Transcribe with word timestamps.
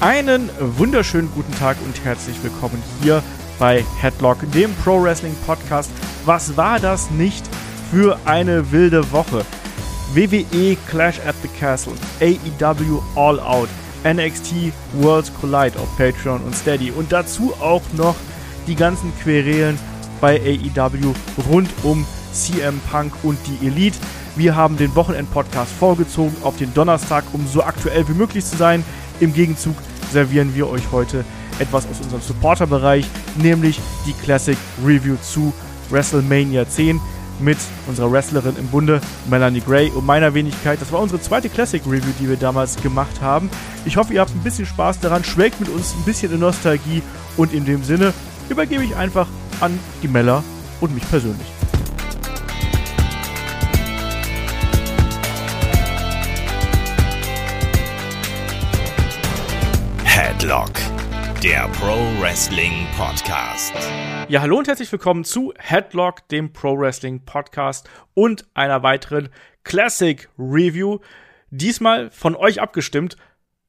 Einen 0.00 0.50
wunderschönen 0.60 1.30
guten 1.34 1.54
Tag 1.54 1.78
und 1.82 2.04
herzlich 2.04 2.36
willkommen 2.42 2.82
hier 3.02 3.22
bei 3.58 3.82
Headlock, 3.98 4.36
dem 4.52 4.74
Pro 4.84 5.02
Wrestling 5.02 5.34
Podcast. 5.46 5.90
Was 6.26 6.54
war 6.54 6.78
das 6.78 7.10
nicht 7.10 7.48
für 7.90 8.18
eine 8.26 8.70
wilde 8.72 9.10
Woche? 9.10 9.42
WWE 10.12 10.76
Clash 10.86 11.18
at 11.26 11.34
the 11.40 11.48
Castle, 11.48 11.94
AEW 12.20 13.00
All 13.14 13.40
Out, 13.40 13.70
NXT 14.04 14.70
Worlds 15.00 15.32
Collide 15.40 15.78
auf 15.78 15.88
Patreon 15.96 16.42
und 16.42 16.54
Steady 16.54 16.90
und 16.90 17.10
dazu 17.10 17.54
auch 17.58 17.82
noch 17.96 18.16
die 18.66 18.76
ganzen 18.76 19.18
Querelen 19.22 19.78
bei 20.20 20.38
AEW 20.38 21.14
rund 21.50 21.70
um 21.84 22.04
CM 22.32 22.80
Punk 22.90 23.14
und 23.22 23.38
die 23.46 23.66
Elite. 23.66 23.96
Wir 24.36 24.54
haben 24.54 24.76
den 24.76 24.94
Wochenend-Podcast 24.94 25.72
vorgezogen 25.72 26.36
auf 26.42 26.58
den 26.58 26.74
Donnerstag, 26.74 27.24
um 27.32 27.46
so 27.46 27.62
aktuell 27.62 28.06
wie 28.06 28.12
möglich 28.12 28.44
zu 28.44 28.58
sein. 28.58 28.84
Im 29.20 29.32
Gegenzug 29.32 29.76
servieren 30.12 30.54
wir 30.54 30.68
euch 30.68 30.92
heute 30.92 31.24
etwas 31.58 31.86
aus 31.86 32.00
unserem 32.02 32.20
Supporter-Bereich, 32.20 33.06
nämlich 33.36 33.80
die 34.06 34.12
Classic 34.12 34.58
Review 34.84 35.16
zu 35.22 35.52
WrestleMania 35.90 36.68
10 36.68 37.00
mit 37.40 37.58
unserer 37.86 38.10
Wrestlerin 38.10 38.56
im 38.58 38.66
Bunde, 38.68 39.00
Melanie 39.28 39.60
Gray 39.60 39.90
und 39.90 40.06
meiner 40.06 40.32
Wenigkeit. 40.34 40.80
Das 40.80 40.92
war 40.92 41.00
unsere 41.00 41.20
zweite 41.20 41.48
Classic 41.48 41.82
Review, 41.86 42.12
die 42.20 42.28
wir 42.28 42.36
damals 42.36 42.76
gemacht 42.76 43.20
haben. 43.20 43.50
Ich 43.84 43.96
hoffe, 43.96 44.14
ihr 44.14 44.20
habt 44.20 44.34
ein 44.34 44.42
bisschen 44.42 44.66
Spaß 44.66 45.00
daran, 45.00 45.24
schwelgt 45.24 45.60
mit 45.60 45.68
uns 45.68 45.94
ein 45.94 46.04
bisschen 46.04 46.32
in 46.32 46.40
Nostalgie 46.40 47.02
und 47.36 47.52
in 47.52 47.64
dem 47.64 47.84
Sinne 47.84 48.12
übergebe 48.48 48.84
ich 48.84 48.96
einfach 48.96 49.28
an 49.60 49.78
die 50.02 50.08
Mella 50.08 50.42
und 50.80 50.94
mich 50.94 51.08
persönlich. 51.08 51.46
Headlock, 60.46 60.74
der 61.42 61.66
Pro 61.70 61.96
Wrestling 62.20 62.86
Podcast. 62.96 63.74
Ja, 64.28 64.42
hallo 64.42 64.58
und 64.58 64.68
herzlich 64.68 64.92
willkommen 64.92 65.24
zu 65.24 65.52
Headlock, 65.58 66.28
dem 66.28 66.52
Pro 66.52 66.78
Wrestling 66.78 67.24
Podcast 67.24 67.90
und 68.14 68.46
einer 68.54 68.84
weiteren 68.84 69.28
Classic 69.64 70.28
Review. 70.38 71.00
Diesmal 71.50 72.12
von 72.12 72.36
euch 72.36 72.60
abgestimmt. 72.60 73.16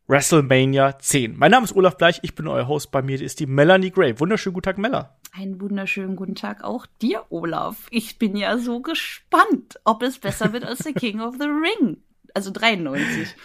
WrestleMania 0.06 1.00
10. 1.00 1.36
Mein 1.36 1.50
Name 1.50 1.64
ist 1.64 1.75
Olaf 1.75 1.97
Bleich, 1.97 2.19
ich 2.22 2.36
bin 2.36 2.47
euer 2.47 2.67
Host. 2.67 2.91
Bei 2.91 3.02
mir 3.02 3.19
ist 3.19 3.39
die 3.39 3.47
Melanie 3.47 3.89
Gray. 3.89 4.19
Wunderschönen 4.19 4.53
guten 4.53 4.66
Tag, 4.66 4.78
Mella. 4.78 5.17
Einen 5.31 5.59
wunderschönen 5.59 6.16
guten 6.16 6.36
Tag 6.36 6.64
auch 6.64 6.86
dir, 7.02 7.25
Olaf. 7.30 7.88
Ich 7.89 8.19
bin 8.19 8.36
ja 8.36 8.56
so 8.59 8.81
gespannt, 8.81 9.80
ob 9.84 10.03
es 10.03 10.19
besser 10.19 10.53
wird 10.53 10.64
als 10.64 10.84
The 10.84 10.94
King 10.94 11.22
of 11.22 11.38
the 11.39 11.47
Ring. 11.47 11.97
Also 12.36 12.52
93. 12.52 13.36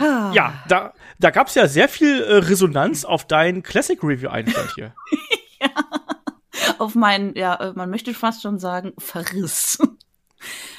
Ja, 0.00 0.64
da, 0.68 0.94
da 1.18 1.30
gab 1.30 1.48
es 1.48 1.54
ja 1.54 1.68
sehr 1.68 1.88
viel 1.88 2.22
äh, 2.22 2.36
Resonanz 2.36 3.04
auf 3.04 3.26
deinen 3.26 3.62
Classic 3.62 4.02
Review-Einstand 4.02 4.72
hier. 4.74 4.94
ja. 5.60 5.68
Auf 6.78 6.94
meinen, 6.94 7.34
ja, 7.36 7.54
äh, 7.56 7.72
man 7.74 7.90
möchte 7.90 8.14
fast 8.14 8.42
schon 8.42 8.58
sagen, 8.58 8.92
Verriss. 8.98 9.78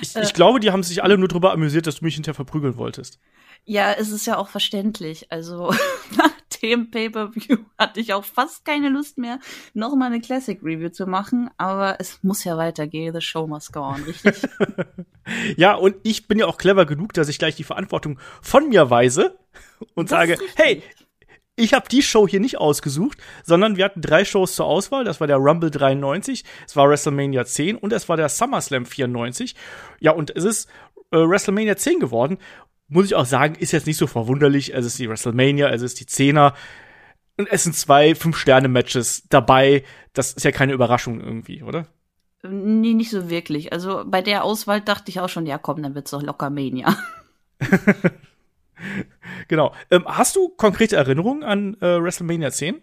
Ich, 0.02 0.16
ich 0.16 0.34
glaube, 0.34 0.60
die 0.60 0.72
haben 0.72 0.84
sich 0.84 1.04
alle 1.04 1.18
nur 1.18 1.28
darüber 1.28 1.54
amüsiert, 1.54 1.86
dass 1.86 1.98
du 1.98 2.06
mich 2.06 2.16
hinterher 2.16 2.34
verprügeln 2.34 2.78
wolltest. 2.78 3.20
Ja, 3.66 3.94
es 3.94 4.12
ist 4.12 4.26
ja 4.26 4.38
auch 4.38 4.50
verständlich. 4.50 5.32
Also 5.32 5.74
nach 6.18 6.32
dem 6.62 6.92
Pay-per-View 6.92 7.58
hatte 7.78 8.00
ich 8.00 8.14
auch 8.14 8.26
fast 8.26 8.66
keine 8.66 8.90
Lust 8.90 9.18
mehr, 9.18 9.40
noch 9.74 9.96
mal 9.96 10.08
eine 10.08 10.22
Classic 10.22 10.60
Review 10.62 10.90
zu 10.90 11.06
machen. 11.06 11.50
Aber 11.58 11.98
es 12.00 12.20
muss 12.24 12.44
ja 12.44 12.58
weitergehen. 12.58 13.14
The 13.14 13.22
show 13.22 13.48
must 13.48 13.74
go 13.74 13.82
on, 13.82 14.04
richtig? 14.04 14.36
ja, 15.58 15.76
und 15.76 15.96
ich 16.04 16.28
bin 16.28 16.40
ja 16.40 16.48
auch 16.48 16.58
clever 16.58 16.86
genug, 16.86 17.14
dass 17.14 17.30
ich 17.30 17.40
gleich 17.40 17.56
die 17.56 17.64
Verantwortung 17.64 18.20
von 18.42 18.70
mir 18.70 18.90
weise 18.90 19.38
und 19.96 20.12
das 20.12 20.20
sage, 20.20 20.38
hey, 20.56 20.84
ich 21.56 21.74
habe 21.74 21.88
die 21.90 22.02
Show 22.02 22.28
hier 22.28 22.40
nicht 22.40 22.58
ausgesucht, 22.58 23.20
sondern 23.44 23.76
wir 23.76 23.86
hatten 23.86 24.02
drei 24.02 24.26
Shows 24.26 24.56
zur 24.56 24.66
Auswahl. 24.66 25.04
Das 25.04 25.20
war 25.20 25.28
der 25.28 25.38
Rumble 25.38 25.70
93, 25.70 26.44
es 26.66 26.76
war 26.76 26.90
WrestleMania 26.90 27.46
10 27.46 27.78
und 27.78 27.94
es 27.94 28.10
war 28.10 28.18
der 28.18 28.30
SummerSlam 28.30 28.86
94. 28.86 29.56
Ja, 30.00 30.12
und 30.12 30.36
es 30.36 30.44
ist 30.44 30.70
äh, 31.12 31.18
WrestleMania 31.18 31.76
10 31.76 32.00
geworden 32.00 32.38
muss 32.92 33.06
ich 33.06 33.16
auch 33.16 33.26
sagen, 33.26 33.56
ist 33.56 33.72
jetzt 33.72 33.88
nicht 33.88 33.98
so 33.98 34.06
verwunderlich. 34.06 34.74
Es 34.74 34.86
ist 34.86 35.00
die 35.00 35.10
WrestleMania, 35.10 35.70
es 35.70 35.82
ist 35.82 36.00
die 36.00 36.06
Zehner. 36.06 36.54
Und 37.38 37.48
es 37.50 37.64
sind 37.64 37.76
zwei 37.76 38.14
Fünf-Sterne-Matches 38.14 39.28
dabei. 39.30 39.84
Das 40.14 40.34
ist 40.34 40.44
ja 40.44 40.52
keine 40.52 40.74
Überraschung 40.74 41.22
irgendwie, 41.22 41.64
oder? 41.64 41.88
Nee, 42.44 42.94
nicht 42.94 43.10
so 43.10 43.30
wirklich. 43.30 43.72
Also 43.72 44.04
bei 44.06 44.22
der 44.22 44.44
Auswahl 44.44 44.82
dachte 44.82 45.10
ich 45.10 45.22
auch 45.22 45.30
schon, 45.30 45.46
ja 45.46 45.58
komm, 45.58 45.82
dann 45.82 45.96
wird's 45.96 46.12
doch 46.12 46.22
locker 46.22 46.50
Mania. 46.50 46.98
genau. 49.48 49.74
Ähm, 49.90 50.06
hast 50.06 50.36
du 50.36 50.50
konkrete 50.50 50.98
Erinnerungen 50.98 51.44
an 51.44 51.76
äh, 51.82 52.02
WrestleMania 52.02 52.52
10? 52.52 52.82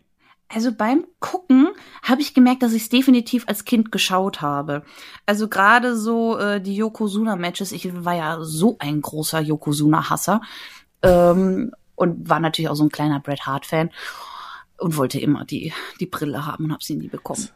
Also 0.48 0.72
beim 0.72 1.04
Gucken 1.20 1.68
habe 2.02 2.22
ich 2.22 2.32
gemerkt, 2.32 2.62
dass 2.62 2.72
ich 2.72 2.82
es 2.82 2.88
definitiv 2.88 3.44
als 3.48 3.64
Kind 3.64 3.92
geschaut 3.92 4.40
habe. 4.40 4.82
Also 5.26 5.48
gerade 5.48 5.96
so 5.96 6.38
äh, 6.38 6.60
die 6.60 6.76
Yokozuna-Matches, 6.76 7.72
ich 7.72 8.04
war 8.04 8.14
ja 8.14 8.38
so 8.42 8.76
ein 8.78 9.02
großer 9.02 9.40
Yokozuna-Hasser 9.40 10.40
ähm, 11.02 11.72
und 11.96 12.28
war 12.30 12.40
natürlich 12.40 12.70
auch 12.70 12.76
so 12.76 12.84
ein 12.84 12.90
kleiner 12.90 13.20
Bret 13.20 13.46
Hart-Fan 13.46 13.90
und 14.78 14.96
wollte 14.96 15.20
immer 15.20 15.44
die, 15.44 15.72
die 16.00 16.06
Brille 16.06 16.46
haben 16.46 16.64
und 16.64 16.72
habe 16.72 16.84
sie 16.84 16.96
nie 16.96 17.08
bekommen. 17.08 17.48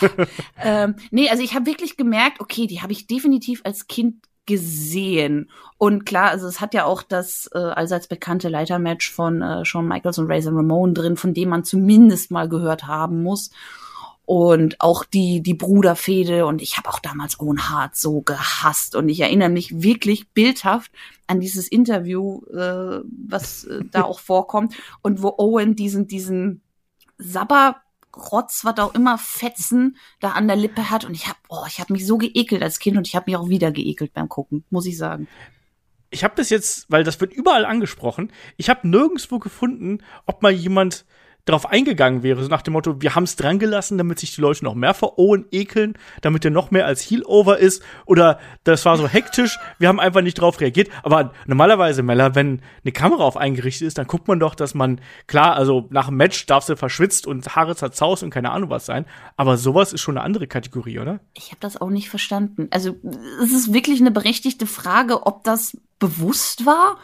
ähm, 0.62 0.96
nee, 1.10 1.28
also 1.30 1.42
ich 1.42 1.54
habe 1.54 1.66
wirklich 1.66 1.96
gemerkt, 1.96 2.40
okay, 2.40 2.66
die 2.66 2.82
habe 2.82 2.92
ich 2.92 3.06
definitiv 3.06 3.62
als 3.64 3.88
Kind 3.88 4.16
gesehen. 4.46 5.50
Und 5.78 6.04
klar, 6.06 6.30
also 6.30 6.46
es 6.46 6.60
hat 6.60 6.74
ja 6.74 6.84
auch 6.84 7.02
das 7.02 7.48
äh, 7.54 7.58
allseits 7.58 8.08
bekannte 8.08 8.48
Leitermatch 8.48 9.10
von 9.10 9.42
äh, 9.42 9.64
Shawn 9.64 9.88
Michaels 9.88 10.18
und 10.18 10.30
Razor 10.30 10.54
Ramon 10.54 10.94
drin, 10.94 11.16
von 11.16 11.34
dem 11.34 11.50
man 11.50 11.64
zumindest 11.64 12.30
mal 12.30 12.48
gehört 12.48 12.86
haben 12.86 13.22
muss. 13.22 13.50
Und 14.24 14.80
auch 14.80 15.04
die, 15.04 15.42
die 15.42 15.54
Bruderfehde. 15.54 16.46
Und 16.46 16.62
ich 16.62 16.76
habe 16.76 16.88
auch 16.88 17.00
damals 17.00 17.40
Owen 17.40 17.68
Hart 17.68 17.96
so 17.96 18.20
gehasst. 18.20 18.94
Und 18.94 19.08
ich 19.08 19.20
erinnere 19.20 19.48
mich 19.48 19.82
wirklich 19.82 20.30
bildhaft 20.30 20.92
an 21.26 21.40
dieses 21.40 21.66
Interview, 21.66 22.42
äh, 22.46 23.00
was 23.28 23.64
äh, 23.64 23.80
da 23.90 24.02
auch 24.02 24.20
vorkommt. 24.20 24.74
Und 25.02 25.22
wo 25.22 25.34
Owen 25.38 25.74
diesen, 25.74 26.06
diesen 26.06 26.62
Sabber 27.18 27.76
Rotz, 28.16 28.64
was 28.64 28.78
auch 28.78 28.94
immer 28.94 29.18
Fetzen 29.18 29.96
da 30.20 30.32
an 30.32 30.46
der 30.46 30.56
Lippe 30.56 30.90
hat. 30.90 31.04
Und 31.04 31.14
ich 31.14 31.28
habe, 31.28 31.38
oh, 31.48 31.64
ich 31.68 31.80
habe 31.80 31.92
mich 31.92 32.06
so 32.06 32.18
geekelt 32.18 32.62
als 32.62 32.78
Kind 32.78 32.96
und 32.96 33.06
ich 33.06 33.16
habe 33.16 33.30
mich 33.30 33.36
auch 33.36 33.48
wieder 33.48 33.70
geekelt 33.70 34.12
beim 34.12 34.28
Gucken, 34.28 34.64
muss 34.70 34.86
ich 34.86 34.96
sagen. 34.96 35.28
Ich 36.10 36.24
habe 36.24 36.34
das 36.36 36.50
jetzt, 36.50 36.86
weil 36.90 37.04
das 37.04 37.20
wird 37.20 37.32
überall 37.32 37.64
angesprochen. 37.64 38.32
Ich 38.56 38.68
habe 38.68 38.88
nirgendwo 38.88 39.38
gefunden, 39.38 40.02
ob 40.26 40.42
mal 40.42 40.50
jemand 40.52 41.04
darauf 41.44 41.66
eingegangen 41.66 42.22
wäre, 42.22 42.42
so 42.42 42.48
nach 42.48 42.62
dem 42.62 42.72
Motto, 42.72 43.00
wir 43.00 43.14
haben 43.14 43.24
es 43.24 43.36
dran 43.36 43.58
gelassen, 43.58 43.98
damit 43.98 44.18
sich 44.18 44.34
die 44.34 44.40
Leute 44.40 44.64
noch 44.64 44.74
mehr 44.74 44.94
vor 44.94 45.18
Owen 45.18 45.46
ekeln, 45.50 45.94
damit 46.20 46.44
er 46.44 46.50
noch 46.50 46.70
mehr 46.70 46.86
als 46.86 47.02
Heel-Over 47.02 47.58
ist, 47.58 47.82
oder 48.06 48.38
das 48.64 48.84
war 48.84 48.96
so 48.96 49.08
hektisch, 49.08 49.58
wir 49.78 49.88
haben 49.88 50.00
einfach 50.00 50.22
nicht 50.22 50.34
drauf 50.34 50.60
reagiert. 50.60 50.88
Aber 51.02 51.32
normalerweise, 51.46 52.02
Mella, 52.02 52.34
wenn 52.34 52.62
eine 52.84 52.92
Kamera 52.92 53.24
auf 53.24 53.36
eingerichtet 53.36 53.86
ist, 53.86 53.98
dann 53.98 54.06
guckt 54.06 54.28
man 54.28 54.40
doch, 54.40 54.54
dass 54.54 54.74
man, 54.74 55.00
klar, 55.26 55.54
also 55.54 55.86
nach 55.90 56.08
dem 56.08 56.16
Match 56.16 56.46
darf 56.46 56.64
sie 56.64 56.76
verschwitzt 56.76 57.26
und 57.26 57.56
Haare 57.56 57.76
zerzaust 57.76 58.22
und 58.22 58.30
keine 58.30 58.50
Ahnung 58.50 58.70
was 58.70 58.86
sein, 58.86 59.06
aber 59.36 59.56
sowas 59.56 59.92
ist 59.92 60.00
schon 60.00 60.16
eine 60.16 60.24
andere 60.24 60.46
Kategorie, 60.46 60.98
oder? 60.98 61.20
Ich 61.34 61.50
habe 61.50 61.60
das 61.60 61.80
auch 61.80 61.90
nicht 61.90 62.10
verstanden. 62.10 62.68
Also 62.70 62.96
es 63.42 63.52
ist 63.52 63.72
wirklich 63.72 64.00
eine 64.00 64.10
berechtigte 64.10 64.66
Frage, 64.66 65.26
ob 65.26 65.44
das 65.44 65.76
bewusst 65.98 66.66
war, 66.66 66.98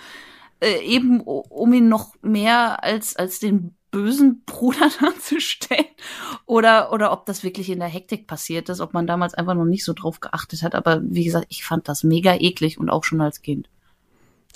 äh, 0.60 0.80
eben 0.80 1.20
um 1.20 1.72
ihn 1.72 1.88
noch 1.88 2.14
mehr 2.22 2.82
als, 2.82 3.14
als 3.14 3.38
den 3.38 3.75
bösen 3.90 4.42
Bruder 4.44 4.90
darzustellen 5.00 5.86
oder 6.44 6.92
oder 6.92 7.12
ob 7.12 7.26
das 7.26 7.42
wirklich 7.42 7.70
in 7.70 7.78
der 7.78 7.88
Hektik 7.88 8.26
passiert 8.26 8.68
ist, 8.68 8.80
ob 8.80 8.94
man 8.94 9.06
damals 9.06 9.34
einfach 9.34 9.54
noch 9.54 9.64
nicht 9.64 9.84
so 9.84 9.92
drauf 9.92 10.20
geachtet 10.20 10.62
hat. 10.62 10.74
Aber 10.74 11.00
wie 11.02 11.24
gesagt, 11.24 11.46
ich 11.48 11.64
fand 11.64 11.88
das 11.88 12.04
mega 12.04 12.34
eklig 12.34 12.78
und 12.78 12.90
auch 12.90 13.04
schon 13.04 13.20
als 13.20 13.42
Kind. 13.42 13.68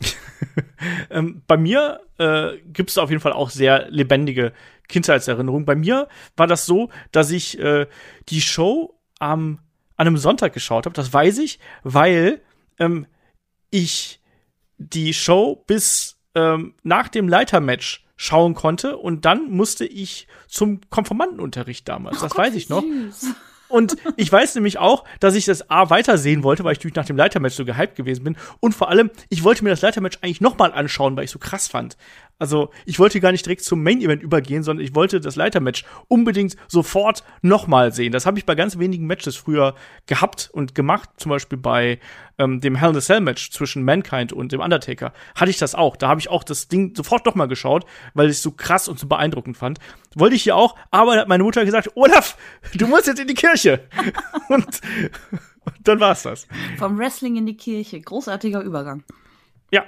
ähm, 1.10 1.42
bei 1.46 1.56
mir 1.56 2.00
äh, 2.18 2.58
gibt 2.72 2.90
es 2.90 2.98
auf 2.98 3.10
jeden 3.10 3.20
Fall 3.20 3.32
auch 3.32 3.50
sehr 3.50 3.90
lebendige 3.90 4.52
Kindheitserinnerungen. 4.88 5.66
Bei 5.66 5.76
mir 5.76 6.08
war 6.36 6.46
das 6.46 6.66
so, 6.66 6.90
dass 7.12 7.30
ich 7.30 7.58
äh, 7.58 7.86
die 8.28 8.40
Show 8.40 8.98
am 9.18 9.60
an 9.96 10.06
einem 10.06 10.16
Sonntag 10.16 10.54
geschaut 10.54 10.86
habe. 10.86 10.94
Das 10.94 11.12
weiß 11.12 11.38
ich, 11.38 11.58
weil 11.82 12.40
ähm, 12.78 13.06
ich 13.68 14.20
die 14.78 15.12
Show 15.12 15.62
bis 15.66 16.18
ähm, 16.34 16.74
nach 16.82 17.08
dem 17.08 17.28
Leitermatch 17.28 18.06
schauen 18.20 18.54
konnte. 18.54 18.98
Und 18.98 19.24
dann 19.24 19.50
musste 19.50 19.86
ich 19.86 20.28
zum 20.46 20.82
Konformantenunterricht 20.90 21.88
damals. 21.88 22.18
Oh 22.18 22.22
das 22.24 22.32
Gott, 22.32 22.46
weiß 22.46 22.54
ich 22.54 22.68
noch. 22.68 22.82
Süß. 22.82 23.34
Und 23.70 23.96
ich 24.16 24.30
weiß 24.30 24.56
nämlich 24.56 24.78
auch, 24.78 25.04
dass 25.20 25.34
ich 25.36 25.46
das 25.46 25.70
A 25.70 25.88
weitersehen 25.88 26.42
wollte, 26.42 26.62
weil 26.64 26.72
ich 26.72 26.78
natürlich 26.80 26.96
nach 26.96 27.06
dem 27.06 27.16
Leitermatch 27.16 27.54
so 27.54 27.64
gehypt 27.64 27.96
gewesen 27.96 28.24
bin. 28.24 28.36
Und 28.58 28.74
vor 28.74 28.90
allem, 28.90 29.10
ich 29.30 29.42
wollte 29.42 29.64
mir 29.64 29.70
das 29.70 29.80
Leitermatch 29.80 30.18
eigentlich 30.20 30.42
nochmal 30.42 30.72
anschauen, 30.72 31.16
weil 31.16 31.24
ich 31.24 31.30
so 31.30 31.38
krass 31.38 31.68
fand. 31.68 31.96
Also 32.40 32.70
ich 32.86 32.98
wollte 32.98 33.20
gar 33.20 33.30
nicht 33.30 33.46
direkt 33.46 33.62
zum 33.62 33.82
Main 33.82 34.00
Event 34.00 34.22
übergehen, 34.22 34.62
sondern 34.62 34.84
ich 34.84 34.94
wollte 34.94 35.20
das 35.20 35.36
Leitermatch 35.36 35.84
unbedingt 36.08 36.56
sofort 36.66 37.22
nochmal 37.42 37.92
sehen. 37.92 38.10
Das 38.10 38.26
habe 38.26 38.38
ich 38.38 38.46
bei 38.46 38.56
ganz 38.56 38.78
wenigen 38.78 39.06
Matches 39.06 39.36
früher 39.36 39.74
gehabt 40.06 40.50
und 40.52 40.74
gemacht. 40.74 41.08
Zum 41.18 41.30
Beispiel 41.30 41.58
bei 41.58 42.00
ähm, 42.38 42.60
dem 42.60 42.74
Hell 42.74 42.90
in 42.90 42.96
a 42.96 43.00
Cell 43.00 43.20
Match 43.20 43.50
zwischen 43.50 43.84
Mankind 43.84 44.32
und 44.32 44.52
dem 44.52 44.60
Undertaker 44.60 45.12
hatte 45.36 45.50
ich 45.50 45.58
das 45.58 45.74
auch. 45.74 45.96
Da 45.96 46.08
habe 46.08 46.20
ich 46.20 46.30
auch 46.30 46.42
das 46.42 46.66
Ding 46.66 46.96
sofort 46.96 47.26
nochmal 47.26 47.46
geschaut, 47.46 47.84
weil 48.14 48.26
ich 48.26 48.36
es 48.36 48.42
so 48.42 48.50
krass 48.52 48.88
und 48.88 48.98
so 48.98 49.06
beeindruckend 49.06 49.56
fand. 49.56 49.78
Wollte 50.16 50.34
ich 50.34 50.42
hier 50.42 50.56
auch, 50.56 50.76
aber 50.90 51.16
hat 51.16 51.28
meine 51.28 51.44
Mutter 51.44 51.64
gesagt, 51.64 51.90
Olaf, 51.94 52.36
du 52.74 52.86
musst 52.86 53.06
jetzt 53.06 53.20
in 53.20 53.28
die 53.28 53.34
Kirche. 53.34 53.86
und 54.48 54.80
dann 55.84 56.00
war's 56.00 56.22
das. 56.22 56.46
Vom 56.78 56.98
Wrestling 56.98 57.36
in 57.36 57.46
die 57.46 57.56
Kirche. 57.56 58.00
Großartiger 58.00 58.62
Übergang. 58.62 59.04
Ja, 59.70 59.84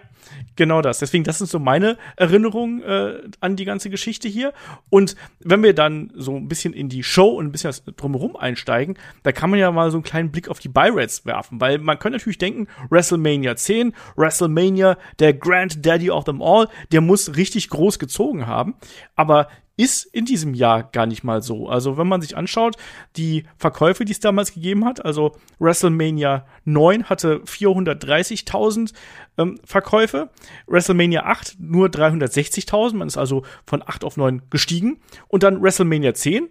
genau 0.57 0.83
das. 0.83 0.99
Deswegen, 0.99 1.25
das 1.25 1.39
sind 1.39 1.51
so 1.51 1.59
meine 1.59 1.99
Erinnerungen 2.17 2.83
äh, 2.83 3.23
an 3.41 3.57
die 3.57 3.65
ganze 3.65 3.91
Geschichte 3.91 4.29
hier. 4.29 4.53
Und 4.91 5.17
wenn 5.41 5.63
wir 5.63 5.75
dann 5.75 6.13
so 6.15 6.37
ein 6.37 6.49
bisschen 6.49 6.73
in 6.73 6.89
die 6.89 7.03
Show 7.03 7.29
und 7.29 7.47
ein 7.47 7.53
bisschen 7.53 7.69
was 7.69 7.85
drumherum 7.85 8.37
einsteigen, 8.37 8.97
da 9.23 9.33
kann 9.33 9.51
man 9.51 9.59
ja 9.59 9.71
mal 9.71 9.91
so 9.91 9.97
einen 9.97 10.05
kleinen 10.05 10.31
Blick 10.31 10.49
auf 10.49 10.61
die 10.61 10.69
Buy-Rates 10.69 11.27
werfen, 11.27 11.61
weil 11.61 11.79
man 11.79 11.99
könnte 11.99 12.19
natürlich 12.19 12.39
denken, 12.39 12.69
WrestleMania 12.91 13.57
10, 13.57 13.95
WrestleMania, 14.17 14.97
der 15.19 15.35
Grand 15.35 15.85
Daddy 15.85 16.11
of 16.11 16.25
them 16.25 16.43
all, 16.43 16.69
der 16.93 17.01
muss 17.01 17.37
richtig 17.37 17.69
groß 17.69 17.99
gezogen 17.99 18.47
haben. 18.47 18.75
Aber 19.17 19.49
ist 19.77 20.05
in 20.05 20.25
diesem 20.27 20.55
Jahr 20.55 20.83
gar 20.85 21.07
nicht 21.07 21.25
mal 21.25 21.43
so. 21.43 21.69
Also 21.69 21.97
wenn 21.97 22.07
man 22.07 22.21
sich 22.21 22.37
anschaut, 22.37 22.77
die 23.17 23.45
Verkäufe, 23.57 24.05
die 24.05 24.13
es 24.13 24.21
damals 24.21 24.53
gegeben 24.53 24.85
hat, 24.85 25.05
also 25.05 25.37
WrestleMania 25.59 26.47
9 26.65 27.05
hatte 27.05 27.39
430.000 27.39 28.93
ähm, 29.39 29.59
Verkäufe, 29.65 30.31
WrestleMania 30.67 31.25
8 31.25 31.57
nur 31.59 31.89
360.000, 31.89 32.97
man 32.97 33.09
ist 33.09 33.17
also 33.17 33.45
von 33.67 33.83
8 33.83 34.05
auf 34.05 34.17
9 34.17 34.43
gestiegen 34.51 35.01
und 35.29 35.43
dann 35.43 35.63
WrestleMania 35.63 36.15
10 36.15 36.49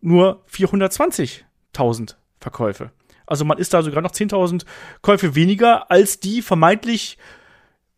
nur 0.00 0.44
420.000 0.50 2.14
Verkäufe. 2.40 2.90
Also 3.26 3.44
man 3.44 3.58
ist 3.58 3.72
da 3.72 3.82
sogar 3.82 4.02
noch 4.02 4.12
10.000 4.12 4.64
Käufe 5.02 5.34
weniger 5.34 5.90
als 5.90 6.20
die 6.20 6.42
vermeintlich 6.42 7.18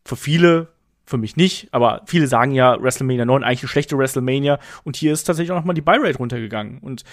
für 0.05 0.15
viele 0.15 0.69
für 1.07 1.17
mich 1.17 1.37
nicht, 1.37 1.69
aber 1.71 2.03
viele 2.05 2.27
sagen 2.27 2.51
ja, 2.51 2.79
WrestleMania 2.79 3.25
9 3.25 3.43
eigentlich 3.43 3.61
eine 3.61 3.69
schlechte 3.69 3.97
WrestleMania 3.97 4.59
und 4.83 4.97
hier 4.97 5.13
ist 5.13 5.23
tatsächlich 5.23 5.51
auch 5.51 5.55
nochmal 5.55 5.73
die 5.73 5.81
Buy-Rate 5.81 6.17
runtergegangen 6.17 6.79
und 6.79 7.03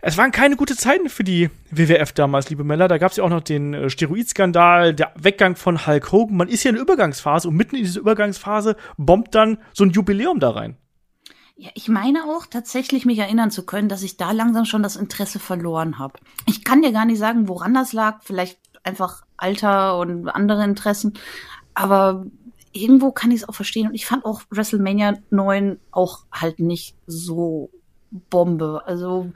es 0.00 0.16
waren 0.16 0.30
keine 0.30 0.56
gute 0.56 0.76
Zeiten 0.76 1.08
für 1.08 1.24
die 1.24 1.50
WWF 1.70 2.12
damals, 2.12 2.48
liebe 2.48 2.64
Mella. 2.64 2.86
Da 2.86 2.98
gab 2.98 3.10
es 3.10 3.16
ja 3.16 3.24
auch 3.24 3.28
noch 3.28 3.40
den 3.40 3.74
äh, 3.74 3.90
Steroidskandal, 3.90 4.94
der 4.94 5.12
Weggang 5.16 5.56
von 5.56 5.86
Hulk 5.86 6.12
Hogan. 6.12 6.36
Man 6.36 6.48
ist 6.48 6.62
ja 6.62 6.68
in 6.68 6.76
der 6.76 6.82
Übergangsphase 6.82 7.48
und 7.48 7.56
mitten 7.56 7.74
in 7.74 7.82
dieser 7.82 8.00
Übergangsphase 8.00 8.76
bombt 8.96 9.34
dann 9.34 9.58
so 9.72 9.84
ein 9.84 9.90
Jubiläum 9.90 10.38
da 10.38 10.50
rein. 10.50 10.76
Ja, 11.56 11.70
ich 11.74 11.88
meine 11.88 12.24
auch 12.24 12.46
tatsächlich 12.46 13.04
mich 13.04 13.18
erinnern 13.18 13.50
zu 13.50 13.66
können, 13.66 13.88
dass 13.88 14.02
ich 14.02 14.16
da 14.16 14.30
langsam 14.30 14.64
schon 14.64 14.82
das 14.82 14.94
Interesse 14.94 15.40
verloren 15.40 15.98
habe. 15.98 16.20
Ich 16.46 16.62
kann 16.62 16.82
dir 16.82 16.92
gar 16.92 17.06
nicht 17.06 17.18
sagen, 17.18 17.48
woran 17.48 17.74
das 17.74 17.92
lag. 17.92 18.20
Vielleicht 18.22 18.60
einfach 18.84 19.24
Alter 19.36 19.98
und 19.98 20.28
andere 20.28 20.62
Interessen. 20.64 21.14
Aber 21.74 22.26
irgendwo 22.76 23.12
kann 23.12 23.30
ich 23.30 23.42
es 23.42 23.48
auch 23.48 23.54
verstehen. 23.54 23.88
Und 23.88 23.94
ich 23.94 24.06
fand 24.06 24.24
auch 24.24 24.42
WrestleMania 24.50 25.18
9 25.30 25.78
auch 25.90 26.26
halt 26.32 26.58
nicht 26.58 26.96
so 27.06 27.70
Bombe. 28.10 28.82
Also 28.86 29.30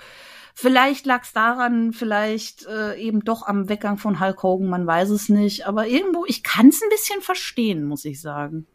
vielleicht 0.54 1.06
lag 1.06 1.22
es 1.24 1.32
daran, 1.32 1.92
vielleicht 1.92 2.66
äh, 2.66 2.96
eben 2.96 3.24
doch 3.24 3.46
am 3.46 3.68
Weggang 3.68 3.98
von 3.98 4.20
Hulk 4.20 4.42
Hogan, 4.42 4.68
man 4.68 4.86
weiß 4.86 5.10
es 5.10 5.28
nicht. 5.28 5.66
Aber 5.66 5.86
irgendwo, 5.86 6.24
ich 6.26 6.42
kann 6.42 6.68
es 6.68 6.82
ein 6.82 6.88
bisschen 6.90 7.20
verstehen, 7.20 7.84
muss 7.84 8.04
ich 8.04 8.20
sagen. 8.20 8.66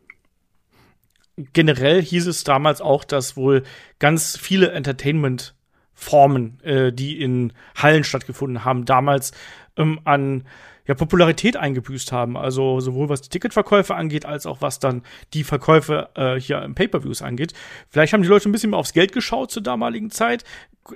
Generell 1.53 2.01
hieß 2.01 2.27
es 2.27 2.43
damals 2.43 2.79
auch, 2.79 3.03
dass 3.03 3.35
wohl 3.35 3.63
ganz 3.99 4.37
viele 4.37 4.71
Entertainment-Formen, 4.71 6.61
äh, 6.61 6.93
die 6.93 7.19
in 7.19 7.51
Hallen 7.75 8.05
stattgefunden 8.05 8.63
haben, 8.63 8.85
damals 8.85 9.31
ähm, 9.75 9.99
an 10.05 10.45
ja, 10.87 10.93
Popularität 10.93 11.57
eingebüßt 11.57 12.11
haben. 12.11 12.37
Also 12.37 12.79
sowohl 12.79 13.09
was 13.09 13.21
die 13.21 13.29
Ticketverkäufe 13.29 13.95
angeht, 13.95 14.25
als 14.25 14.45
auch 14.45 14.61
was 14.61 14.79
dann 14.79 15.03
die 15.33 15.43
Verkäufe 15.43 16.09
äh, 16.15 16.39
hier 16.39 16.61
im 16.61 16.75
Pay-per-Views 16.75 17.21
angeht. 17.21 17.53
Vielleicht 17.89 18.13
haben 18.13 18.21
die 18.21 18.29
Leute 18.29 18.49
ein 18.49 18.51
bisschen 18.51 18.71
mehr 18.71 18.79
aufs 18.79 18.93
Geld 18.93 19.11
geschaut 19.11 19.51
zur 19.51 19.63
damaligen 19.63 20.11
Zeit. 20.11 20.43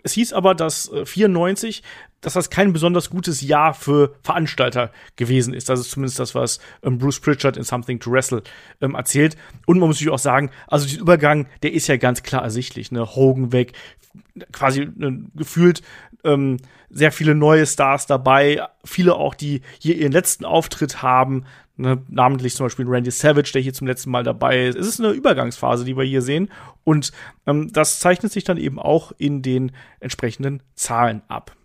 Es 0.04 0.14
hieß 0.14 0.34
aber, 0.34 0.56
dass 0.56 0.92
äh, 0.92 1.06
94, 1.06 1.84
dass 2.22 2.34
das 2.34 2.50
kein 2.50 2.74
besonders 2.74 3.10
gutes 3.10 3.42
Jahr 3.42 3.74
für 3.74 4.16
Veranstalter 4.24 4.92
gewesen 5.16 5.54
ist. 5.54 5.70
Das 5.70 5.80
ist 5.80 5.92
zumindest 5.92 6.20
das, 6.20 6.36
was 6.36 6.60
ähm, 6.84 6.98
Bruce 6.98 7.20
Pritchard 7.20 7.58
in 7.58 7.64
Something 7.64 8.00
to 8.00 8.12
Wrestle 8.12 8.44
ähm, 8.82 8.96
erzählt. 8.96 9.38
Und 9.66 9.80
man 9.80 9.88
muss 9.88 9.98
natürlich 9.98 10.14
auch 10.14 10.20
sagen, 10.20 10.52
also 10.68 10.86
dieser 10.86 11.02
Übergang, 11.02 11.48
der 11.64 11.74
ist 11.74 11.88
ja 11.88 11.98
ganz 11.98 12.24
klar 12.24 12.44
ersichtlich. 12.44 12.92
Ne? 12.92 13.06
Hogan 13.16 13.52
weg, 13.52 13.74
quasi 14.52 14.82
äh, 14.82 15.12
gefühlt 15.36 15.82
ähm, 16.24 16.58
sehr 16.90 17.12
viele 17.12 17.36
neue 17.36 17.66
Stars 17.66 18.06
dabei, 18.08 18.62
viele 18.84 19.16
auch, 19.16 19.36
die 19.36 19.62
hier 19.80 19.96
ihren 19.96 20.12
letzten 20.12 20.46
Auftritt 20.46 21.02
haben, 21.02 21.46
ne, 21.78 22.02
namentlich 22.10 22.56
zum 22.56 22.66
Beispiel 22.66 22.88
Randy 22.88 23.12
Savage, 23.12 23.52
der 23.54 23.62
hier 23.62 23.74
zum 23.74 23.88
letzten 23.88 24.10
Mal 24.10 24.24
dabei 24.24 24.68
ist. 24.68 24.78
Es 24.78 24.88
ist 24.88 25.00
eine 25.00 25.12
Übergangsphase, 25.12 25.86
die 25.86 25.96
wir 25.96 26.04
hier 26.04 26.22
sehen 26.22 26.50
und 26.84 27.12
ähm, 27.46 27.72
das 27.72 28.00
zeichnet 28.00 28.32
sich 28.32 28.44
dann 28.44 28.58
eben 28.58 28.80
auch 28.80 29.12
in 29.18 29.42
den 29.42 29.72
entsprechenden 30.00 30.64
Zahlen 30.76 31.22
ab. 31.28 31.56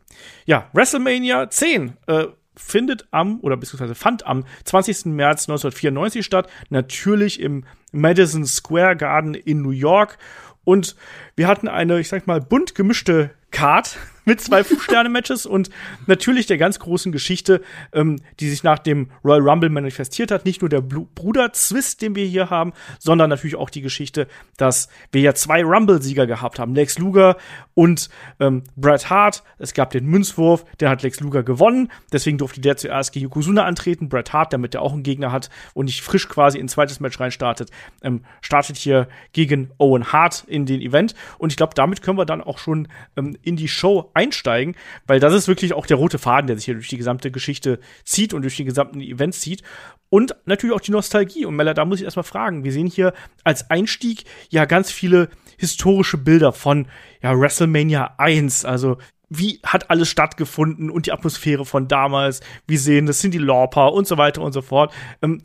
Ja, 0.46 0.68
WrestleMania 0.72 1.50
10 1.50 1.96
äh, 2.06 2.26
findet 2.56 3.06
am 3.10 3.40
oder 3.40 3.56
beziehungsweise 3.56 3.94
fand 3.94 4.26
am 4.26 4.44
20. 4.64 5.06
März 5.06 5.48
1994 5.48 6.24
statt, 6.24 6.48
natürlich 6.70 7.40
im 7.40 7.64
Madison 7.92 8.46
Square 8.46 8.96
Garden 8.96 9.34
in 9.34 9.62
New 9.62 9.70
York 9.70 10.18
und 10.64 10.96
wir 11.36 11.48
hatten 11.48 11.68
eine, 11.68 12.00
ich 12.00 12.08
sag 12.08 12.26
mal, 12.26 12.40
bunt 12.40 12.74
gemischte 12.74 13.30
Card 13.50 13.98
mit 14.24 14.40
zwei 14.40 14.64
Fünf-Sterne-Matches 14.64 15.46
und 15.46 15.70
natürlich 16.06 16.46
der 16.46 16.58
ganz 16.58 16.78
großen 16.78 17.12
Geschichte, 17.12 17.60
ähm, 17.92 18.20
die 18.40 18.48
sich 18.48 18.62
nach 18.62 18.78
dem 18.78 19.10
Royal 19.24 19.48
Rumble 19.48 19.70
manifestiert 19.70 20.30
hat. 20.30 20.44
Nicht 20.44 20.62
nur 20.62 20.68
der 20.68 20.80
Bruder-Zwist, 20.80 22.02
den 22.02 22.14
wir 22.14 22.24
hier 22.24 22.50
haben, 22.50 22.72
sondern 22.98 23.30
natürlich 23.30 23.56
auch 23.56 23.70
die 23.70 23.82
Geschichte, 23.82 24.26
dass 24.56 24.88
wir 25.12 25.20
ja 25.20 25.34
zwei 25.34 25.62
Rumble-Sieger 25.64 26.26
gehabt 26.26 26.58
haben. 26.58 26.74
Lex 26.74 26.98
Luger 26.98 27.36
und 27.74 28.08
ähm, 28.40 28.64
Bret 28.76 29.10
Hart. 29.10 29.42
Es 29.58 29.74
gab 29.74 29.90
den 29.90 30.06
Münzwurf, 30.06 30.64
der 30.80 30.90
hat 30.90 31.02
Lex 31.02 31.20
Luger 31.20 31.42
gewonnen. 31.42 31.90
Deswegen 32.12 32.38
durfte 32.38 32.60
der 32.60 32.76
zuerst 32.76 33.12
gegen 33.12 33.24
Yokozuna 33.24 33.64
antreten. 33.64 34.08
Bret 34.08 34.32
Hart, 34.32 34.52
damit 34.52 34.74
er 34.74 34.82
auch 34.82 34.92
einen 34.92 35.02
Gegner 35.02 35.32
hat 35.32 35.50
und 35.74 35.86
nicht 35.86 36.02
frisch 36.02 36.28
quasi 36.28 36.58
in 36.58 36.66
ein 36.66 36.68
zweites 36.68 37.00
Match 37.00 37.18
reinstartet, 37.20 37.70
ähm, 38.02 38.24
startet 38.40 38.76
hier 38.76 39.08
gegen 39.32 39.70
Owen 39.78 40.12
Hart 40.12 40.44
in 40.46 40.66
den 40.66 40.80
Event. 40.80 41.14
Und 41.38 41.52
ich 41.52 41.56
glaube, 41.56 41.74
damit 41.74 42.02
können 42.02 42.18
wir 42.18 42.24
dann 42.24 42.40
auch 42.40 42.58
schon 42.58 42.88
ähm, 43.16 43.36
in 43.42 43.56
die 43.56 43.68
Show 43.68 44.10
einsteigen, 44.14 44.76
weil 45.06 45.20
das 45.20 45.34
ist 45.34 45.48
wirklich 45.48 45.74
auch 45.74 45.86
der 45.86 45.96
rote 45.96 46.18
Faden, 46.18 46.46
der 46.46 46.56
sich 46.56 46.64
hier 46.64 46.74
durch 46.74 46.88
die 46.88 46.96
gesamte 46.96 47.30
Geschichte 47.30 47.78
zieht 48.04 48.34
und 48.34 48.42
durch 48.42 48.56
die 48.56 48.64
gesamten 48.64 49.00
Events 49.00 49.40
zieht. 49.40 49.62
Und 50.10 50.34
natürlich 50.44 50.74
auch 50.76 50.80
die 50.80 50.92
Nostalgie. 50.92 51.44
Und 51.44 51.56
Mella, 51.56 51.74
da 51.74 51.84
muss 51.84 51.98
ich 51.98 52.04
erstmal 52.04 52.24
fragen. 52.24 52.62
Wir 52.62 52.72
sehen 52.72 52.86
hier 52.86 53.12
als 53.42 53.70
Einstieg 53.70 54.24
ja 54.48 54.64
ganz 54.64 54.90
viele 54.92 55.28
historische 55.58 56.18
Bilder 56.18 56.52
von 56.52 56.86
ja, 57.22 57.38
WrestleMania 57.38 58.14
1. 58.18 58.64
Also 58.64 58.98
wie 59.28 59.60
hat 59.64 59.90
alles 59.90 60.08
stattgefunden 60.08 60.90
und 60.90 61.06
die 61.06 61.12
Atmosphäre 61.12 61.64
von 61.64 61.88
damals. 61.88 62.40
Wir 62.66 62.78
sehen, 62.78 63.06
das 63.06 63.20
sind 63.20 63.34
die 63.34 63.38
Lauper 63.38 63.92
und 63.92 64.06
so 64.06 64.16
weiter 64.18 64.42
und 64.42 64.52
so 64.52 64.62
fort. 64.62 64.92
Ähm, 65.22 65.40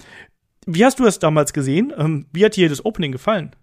wie 0.65 0.85
hast 0.85 0.99
du 0.99 1.03
das 1.03 1.19
damals 1.19 1.53
gesehen? 1.53 1.93
Ähm, 1.97 2.27
wie 2.31 2.45
hat 2.45 2.55
dir 2.55 2.69
das 2.69 2.85
Opening 2.85 3.11
gefallen? 3.11 3.55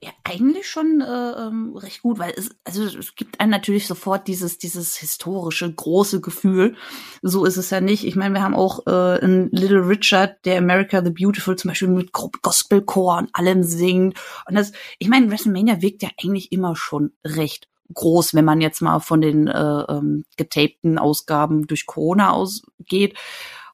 Ja, 0.00 0.10
eigentlich 0.22 0.68
schon 0.68 1.00
äh, 1.00 1.04
ähm, 1.04 1.76
recht 1.76 2.02
gut, 2.02 2.20
weil 2.20 2.32
es, 2.36 2.50
also 2.62 2.84
es 2.84 3.16
gibt 3.16 3.40
einem 3.40 3.50
natürlich 3.50 3.88
sofort 3.88 4.28
dieses, 4.28 4.56
dieses 4.56 4.96
historische, 4.96 5.74
große 5.74 6.20
Gefühl. 6.20 6.76
So 7.20 7.44
ist 7.44 7.56
es 7.56 7.70
ja 7.70 7.80
nicht. 7.80 8.04
Ich 8.06 8.14
meine, 8.14 8.32
wir 8.34 8.42
haben 8.42 8.54
auch 8.54 8.86
äh, 8.86 9.18
einen 9.18 9.50
Little 9.50 9.88
Richard, 9.88 10.44
der 10.44 10.58
America 10.58 11.02
the 11.04 11.10
Beautiful 11.10 11.56
zum 11.56 11.70
Beispiel 11.70 11.88
mit 11.88 12.12
Gospelchor 12.12 13.18
und 13.18 13.30
allem 13.32 13.64
singt. 13.64 14.16
Und 14.46 14.54
das, 14.54 14.70
ich 15.00 15.08
meine, 15.08 15.32
WrestleMania 15.32 15.82
wirkt 15.82 16.04
ja 16.04 16.10
eigentlich 16.22 16.52
immer 16.52 16.76
schon 16.76 17.12
recht 17.24 17.66
groß, 17.92 18.34
wenn 18.34 18.44
man 18.44 18.60
jetzt 18.60 18.80
mal 18.80 19.00
von 19.00 19.20
den 19.20 19.48
äh, 19.48 19.82
ähm, 19.88 20.24
getapten 20.36 20.98
Ausgaben 20.98 21.66
durch 21.66 21.86
Corona 21.86 22.30
ausgeht. 22.30 23.18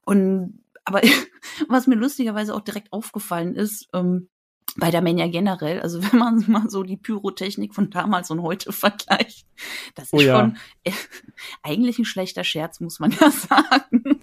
Und 0.07 0.61
aber 0.87 1.03
was 1.69 1.87
mir 1.87 1.97
lustigerweise 1.97 2.55
auch 2.55 2.63
direkt 2.63 2.95
aufgefallen 2.95 3.55
ist, 3.57 3.89
ähm, 3.93 4.29
bei 4.77 4.91
der 4.91 5.03
Mania 5.03 5.29
generell, 5.29 5.81
also 5.81 6.03
wenn 6.13 6.19
man 6.19 6.45
mal 6.49 6.69
so 6.69 6.83
die 6.83 6.97
Pyrotechnik 6.97 7.75
von 7.75 7.91
damals 7.91 8.31
und 8.31 8.43
heute 8.43 8.73
vergleicht, 8.73 9.47
das 9.95 10.07
ist 10.07 10.13
oh 10.13 10.21
ja. 10.21 10.39
schon 10.39 10.57
äh, 10.85 10.93
eigentlich 11.63 11.99
ein 11.99 12.05
schlechter 12.05 12.45
Scherz, 12.45 12.81
muss 12.81 13.01
man 13.01 13.11
ja 13.21 13.31
sagen. 13.31 14.21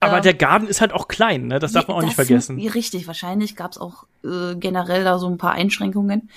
Aber 0.00 0.18
ähm, 0.18 0.22
der 0.22 0.34
Garten 0.34 0.66
ist 0.66 0.80
halt 0.80 0.92
auch 0.92 1.08
klein, 1.08 1.46
ne? 1.46 1.58
Das 1.58 1.72
darf 1.72 1.88
man 1.88 1.96
auch 1.96 2.02
nicht 2.02 2.14
vergessen. 2.14 2.60
Sind, 2.60 2.74
richtig, 2.74 3.06
wahrscheinlich 3.06 3.56
gab 3.56 3.72
es 3.72 3.78
auch 3.78 4.04
äh, 4.22 4.54
generell 4.56 5.04
da 5.04 5.18
so 5.18 5.26
ein 5.26 5.38
paar 5.38 5.52
Einschränkungen. 5.52 6.28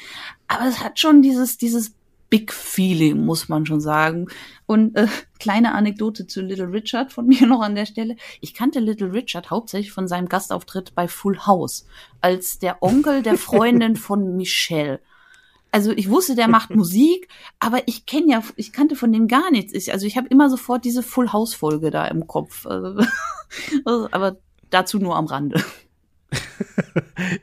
Aber 0.48 0.66
es 0.66 0.82
hat 0.82 1.00
schon 1.00 1.22
dieses, 1.22 1.58
dieses 1.58 1.94
Big 2.32 2.54
Feeling, 2.54 3.26
muss 3.26 3.50
man 3.50 3.66
schon 3.66 3.82
sagen. 3.82 4.28
Und 4.66 4.96
äh, 4.96 5.08
kleine 5.38 5.76
Anekdote 5.76 6.28
zu 6.28 6.42
Little 6.42 6.72
Richard 6.72 7.12
von 7.12 7.28
mir 7.28 7.46
noch 7.46 7.62
an 7.62 7.76
der 7.76 7.86
Stelle. 7.86 8.16
Ich 8.40 8.56
kannte 8.56 8.80
Little 8.80 9.14
Richard 9.14 9.52
hauptsächlich 9.52 9.92
von 9.92 10.08
seinem 10.08 10.30
Gastauftritt 10.30 10.96
bei 10.96 11.08
Full 11.08 11.46
House 11.46 11.86
als 12.22 12.58
der 12.58 12.82
Onkel 12.82 13.22
der 13.22 13.38
Freundin 13.38 13.96
von 13.98 14.38
Michelle. 14.38 15.02
Also 15.74 15.92
ich 15.92 16.10
wusste, 16.10 16.36
der 16.36 16.48
macht 16.48 16.76
Musik, 16.76 17.28
aber 17.60 17.88
ich 17.88 18.06
kenne 18.06 18.32
ja, 18.32 18.44
ich 18.56 18.74
kannte 18.74 18.96
von 18.96 19.12
dem 19.12 19.28
gar 19.28 19.52
nichts. 19.52 19.74
Ich, 19.74 19.92
also 19.92 20.06
ich 20.06 20.18
habe 20.18 20.28
immer 20.28 20.50
sofort 20.50 20.84
diese 20.86 21.04
Full 21.04 21.32
House 21.34 21.54
Folge 21.54 21.92
da 21.92 22.08
im 22.08 22.28
Kopf. 22.28 22.66
Also, 22.66 23.06
also, 23.86 24.08
aber 24.12 24.38
dazu 24.70 25.00
nur 25.00 25.18
am 25.18 25.26
Rande. 25.26 25.62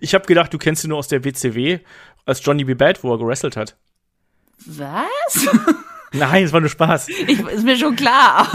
ich 0.01 0.15
habe 0.15 0.27
gedacht, 0.27 0.53
du 0.53 0.59
kennst 0.59 0.85
ihn 0.85 0.89
nur 0.89 0.99
aus 0.99 1.09
der 1.09 1.25
WCW 1.25 1.81
als 2.25 2.45
Johnny 2.45 2.65
B. 2.65 2.75
Bad, 2.75 3.05
wo 3.05 3.13
er 3.13 3.19
gewrestelt 3.19 3.57
hat. 3.57 3.77
Was? 4.67 5.47
Nein, 6.13 6.45
es 6.45 6.53
war 6.53 6.61
nur 6.61 6.71
Spaß. 6.71 7.09
Ich, 7.09 7.41
ist 7.41 7.65
mir 7.65 7.77
schon 7.77 7.97
klar. 7.97 8.47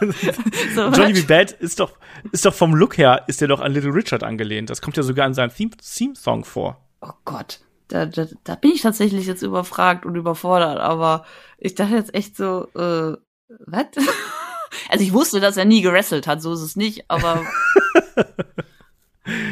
so, 0.74 0.88
Johnny 0.88 1.14
B. 1.14 1.22
Bad 1.22 1.52
ist 1.52 1.80
doch, 1.80 1.92
ist 2.32 2.44
doch 2.44 2.54
vom 2.54 2.74
Look 2.74 2.98
her, 2.98 3.24
ist 3.26 3.40
er 3.40 3.48
doch 3.48 3.60
an 3.60 3.72
Little 3.72 3.94
Richard 3.94 4.22
angelehnt. 4.22 4.68
Das 4.70 4.82
kommt 4.82 4.96
ja 4.96 5.02
sogar 5.02 5.26
in 5.26 5.34
seinem 5.34 5.50
Theme-Song 5.54 6.44
vor. 6.44 6.84
Oh 7.00 7.12
Gott. 7.24 7.60
Da, 7.88 8.06
da, 8.06 8.26
da 8.44 8.54
bin 8.54 8.72
ich 8.72 8.82
tatsächlich 8.82 9.26
jetzt 9.26 9.42
überfragt 9.42 10.06
und 10.06 10.14
überfordert, 10.14 10.78
aber 10.78 11.24
ich 11.58 11.74
dachte 11.74 11.94
jetzt 11.94 12.14
echt 12.14 12.36
so, 12.36 12.68
äh, 12.74 13.16
was? 13.66 13.86
Also 14.88 15.04
ich 15.04 15.12
wusste, 15.12 15.38
dass 15.38 15.58
er 15.58 15.66
nie 15.66 15.82
gewrestelt 15.82 16.26
hat, 16.26 16.40
so 16.40 16.54
ist 16.54 16.62
es 16.62 16.76
nicht, 16.76 17.04
aber 17.08 17.44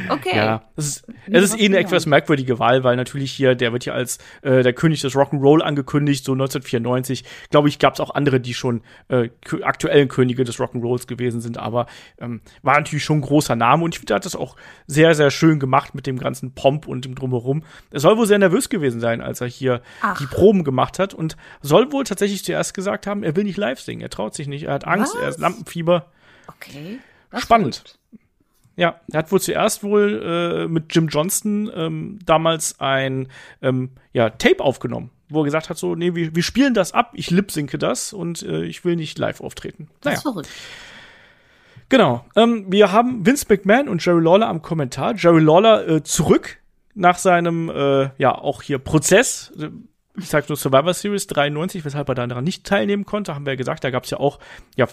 Okay. 0.09 0.37
Ja, 0.37 0.63
es 0.77 0.87
ist, 0.89 1.07
es 1.31 1.45
ist 1.45 1.61
eh 1.61 1.67
eine 1.67 1.79
etwas 1.79 2.05
merkwürdige 2.07 2.59
Wahl, 2.59 2.83
weil 2.83 2.97
natürlich 2.97 3.31
hier, 3.31 3.55
der 3.55 3.73
wird 3.73 3.85
ja 3.85 3.93
als 3.93 4.19
äh, 4.43 4.65
der 4.65 4.73
König 4.73 5.01
des 5.01 5.15
Rock'n'Roll 5.15 5.61
angekündigt, 5.61 6.25
so 6.25 6.33
1994. 6.33 7.25
Glaube 7.51 7.69
ich, 7.69 7.79
gab 7.79 7.95
es 7.95 8.01
auch 8.01 8.15
andere, 8.15 8.41
die 8.41 8.55
schon 8.55 8.83
äh, 9.09 9.31
aktuellen 9.63 10.09
Könige 10.09 10.43
des 10.43 10.59
Rock'n'Rolls 10.59 11.07
gewesen 11.07 11.41
sind, 11.41 11.57
aber 11.57 11.87
ähm, 12.19 12.41
war 12.63 12.79
natürlich 12.79 13.05
schon 13.05 13.19
ein 13.19 13.23
großer 13.23 13.55
Name 13.55 13.85
und 13.85 13.95
ich 13.95 14.01
finde, 14.01 14.15
er 14.15 14.17
hat 14.17 14.25
das 14.25 14.35
auch 14.35 14.57
sehr, 14.89 15.15
sehr 15.15 15.31
schön 15.31 15.61
gemacht 15.61 15.95
mit 15.95 16.07
dem 16.07 16.19
ganzen 16.19 16.53
Pomp 16.53 16.89
und 16.89 17.05
dem 17.05 17.15
Drumherum. 17.15 17.63
Er 17.93 18.01
soll 18.01 18.17
wohl 18.17 18.27
sehr 18.27 18.39
nervös 18.39 18.71
gewesen 18.71 19.01
sein, 19.01 19.21
als 19.21 19.41
er 19.41 19.47
hier 19.47 19.83
Ach. 20.03 20.19
die 20.19 20.27
Proben 20.27 20.65
gemacht 20.65 20.99
hat 20.99 21.15
und 21.15 21.37
soll 21.61 21.93
wohl 21.93 22.03
tatsächlich 22.03 22.45
zuerst 22.45 22.75
gesagt 22.75 23.07
haben, 23.07 23.23
er 23.23 23.37
will 23.37 23.45
nicht 23.45 23.57
live 23.57 23.81
singen, 23.81 24.03
er 24.03 24.11
traut 24.11 24.35
sich 24.35 24.49
nicht, 24.49 24.65
er 24.65 24.75
hat 24.75 24.87
Angst, 24.87 25.15
Was? 25.15 25.23
er 25.23 25.29
ist 25.29 25.39
Lampenfieber. 25.39 26.07
Okay. 26.49 26.99
Spannend. 27.39 27.99
Ja, 28.77 29.01
er 29.13 29.19
hat 29.19 29.33
wohl 29.33 29.41
zuerst 29.41 29.83
wohl 29.83 30.23
äh, 30.25 30.69
mit 30.69 30.95
Jim 30.95 31.09
Johnston 31.09 31.71
ähm, 31.75 32.19
damals 32.25 32.81
ein 32.81 33.29
ähm, 33.63 33.91
ja, 34.13 34.31
Tape 34.31 34.61
aufgenommen, 34.61 35.11
wo 35.29 35.43
er 35.43 35.45
gesagt 35.45 35.71
hat, 35.71 35.77
so, 35.77 35.95
nee, 35.95 36.15
wir, 36.15 36.35
wir 36.35 36.43
spielen 36.43 36.75
das 36.75 36.93
ab, 36.93 37.11
ich 37.15 37.31
lipsinke 37.31 37.79
das 37.79 38.13
und 38.13 38.43
äh, 38.43 38.65
ich 38.65 38.85
will 38.85 38.97
nicht 38.97 39.19
live 39.19 39.41
auftreten. 39.41 39.89
Das 40.01 40.15
ist 40.15 40.23
verrückt. 40.23 40.49
Genau. 41.91 42.25
Ähm, 42.37 42.67
wir 42.69 42.93
haben 42.93 43.27
Vince 43.27 43.47
McMahon 43.49 43.89
und 43.89 44.05
Jerry 44.05 44.23
Lawler 44.23 44.49
am 44.49 44.63
Kommentar. 44.63 45.15
Jerry 45.17 45.41
Lawler 45.41 45.87
äh, 45.87 46.03
zurück 46.03 46.59
nach 46.95 47.19
seinem, 47.19 47.69
äh, 47.69 48.11
ja, 48.17 48.35
auch 48.35 48.63
hier 48.63 48.79
Prozess. 48.79 49.53
Ich 50.17 50.29
sag 50.29 50.49
nur 50.49 50.57
Survivor 50.57 50.95
Series 50.95 51.27
93, 51.27 51.85
weshalb 51.85 52.09
er 52.09 52.15
daran 52.15 52.45
nicht 52.45 52.65
teilnehmen 52.65 53.05
konnte, 53.05 53.35
haben 53.35 53.45
wir 53.45 53.55
ja 53.55 53.57
gesagt. 53.57 53.85
Da 53.85 53.91
gab 53.91 54.05
es 54.05 54.11
ja 54.11 54.19
auch 54.19 54.39
ja, 54.77 54.87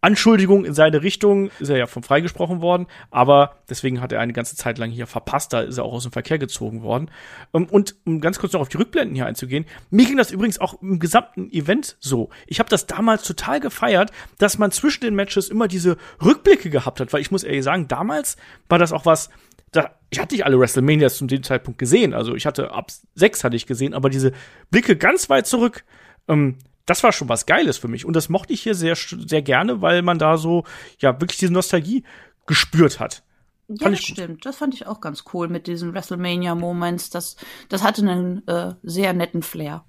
Anschuldigung 0.00 0.64
in 0.64 0.74
seine 0.74 1.02
Richtung, 1.02 1.50
ist 1.58 1.70
er 1.70 1.76
ja 1.76 1.86
von 1.86 2.04
freigesprochen 2.04 2.60
worden, 2.60 2.86
aber 3.10 3.56
deswegen 3.68 4.00
hat 4.00 4.12
er 4.12 4.20
eine 4.20 4.32
ganze 4.32 4.54
Zeit 4.54 4.78
lang 4.78 4.90
hier 4.90 5.08
verpasst, 5.08 5.52
da 5.52 5.60
ist 5.60 5.76
er 5.76 5.84
auch 5.84 5.92
aus 5.92 6.04
dem 6.04 6.12
Verkehr 6.12 6.38
gezogen 6.38 6.82
worden. 6.82 7.10
Ähm, 7.52 7.66
und 7.66 7.96
um 8.04 8.20
ganz 8.20 8.38
kurz 8.38 8.52
noch 8.52 8.60
auf 8.60 8.68
die 8.68 8.76
Rückblenden 8.76 9.16
hier 9.16 9.26
einzugehen, 9.26 9.66
mir 9.90 10.06
ging 10.06 10.16
das 10.16 10.30
übrigens 10.30 10.60
auch 10.60 10.80
im 10.82 11.00
gesamten 11.00 11.50
Event 11.50 11.96
so. 11.98 12.30
Ich 12.46 12.60
habe 12.60 12.68
das 12.68 12.86
damals 12.86 13.24
total 13.24 13.58
gefeiert, 13.58 14.12
dass 14.38 14.58
man 14.58 14.70
zwischen 14.70 15.00
den 15.00 15.14
Matches 15.16 15.48
immer 15.48 15.66
diese 15.66 15.96
Rückblicke 16.24 16.70
gehabt 16.70 17.00
hat, 17.00 17.12
weil 17.12 17.20
ich 17.20 17.32
muss 17.32 17.42
ehrlich 17.42 17.64
sagen, 17.64 17.88
damals 17.88 18.36
war 18.68 18.78
das 18.78 18.92
auch 18.92 19.04
was, 19.04 19.30
da, 19.72 19.96
ich 20.10 20.20
hatte 20.20 20.34
nicht 20.34 20.46
alle 20.46 20.58
WrestleManias 20.60 21.16
zu 21.16 21.26
dem 21.26 21.42
Zeitpunkt 21.42 21.78
gesehen, 21.78 22.14
also 22.14 22.36
ich 22.36 22.46
hatte 22.46 22.70
ab 22.72 22.92
sechs 23.14 23.42
hatte 23.42 23.56
ich 23.56 23.66
gesehen, 23.66 23.94
aber 23.94 24.10
diese 24.10 24.32
Blicke 24.70 24.96
ganz 24.96 25.28
weit 25.28 25.46
zurück, 25.46 25.84
ähm, 26.28 26.56
das 26.88 27.02
war 27.02 27.12
schon 27.12 27.28
was 27.28 27.46
Geiles 27.46 27.78
für 27.78 27.88
mich. 27.88 28.04
Und 28.04 28.14
das 28.14 28.28
mochte 28.28 28.52
ich 28.52 28.62
hier 28.62 28.74
sehr, 28.74 28.96
sehr 28.96 29.42
gerne, 29.42 29.82
weil 29.82 30.02
man 30.02 30.18
da 30.18 30.38
so, 30.38 30.64
ja, 31.00 31.20
wirklich 31.20 31.38
diese 31.38 31.52
Nostalgie 31.52 32.02
gespürt 32.46 32.98
hat. 32.98 33.22
Ja, 33.68 33.90
das 33.90 34.00
stimmt. 34.00 34.46
Das 34.46 34.56
fand 34.56 34.72
ich 34.72 34.86
auch 34.86 35.00
ganz 35.00 35.24
cool 35.34 35.48
mit 35.48 35.66
diesen 35.66 35.92
WrestleMania-Moments. 35.92 37.10
Das, 37.10 37.36
das 37.68 37.82
hatte 37.82 38.00
einen 38.00 38.46
äh, 38.48 38.74
sehr 38.82 39.12
netten 39.12 39.42
Flair. 39.42 39.84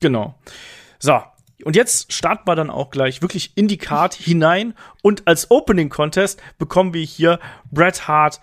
Genau. 0.00 0.34
So. 0.98 1.22
Und 1.64 1.76
jetzt 1.76 2.12
starten 2.12 2.46
wir 2.46 2.56
dann 2.56 2.68
auch 2.68 2.90
gleich 2.90 3.22
wirklich 3.22 3.52
in 3.54 3.68
die 3.68 3.78
Card 3.78 4.12
hinein. 4.18 4.74
Und 5.02 5.26
als 5.26 5.50
Opening 5.50 5.88
Contest 5.88 6.42
bekommen 6.58 6.92
wir 6.92 7.04
hier 7.04 7.40
Bret 7.70 8.06
Hart 8.06 8.40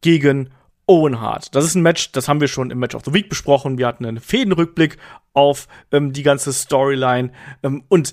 gegen 0.00 0.50
Owen 0.92 1.22
Hart. 1.22 1.54
Das 1.54 1.64
ist 1.64 1.74
ein 1.74 1.82
Match, 1.82 2.12
das 2.12 2.28
haben 2.28 2.42
wir 2.42 2.48
schon 2.48 2.70
im 2.70 2.78
Match 2.78 2.94
of 2.94 3.02
the 3.06 3.14
Week 3.14 3.30
besprochen. 3.30 3.78
Wir 3.78 3.86
hatten 3.86 4.04
einen 4.04 4.20
Fädenrückblick 4.20 4.98
auf 5.32 5.66
ähm, 5.90 6.12
die 6.12 6.22
ganze 6.22 6.52
Storyline. 6.52 7.32
Ähm, 7.62 7.84
und 7.88 8.12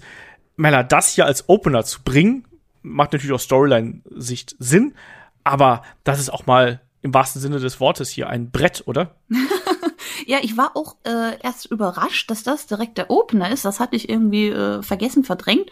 Mella, 0.56 0.84
das 0.84 1.14
hier 1.14 1.26
als 1.26 1.50
Opener 1.50 1.84
zu 1.84 2.04
bringen, 2.04 2.48
macht 2.82 3.12
natürlich 3.12 3.34
aus 3.34 3.44
Storyline-Sicht 3.44 4.56
Sinn. 4.60 4.94
Aber 5.44 5.84
das 6.06 6.22
ist 6.22 6.30
auch 6.30 6.46
mal 6.46 6.80
im 7.02 7.14
wahrsten 7.14 7.42
Sinne 7.42 7.60
des 7.60 7.82
Wortes 7.82 8.10
hier 8.10 8.30
ein 8.30 8.50
Brett, 8.50 8.84
oder? 8.86 9.18
ja, 10.26 10.38
ich 10.42 10.56
war 10.56 10.78
auch 10.78 10.96
äh, 11.04 11.38
erst 11.42 11.66
überrascht, 11.66 12.32
dass 12.32 12.44
das 12.44 12.66
direkt 12.66 12.98
der 12.98 13.12
Opener 13.12 13.52
ist. 13.52 13.66
Das 13.66 13.82
hatte 13.82 13.98
ich 13.98 14.08
irgendwie 14.08 14.48
äh, 14.48 14.82
vergessen, 14.84 15.26
verdrängt. 15.26 15.70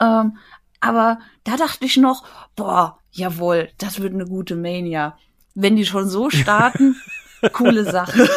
Ähm, 0.00 0.38
aber 0.80 1.18
da 1.44 1.58
dachte 1.58 1.84
ich 1.84 1.98
noch, 1.98 2.24
boah, 2.56 3.00
jawohl, 3.10 3.68
das 3.76 4.00
wird 4.00 4.14
eine 4.14 4.24
gute 4.24 4.56
Mania 4.56 5.18
wenn 5.60 5.76
die 5.76 5.84
schon 5.84 6.08
so 6.08 6.30
starten, 6.30 6.96
coole 7.52 7.84
Sache. 7.84 8.28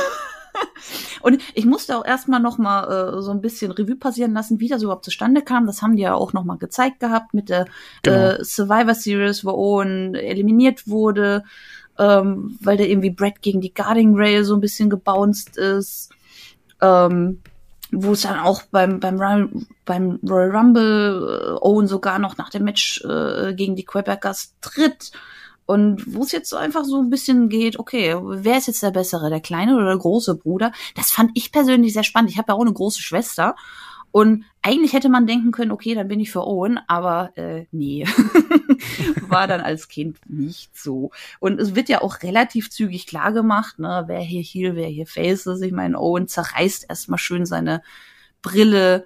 Und 1.21 1.39
ich 1.53 1.65
musste 1.65 1.97
auch 1.97 2.05
erstmal 2.05 2.39
noch 2.39 2.57
mal 2.57 3.17
äh, 3.17 3.21
so 3.21 3.29
ein 3.29 3.41
bisschen 3.41 3.71
Revue 3.71 3.95
passieren 3.95 4.33
lassen, 4.33 4.59
wie 4.59 4.67
das 4.67 4.81
überhaupt 4.81 5.05
zustande 5.05 5.43
kam. 5.43 5.67
Das 5.67 5.81
haben 5.83 5.95
die 5.95 6.01
ja 6.01 6.15
auch 6.15 6.33
noch 6.33 6.43
mal 6.43 6.57
gezeigt 6.57 6.99
gehabt 6.99 7.33
mit 7.35 7.49
der 7.49 7.67
genau. 8.01 8.17
äh, 8.17 8.43
Survivor 8.43 8.95
Series, 8.95 9.45
wo 9.45 9.51
Owen 9.51 10.15
eliminiert 10.15 10.87
wurde, 10.87 11.43
ähm, 11.99 12.57
weil 12.59 12.77
der 12.77 12.89
irgendwie 12.89 13.11
Brett 13.11 13.43
gegen 13.43 13.61
die 13.61 13.73
Guarding 13.73 14.15
Rail 14.15 14.43
so 14.43 14.55
ein 14.55 14.61
bisschen 14.61 14.89
gebounced 14.89 15.57
ist. 15.57 16.09
Ähm, 16.81 17.39
wo 17.91 18.13
es 18.13 18.21
dann 18.21 18.39
auch 18.39 18.63
beim 18.71 18.99
beim 18.99 19.67
beim 19.85 20.19
Royal 20.27 20.55
Rumble 20.55 21.57
äh, 21.59 21.65
Owen 21.65 21.87
sogar 21.87 22.19
noch 22.19 22.37
nach 22.37 22.49
dem 22.49 22.63
Match 22.63 23.03
äh, 23.03 23.53
gegen 23.53 23.75
die 23.75 23.85
Quebecers 23.85 24.55
tritt 24.61 25.11
und 25.71 26.03
wo 26.13 26.23
es 26.23 26.33
jetzt 26.33 26.49
so 26.49 26.57
einfach 26.57 26.83
so 26.83 26.99
ein 26.99 27.09
bisschen 27.09 27.47
geht, 27.47 27.79
okay, 27.79 28.17
wer 28.21 28.57
ist 28.57 28.67
jetzt 28.67 28.83
der 28.83 28.91
Bessere, 28.91 29.29
der 29.29 29.39
kleine 29.39 29.77
oder 29.77 29.85
der 29.85 29.97
große 29.97 30.35
Bruder? 30.35 30.73
Das 30.95 31.11
fand 31.11 31.31
ich 31.33 31.53
persönlich 31.53 31.93
sehr 31.93 32.03
spannend. 32.03 32.29
Ich 32.29 32.37
habe 32.37 32.51
ja 32.51 32.55
auch 32.55 32.61
eine 32.61 32.73
große 32.73 33.01
Schwester. 33.01 33.55
Und 34.11 34.43
eigentlich 34.61 34.91
hätte 34.91 35.07
man 35.07 35.27
denken 35.27 35.53
können, 35.53 35.71
okay, 35.71 35.95
dann 35.95 36.09
bin 36.09 36.19
ich 36.19 36.29
für 36.29 36.45
Owen, 36.45 36.77
aber 36.87 37.31
äh, 37.37 37.67
nee. 37.71 38.05
War 39.29 39.47
dann 39.47 39.61
als 39.61 39.87
Kind 39.87 40.17
nicht 40.27 40.77
so. 40.77 41.11
Und 41.39 41.57
es 41.61 41.73
wird 41.73 41.87
ja 41.87 42.01
auch 42.01 42.21
relativ 42.21 42.69
zügig 42.69 43.07
klar 43.07 43.31
gemacht, 43.31 43.79
ne, 43.79 44.03
wer 44.07 44.19
hier 44.19 44.41
Heel, 44.41 44.75
wer 44.75 44.89
hier 44.89 45.07
Face 45.07 45.45
ist. 45.45 45.61
Ich 45.61 45.71
meine, 45.71 45.97
Owen 45.97 46.27
zerreißt 46.27 46.87
erstmal 46.89 47.17
schön 47.17 47.45
seine 47.45 47.81
Brille 48.41 49.05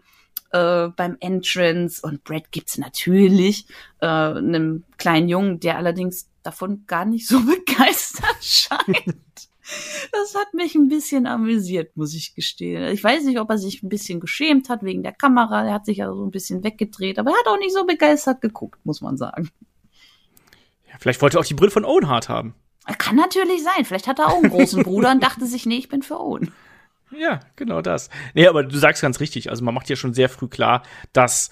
äh, 0.50 0.88
beim 0.88 1.18
Entrance 1.20 2.02
und 2.02 2.24
Brad 2.24 2.52
gibt's 2.52 2.80
natürlich 2.80 3.68
äh, 4.02 4.08
einem 4.08 4.84
kleinen 4.98 5.30
Jungen, 5.30 5.60
der 5.60 5.78
allerdings 5.78 6.28
davon 6.46 6.86
gar 6.88 7.06
nicht 7.06 7.28
so 7.28 7.40
begeistert 7.46 8.38
scheint. 8.42 9.50
Das 10.12 10.36
hat 10.36 10.54
mich 10.54 10.76
ein 10.76 10.90
bisschen 10.90 11.26
amüsiert, 11.26 11.98
muss 11.98 12.14
ich 12.14 12.36
gestehen. 12.36 12.84
Ich 12.94 13.04
weiß 13.04 13.24
nicht, 13.24 13.40
ob 13.40 13.50
er 13.50 13.58
sich 13.58 13.82
ein 13.82 13.90
bisschen 13.90 14.20
geschämt 14.20 14.70
hat 14.70 14.84
wegen 14.84 15.02
der 15.02 15.12
Kamera. 15.12 15.66
Er 15.66 15.74
hat 15.74 15.86
sich 15.86 15.98
ja 15.98 16.14
so 16.14 16.24
ein 16.24 16.32
bisschen 16.32 16.64
weggedreht, 16.64 17.18
aber 17.18 17.32
er 17.32 17.38
hat 17.38 17.48
auch 17.48 17.58
nicht 17.58 17.74
so 17.74 17.84
begeistert 17.86 18.42
geguckt, 18.42 18.80
muss 18.86 19.02
man 19.02 19.18
sagen. 19.18 19.50
Ja, 20.88 20.96
vielleicht 21.00 21.22
wollte 21.22 21.38
er 21.38 21.42
auch 21.42 21.46
die 21.46 21.56
Brille 21.56 21.72
von 21.72 21.84
Owen 21.84 22.08
Hart 22.08 22.30
haben. 22.30 22.54
Kann 23.00 23.16
natürlich 23.16 23.64
sein. 23.64 23.86
Vielleicht 23.86 24.08
hat 24.08 24.20
er 24.20 24.28
auch 24.28 24.38
einen 24.42 24.52
großen 24.52 24.84
Bruder 24.84 25.12
und 25.12 25.24
dachte 25.24 25.48
sich, 25.48 25.66
nee, 25.66 25.78
ich 25.78 25.90
bin 25.90 26.04
für 26.04 26.20
Owen. 26.20 26.52
Ja, 27.12 27.40
genau 27.56 27.82
das. 27.82 28.10
Nee, 28.36 28.48
aber 28.48 28.64
du 28.64 28.78
sagst 28.78 29.02
ganz 29.02 29.20
richtig. 29.20 29.50
Also 29.50 29.64
man 29.64 29.74
macht 29.74 29.90
ja 29.90 29.96
schon 29.96 30.14
sehr 30.14 30.30
früh 30.30 30.48
klar, 30.48 30.84
dass 31.14 31.50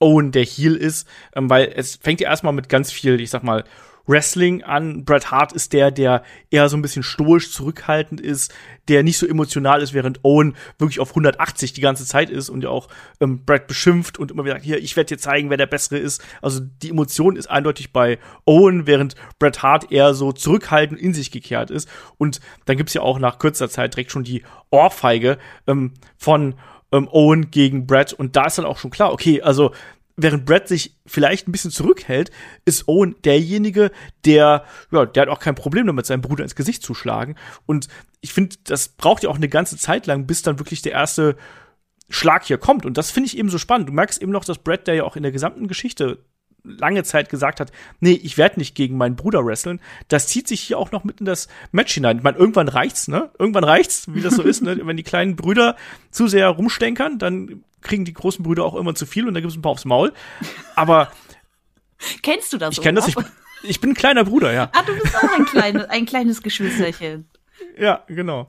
Owen 0.00 0.32
der 0.32 0.44
Heel 0.44 0.76
ist, 0.76 1.08
ähm, 1.34 1.50
weil 1.50 1.72
es 1.74 1.96
fängt 1.96 2.20
ja 2.20 2.28
erstmal 2.28 2.52
mit 2.52 2.68
ganz 2.68 2.92
viel, 2.92 3.20
ich 3.20 3.30
sag 3.30 3.42
mal, 3.42 3.64
Wrestling 4.08 4.64
an. 4.64 5.04
Bret 5.04 5.30
Hart 5.30 5.52
ist 5.52 5.72
der, 5.72 5.90
der 5.90 6.22
eher 6.50 6.68
so 6.68 6.76
ein 6.76 6.82
bisschen 6.82 7.02
stoisch 7.02 7.52
zurückhaltend 7.52 8.20
ist, 8.20 8.52
der 8.88 9.02
nicht 9.02 9.18
so 9.18 9.26
emotional 9.26 9.82
ist, 9.82 9.92
während 9.94 10.24
Owen 10.24 10.56
wirklich 10.78 10.98
auf 10.98 11.10
180 11.10 11.74
die 11.74 11.80
ganze 11.80 12.06
Zeit 12.06 12.30
ist 12.30 12.48
und 12.48 12.64
ja 12.64 12.70
auch 12.70 12.88
ähm, 13.20 13.44
Bret 13.44 13.66
beschimpft 13.66 14.18
und 14.18 14.30
immer 14.30 14.44
wieder 14.44 14.54
sagt, 14.54 14.64
hier, 14.64 14.78
ich 14.78 14.96
werde 14.96 15.08
dir 15.08 15.18
zeigen, 15.18 15.50
wer 15.50 15.56
der 15.58 15.66
Bessere 15.66 15.98
ist. 15.98 16.24
Also 16.42 16.60
die 16.82 16.90
Emotion 16.90 17.36
ist 17.36 17.48
eindeutig 17.48 17.92
bei 17.92 18.18
Owen, 18.46 18.86
während 18.86 19.14
Bret 19.38 19.62
Hart 19.62 19.92
eher 19.92 20.14
so 20.14 20.32
zurückhaltend 20.32 20.98
in 20.98 21.14
sich 21.14 21.30
gekehrt 21.30 21.70
ist. 21.70 21.88
Und 22.16 22.40
dann 22.64 22.76
gibt's 22.76 22.94
ja 22.94 23.02
auch 23.02 23.18
nach 23.18 23.38
kürzer 23.38 23.68
Zeit 23.68 23.94
direkt 23.94 24.10
schon 24.10 24.24
die 24.24 24.42
Ohrfeige 24.70 25.38
ähm, 25.66 25.92
von 26.16 26.54
ähm, 26.92 27.08
Owen 27.10 27.50
gegen 27.50 27.86
Brett 27.86 28.12
und 28.12 28.36
da 28.36 28.46
ist 28.46 28.58
dann 28.58 28.64
auch 28.64 28.78
schon 28.78 28.90
klar, 28.90 29.12
okay, 29.12 29.42
also 29.42 29.72
während 30.18 30.44
Brett 30.44 30.68
sich 30.68 30.96
vielleicht 31.06 31.48
ein 31.48 31.52
bisschen 31.52 31.70
zurückhält, 31.70 32.30
ist 32.64 32.88
Owen 32.88 33.14
derjenige, 33.24 33.90
der, 34.26 34.64
ja, 34.90 35.06
der 35.06 35.22
hat 35.22 35.28
auch 35.28 35.40
kein 35.40 35.54
Problem 35.54 35.86
damit, 35.86 36.04
seinem 36.06 36.20
Bruder 36.20 36.42
ins 36.42 36.56
Gesicht 36.56 36.82
zu 36.82 36.92
schlagen. 36.92 37.36
Und 37.64 37.88
ich 38.20 38.32
finde, 38.32 38.56
das 38.64 38.88
braucht 38.88 39.22
ja 39.22 39.30
auch 39.30 39.36
eine 39.36 39.48
ganze 39.48 39.78
Zeit 39.78 40.06
lang, 40.06 40.26
bis 40.26 40.42
dann 40.42 40.58
wirklich 40.58 40.82
der 40.82 40.92
erste 40.92 41.36
Schlag 42.10 42.44
hier 42.44 42.58
kommt. 42.58 42.84
Und 42.84 42.98
das 42.98 43.12
finde 43.12 43.28
ich 43.28 43.38
eben 43.38 43.48
so 43.48 43.58
spannend. 43.58 43.88
Du 43.88 43.92
merkst 43.92 44.20
eben 44.20 44.32
noch, 44.32 44.44
dass 44.44 44.58
Brett, 44.58 44.88
der 44.88 44.96
ja 44.96 45.04
auch 45.04 45.16
in 45.16 45.22
der 45.22 45.32
gesamten 45.32 45.68
Geschichte 45.68 46.18
lange 46.64 47.04
Zeit 47.04 47.28
gesagt 47.28 47.60
hat, 47.60 47.70
nee, 48.00 48.12
ich 48.12 48.36
werde 48.36 48.58
nicht 48.58 48.74
gegen 48.74 48.96
meinen 48.96 49.16
Bruder 49.16 49.46
wresteln. 49.46 49.80
Das 50.08 50.26
zieht 50.26 50.48
sich 50.48 50.60
hier 50.60 50.78
auch 50.78 50.90
noch 50.90 51.04
mit 51.04 51.20
in 51.20 51.26
das 51.26 51.48
Match 51.70 51.94
hinein. 51.94 52.18
Ich 52.18 52.22
meine, 52.24 52.36
irgendwann 52.36 52.68
reicht's, 52.68 53.08
ne? 53.08 53.30
Irgendwann 53.38 53.64
reicht's, 53.64 54.12
wie 54.12 54.20
das 54.20 54.34
so 54.34 54.42
ist, 54.42 54.62
ne? 54.62 54.78
Wenn 54.84 54.96
die 54.96 55.04
kleinen 55.04 55.36
Brüder 55.36 55.76
zu 56.10 56.26
sehr 56.26 56.48
rumstenkern, 56.48 57.18
dann 57.18 57.62
kriegen 57.80 58.04
die 58.04 58.12
großen 58.12 58.42
Brüder 58.42 58.64
auch 58.64 58.74
immer 58.74 58.94
zu 58.94 59.06
viel 59.06 59.26
und 59.28 59.34
dann 59.34 59.42
gibt's 59.42 59.56
ein 59.56 59.62
paar 59.62 59.72
aufs 59.72 59.84
Maul. 59.84 60.12
Aber 60.76 61.10
Kennst 62.22 62.52
du 62.52 62.58
das? 62.58 62.76
Ich 62.76 62.82
kenne 62.82 63.00
das, 63.00 63.08
ich, 63.08 63.16
ich 63.62 63.80
bin 63.80 63.90
ein 63.90 63.94
kleiner 63.94 64.24
Bruder, 64.24 64.52
ja. 64.52 64.70
Ah, 64.72 64.82
du 64.82 64.94
bist 64.96 65.16
auch 65.16 65.32
ein, 65.32 65.44
kleine, 65.44 65.90
ein 65.90 66.06
kleines 66.06 66.42
Geschwisterchen. 66.42 67.28
Ja, 67.76 68.04
genau. 68.06 68.48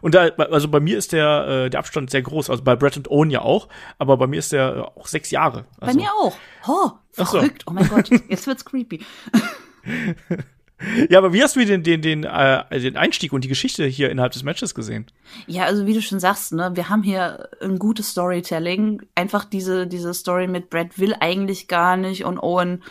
Und 0.00 0.16
da, 0.16 0.26
also 0.26 0.66
bei 0.66 0.80
mir 0.80 0.98
ist 0.98 1.12
der, 1.12 1.66
äh, 1.66 1.70
der 1.70 1.78
Abstand 1.78 2.10
sehr 2.10 2.22
groß. 2.22 2.50
Also 2.50 2.64
bei 2.64 2.74
Brett 2.74 2.96
und 2.96 3.08
Owen 3.08 3.30
ja 3.30 3.42
auch, 3.42 3.68
aber 3.98 4.16
bei 4.16 4.26
mir 4.26 4.40
ist 4.40 4.50
der 4.50 4.92
auch 4.96 5.06
sechs 5.06 5.30
Jahre. 5.30 5.66
Also, 5.78 5.96
bei 5.96 6.02
mir 6.02 6.10
auch. 6.12 6.36
Oh, 6.66 6.90
verrückt. 7.12 7.62
So. 7.64 7.70
Oh 7.70 7.74
mein 7.74 7.88
Gott, 7.88 8.10
jetzt 8.28 8.48
wird's 8.48 8.64
creepy. 8.64 9.04
Ja, 11.08 11.18
aber 11.18 11.32
wie 11.32 11.42
hast 11.42 11.56
du 11.56 11.64
den, 11.64 11.82
den, 11.82 12.02
den, 12.02 12.24
äh, 12.24 12.80
den 12.80 12.96
Einstieg 12.96 13.32
und 13.32 13.44
die 13.44 13.48
Geschichte 13.48 13.84
hier 13.86 14.10
innerhalb 14.10 14.32
des 14.32 14.42
Matches 14.42 14.74
gesehen? 14.74 15.06
Ja, 15.46 15.64
also 15.64 15.86
wie 15.86 15.94
du 15.94 16.02
schon 16.02 16.20
sagst, 16.20 16.52
ne, 16.52 16.72
wir 16.74 16.88
haben 16.88 17.02
hier 17.02 17.48
ein 17.60 17.78
gutes 17.78 18.10
Storytelling. 18.10 19.02
Einfach 19.14 19.44
diese, 19.44 19.86
diese 19.86 20.14
Story 20.14 20.46
mit 20.46 20.70
Brad 20.70 20.98
will 20.98 21.14
eigentlich 21.20 21.68
gar 21.68 21.96
nicht 21.96 22.24
und 22.24 22.38
Owen 22.38 22.82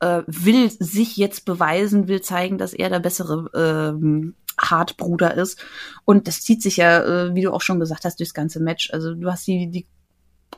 äh, 0.00 0.22
will 0.26 0.70
sich 0.70 1.16
jetzt 1.16 1.44
beweisen, 1.44 2.08
will 2.08 2.20
zeigen, 2.20 2.58
dass 2.58 2.72
er 2.72 2.90
der 2.90 3.00
bessere 3.00 3.50
ähm, 3.54 4.34
Hartbruder 4.60 5.34
ist. 5.34 5.60
Und 6.04 6.28
das 6.28 6.42
zieht 6.42 6.62
sich 6.62 6.78
ja, 6.78 7.02
äh, 7.04 7.34
wie 7.34 7.42
du 7.42 7.52
auch 7.52 7.62
schon 7.62 7.80
gesagt 7.80 8.04
hast, 8.04 8.18
durchs 8.18 8.34
ganze 8.34 8.60
Match. 8.60 8.90
Also 8.92 9.14
du 9.14 9.30
hast 9.30 9.46
die, 9.46 9.70
die 9.70 9.86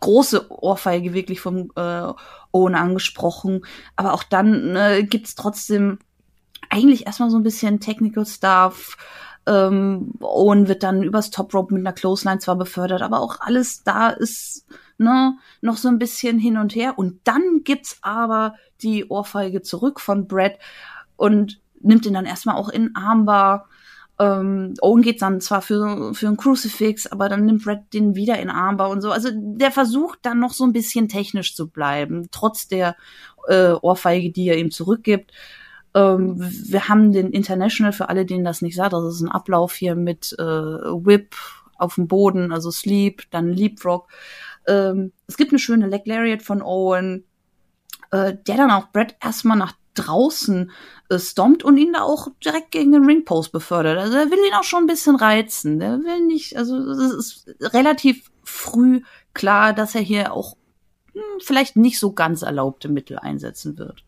große 0.00 0.50
Ohrfeige 0.50 1.12
wirklich 1.12 1.40
vom 1.40 1.70
äh, 1.76 2.12
Owen 2.52 2.75
angesprochen. 2.75 3.62
Aber 3.96 4.12
auch 4.12 4.22
dann 4.22 4.72
ne, 4.72 5.04
gibt's 5.04 5.34
trotzdem 5.34 5.99
eigentlich 6.70 7.06
erstmal 7.06 7.30
so 7.30 7.36
ein 7.36 7.42
bisschen 7.42 7.80
Technical 7.80 8.24
Stuff. 8.24 8.96
Ähm, 9.46 10.12
Owen 10.20 10.68
wird 10.68 10.82
dann 10.82 11.02
übers 11.02 11.30
Top 11.30 11.52
Rope 11.52 11.74
mit 11.74 11.86
einer 11.86 11.92
Clothesline 11.92 12.38
zwar 12.38 12.56
befördert, 12.56 13.02
aber 13.02 13.20
auch 13.20 13.40
alles 13.40 13.82
da 13.82 14.10
ist 14.10 14.66
ne, 14.98 15.36
noch 15.60 15.76
so 15.76 15.88
ein 15.88 15.98
bisschen 15.98 16.38
hin 16.38 16.56
und 16.56 16.74
her. 16.74 16.98
Und 16.98 17.20
dann 17.24 17.62
gibt's 17.64 17.98
aber 18.02 18.54
die 18.82 19.06
Ohrfeige 19.08 19.62
zurück 19.62 20.00
von 20.00 20.28
Brad 20.28 20.58
und 21.16 21.60
nimmt 21.80 22.06
ihn 22.06 22.14
dann 22.14 22.26
erstmal 22.26 22.56
auch 22.56 22.68
in 22.68 22.94
Armbar. 22.94 23.66
Ähm, 24.18 24.74
Owen 24.82 25.02
geht 25.02 25.22
dann 25.22 25.40
zwar 25.40 25.62
für, 25.62 26.14
für 26.14 26.28
ein 26.28 26.36
Crucifix, 26.36 27.06
aber 27.06 27.30
dann 27.30 27.46
nimmt 27.46 27.64
Brad 27.64 27.92
den 27.94 28.14
wieder 28.14 28.38
in 28.38 28.50
Armbar 28.50 28.90
und 28.90 29.00
so. 29.00 29.10
Also 29.10 29.30
der 29.32 29.72
versucht 29.72 30.18
dann 30.22 30.38
noch 30.38 30.52
so 30.52 30.64
ein 30.64 30.72
bisschen 30.74 31.08
technisch 31.08 31.56
zu 31.56 31.68
bleiben, 31.68 32.28
trotz 32.30 32.68
der 32.68 32.94
äh, 33.48 33.72
Ohrfeige, 33.72 34.30
die 34.30 34.48
er 34.48 34.58
ihm 34.58 34.70
zurückgibt. 34.70 35.32
Ähm, 35.94 36.37
wir 36.38 36.88
haben 36.88 37.12
den 37.12 37.32
International, 37.32 37.92
für 37.92 38.09
alle, 38.09 38.25
denen 38.25 38.44
das 38.44 38.62
nicht 38.62 38.76
sagt, 38.76 38.92
das 38.92 39.14
ist 39.14 39.20
ein 39.20 39.28
Ablauf 39.30 39.75
hier 39.75 39.94
mit 39.94 40.35
äh, 40.38 40.42
Whip 40.42 41.35
auf 41.78 41.97
dem 41.97 42.09
Boden, 42.09 42.52
also 42.52 42.70
Sleep, 42.70 43.23
dann 43.30 43.52
Leapfrog. 43.52 44.09
Ähm, 44.66 45.12
es 45.26 45.37
gibt 45.37 45.50
eine 45.52 45.59
schöne 45.59 45.87
Leg 45.87 46.06
Lariat 46.06 46.42
von 46.42 46.62
Owen, 46.62 47.25
äh, 48.12 48.35
der 48.47 48.56
dann 48.56 48.70
auch 48.70 48.88
Brad 48.92 49.16
erstmal 49.23 49.56
nach 49.56 49.73
draußen 49.94 50.70
äh, 51.09 51.18
stompt 51.18 51.64
und 51.64 51.76
ihn 51.76 51.94
da 51.94 52.02
auch 52.02 52.28
direkt 52.44 52.70
gegen 52.70 52.92
den 52.92 53.04
Ringpost 53.04 53.50
befördert. 53.50 53.99
Also 53.99 54.16
er 54.16 54.30
will 54.30 54.38
ihn 54.47 54.54
auch 54.54 54.64
schon 54.64 54.85
ein 54.85 54.88
bisschen 54.88 55.16
reizen. 55.16 55.80
Der 55.80 55.99
will 55.99 56.26
nicht, 56.26 56.56
also 56.56 56.76
es 56.76 57.12
ist 57.12 57.54
relativ 57.61 58.30
früh 58.44 59.02
klar, 59.35 59.73
dass 59.73 59.94
er 59.94 60.02
hier 60.02 60.32
auch 60.32 60.56
hm, 61.12 61.23
vielleicht 61.40 61.76
nicht 61.76 61.99
so 61.99 62.12
ganz 62.12 62.42
erlaubte 62.42 62.88
Mittel 62.88 63.18
einsetzen 63.18 63.78
wird 63.78 64.04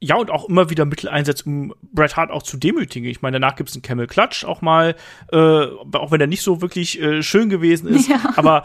ja, 0.00 0.16
und 0.16 0.30
auch 0.30 0.48
immer 0.48 0.68
wieder 0.68 0.84
Mittel 0.84 1.08
einsetzt, 1.08 1.46
um 1.46 1.74
Bret 1.92 2.16
Hart 2.16 2.30
auch 2.30 2.42
zu 2.42 2.58
demütigen. 2.58 3.08
Ich 3.08 3.22
meine, 3.22 3.40
danach 3.40 3.56
gibt's 3.56 3.74
einen 3.74 3.82
Camel 3.82 4.06
Clutch 4.06 4.44
auch 4.44 4.60
mal, 4.60 4.94
äh, 5.32 5.36
auch 5.36 6.10
wenn 6.10 6.20
er 6.20 6.26
nicht 6.26 6.42
so 6.42 6.60
wirklich 6.60 7.00
äh, 7.00 7.22
schön 7.22 7.48
gewesen 7.48 7.88
ist. 7.88 8.06
Ja. 8.16 8.34
Aber 8.36 8.62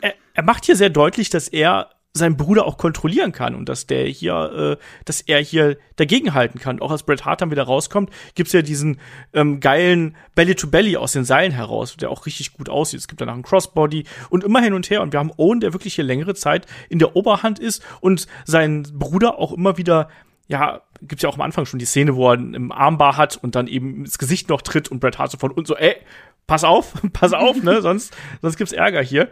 er, 0.00 0.14
er 0.34 0.42
macht 0.44 0.66
hier 0.66 0.76
sehr 0.76 0.90
deutlich, 0.90 1.28
dass 1.28 1.48
er 1.48 1.90
seinen 2.16 2.36
Bruder 2.36 2.64
auch 2.64 2.78
kontrollieren 2.78 3.32
kann 3.32 3.56
und 3.56 3.68
dass 3.68 3.88
der 3.88 4.06
hier, 4.06 4.78
äh, 4.78 4.84
dass 5.04 5.20
er 5.20 5.40
hier 5.40 5.76
dagegenhalten 5.96 6.60
kann. 6.60 6.80
Auch 6.80 6.92
als 6.92 7.02
Bret 7.02 7.24
Hart 7.24 7.40
dann 7.40 7.50
wieder 7.50 7.64
rauskommt, 7.64 8.10
gibt's 8.36 8.52
ja 8.52 8.62
diesen 8.62 9.00
ähm, 9.32 9.58
geilen 9.58 10.16
Belly 10.36 10.54
to 10.54 10.68
Belly 10.68 10.96
aus 10.96 11.12
den 11.12 11.24
Seilen 11.24 11.50
heraus, 11.50 11.96
der 11.96 12.10
auch 12.10 12.26
richtig 12.26 12.52
gut 12.52 12.68
aussieht. 12.68 13.00
Es 13.00 13.08
gibt 13.08 13.20
danach 13.20 13.34
einen 13.34 13.42
Crossbody 13.42 14.04
und 14.30 14.44
immer 14.44 14.60
hin 14.60 14.74
und 14.74 14.88
her. 14.90 15.02
Und 15.02 15.12
wir 15.12 15.18
haben 15.18 15.32
Owen, 15.38 15.58
der 15.58 15.72
wirklich 15.72 15.94
hier 15.94 16.04
längere 16.04 16.34
Zeit 16.34 16.66
in 16.88 17.00
der 17.00 17.16
Oberhand 17.16 17.58
ist 17.58 17.82
und 18.00 18.28
seinen 18.44 18.84
Bruder 18.96 19.38
auch 19.40 19.52
immer 19.52 19.76
wieder 19.76 20.08
ja, 20.48 20.82
gibt's 21.00 21.22
ja 21.22 21.28
auch 21.28 21.36
am 21.36 21.40
Anfang 21.40 21.66
schon 21.66 21.78
die 21.78 21.86
Szene, 21.86 22.16
wo 22.16 22.30
er 22.30 22.34
im 22.34 22.72
Armbar 22.72 23.16
hat 23.16 23.36
und 23.36 23.54
dann 23.54 23.66
eben 23.66 24.04
ins 24.04 24.18
Gesicht 24.18 24.48
noch 24.48 24.62
tritt 24.62 24.88
und 24.88 25.00
Bret 25.00 25.18
Hart 25.18 25.30
sofort 25.30 25.56
und 25.56 25.66
so, 25.66 25.76
ey, 25.76 25.96
pass 26.46 26.64
auf, 26.64 26.94
pass 27.12 27.32
auf, 27.32 27.62
ne, 27.62 27.80
sonst, 27.82 28.14
sonst 28.42 28.56
gibt's 28.56 28.72
Ärger 28.72 29.02
hier. 29.02 29.30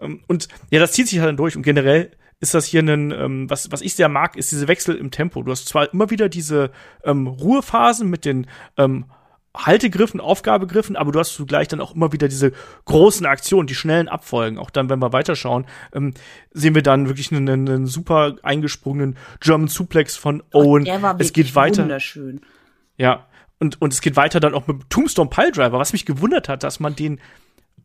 Ähm, 0.00 0.22
und 0.26 0.48
ja, 0.70 0.80
das 0.80 0.92
zieht 0.92 1.08
sich 1.08 1.18
halt 1.18 1.28
dann 1.28 1.36
durch 1.36 1.56
und 1.56 1.62
generell 1.62 2.10
ist 2.40 2.54
das 2.54 2.66
hier 2.66 2.82
ein, 2.82 3.10
ähm, 3.10 3.48
was, 3.48 3.70
was 3.72 3.80
ich 3.80 3.94
sehr 3.94 4.08
mag, 4.08 4.36
ist 4.36 4.52
diese 4.52 4.68
Wechsel 4.68 4.96
im 4.96 5.10
Tempo. 5.10 5.42
Du 5.42 5.50
hast 5.50 5.66
zwar 5.66 5.92
immer 5.92 6.10
wieder 6.10 6.28
diese 6.28 6.70
ähm, 7.04 7.26
Ruhephasen 7.26 8.10
mit 8.10 8.24
den 8.24 8.46
ähm, 8.76 9.06
Haltegriffen, 9.56 10.20
Aufgabegriffen, 10.20 10.96
aber 10.96 11.12
du 11.12 11.18
hast 11.20 11.34
zugleich 11.34 11.68
dann 11.68 11.80
auch 11.80 11.94
immer 11.94 12.12
wieder 12.12 12.26
diese 12.28 12.52
großen 12.86 13.24
Aktionen, 13.24 13.66
die 13.66 13.74
schnellen 13.74 14.08
Abfolgen. 14.08 14.58
Auch 14.58 14.70
dann, 14.70 14.90
wenn 14.90 14.98
wir 14.98 15.12
weiterschauen, 15.12 15.66
ähm, 15.92 16.14
sehen 16.52 16.74
wir 16.74 16.82
dann 16.82 17.06
wirklich 17.06 17.30
einen, 17.32 17.48
einen 17.48 17.86
super 17.86 18.36
eingesprungenen 18.42 19.16
German 19.40 19.68
Suplex 19.68 20.16
von 20.16 20.42
Owen. 20.52 20.82
Oh, 20.82 20.84
der 20.84 21.02
war 21.02 21.16
es 21.20 21.32
geht 21.32 21.54
weiter. 21.54 21.82
Wunderschön. 21.82 22.40
Ja. 22.96 23.26
Und, 23.60 23.80
und 23.80 23.92
es 23.92 24.00
geht 24.00 24.16
weiter 24.16 24.40
dann 24.40 24.54
auch 24.54 24.66
mit 24.66 24.90
Tombstone 24.90 25.30
Piledriver, 25.30 25.78
was 25.78 25.92
mich 25.92 26.04
gewundert 26.04 26.48
hat, 26.48 26.64
dass 26.64 26.80
man 26.80 26.96
den 26.96 27.20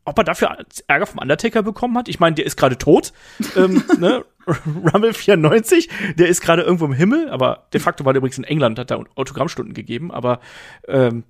ob 0.06 0.18
er 0.18 0.24
dafür 0.24 0.58
Ärger 0.88 1.06
vom 1.06 1.20
Undertaker 1.20 1.64
bekommen 1.64 1.98
hat. 1.98 2.10
Ich 2.10 2.20
meine, 2.20 2.36
der 2.36 2.46
ist 2.46 2.58
gerade 2.58 2.78
tot. 2.78 3.14
ähm, 3.56 3.84
ne? 4.00 4.26
Rumble 4.94 5.14
94, 5.14 5.90
der 6.16 6.28
ist 6.28 6.42
gerade 6.42 6.64
irgendwo 6.64 6.86
im 6.86 6.94
Himmel, 6.94 7.30
aber 7.30 7.68
de 7.72 7.80
facto 7.80 8.04
war 8.04 8.14
der 8.14 8.18
übrigens 8.18 8.40
in 8.40 8.44
England, 8.44 8.80
hat 8.80 8.90
da 8.90 9.04
Autogrammstunden 9.16 9.76
gegeben, 9.76 10.12
aber 10.12 10.40
ähm, 10.88 11.24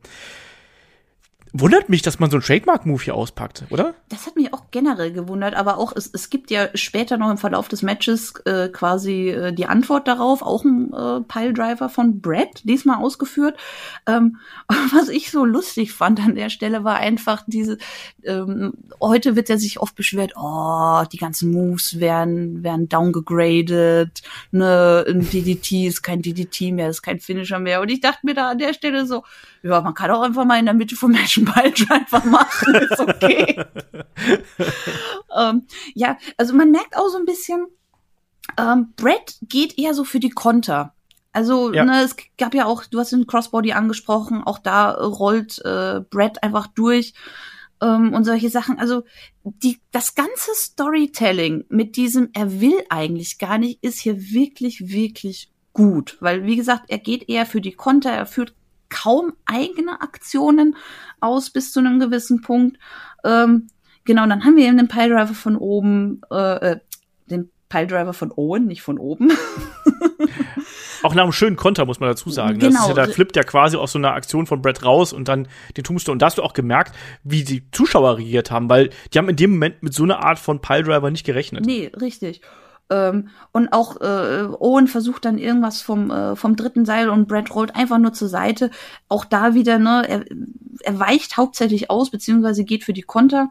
wundert 1.53 1.89
mich, 1.89 2.01
dass 2.01 2.19
man 2.19 2.29
so 2.29 2.37
einen 2.37 2.43
Trademark-Move 2.43 3.03
hier 3.03 3.15
auspackt, 3.15 3.63
oder? 3.69 3.95
Das 4.09 4.27
hat 4.27 4.35
mich 4.35 4.53
auch 4.53 4.65
generell 4.71 5.11
gewundert, 5.11 5.55
aber 5.55 5.77
auch 5.77 5.93
es, 5.95 6.09
es 6.13 6.29
gibt 6.29 6.51
ja 6.51 6.69
später 6.75 7.17
noch 7.17 7.31
im 7.31 7.37
Verlauf 7.37 7.67
des 7.67 7.81
Matches 7.81 8.33
äh, 8.45 8.69
quasi 8.69 9.29
äh, 9.29 9.51
die 9.51 9.65
Antwort 9.65 10.07
darauf, 10.07 10.41
auch 10.41 10.63
ein 10.63 10.93
äh, 10.93 11.21
Piledriver 11.21 11.89
von 11.89 12.21
Brad, 12.21 12.61
diesmal 12.63 12.97
ausgeführt. 12.97 13.57
Ähm, 14.05 14.37
was 14.93 15.09
ich 15.09 15.31
so 15.31 15.43
lustig 15.43 15.93
fand 15.93 16.19
an 16.19 16.35
der 16.35 16.49
Stelle 16.49 16.83
war 16.83 16.97
einfach 16.97 17.43
diese, 17.47 17.77
ähm, 18.23 18.73
heute 19.01 19.35
wird 19.35 19.49
ja 19.49 19.57
sich 19.57 19.79
oft 19.79 19.95
beschwert, 19.95 20.33
oh, 20.35 21.03
die 21.11 21.17
ganzen 21.17 21.51
Moves 21.51 21.99
werden, 21.99 22.63
werden 22.63 22.89
downgegradet, 22.89 24.21
ne, 24.51 25.05
ein 25.07 25.27
DDT 25.27 25.87
ist 25.87 26.03
kein 26.03 26.21
DDT 26.21 26.71
mehr, 26.71 26.89
ist 26.89 27.01
kein 27.01 27.19
Finisher 27.19 27.59
mehr. 27.59 27.81
Und 27.81 27.89
ich 27.89 28.01
dachte 28.01 28.19
mir 28.23 28.35
da 28.35 28.49
an 28.49 28.59
der 28.59 28.73
Stelle 28.73 29.05
so, 29.05 29.23
ja, 29.63 29.81
man 29.81 29.93
kann 29.93 30.11
auch 30.11 30.21
einfach 30.21 30.45
mal 30.45 30.59
in 30.59 30.65
der 30.65 30.73
Mitte 30.73 30.95
vom 30.95 31.11
Match 31.11 31.38
einen 31.39 31.45
Piledriver 31.45 32.25
machen, 32.25 32.75
ist 32.75 32.99
okay. 32.99 33.63
ähm, 35.37 35.67
ja, 35.95 36.17
also 36.37 36.53
man 36.53 36.71
merkt 36.71 36.95
auch 36.95 37.09
so 37.09 37.17
ein 37.17 37.25
bisschen, 37.25 37.67
ähm, 38.57 38.93
Brett 38.95 39.37
geht 39.41 39.77
eher 39.77 39.93
so 39.93 40.03
für 40.03 40.19
die 40.19 40.29
Konter. 40.29 40.93
Also, 41.31 41.71
ja. 41.71 41.85
ne, 41.85 42.01
es 42.03 42.15
gab 42.37 42.53
ja 42.55 42.65
auch, 42.65 42.85
du 42.85 42.99
hast 42.99 43.11
den 43.11 43.27
Crossbody 43.27 43.73
angesprochen, 43.73 44.43
auch 44.43 44.59
da 44.59 44.91
rollt 44.91 45.63
äh, 45.63 46.01
Brett 46.09 46.41
einfach 46.43 46.67
durch 46.67 47.13
ähm, 47.81 48.13
und 48.13 48.23
solche 48.23 48.49
Sachen. 48.49 48.79
Also, 48.79 49.03
die, 49.43 49.79
das 49.91 50.15
ganze 50.15 50.51
Storytelling 50.53 51.65
mit 51.69 51.95
diesem, 51.95 52.29
er 52.33 52.59
will 52.59 52.83
eigentlich 52.89 53.37
gar 53.37 53.57
nicht, 53.57 53.83
ist 53.83 53.99
hier 53.99 54.31
wirklich, 54.31 54.91
wirklich 54.91 55.51
gut. 55.73 56.17
Weil, 56.19 56.45
wie 56.45 56.55
gesagt, 56.55 56.85
er 56.87 56.97
geht 56.97 57.29
eher 57.29 57.45
für 57.45 57.61
die 57.61 57.73
Konter, 57.73 58.11
er 58.11 58.25
führt 58.25 58.55
kaum 58.89 59.33
eigene 59.45 60.01
Aktionen 60.01 60.75
aus 61.19 61.49
bis 61.49 61.71
zu 61.71 61.79
einem 61.79 61.99
gewissen 61.99 62.41
Punkt. 62.41 62.77
Ähm, 63.23 63.67
genau, 64.05 64.25
dann 64.27 64.43
haben 64.43 64.55
wir 64.55 64.65
eben 64.65 64.77
den 64.77 64.87
Piledriver 64.87 65.33
von 65.33 65.55
oben, 65.55 66.21
äh, 66.31 66.71
äh, 66.71 66.79
den 67.27 67.51
Piledriver 67.69 68.13
von 68.13 68.31
Owen, 68.31 68.65
nicht 68.65 68.81
von 68.81 68.97
oben. 68.97 69.31
Auch 71.03 71.15
nach 71.15 71.23
einem 71.23 71.31
schönen 71.31 71.55
Konter, 71.55 71.85
muss 71.85 71.99
man 71.99 72.09
dazu 72.09 72.29
sagen. 72.29 72.59
Genau. 72.59 72.73
Das 72.73 72.81
ist 72.81 72.87
ja, 72.89 73.05
da 73.05 73.11
flippt 73.11 73.35
ja 73.35 73.43
quasi 73.43 73.77
aus 73.77 73.93
so 73.93 73.99
einer 73.99 74.13
Aktion 74.13 74.47
von 74.47 74.61
Brett 74.61 74.83
raus 74.83 75.13
und 75.13 75.27
dann 75.27 75.47
den 75.77 75.83
Tombstone. 75.83 76.13
Und 76.13 76.21
da 76.21 76.25
hast 76.25 76.37
du 76.37 76.43
auch 76.43 76.53
gemerkt, 76.53 76.93
wie 77.23 77.43
die 77.43 77.63
Zuschauer 77.71 78.17
reagiert 78.17 78.51
haben, 78.51 78.69
weil 78.69 78.89
die 79.13 79.17
haben 79.17 79.29
in 79.29 79.35
dem 79.35 79.51
Moment 79.51 79.81
mit 79.81 79.93
so 79.93 80.03
einer 80.03 80.23
Art 80.23 80.39
von 80.39 80.59
Piledriver 80.61 81.09
nicht 81.09 81.25
gerechnet. 81.25 81.65
Nee, 81.65 81.91
richtig. 82.01 82.41
Ähm, 82.89 83.29
und 83.51 83.71
auch 83.71 84.01
äh, 84.01 84.47
Owen 84.59 84.87
versucht 84.87 85.25
dann 85.25 85.37
irgendwas 85.37 85.81
vom, 85.81 86.09
äh, 86.11 86.35
vom 86.35 86.55
dritten 86.55 86.85
Seil 86.85 87.09
und 87.09 87.27
Brad 87.27 87.53
rollt 87.53 87.75
einfach 87.75 87.99
nur 87.99 88.13
zur 88.13 88.29
Seite. 88.29 88.71
Auch 89.07 89.25
da 89.25 89.53
wieder, 89.53 89.77
ne, 89.77 90.05
er, 90.07 90.25
er 90.81 90.99
weicht 90.99 91.37
hauptsächlich 91.37 91.89
aus, 91.89 92.09
beziehungsweise 92.09 92.63
geht 92.63 92.83
für 92.83 92.93
die 92.93 93.03
Konter, 93.03 93.49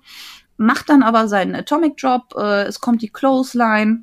macht 0.57 0.88
dann 0.88 1.03
aber 1.03 1.29
seinen 1.29 1.55
Atomic 1.55 1.96
Drop, 1.96 2.35
äh, 2.37 2.64
es 2.64 2.81
kommt 2.81 3.03
die 3.03 3.11
Clothesline, 3.11 4.03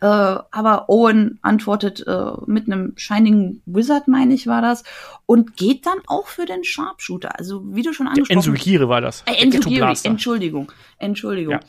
äh, 0.00 0.06
aber 0.06 0.88
Owen 0.88 1.38
antwortet 1.42 2.04
äh, 2.06 2.32
mit 2.46 2.66
einem 2.66 2.92
Shining 2.96 3.62
Wizard, 3.66 4.08
meine 4.08 4.34
ich, 4.34 4.46
war 4.46 4.60
das, 4.60 4.82
und 5.26 5.56
geht 5.56 5.86
dann 5.86 5.98
auch 6.06 6.26
für 6.26 6.44
den 6.44 6.64
Sharpshooter. 6.64 7.38
Also, 7.38 7.62
wie 7.74 7.82
du 7.82 7.92
schon 7.92 8.08
angesprochen 8.08 8.36
hast. 8.36 8.46
Enzugiri 8.46 8.88
war 8.88 9.00
das. 9.00 9.22
Äh, 9.26 9.48
Ghetto-Blaster. 9.48 10.10
Entschuldigung, 10.10 10.72
Entschuldigung. 10.98 11.54
Ja. 11.54 11.60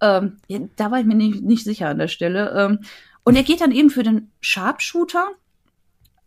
Ähm, 0.00 0.36
ja, 0.48 0.60
da 0.76 0.90
war 0.90 1.00
ich 1.00 1.06
mir 1.06 1.14
nicht, 1.14 1.42
nicht 1.42 1.64
sicher 1.64 1.88
an 1.88 1.98
der 1.98 2.08
Stelle. 2.08 2.52
Ähm, 2.56 2.80
und 3.24 3.36
er 3.36 3.42
geht 3.42 3.60
dann 3.60 3.72
eben 3.72 3.90
für 3.90 4.02
den 4.02 4.30
Sharpshooter. 4.40 5.28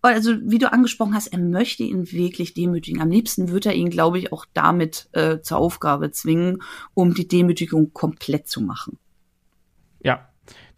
Also, 0.02 0.36
wie 0.42 0.60
du 0.60 0.72
angesprochen 0.72 1.14
hast, 1.14 1.28
er 1.28 1.40
möchte 1.40 1.84
ihn 1.84 2.12
wirklich 2.12 2.54
demütigen. 2.54 3.02
Am 3.02 3.12
liebsten 3.12 3.50
wird 3.52 3.66
er 3.66 3.74
ihn, 3.74 3.90
glaube 3.90 4.18
ich, 4.18 4.32
auch 4.32 4.46
damit 4.54 5.10
äh, 5.12 5.42
zur 5.42 5.58
Aufgabe 5.58 6.12
zwingen, 6.12 6.62
um 6.94 7.14
die 7.14 7.28
Demütigung 7.28 7.92
komplett 7.94 8.48
zu 8.48 8.62
machen. 8.62 8.98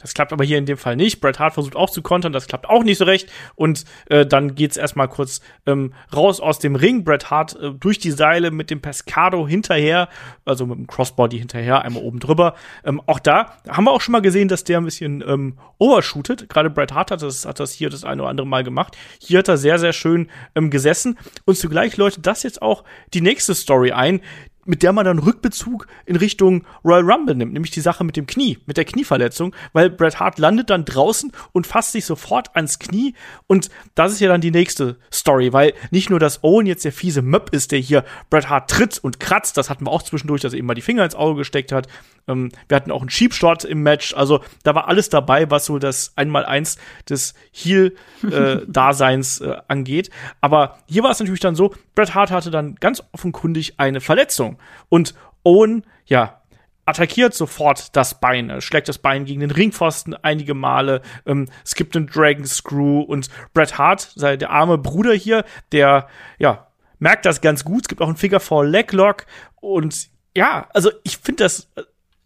Das 0.01 0.13
klappt 0.13 0.33
aber 0.33 0.43
hier 0.43 0.57
in 0.57 0.65
dem 0.65 0.77
Fall 0.77 0.95
nicht. 0.95 1.21
Bret 1.21 1.39
Hart 1.39 1.53
versucht 1.53 1.75
auch 1.75 1.89
zu 1.89 2.01
kontern, 2.01 2.33
das 2.33 2.47
klappt 2.47 2.67
auch 2.67 2.83
nicht 2.83 2.97
so 2.97 3.05
recht. 3.05 3.29
Und 3.55 3.85
äh, 4.09 4.25
dann 4.25 4.55
geht's 4.55 4.77
erstmal 4.77 5.07
kurz 5.07 5.41
ähm, 5.65 5.93
raus 6.15 6.39
aus 6.39 6.59
dem 6.59 6.75
Ring. 6.75 7.03
Bret 7.03 7.29
Hart 7.29 7.55
äh, 7.61 7.71
durch 7.71 7.99
die 7.99 8.11
Seile 8.11 8.51
mit 8.51 8.69
dem 8.69 8.81
Pescado 8.81 9.47
hinterher, 9.47 10.09
also 10.45 10.65
mit 10.65 10.77
dem 10.77 10.87
Crossbody 10.87 11.37
hinterher, 11.37 11.83
einmal 11.83 12.03
oben 12.03 12.19
drüber. 12.19 12.55
Ähm, 12.83 13.01
auch 13.05 13.19
da 13.19 13.57
haben 13.67 13.85
wir 13.85 13.91
auch 13.91 14.01
schon 14.01 14.13
mal 14.13 14.21
gesehen, 14.21 14.47
dass 14.47 14.63
der 14.63 14.79
ein 14.79 14.85
bisschen 14.85 15.23
ähm, 15.27 15.57
overshootet. 15.77 16.49
Gerade 16.49 16.69
Bret 16.69 16.93
Hart 16.93 17.11
hat 17.11 17.21
das, 17.21 17.45
hat 17.45 17.59
das 17.59 17.71
hier 17.71 17.89
das 17.89 18.03
eine 18.03 18.21
oder 18.21 18.29
andere 18.29 18.47
Mal 18.47 18.63
gemacht. 18.63 18.97
Hier 19.19 19.39
hat 19.39 19.47
er 19.47 19.57
sehr, 19.57 19.79
sehr 19.79 19.93
schön 19.93 20.29
ähm, 20.55 20.69
gesessen. 20.69 21.17
Und 21.45 21.57
zugleich 21.57 21.97
läutet 21.97 22.25
das 22.25 22.43
jetzt 22.43 22.61
auch 22.61 22.83
die 23.13 23.21
nächste 23.21 23.55
Story 23.55 23.91
ein, 23.91 24.21
mit 24.65 24.83
der 24.83 24.93
man 24.93 25.05
dann 25.05 25.19
Rückbezug 25.19 25.87
in 26.05 26.15
Richtung 26.15 26.65
Royal 26.83 27.09
Rumble 27.09 27.35
nimmt, 27.35 27.53
nämlich 27.53 27.71
die 27.71 27.81
Sache 27.81 28.03
mit 28.03 28.15
dem 28.15 28.27
Knie, 28.27 28.59
mit 28.65 28.77
der 28.77 28.85
Knieverletzung, 28.85 29.55
weil 29.73 29.89
Bret 29.89 30.19
Hart 30.19 30.39
landet 30.39 30.69
dann 30.69 30.85
draußen 30.85 31.31
und 31.51 31.67
fasst 31.67 31.93
sich 31.93 32.05
sofort 32.05 32.55
ans 32.55 32.79
Knie 32.79 33.15
und 33.47 33.69
das 33.95 34.11
ist 34.11 34.19
ja 34.19 34.29
dann 34.29 34.41
die 34.41 34.51
nächste 34.51 34.97
Story, 35.11 35.53
weil 35.53 35.73
nicht 35.89 36.09
nur, 36.09 36.19
dass 36.19 36.43
Owen 36.43 36.65
jetzt 36.65 36.85
der 36.85 36.91
fiese 36.91 37.21
Möb 37.21 37.49
ist, 37.51 37.71
der 37.71 37.79
hier 37.79 38.03
Bret 38.29 38.49
Hart 38.49 38.69
tritt 38.69 38.99
und 38.99 39.19
kratzt, 39.19 39.57
das 39.57 39.69
hatten 39.69 39.85
wir 39.85 39.91
auch 39.91 40.03
zwischendurch, 40.03 40.41
dass 40.41 40.53
er 40.53 40.59
eben 40.59 40.67
mal 40.67 40.73
die 40.73 40.81
Finger 40.81 41.03
ins 41.03 41.15
Auge 41.15 41.39
gesteckt 41.39 41.71
hat. 41.71 41.87
Ähm, 42.27 42.51
wir 42.67 42.75
hatten 42.75 42.91
auch 42.91 43.01
einen 43.01 43.09
Cheap 43.09 43.33
Shot 43.33 43.63
im 43.63 43.81
Match, 43.81 44.13
also 44.13 44.41
da 44.63 44.75
war 44.75 44.87
alles 44.87 45.09
dabei, 45.09 45.49
was 45.49 45.65
so 45.65 45.79
das 45.79 46.13
Einmaleins 46.15 46.77
des 47.09 47.33
Heel-Daseins 47.51 49.41
äh, 49.41 49.57
angeht. 49.67 50.09
Aber 50.39 50.77
hier 50.87 51.03
war 51.03 51.11
es 51.11 51.19
natürlich 51.19 51.39
dann 51.39 51.55
so, 51.55 51.73
Bret 51.95 52.13
Hart 52.13 52.31
hatte 52.31 52.51
dann 52.51 52.75
ganz 52.75 53.03
offenkundig 53.11 53.79
eine 53.79 54.01
Verletzung 54.01 54.50
und 54.89 55.13
Owen, 55.43 55.85
ja, 56.05 56.41
attackiert 56.85 57.33
sofort 57.33 57.95
das 57.95 58.19
Bein, 58.19 58.49
er 58.49 58.59
schlägt 58.61 58.89
das 58.89 58.97
Bein 58.97 59.25
gegen 59.25 59.39
den 59.39 59.51
Ringpfosten 59.51 60.13
einige 60.15 60.53
Male, 60.53 61.01
ähm, 61.25 61.47
es 61.63 61.75
gibt 61.75 61.95
einen 61.95 62.07
Dragon 62.07 62.45
Screw 62.45 63.01
und 63.01 63.29
Bret 63.53 63.77
Hart, 63.77 64.11
sei- 64.15 64.35
der 64.37 64.49
arme 64.49 64.77
Bruder 64.77 65.13
hier, 65.13 65.45
der, 65.71 66.07
ja, 66.39 66.67
merkt 66.99 67.25
das 67.25 67.41
ganz 67.41 67.63
gut. 67.63 67.83
Es 67.83 67.87
gibt 67.87 68.01
auch 68.01 68.07
einen 68.07 68.17
Figure 68.17 68.39
Four 68.39 68.65
Leg 68.65 68.91
Lock 68.93 69.25
und 69.59 70.09
ja, 70.35 70.67
also 70.73 70.91
ich 71.03 71.17
finde 71.17 71.43
das, 71.43 71.69
äh, 71.75 71.81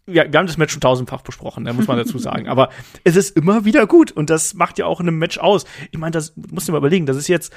ja, 0.07 0.31
wir 0.31 0.37
haben 0.39 0.47
das 0.47 0.57
Match 0.57 0.71
schon 0.73 0.81
tausendfach 0.81 1.21
besprochen, 1.21 1.63
ne, 1.63 1.73
muss 1.73 1.87
man 1.87 1.97
dazu 1.97 2.17
sagen. 2.19 2.47
Aber 2.47 2.69
es 3.03 3.15
ist 3.15 3.35
immer 3.37 3.65
wieder 3.65 3.87
gut 3.87 4.11
und 4.11 4.29
das 4.29 4.53
macht 4.53 4.77
ja 4.77 4.85
auch 4.85 4.99
in 4.99 5.07
einem 5.07 5.17
Match 5.19 5.37
aus. 5.37 5.65
Ich 5.91 5.97
meine, 5.97 6.11
das 6.11 6.33
musst 6.35 6.67
du 6.67 6.71
mal 6.71 6.77
überlegen, 6.79 7.05
das 7.05 7.17
ist 7.17 7.27
jetzt 7.27 7.53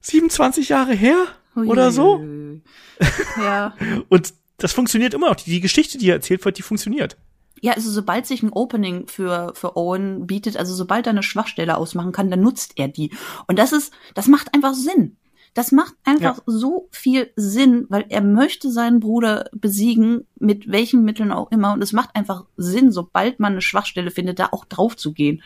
27 0.00 0.68
Jahre 0.68 0.92
her 0.94 1.16
oder 1.54 1.90
so. 1.92 2.20
Ja. 3.38 3.74
und 4.08 4.32
das 4.58 4.72
funktioniert 4.72 5.14
immer 5.14 5.28
noch. 5.28 5.36
Die, 5.36 5.50
die 5.50 5.60
Geschichte, 5.60 5.98
die 5.98 6.04
hier 6.06 6.14
erzählt 6.14 6.44
wird, 6.44 6.58
die 6.58 6.62
funktioniert. 6.62 7.16
Ja, 7.60 7.72
also 7.72 7.90
sobald 7.90 8.26
sich 8.26 8.42
ein 8.42 8.50
Opening 8.52 9.06
für, 9.08 9.52
für 9.54 9.76
Owen 9.76 10.26
bietet, 10.26 10.56
also 10.56 10.74
sobald 10.74 11.06
er 11.06 11.10
eine 11.10 11.22
Schwachstelle 11.22 11.76
ausmachen 11.76 12.12
kann, 12.12 12.30
dann 12.30 12.40
nutzt 12.40 12.72
er 12.76 12.88
die. 12.88 13.10
Und 13.46 13.58
das 13.58 13.72
ist, 13.72 13.92
das 14.14 14.26
macht 14.28 14.54
einfach 14.54 14.74
Sinn. 14.74 15.16
Das 15.54 15.70
macht 15.70 15.94
einfach 16.04 16.38
Ja. 16.38 16.42
so 16.46 16.88
viel 16.90 17.30
Sinn, 17.36 17.86
weil 17.88 18.06
er 18.08 18.22
möchte 18.22 18.70
seinen 18.70 19.00
Bruder 19.00 19.48
besiegen, 19.52 20.26
mit 20.38 20.70
welchen 20.70 21.04
Mitteln 21.04 21.30
auch 21.30 21.50
immer. 21.50 21.72
Und 21.72 21.82
es 21.82 21.92
macht 21.92 22.14
einfach 22.16 22.44
Sinn, 22.56 22.90
sobald 22.90 23.38
man 23.38 23.52
eine 23.52 23.62
Schwachstelle 23.62 24.10
findet, 24.10 24.38
da 24.38 24.48
auch 24.52 24.64
drauf 24.64 24.96
zu 24.96 25.12
gehen. 25.12 25.42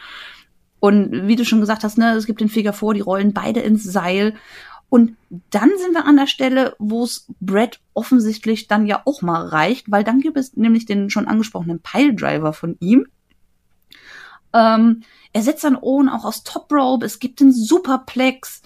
Und 0.78 1.26
wie 1.26 1.36
du 1.36 1.44
schon 1.44 1.60
gesagt 1.60 1.84
hast, 1.84 1.98
ne, 1.98 2.14
es 2.14 2.26
gibt 2.26 2.40
den 2.40 2.48
Figure 2.50 2.74
vor, 2.74 2.94
die 2.94 3.00
rollen 3.00 3.32
beide 3.32 3.60
ins 3.60 3.82
Seil. 3.82 4.34
Und 4.88 5.16
dann 5.50 5.70
sind 5.78 5.94
wir 5.94 6.04
an 6.04 6.16
der 6.16 6.26
Stelle, 6.26 6.76
wo 6.78 7.04
es 7.04 7.26
Brett 7.40 7.80
offensichtlich 7.94 8.68
dann 8.68 8.86
ja 8.86 9.02
auch 9.04 9.20
mal 9.20 9.46
reicht, 9.46 9.90
weil 9.90 10.04
dann 10.04 10.20
gibt 10.20 10.36
es 10.36 10.56
nämlich 10.56 10.86
den 10.86 11.10
schon 11.10 11.26
angesprochenen 11.26 11.80
Piledriver 11.80 12.52
von 12.52 12.76
ihm. 12.80 13.06
Ähm, 14.52 15.02
er 15.32 15.42
setzt 15.42 15.64
dann 15.64 15.76
Owen 15.76 16.08
auch 16.08 16.24
aus 16.24 16.44
Top 16.44 16.72
Rope, 16.72 17.04
es 17.04 17.18
gibt 17.18 17.40
den 17.40 17.52
Superplex. 17.52 18.62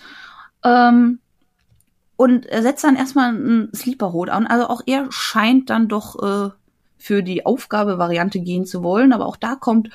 Ähm, 0.62 1.20
und 2.16 2.44
er 2.44 2.62
setzt 2.62 2.84
dann 2.84 2.96
erstmal 2.96 3.30
einen 3.30 3.74
Sleeper 3.74 4.12
Hold 4.12 4.28
an. 4.28 4.46
Also 4.46 4.68
auch 4.68 4.82
er 4.84 5.10
scheint 5.10 5.70
dann 5.70 5.88
doch 5.88 6.22
äh, 6.22 6.50
für 6.98 7.22
die 7.22 7.46
Aufgabe-Variante 7.46 8.40
gehen 8.40 8.66
zu 8.66 8.82
wollen. 8.82 9.14
Aber 9.14 9.24
auch 9.24 9.36
da 9.36 9.54
kommt 9.54 9.88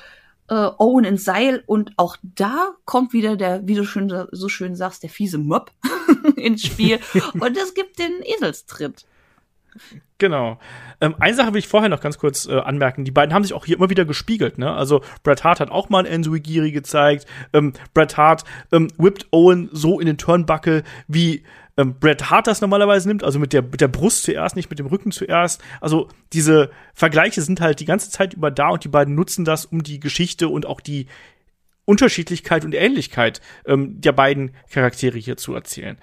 äh, 0.48 0.70
Owen 0.78 1.04
ins 1.04 1.24
Seil 1.24 1.62
und 1.66 1.92
auch 1.96 2.16
da 2.22 2.70
kommt 2.84 3.12
wieder 3.12 3.36
der, 3.36 3.66
wie 3.66 3.74
du 3.74 3.84
schön, 3.84 4.12
so 4.32 4.48
schön 4.48 4.76
sagst, 4.76 5.02
der 5.02 5.10
fiese 5.10 5.38
Mob 5.38 5.72
ins 6.36 6.62
Spiel. 6.62 7.00
und 7.40 7.56
es 7.56 7.74
gibt 7.74 7.98
den 7.98 8.22
Eselstritt. 8.22 9.04
Genau. 10.18 10.58
Ähm, 11.00 11.14
eine 11.18 11.36
Sache 11.36 11.52
will 11.52 11.58
ich 11.58 11.68
vorher 11.68 11.90
noch 11.90 12.00
ganz 12.00 12.18
kurz 12.18 12.46
äh, 12.46 12.58
anmerken. 12.58 13.04
Die 13.04 13.10
beiden 13.10 13.34
haben 13.34 13.42
sich 13.42 13.52
auch 13.52 13.66
hier 13.66 13.76
immer 13.76 13.90
wieder 13.90 14.06
gespiegelt. 14.06 14.56
Ne? 14.56 14.72
Also 14.72 15.02
Bret 15.22 15.44
Hart 15.44 15.60
hat 15.60 15.70
auch 15.70 15.90
mal 15.90 15.98
einen 15.98 16.06
Enzuigiri 16.06 16.72
gezeigt. 16.72 17.26
Ähm, 17.52 17.74
Bret 17.92 18.16
Hart 18.16 18.44
ähm, 18.72 18.88
whippt 18.96 19.26
Owen 19.30 19.68
so 19.72 20.00
in 20.00 20.06
den 20.06 20.16
Turnbuckle, 20.16 20.84
wie 21.06 21.42
ähm, 21.76 21.98
Bret 21.98 22.30
Hart 22.30 22.46
das 22.46 22.60
normalerweise 22.60 23.08
nimmt. 23.08 23.22
Also 23.24 23.38
mit 23.38 23.52
der, 23.52 23.62
mit 23.62 23.80
der 23.80 23.88
Brust 23.88 24.22
zuerst, 24.24 24.56
nicht 24.56 24.70
mit 24.70 24.78
dem 24.78 24.86
Rücken 24.86 25.10
zuerst. 25.12 25.62
Also 25.80 26.08
diese 26.32 26.70
Vergleiche 26.94 27.42
sind 27.42 27.60
halt 27.60 27.80
die 27.80 27.84
ganze 27.84 28.10
Zeit 28.10 28.34
über 28.34 28.50
da 28.50 28.68
und 28.70 28.84
die 28.84 28.88
beiden 28.88 29.14
nutzen 29.14 29.44
das, 29.44 29.66
um 29.66 29.82
die 29.82 30.00
Geschichte 30.00 30.48
und 30.48 30.66
auch 30.66 30.80
die 30.80 31.06
Unterschiedlichkeit 31.84 32.64
und 32.64 32.74
Ähnlichkeit 32.74 33.40
ähm, 33.64 34.00
der 34.00 34.12
beiden 34.12 34.52
Charaktere 34.70 35.18
hier 35.18 35.36
zu 35.36 35.54
erzählen. 35.54 35.98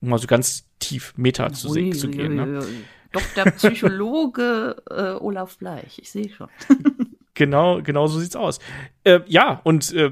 Um 0.00 0.08
mal 0.10 0.18
so 0.18 0.26
ganz 0.26 0.64
tief 0.78 1.12
Meta 1.16 1.52
zu, 1.52 1.68
se- 1.70 1.90
zu 1.90 2.08
gehen. 2.08 2.34
Ne? 2.36 2.64
Doch 3.12 3.22
der 3.36 3.44
Psychologe 3.52 4.76
äh, 4.90 5.12
Olaf 5.22 5.58
Bleich, 5.58 5.98
ich 6.00 6.10
sehe 6.10 6.28
schon. 6.30 6.48
Genau, 7.34 7.80
genau 7.82 8.08
so 8.08 8.18
sieht's 8.18 8.34
aus. 8.34 8.58
Äh, 9.04 9.20
ja, 9.28 9.60
und 9.62 9.92
äh, 9.92 10.10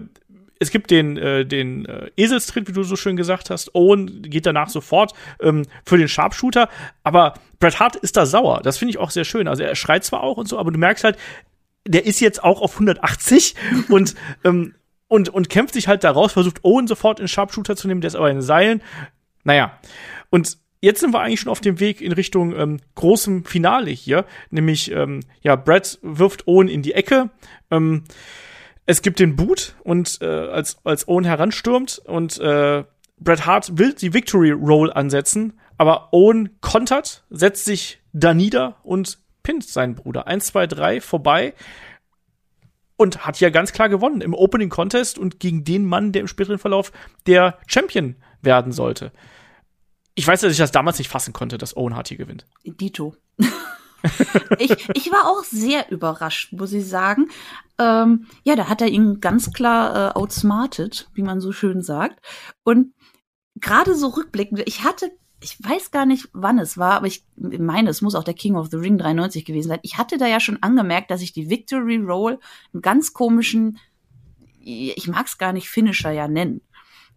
es 0.59 0.71
gibt 0.71 0.91
den, 0.91 1.17
äh, 1.17 1.45
den 1.45 1.85
äh, 1.87 2.11
Eselstritt, 2.17 2.69
wie 2.69 2.73
du 2.73 2.83
so 2.83 2.97
schön 2.97 3.17
gesagt 3.17 3.51
hast. 3.51 3.75
Owen 3.75 4.23
geht 4.23 4.47
danach 4.47 4.69
sofort 4.69 5.13
ähm, 5.41 5.63
für 5.85 5.99
den 5.99 6.09
Sharpshooter, 6.09 6.69
aber 7.03 7.35
Bret 7.59 7.79
Hart 7.79 7.97
ist 7.97 8.17
da 8.17 8.27
sauer. 8.27 8.61
Das 8.63 8.79
finde 8.79 8.91
ich 8.91 8.99
auch 8.99 9.11
sehr 9.11 9.25
schön. 9.25 9.49
Also 9.49 9.63
er 9.63 9.75
schreit 9.75 10.05
zwar 10.05 10.23
auch 10.23 10.37
und 10.39 10.49
so, 10.49 10.59
aber 10.59 10.71
du 10.71 10.79
merkst 10.79 11.05
halt, 11.05 11.19
der 11.87 12.07
ist 12.07 12.21
jetzt 12.21 12.43
auch 12.43 12.61
auf 12.61 12.75
180 12.75 13.55
und 13.89 14.15
ähm, 14.45 14.75
und 15.09 15.29
und 15.29 15.49
kämpft 15.49 15.75
sich 15.75 15.89
halt 15.89 16.03
da 16.03 16.11
raus, 16.11 16.33
versucht 16.33 16.65
Owen 16.65 16.89
sofort 16.89 17.21
in 17.21 17.29
Sharpshooter 17.29 17.77
zu 17.77 17.87
nehmen, 17.87 18.01
der 18.01 18.09
ist 18.09 18.17
aber 18.17 18.31
in 18.31 18.43
Seilen. 18.43 18.83
Naja, 19.45 19.79
und 20.31 20.59
jetzt 20.81 21.01
sind 21.01 21.13
wir 21.13 21.21
eigentlich 21.21 21.41
schon 21.41 21.53
auf 21.53 21.61
dem 21.61 21.79
Weg 21.79 22.01
in 22.01 22.13
Richtung 22.13 22.57
ähm, 22.57 22.81
großem 22.97 23.45
Finale 23.45 23.91
hier, 23.91 24.25
nämlich 24.51 24.91
ähm, 24.91 25.21
ja, 25.43 25.55
Brett 25.55 26.01
wirft 26.03 26.49
Owen 26.49 26.67
in 26.67 26.83
die 26.83 26.95
Ecke. 26.95 27.31
Ähm, 27.71 28.03
es 28.87 29.03
gibt 29.03 29.19
den 29.19 29.37
Boot 29.37 29.75
und 29.83 30.19
äh, 30.21 30.27
als 30.27 30.79
als 30.85 31.09
Owen 31.09 31.25
heranstürmt 31.25 32.01
und 32.07 32.39
äh, 32.39 32.85
Bret 33.19 33.47
Hart 33.47 33.79
will 33.79 33.95
die 33.95 34.15
Victory 34.15 34.53
Roll 34.53 34.93
ansetzen, 34.93 35.59
aber 35.79 36.13
Owen 36.13 36.61
kontert, 36.61 37.25
setzt 37.31 37.65
sich 37.65 38.01
da 38.13 38.35
nieder 38.35 38.77
und 38.83 39.19
pinnt 39.43 39.65
seinen 39.65 39.95
Bruder. 39.95 40.27
Eins, 40.27 40.47
zwei, 40.47 40.67
drei, 40.67 41.01
vorbei. 41.01 41.55
Und 42.99 43.27
hat 43.27 43.41
ja 43.41 43.51
ganz 43.51 43.73
klar 43.73 43.91
gewonnen 43.91 44.23
im 44.23 44.33
Opening 44.33 44.71
Contest 44.71 45.19
und 45.19 45.39
gegen 45.39 45.65
den 45.65 45.85
Mann, 45.85 46.13
der 46.13 46.23
im 46.23 46.29
späteren 46.29 46.59
Verlauf 46.59 46.93
der 47.27 47.59
Champion 47.67 48.17
werden 48.41 48.73
sollte. 48.73 49.13
Ich 50.15 50.27
weiß, 50.27 50.41
dass 50.41 50.53
ich 50.53 50.59
das 50.59 50.73
damals 50.73 50.97
nicht 50.97 51.11
fassen 51.11 51.35
konnte, 51.35 51.59
dass 51.59 51.77
Owen 51.77 51.95
Hart 51.95 52.09
hier 52.09 52.17
gewinnt. 52.17 52.47
Dito. 52.65 53.15
ich, 54.59 54.89
ich 54.95 55.11
war 55.11 55.27
auch 55.27 55.45
sehr 55.45 55.91
überrascht, 55.91 56.53
muss 56.53 56.73
ich 56.73 56.89
sagen. 56.89 57.29
Ähm, 57.79 58.27
ja, 58.45 58.57
da 58.57 58.69
hat 58.69 58.81
er 58.81 58.89
ihn 58.89 59.21
ganz 59.21 59.53
klar 59.53 60.11
äh, 60.11 60.19
outsmarted, 60.19 61.09
wie 61.15 61.23
man 61.23 61.41
so 61.41 61.53
schön 61.53 61.83
sagt. 61.83 62.25
Und 62.65 62.95
gerade 63.57 63.95
so 63.95 64.09
rückblickend, 64.09 64.63
ich 64.67 64.85
hatte, 64.85 65.11
ich 65.43 65.59
weiß 65.63 65.91
gar 65.91 66.07
nicht, 66.07 66.29
wann 66.33 66.59
es 66.59 66.79
war, 66.79 66.95
aber 66.95 67.07
ich 67.07 67.25
meine, 67.37 67.91
es 67.91 68.03
muss 68.03 68.15
auch 68.15 68.25
der 68.25 68.35
King 68.35 68.57
of 68.57 68.69
the 68.71 68.77
Ring 68.77 68.99
93 68.99 69.45
gewesen 69.45 69.69
sein. 69.69 69.81
Ich 69.83 69.99
hatte 69.99 70.19
da 70.19 70.27
ja 70.27 70.41
schon 70.41 70.63
angemerkt, 70.63 71.11
dass 71.11 71.23
ich 71.23 71.33
die 71.33 71.51
Victory 71.51 71.97
Roll 71.97 72.39
einen 72.73 72.83
ganz 72.83 73.13
komischen, 73.13 73.79
ich 74.61 75.09
mag 75.09 75.27
es 75.27 75.39
gar 75.39 75.53
nicht 75.53 75.69
Finisher 75.69 76.11
ja 76.11 76.29
nennen. 76.29 76.63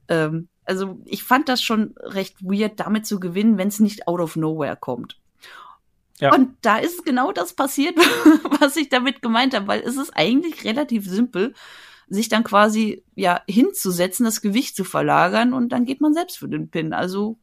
Ähm, 0.07 0.49
also 0.65 0.99
ich 1.05 1.23
fand 1.23 1.49
das 1.49 1.63
schon 1.63 1.95
recht 1.97 2.43
weird, 2.43 2.79
damit 2.79 3.07
zu 3.07 3.19
gewinnen, 3.19 3.57
wenn 3.57 3.69
es 3.69 3.79
nicht 3.79 4.07
out 4.07 4.19
of 4.19 4.35
nowhere 4.35 4.75
kommt. 4.75 5.19
Ja. 6.19 6.33
Und 6.33 6.55
da 6.61 6.77
ist 6.77 7.05
genau 7.05 7.31
das 7.31 7.53
passiert, 7.53 7.97
was 8.59 8.75
ich 8.75 8.89
damit 8.89 9.21
gemeint 9.21 9.53
habe, 9.53 9.67
weil 9.67 9.81
es 9.81 9.95
ist 9.95 10.11
eigentlich 10.15 10.65
relativ 10.65 11.05
simpel, 11.05 11.53
sich 12.09 12.27
dann 12.27 12.43
quasi 12.43 13.03
ja 13.15 13.41
hinzusetzen, 13.47 14.25
das 14.25 14.41
Gewicht 14.41 14.75
zu 14.75 14.83
verlagern 14.83 15.53
und 15.53 15.69
dann 15.69 15.85
geht 15.85 16.01
man 16.01 16.13
selbst 16.13 16.37
für 16.37 16.49
den 16.49 16.69
Pin. 16.69 16.93
Also 16.93 17.37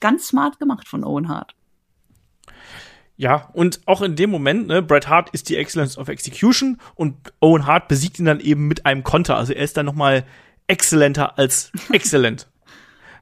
ganz 0.00 0.26
smart 0.26 0.58
gemacht 0.58 0.88
von 0.88 1.04
Owen 1.04 1.28
Hart. 1.28 1.54
Ja, 3.16 3.50
und 3.52 3.80
auch 3.86 4.02
in 4.02 4.16
dem 4.16 4.30
Moment, 4.30 4.66
ne, 4.66 4.82
Bret 4.82 5.08
Hart 5.08 5.30
ist 5.30 5.48
die 5.48 5.56
Excellence 5.56 5.96
of 5.96 6.08
Execution 6.08 6.80
und 6.94 7.32
Owen 7.40 7.66
Hart 7.66 7.86
besiegt 7.86 8.18
ihn 8.18 8.24
dann 8.24 8.40
eben 8.40 8.66
mit 8.66 8.84
einem 8.84 9.04
Konter. 9.04 9.36
Also 9.36 9.52
er 9.52 9.62
ist 9.62 9.76
dann 9.76 9.86
noch 9.86 9.94
mal 9.94 10.24
exzellenter 10.66 11.38
als 11.38 11.70
exzellent. 11.92 12.48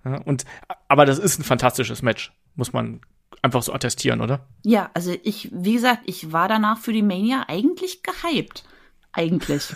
ja, 0.04 0.22
und 0.22 0.44
aber 0.88 1.04
das 1.04 1.18
ist 1.18 1.38
ein 1.38 1.44
fantastisches 1.44 2.00
Match, 2.00 2.32
muss 2.54 2.72
man 2.72 3.00
einfach 3.42 3.62
so 3.62 3.72
attestieren, 3.72 4.20
oder? 4.20 4.46
Ja, 4.64 4.90
also 4.94 5.14
ich, 5.22 5.50
wie 5.52 5.74
gesagt, 5.74 6.02
ich 6.06 6.32
war 6.32 6.48
danach 6.48 6.78
für 6.78 6.92
die 6.92 7.02
Mania 7.02 7.44
eigentlich 7.48 8.02
gehypt. 8.02 8.64
Eigentlich. 9.12 9.74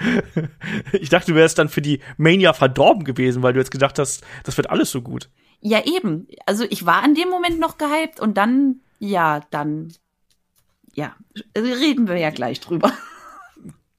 ich 0.92 1.08
dachte, 1.08 1.32
du 1.32 1.36
wärst 1.36 1.58
dann 1.58 1.68
für 1.68 1.82
die 1.82 2.00
Mania 2.16 2.52
verdorben 2.52 3.04
gewesen, 3.04 3.42
weil 3.42 3.52
du 3.52 3.60
jetzt 3.60 3.70
gedacht 3.70 3.98
hast, 3.98 4.24
das 4.44 4.56
wird 4.56 4.70
alles 4.70 4.90
so 4.90 5.02
gut. 5.02 5.28
Ja, 5.60 5.84
eben. 5.84 6.26
Also 6.44 6.64
ich 6.68 6.86
war 6.86 7.02
an 7.02 7.14
dem 7.14 7.28
Moment 7.28 7.60
noch 7.60 7.78
gehypt 7.78 8.20
und 8.20 8.36
dann, 8.36 8.80
ja, 8.98 9.40
dann, 9.50 9.92
ja, 10.92 11.14
reden 11.56 12.08
wir 12.08 12.16
ja 12.16 12.30
gleich 12.30 12.60
drüber. 12.60 12.92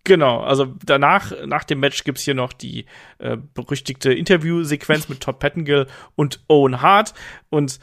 Genau, 0.05 0.41
also 0.41 0.75
danach, 0.85 1.31
nach 1.45 1.63
dem 1.63 1.79
Match 1.79 2.03
gibt's 2.03 2.23
hier 2.23 2.33
noch 2.33 2.51
die 2.51 2.85
äh, 3.19 3.37
berüchtigte 3.37 4.13
Interviewsequenz 4.13 5.07
mit 5.07 5.21
Todd 5.21 5.39
Pettengill 5.39 5.87
und 6.15 6.43
Owen 6.49 6.81
Hart. 6.81 7.13
Und 7.49 7.79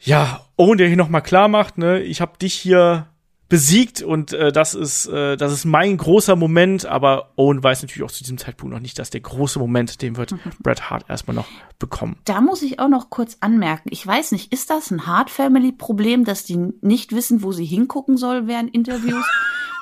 ja, 0.00 0.46
Owen, 0.56 0.78
der 0.78 0.88
hier 0.88 0.96
nochmal 0.96 1.22
klar 1.22 1.48
macht, 1.48 1.78
ne, 1.78 2.00
ich 2.00 2.20
habe 2.20 2.38
dich 2.38 2.54
hier 2.54 3.06
besiegt 3.50 4.00
und 4.00 4.32
äh, 4.32 4.52
das 4.52 4.74
ist 4.74 5.06
äh, 5.06 5.36
das 5.36 5.52
ist 5.52 5.64
mein 5.64 5.96
großer 5.96 6.36
Moment, 6.36 6.86
aber 6.86 7.32
Owen 7.36 7.62
weiß 7.62 7.82
natürlich 7.82 8.04
auch 8.04 8.10
zu 8.12 8.22
diesem 8.22 8.38
Zeitpunkt 8.38 8.72
noch 8.72 8.80
nicht, 8.80 8.98
dass 8.98 9.10
der 9.10 9.20
große 9.20 9.58
Moment, 9.58 10.00
den 10.02 10.16
wird 10.16 10.32
mhm. 10.32 10.38
Bret 10.60 10.88
Hart 10.88 11.04
erstmal 11.08 11.34
noch 11.34 11.48
bekommen. 11.78 12.16
Da 12.24 12.40
muss 12.40 12.62
ich 12.62 12.78
auch 12.78 12.88
noch 12.88 13.10
kurz 13.10 13.38
anmerken, 13.40 13.90
ich 13.92 14.06
weiß 14.06 14.32
nicht, 14.32 14.52
ist 14.52 14.70
das 14.70 14.90
ein 14.92 15.06
Hart 15.06 15.30
Family 15.30 15.72
Problem, 15.72 16.24
dass 16.24 16.44
die 16.44 16.56
nicht 16.80 17.12
wissen, 17.12 17.42
wo 17.42 17.50
sie 17.50 17.66
hingucken 17.66 18.16
soll 18.16 18.46
während 18.46 18.72
Interviews? 18.74 19.26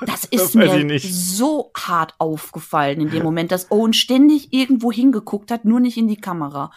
Das 0.05 0.23
ist 0.23 0.41
das 0.41 0.53
mir 0.53 0.99
so 1.01 1.73
hart 1.75 2.15
aufgefallen 2.19 3.01
in 3.01 3.09
dem 3.09 3.21
Moment, 3.21 3.51
dass 3.51 3.69
Owen 3.69 3.91
ständig 3.91 4.53
irgendwo 4.53 4.93
hingeguckt 4.93 5.51
hat, 5.51 5.65
nur 5.65 5.81
nicht 5.81 5.97
in 5.97 6.07
die 6.07 6.15
Kamera. 6.15 6.71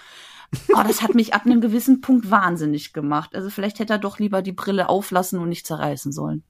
Oh, 0.75 0.83
das 0.87 1.03
hat 1.03 1.15
mich 1.15 1.35
ab 1.35 1.47
einem 1.47 1.61
gewissen 1.61 2.01
Punkt 2.01 2.31
wahnsinnig 2.31 2.93
gemacht. 2.93 3.35
Also 3.35 3.49
vielleicht 3.51 3.79
hätte 3.79 3.95
er 3.95 3.99
doch 3.99 4.19
lieber 4.19 4.43
die 4.43 4.53
Brille 4.53 4.89
auflassen 4.89 5.39
und 5.39 5.49
nicht 5.49 5.67
zerreißen 5.67 6.13
sollen. 6.13 6.43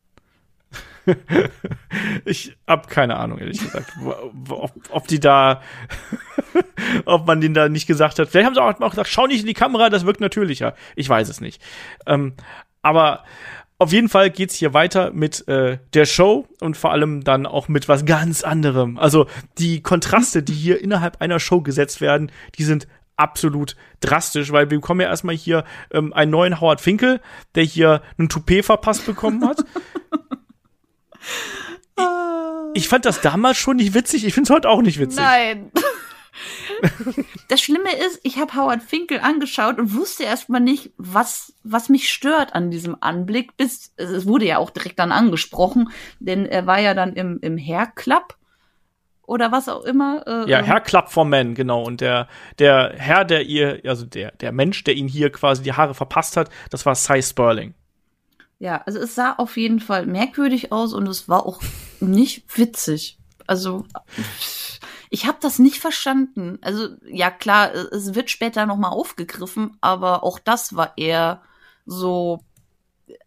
ich 2.24 2.56
hab 2.66 2.88
keine 2.88 3.16
Ahnung, 3.16 3.38
ehrlich 3.38 3.60
gesagt, 3.60 3.92
ob, 4.48 4.72
ob 4.90 5.08
die 5.08 5.20
da, 5.20 5.60
ob 7.04 7.26
man 7.26 7.40
den 7.40 7.54
da 7.54 7.68
nicht 7.68 7.86
gesagt 7.86 8.18
hat. 8.18 8.28
Vielleicht 8.28 8.46
haben 8.46 8.54
sie 8.54 8.62
auch 8.62 8.90
gesagt, 8.90 9.08
schau 9.08 9.26
nicht 9.26 9.40
in 9.40 9.46
die 9.46 9.54
Kamera, 9.54 9.90
das 9.90 10.06
wirkt 10.06 10.20
natürlicher. 10.20 10.74
Ich 10.96 11.08
weiß 11.08 11.28
es 11.28 11.40
nicht. 11.40 11.62
Ähm, 12.06 12.34
aber 12.82 13.24
auf 13.78 13.92
jeden 13.92 14.08
Fall 14.08 14.30
geht's 14.30 14.54
hier 14.54 14.74
weiter 14.74 15.12
mit 15.12 15.46
äh, 15.48 15.78
der 15.92 16.06
Show 16.06 16.46
und 16.60 16.76
vor 16.76 16.92
allem 16.92 17.24
dann 17.24 17.46
auch 17.46 17.66
mit 17.66 17.88
was 17.88 18.04
ganz 18.04 18.44
anderem. 18.44 18.96
Also 18.96 19.26
die 19.58 19.82
Kontraste, 19.82 20.42
die 20.42 20.52
hier 20.52 20.80
innerhalb 20.80 21.20
einer 21.20 21.40
Show 21.40 21.62
gesetzt 21.62 22.00
werden, 22.00 22.30
die 22.56 22.64
sind 22.64 22.86
absolut 23.16 23.76
drastisch, 24.00 24.52
weil 24.52 24.70
wir 24.70 24.78
bekommen 24.78 25.00
ja 25.00 25.08
erstmal 25.08 25.36
hier 25.36 25.64
ähm, 25.90 26.12
einen 26.12 26.30
neuen 26.30 26.60
Howard 26.60 26.80
Finkel, 26.80 27.20
der 27.54 27.64
hier 27.64 28.02
einen 28.18 28.28
Toupet 28.28 28.64
verpasst 28.64 29.06
bekommen 29.06 29.46
hat. 29.46 29.64
ich, 31.96 32.04
ich 32.82 32.88
fand 32.88 33.04
das 33.04 33.20
damals 33.20 33.58
schon 33.58 33.76
nicht 33.76 33.94
witzig, 33.94 34.24
ich 34.24 34.34
finde 34.34 34.48
es 34.48 34.54
heute 34.54 34.68
auch 34.68 34.82
nicht 34.82 34.98
witzig. 34.98 35.20
Nein. 35.20 35.70
das 37.48 37.60
Schlimme 37.60 37.94
ist, 38.06 38.20
ich 38.22 38.38
habe 38.38 38.54
Howard 38.54 38.82
Finkel 38.82 39.20
angeschaut 39.20 39.78
und 39.78 39.94
wusste 39.94 40.24
erstmal 40.24 40.60
nicht, 40.60 40.92
was, 40.96 41.54
was 41.62 41.88
mich 41.88 42.10
stört 42.10 42.54
an 42.54 42.70
diesem 42.70 42.96
Anblick, 43.00 43.56
bis 43.56 43.92
es 43.96 44.26
wurde 44.26 44.46
ja 44.46 44.58
auch 44.58 44.70
direkt 44.70 44.98
dann 44.98 45.12
angesprochen, 45.12 45.90
denn 46.18 46.46
er 46.46 46.66
war 46.66 46.80
ja 46.80 46.94
dann 46.94 47.14
im, 47.14 47.38
im 47.40 47.58
Hair 47.58 47.86
Club 47.94 48.36
oder 49.26 49.52
was 49.52 49.68
auch 49.68 49.84
immer. 49.84 50.26
Äh, 50.26 50.50
ja, 50.50 50.58
ähm, 50.58 50.64
Herr 50.64 50.80
Club 50.80 51.08
for 51.10 51.24
Men, 51.24 51.54
genau. 51.54 51.82
Und 51.82 52.00
der, 52.00 52.28
der 52.58 52.94
Herr, 52.96 53.24
der 53.24 53.42
ihr, 53.46 53.80
also 53.86 54.04
der, 54.04 54.32
der 54.32 54.52
Mensch, 54.52 54.84
der 54.84 54.94
ihn 54.94 55.08
hier 55.08 55.30
quasi 55.30 55.62
die 55.62 55.72
Haare 55.72 55.94
verpasst 55.94 56.36
hat, 56.36 56.50
das 56.70 56.84
war 56.86 56.94
Cy 56.94 57.22
Sperling. 57.22 57.74
Ja, 58.58 58.82
also 58.86 59.00
es 59.00 59.14
sah 59.14 59.32
auf 59.32 59.56
jeden 59.56 59.80
Fall 59.80 60.06
merkwürdig 60.06 60.70
aus 60.70 60.92
und 60.92 61.08
es 61.08 61.28
war 61.28 61.46
auch 61.46 61.60
nicht 61.98 62.56
witzig. 62.56 63.18
Also 63.46 63.86
ich 65.10 65.26
habe 65.26 65.38
das 65.40 65.58
nicht 65.58 65.78
verstanden. 65.78 66.58
Also 66.62 66.90
ja 67.04 67.30
klar, 67.30 67.74
es 67.74 68.14
wird 68.14 68.30
später 68.30 68.66
noch 68.66 68.76
mal 68.76 68.90
aufgegriffen, 68.90 69.76
aber 69.80 70.22
auch 70.22 70.38
das 70.38 70.76
war 70.76 70.92
eher 70.96 71.42
so 71.86 72.44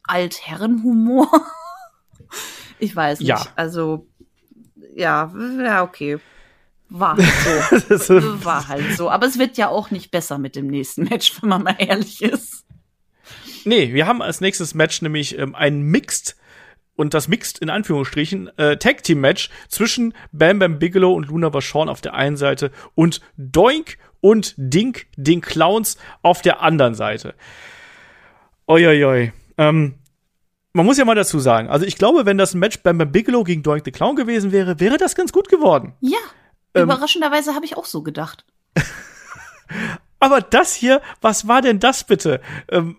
Altherrenhumor. 0.03 1.29
ich 2.79 2.95
weiß 2.95 3.19
nicht. 3.19 3.27
Ja. 3.27 3.45
Also 3.57 4.07
ja, 4.95 5.31
ja, 5.63 5.83
okay. 5.83 6.17
War 6.89 7.17
halt 7.17 8.01
so. 8.01 8.13
War 8.45 8.67
halt 8.67 8.95
so. 8.95 9.09
Aber 9.09 9.25
es 9.25 9.37
wird 9.39 9.57
ja 9.57 9.69
auch 9.69 9.91
nicht 9.91 10.11
besser 10.11 10.37
mit 10.37 10.55
dem 10.55 10.67
nächsten 10.67 11.03
Match, 11.03 11.41
wenn 11.41 11.49
man 11.49 11.63
mal 11.63 11.75
ehrlich 11.77 12.21
ist. 12.21 12.65
Nee, 13.65 13.93
wir 13.93 14.05
haben 14.07 14.21
als 14.21 14.41
nächstes 14.41 14.75
Match 14.75 15.01
nämlich 15.01 15.37
ähm, 15.37 15.55
ein 15.55 15.81
Mixed 15.81 16.35
und 16.95 17.13
das 17.13 17.27
Mixed 17.27 17.59
in 17.59 17.69
Anführungsstrichen 17.69 18.57
äh, 18.57 18.77
Tag 18.77 19.03
Team 19.03 19.19
Match 19.19 19.49
zwischen 19.67 20.13
Bam 20.31 20.59
Bam 20.59 20.79
Bigelow 20.79 21.13
und 21.13 21.27
Luna 21.27 21.53
Vachon 21.53 21.89
auf 21.89 22.01
der 22.01 22.13
einen 22.13 22.37
Seite 22.37 22.71
und 22.93 23.21
Doink 23.37 23.97
und 24.21 24.53
Dink, 24.57 25.07
den 25.17 25.41
Clowns 25.41 25.97
auf 26.21 26.41
der 26.41 26.61
anderen 26.61 26.95
Seite. 26.95 27.33
Uiuiui. 28.67 29.33
Ähm, 29.57 29.95
man 30.75 30.85
muss 30.85 30.97
ja 30.97 31.05
mal 31.05 31.15
dazu 31.15 31.39
sagen, 31.39 31.69
also 31.69 31.85
ich 31.85 31.95
glaube, 31.95 32.25
wenn 32.25 32.37
das 32.37 32.53
ein 32.53 32.59
Match 32.59 32.83
Bam 32.83 32.97
Bigelow 32.97 33.45
gegen 33.45 33.63
Doink 33.63 33.85
the 33.85 33.91
Clown 33.91 34.17
gewesen 34.17 34.51
wäre, 34.51 34.77
wäre 34.79 34.97
das 34.97 35.15
ganz 35.15 35.31
gut 35.31 35.47
geworden. 35.47 35.93
Ja, 36.01 36.17
ähm, 36.73 36.83
überraschenderweise 36.83 37.55
habe 37.55 37.63
ich 37.63 37.77
auch 37.77 37.85
so 37.85 38.03
gedacht. 38.03 38.45
aber 40.19 40.41
das 40.41 40.75
hier, 40.75 41.01
was 41.21 41.47
war 41.47 41.61
denn 41.61 41.79
das 41.79 42.03
bitte? 42.03 42.41
Ähm, 42.69 42.97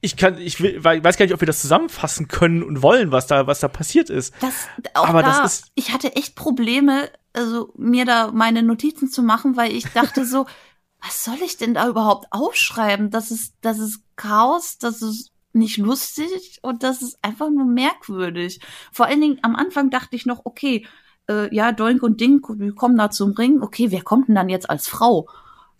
ich 0.00 0.16
kann, 0.16 0.38
ich 0.38 0.62
will, 0.62 0.82
weiß 0.82 1.18
gar 1.18 1.26
nicht, 1.26 1.34
ob 1.34 1.42
wir 1.42 1.46
das 1.46 1.60
zusammenfassen 1.60 2.26
können 2.26 2.62
und 2.62 2.82
wollen, 2.82 3.12
was 3.12 3.26
da, 3.26 3.46
was 3.46 3.60
da 3.60 3.68
passiert 3.68 4.08
ist. 4.08 4.32
Das, 4.40 4.54
Aber 4.94 5.22
da, 5.22 5.42
das 5.42 5.60
ist, 5.60 5.72
ich 5.74 5.92
hatte 5.92 6.16
echt 6.16 6.36
Probleme, 6.36 7.10
also 7.34 7.70
mir 7.76 8.06
da 8.06 8.32
meine 8.32 8.62
Notizen 8.62 9.10
zu 9.10 9.22
machen, 9.22 9.58
weil 9.58 9.72
ich 9.72 9.84
dachte 9.92 10.24
so, 10.24 10.46
was 11.02 11.22
soll 11.22 11.38
ich 11.44 11.58
denn 11.58 11.74
da 11.74 11.86
überhaupt 11.86 12.28
aufschreiben? 12.30 13.10
Das 13.10 13.30
ist, 13.30 13.56
das 13.60 13.78
ist 13.78 14.00
Chaos, 14.16 14.78
das 14.78 15.02
ist 15.02 15.31
nicht 15.54 15.78
lustig 15.78 16.58
und 16.62 16.82
das 16.82 17.02
ist 17.02 17.18
einfach 17.22 17.50
nur 17.50 17.64
merkwürdig. 17.64 18.60
Vor 18.92 19.06
allen 19.06 19.20
Dingen 19.20 19.38
am 19.42 19.56
Anfang 19.56 19.90
dachte 19.90 20.16
ich 20.16 20.26
noch, 20.26 20.42
okay, 20.44 20.86
äh, 21.28 21.54
ja, 21.54 21.72
Doink 21.72 22.02
und 22.02 22.20
Dink, 22.20 22.46
wir 22.48 22.74
kommen 22.74 22.96
da 22.96 23.10
zum 23.10 23.32
Ring. 23.32 23.62
Okay, 23.62 23.90
wer 23.90 24.02
kommt 24.02 24.28
denn 24.28 24.34
dann 24.34 24.48
jetzt 24.48 24.68
als 24.68 24.88
Frau? 24.88 25.28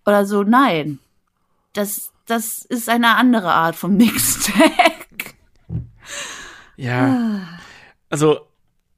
Oder 0.06 0.26
so, 0.26 0.42
nein. 0.42 0.98
Das, 1.72 2.12
das 2.26 2.64
ist 2.64 2.88
eine 2.88 3.16
andere 3.16 3.52
Art 3.52 3.76
vom 3.76 3.96
Mixtag. 3.96 5.34
Ja. 6.76 7.40
Also, 8.10 8.40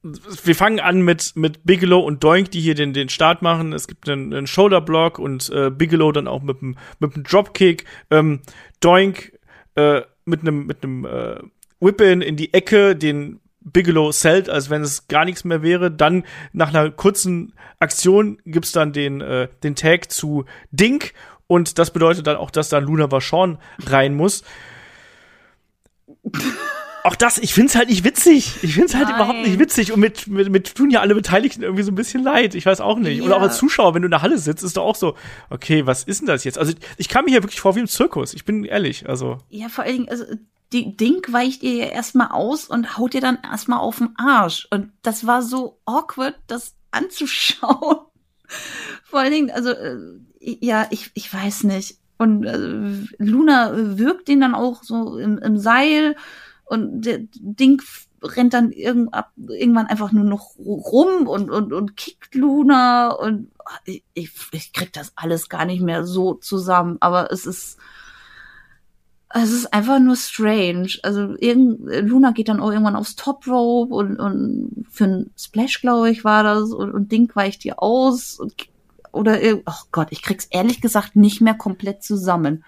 wir 0.03 0.55
fangen 0.55 0.81
an 0.81 1.01
mit, 1.01 1.33
mit 1.35 1.65
Bigelow 1.65 2.01
und 2.01 2.23
Doink, 2.23 2.51
die 2.51 2.61
hier 2.61 2.75
den, 2.75 2.93
den 2.93 3.09
Start 3.09 3.41
machen. 3.41 3.73
Es 3.73 3.87
gibt 3.89 4.09
einen, 4.09 4.35
einen 4.35 4.47
Shoulderblock 4.47 5.19
und 5.19 5.49
äh, 5.51 5.71
Bigelow 5.71 6.13
dann 6.13 6.29
auch 6.29 6.43
mit 6.43 6.61
einem 6.61 6.77
mit 6.99 7.15
einem 7.15 7.25
Dropkick. 7.25 7.87
Ähm, 8.11 8.43
Doink 8.81 9.39
äh, 9.77 10.03
mit 10.25 10.41
einem 10.41 10.67
mit 10.67 10.83
einem 10.83 11.05
äh, 11.05 11.39
Whip-In 11.81 12.21
in 12.23 12.37
die 12.37 12.55
Ecke, 12.55 12.97
den 12.97 13.41
Bigelow 13.61 14.13
zählt, 14.13 14.49
als 14.49 14.71
wenn 14.71 14.83
es 14.83 15.09
gar 15.09 15.25
nichts 15.25 15.45
mehr 15.45 15.63
wäre. 15.63 15.91
Dann 15.91 16.25
nach 16.53 16.69
einer 16.69 16.91
kurzen 16.91 17.55
Aktion 17.79 18.39
gibt's 18.45 18.73
dann 18.73 18.93
den 18.93 19.21
äh, 19.21 19.49
den 19.63 19.75
Tag 19.75 20.11
zu 20.11 20.45
Dink 20.71 21.13
und 21.47 21.79
das 21.79 21.91
bedeutet 21.91 22.27
dann 22.27 22.37
auch, 22.37 22.51
dass 22.51 22.69
da 22.69 22.79
Luna 22.79 23.11
Vachon 23.11 23.59
rein 23.87 24.15
muss. 24.15 24.45
Auch 27.05 27.15
das, 27.17 27.39
ich 27.39 27.53
find's 27.55 27.77
halt 27.77 27.91
nicht 27.91 28.03
witzig. 28.03 28.57
Ich 28.63 28.75
find's 28.75 28.95
halt 28.95 29.09
Nein. 29.09 29.15
überhaupt 29.17 29.39
nicht 29.41 29.59
witzig. 29.59 29.93
Und 29.93 30.01
mit, 30.01 30.27
mit, 30.27 30.51
mit 30.51 30.75
tun 30.75 30.91
ja 30.91 31.01
alle 31.01 31.15
Beteiligten 31.15 31.63
irgendwie 31.63 31.83
so 31.83 31.93
ein 31.93 31.95
bisschen 31.95 32.23
leid. 32.23 32.55
Ich 32.55 32.65
weiß 32.67 32.81
auch 32.81 32.99
nicht. 32.99 33.21
Und 33.21 33.29
Ja. 33.29 33.37
auch 33.37 33.43
als 33.43 33.59
Zuschauer, 33.59 33.95
wenn 33.95 34.03
du 34.03 34.07
in 34.07 34.11
der 34.11 34.23
Halle 34.23 34.39
sitzt, 34.39 34.65
ist 34.65 34.77
doch 34.79 34.85
auch 34.85 34.97
so, 34.97 35.15
okay, 35.51 35.87
was 35.87 36.05
ist 36.05 36.21
denn 36.21 36.29
das 36.29 36.45
jetzt? 36.45 36.59
Also 36.59 36.73
ich 36.97 37.09
kam 37.11 37.27
mir 37.27 37.33
hier 37.33 37.43
wirklich 37.43 37.61
vor 37.61 37.77
wie 37.77 37.81
im 37.81 37.87
Zirkus. 37.89 38.33
Ich 38.33 38.45
bin 38.47 38.65
ehrlich. 38.65 39.09
Also, 39.09 39.39
Ja, 39.51 39.69
vor 39.69 39.85
allen 39.85 39.97
Dingen, 39.97 40.09
also 40.09 40.25
die 40.73 40.97
Ding 40.97 41.21
weicht 41.31 41.63
ihr 41.63 41.75
ja 41.75 41.87
erstmal 41.87 42.29
aus 42.29 42.67
und 42.69 42.97
haut 42.97 43.15
ihr 43.15 43.21
dann 43.21 43.39
erstmal 43.45 43.79
auf 43.81 43.99
den 43.99 44.17
Arsch. 44.17 44.67
Und 44.71 44.91
das 45.03 45.27
war 45.27 45.43
so 45.43 45.79
awkward, 45.85 46.35
das 46.47 46.75
anzuschauen. 46.91 47.99
Vor 49.05 49.21
allen 49.21 49.33
Dingen, 49.33 49.51
also, 49.51 49.71
äh, 49.71 49.97
ja, 50.41 50.87
ich, 50.91 51.11
ich 51.15 51.33
weiß 51.33 51.65
nicht. 51.65 51.99
Und 52.19 52.45
äh, 52.45 53.23
Luna 53.23 53.73
wirkt 53.99 54.29
ihn 54.29 54.41
dann 54.41 54.55
auch 54.55 54.83
so 54.83 55.19
im, 55.19 55.39
im 55.39 55.59
Seil 55.59 56.17
und 56.65 57.03
der 57.03 57.21
Ding 57.35 57.83
rennt 58.23 58.55
dann 58.55 58.73
irgendwann 58.73 59.87
einfach 59.87 60.13
nur 60.13 60.25
noch 60.25 60.57
rum 60.59 61.27
und, 61.27 61.51
und, 61.51 61.73
und 61.73 61.97
kickt 61.97 62.35
Luna 62.35 63.11
und 63.11 63.51
ah, 63.65 63.79
ich, 63.85 64.03
ich, 64.15 64.31
ich 64.53 64.73
krieg 64.73 64.93
das 64.93 65.13
alles 65.17 65.49
gar 65.49 65.65
nicht 65.67 65.83
mehr 65.83 66.05
so 66.05 66.35
zusammen, 66.35 66.97
aber 67.01 67.31
es 67.31 67.45
ist, 67.47 67.79
es 69.29 69.51
ist 69.53 69.73
einfach 69.73 69.99
nur 69.99 70.17
strange. 70.17 70.89
Also 71.03 71.35
irgend, 71.39 71.81
Luna 72.09 72.31
geht 72.31 72.49
dann 72.49 72.61
auch 72.61 72.71
irgendwann 72.71 72.97
aufs 72.97 73.17
Top 73.17 73.47
Rope 73.47 73.95
und, 73.95 74.19
und 74.19 74.87
für 74.91 75.05
einen 75.05 75.31
Splash, 75.37 75.81
glaube 75.81 76.11
ich, 76.11 76.25
war 76.25 76.45
das 76.45 76.73
und, 76.73 76.93
und 76.93 77.13
Ding 77.13 77.31
weicht 77.35 77.65
ihr 77.65 77.83
aus 77.83 78.39
und, 78.39 78.55
oder 79.13 79.39
oh 79.67 79.73
Gott, 79.93 80.09
ich 80.11 80.23
krieg's 80.23 80.47
ehrlich 80.47 80.81
gesagt 80.81 81.15
nicht 81.17 81.41
mehr 81.41 81.55
komplett 81.55 82.03
zusammen. 82.03 82.65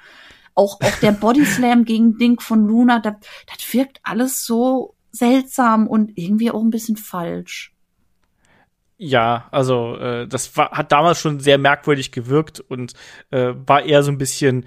Auch, 0.57 0.81
auch 0.81 0.99
der 1.01 1.13
Body 1.13 1.45
Slam 1.45 1.85
gegen 1.85 2.19
Ding 2.19 2.41
von 2.41 2.67
Luna, 2.67 2.99
das, 2.99 3.15
das 3.47 3.73
wirkt 3.73 4.01
alles 4.03 4.45
so 4.45 4.97
seltsam 5.13 5.87
und 5.87 6.13
irgendwie 6.17 6.51
auch 6.51 6.63
ein 6.63 6.71
bisschen 6.71 6.97
falsch. 6.97 7.73
ja, 8.99 9.47
also 9.51 9.97
äh, 9.97 10.27
das 10.27 10.57
war, 10.57 10.71
hat 10.73 10.91
damals 10.91 11.21
schon 11.21 11.41
sehr 11.41 11.59
merkwürdig 11.59 12.13
gewirkt 12.13 12.61
und 12.61 12.95
äh, 13.31 13.53
war 13.55 13.85
eher 13.85 14.03
so 14.03 14.11
ein 14.11 14.19
bisschen 14.19 14.65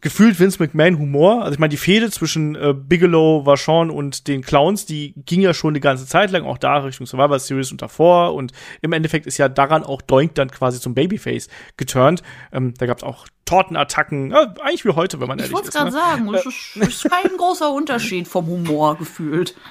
gefühlt 0.00 0.38
Vince 0.40 0.62
McMahon 0.62 0.98
Humor. 0.98 1.42
Also 1.42 1.52
ich 1.54 1.58
meine, 1.58 1.70
die 1.70 1.76
Fehde 1.76 2.10
zwischen 2.10 2.54
äh, 2.54 2.74
Bigelow, 2.74 3.44
Vachon 3.44 3.90
und 3.90 4.28
den 4.28 4.42
Clowns, 4.42 4.86
die 4.86 5.14
ging 5.26 5.40
ja 5.40 5.52
schon 5.52 5.70
eine 5.70 5.80
ganze 5.80 6.06
Zeit 6.06 6.30
lang, 6.30 6.44
auch 6.44 6.58
da 6.58 6.78
Richtung 6.78 7.06
Survivor 7.06 7.38
Series 7.38 7.70
und 7.70 7.82
davor. 7.82 8.34
Und 8.34 8.52
im 8.80 8.92
Endeffekt 8.92 9.26
ist 9.26 9.38
ja 9.38 9.48
daran 9.48 9.82
auch 9.82 10.02
Doink 10.02 10.34
dann 10.34 10.50
quasi 10.50 10.80
zum 10.80 10.94
Babyface 10.94 11.48
geturnt. 11.76 12.22
Ähm, 12.52 12.74
da 12.78 12.86
gab's 12.86 13.02
auch 13.02 13.26
Tortenattacken, 13.44 14.30
ja, 14.30 14.54
eigentlich 14.62 14.84
wie 14.84 14.90
heute, 14.90 15.20
wenn 15.20 15.28
man 15.28 15.38
Ich 15.38 15.44
ehrlich 15.44 15.54
wollte 15.54 15.68
ist. 15.68 15.74
gerade 15.74 15.90
ne? 15.90 15.96
sagen, 15.96 16.34
es 16.34 16.46
ist, 16.46 16.76
ist 16.76 17.10
kein 17.10 17.36
großer 17.36 17.70
Unterschied 17.72 18.28
vom 18.28 18.46
Humor 18.46 18.96
gefühlt. 18.96 19.54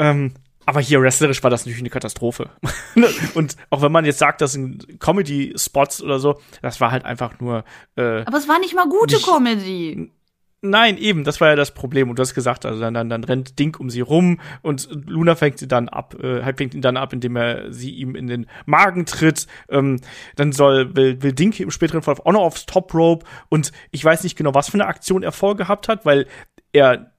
Ähm, 0.00 0.34
aber 0.68 0.82
hier 0.82 1.00
wrestlerisch 1.00 1.42
war 1.42 1.48
das 1.48 1.62
natürlich 1.64 1.80
eine 1.80 1.88
Katastrophe. 1.88 2.50
und 3.34 3.56
auch 3.70 3.80
wenn 3.80 3.90
man 3.90 4.04
jetzt 4.04 4.18
sagt, 4.18 4.42
das 4.42 4.52
sind 4.52 5.00
Comedy-Spots 5.00 6.02
oder 6.02 6.18
so, 6.18 6.42
das 6.60 6.78
war 6.78 6.90
halt 6.90 7.06
einfach 7.06 7.40
nur 7.40 7.64
äh, 7.96 8.20
Aber 8.26 8.36
es 8.36 8.48
war 8.48 8.58
nicht 8.58 8.74
mal 8.74 8.86
gute 8.86 9.14
Nicht- 9.14 9.26
Comedy. 9.26 10.12
Nein, 10.60 10.98
eben, 10.98 11.24
das 11.24 11.40
war 11.40 11.48
ja 11.48 11.56
das 11.56 11.72
Problem. 11.72 12.10
Und 12.10 12.18
du 12.18 12.20
hast 12.20 12.34
gesagt, 12.34 12.66
also 12.66 12.78
dann, 12.80 12.92
dann, 12.92 13.08
dann 13.08 13.24
rennt 13.24 13.58
Dink 13.58 13.80
um 13.80 13.88
sie 13.88 14.02
rum 14.02 14.40
und 14.60 14.90
Luna 15.06 15.36
fängt 15.36 15.58
sie 15.58 15.68
dann 15.68 15.88
ab, 15.88 16.22
äh, 16.22 16.42
halt 16.42 16.58
fängt 16.58 16.74
ihn 16.74 16.82
dann 16.82 16.98
ab, 16.98 17.14
indem 17.14 17.36
er 17.36 17.72
sie 17.72 17.92
ihm 17.92 18.14
in 18.14 18.26
den 18.26 18.46
Magen 18.66 19.06
tritt. 19.06 19.46
Ähm, 19.70 20.02
dann 20.36 20.52
soll, 20.52 20.94
will, 20.94 21.22
will 21.22 21.32
Dink 21.32 21.58
im 21.60 21.70
späteren 21.70 22.02
Verlauf 22.02 22.26
auch 22.26 22.32
noch 22.32 22.42
aufs 22.42 22.66
Top 22.66 22.92
Rope 22.92 23.24
und 23.48 23.72
ich 23.90 24.04
weiß 24.04 24.22
nicht 24.22 24.36
genau, 24.36 24.52
was 24.52 24.68
für 24.68 24.74
eine 24.74 24.86
Aktion 24.86 25.22
er 25.22 25.32
vorgehabt 25.32 25.88
hat, 25.88 26.04
weil 26.04 26.26
er 26.72 27.12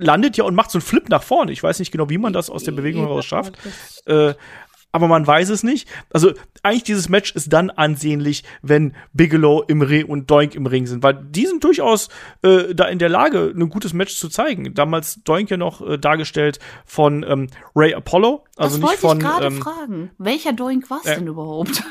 landet 0.00 0.36
ja 0.36 0.44
und 0.44 0.54
macht 0.54 0.70
so 0.70 0.78
einen 0.78 0.82
Flip 0.82 1.08
nach 1.08 1.22
vorne. 1.22 1.52
Ich 1.52 1.62
weiß 1.62 1.78
nicht 1.78 1.92
genau, 1.92 2.10
wie 2.10 2.18
man 2.18 2.32
das 2.32 2.50
aus 2.50 2.64
der 2.64 2.72
Bewegung 2.72 3.02
heraus 3.02 3.24
schafft. 3.24 3.56
Äh, 4.06 4.34
aber 4.92 5.06
man 5.06 5.26
weiß 5.26 5.50
es 5.50 5.62
nicht. 5.62 5.88
Also 6.12 6.32
eigentlich 6.62 6.82
dieses 6.82 7.08
Match 7.08 7.32
ist 7.34 7.52
dann 7.52 7.70
ansehnlich, 7.70 8.42
wenn 8.62 8.94
Bigelow 9.12 9.62
im 9.68 9.82
Ring 9.82 10.06
und 10.06 10.30
Doink 10.30 10.54
im 10.54 10.66
Ring 10.66 10.86
sind, 10.86 11.02
weil 11.02 11.14
die 11.14 11.46
sind 11.46 11.62
durchaus 11.62 12.08
äh, 12.42 12.74
da 12.74 12.86
in 12.86 12.98
der 12.98 13.08
Lage, 13.08 13.52
ein 13.54 13.68
gutes 13.68 13.92
Match 13.92 14.16
zu 14.16 14.28
zeigen. 14.28 14.74
Damals 14.74 15.22
Doink 15.22 15.50
ja 15.50 15.56
noch 15.56 15.80
äh, 15.80 15.98
dargestellt 15.98 16.58
von 16.84 17.24
ähm, 17.28 17.48
Ray 17.76 17.94
Apollo, 17.94 18.44
also 18.56 18.78
das 18.78 18.78
nicht 18.78 18.82
wollte 18.82 19.00
von. 19.00 19.18
ich 19.18 19.24
gerade 19.24 19.46
ähm, 19.46 19.62
fragen. 19.62 20.10
Welcher 20.18 20.52
Doink 20.52 20.90
war's 20.90 21.06
äh, 21.06 21.16
denn 21.16 21.28
überhaupt? 21.28 21.84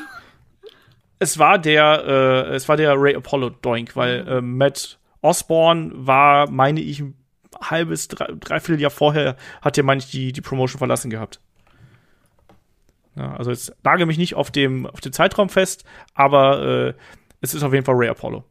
es 1.18 1.38
war 1.38 1.58
der, 1.58 2.04
äh, 2.50 2.54
es 2.54 2.68
war 2.68 2.76
der 2.76 3.00
Ray 3.00 3.14
Apollo 3.14 3.50
Doink, 3.62 3.96
weil 3.96 4.26
äh, 4.28 4.40
Matt 4.42 4.98
Osborne 5.22 5.92
war, 5.94 6.50
meine 6.50 6.80
ich, 6.80 7.00
ein 7.00 7.14
halbes, 7.60 8.08
drei, 8.08 8.32
dreiviertel 8.38 8.80
Jahr 8.80 8.90
vorher 8.90 9.36
hat 9.62 9.76
er, 9.78 9.84
meine 9.84 10.00
ich, 10.00 10.10
die, 10.10 10.32
die 10.32 10.40
Promotion 10.40 10.78
verlassen 10.78 11.10
gehabt. 11.10 11.40
Ja, 13.16 13.34
also 13.34 13.50
jetzt 13.50 13.74
lage 13.82 14.06
mich 14.06 14.18
nicht 14.18 14.34
auf 14.34 14.50
dem, 14.50 14.86
auf 14.86 15.00
dem 15.00 15.12
Zeitraum 15.12 15.48
fest, 15.48 15.84
aber 16.14 16.62
äh, 16.62 16.94
es 17.40 17.54
ist 17.54 17.62
auf 17.62 17.72
jeden 17.72 17.84
Fall 17.84 17.96
Ray 17.96 18.08
Apollo. 18.08 18.44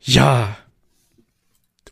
Ja. 0.00 0.56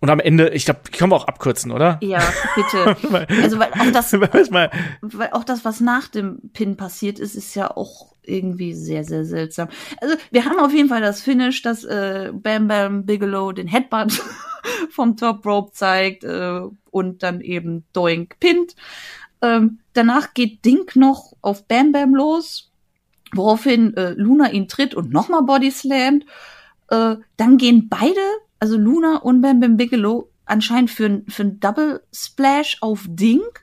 Und 0.00 0.10
am 0.10 0.20
Ende, 0.20 0.50
ich 0.50 0.64
glaube, 0.64 0.80
können 0.90 1.12
wir 1.12 1.16
auch 1.16 1.28
abkürzen, 1.28 1.70
oder? 1.70 1.98
Ja, 2.02 2.20
bitte. 2.54 2.96
Also 3.42 3.58
weil 3.58 3.70
auch 3.72 3.92
das, 3.92 4.12
weil 4.12 5.30
auch 5.32 5.44
das, 5.44 5.64
was 5.64 5.80
nach 5.80 6.08
dem 6.08 6.50
Pin 6.52 6.76
passiert 6.76 7.18
ist, 7.18 7.36
ist 7.36 7.54
ja 7.54 7.70
auch 7.70 8.12
irgendwie 8.22 8.74
sehr, 8.74 9.04
sehr 9.04 9.24
seltsam. 9.24 9.68
Also 10.00 10.16
wir 10.30 10.44
haben 10.44 10.58
auf 10.58 10.72
jeden 10.72 10.88
Fall 10.88 11.00
das 11.00 11.22
Finish, 11.22 11.62
dass 11.62 11.84
äh, 11.84 12.30
Bam 12.32 12.68
Bam 12.68 13.06
Bigelow 13.06 13.52
den 13.52 13.68
Headbutt 13.68 14.22
vom 14.90 15.16
Top 15.16 15.44
Rope 15.46 15.72
zeigt 15.72 16.24
äh, 16.24 16.60
und 16.90 17.22
dann 17.22 17.40
eben 17.40 17.84
Doink 17.92 18.38
pinnt. 18.40 18.74
Ähm, 19.40 19.80
danach 19.92 20.34
geht 20.34 20.64
Dink 20.64 20.96
noch 20.96 21.32
auf 21.42 21.66
Bam 21.66 21.92
Bam 21.92 22.14
los, 22.14 22.70
woraufhin 23.34 23.96
äh, 23.96 24.10
Luna 24.12 24.52
ihn 24.52 24.68
tritt 24.68 24.94
und 24.94 25.12
nochmal 25.12 25.42
Body 25.42 25.70
slammt. 25.70 26.24
Äh, 26.88 27.16
dann 27.36 27.56
gehen 27.58 27.88
beide, 27.88 28.20
also 28.60 28.76
Luna 28.76 29.16
und 29.16 29.40
Bam 29.40 29.60
Bam 29.60 29.76
Bigelow, 29.76 30.28
anscheinend 30.44 30.90
für, 30.90 31.22
für 31.28 31.42
ein 31.42 31.60
Double 31.60 32.02
Splash 32.14 32.78
auf 32.80 33.04
Dink. 33.08 33.62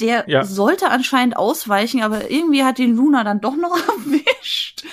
Der 0.00 0.24
Ja. 0.28 0.44
sollte 0.44 0.90
anscheinend 0.90 1.36
ausweichen, 1.36 2.02
aber 2.02 2.30
irgendwie 2.30 2.62
hat 2.62 2.78
ihn 2.78 2.94
Luna 2.94 3.24
dann 3.24 3.40
doch 3.40 3.56
noch 3.56 3.76
erwischt. 3.88 4.84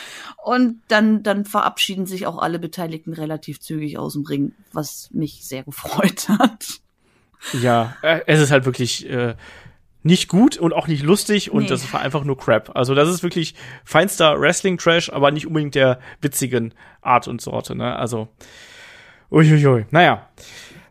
Und 0.46 0.84
dann, 0.90 1.24
dann 1.24 1.44
verabschieden 1.44 2.06
sich 2.06 2.28
auch 2.28 2.38
alle 2.38 2.60
Beteiligten 2.60 3.14
relativ 3.14 3.60
zügig 3.60 3.98
aus 3.98 4.14
dem 4.14 4.26
Ring, 4.26 4.52
was 4.72 5.10
mich 5.12 5.44
sehr 5.44 5.64
gefreut 5.64 6.30
hat. 6.40 6.82
Ja, 7.60 7.96
äh, 8.04 8.22
es 8.28 8.40
ist 8.40 8.52
halt 8.52 8.66
wirklich 8.66 9.10
äh, 9.10 9.34
nicht 10.04 10.28
gut 10.28 10.58
und 10.58 10.72
auch 10.72 10.86
nicht 10.88 11.02
lustig 11.02 11.50
und 11.50 11.64
Nee. 11.64 11.70
das 11.70 11.92
war 11.92 12.02
einfach 12.02 12.24
nur 12.24 12.38
Crap. 12.38 12.76
Also 12.76 12.94
das 12.94 13.10
ist 13.10 13.24
wirklich 13.24 13.56
feinster 13.86 14.40
Wrestling-Trash, 14.40 15.10
aber 15.12 15.32
nicht 15.32 15.48
unbedingt 15.48 15.74
der 15.74 16.00
witzigen 16.22 16.76
Art 17.02 17.28
und 17.28 17.42
Sorte. 17.42 17.76
Ne? 17.76 17.96
Also, 17.96 18.28
uiuiui. 19.32 19.88
Naja, 19.90 20.30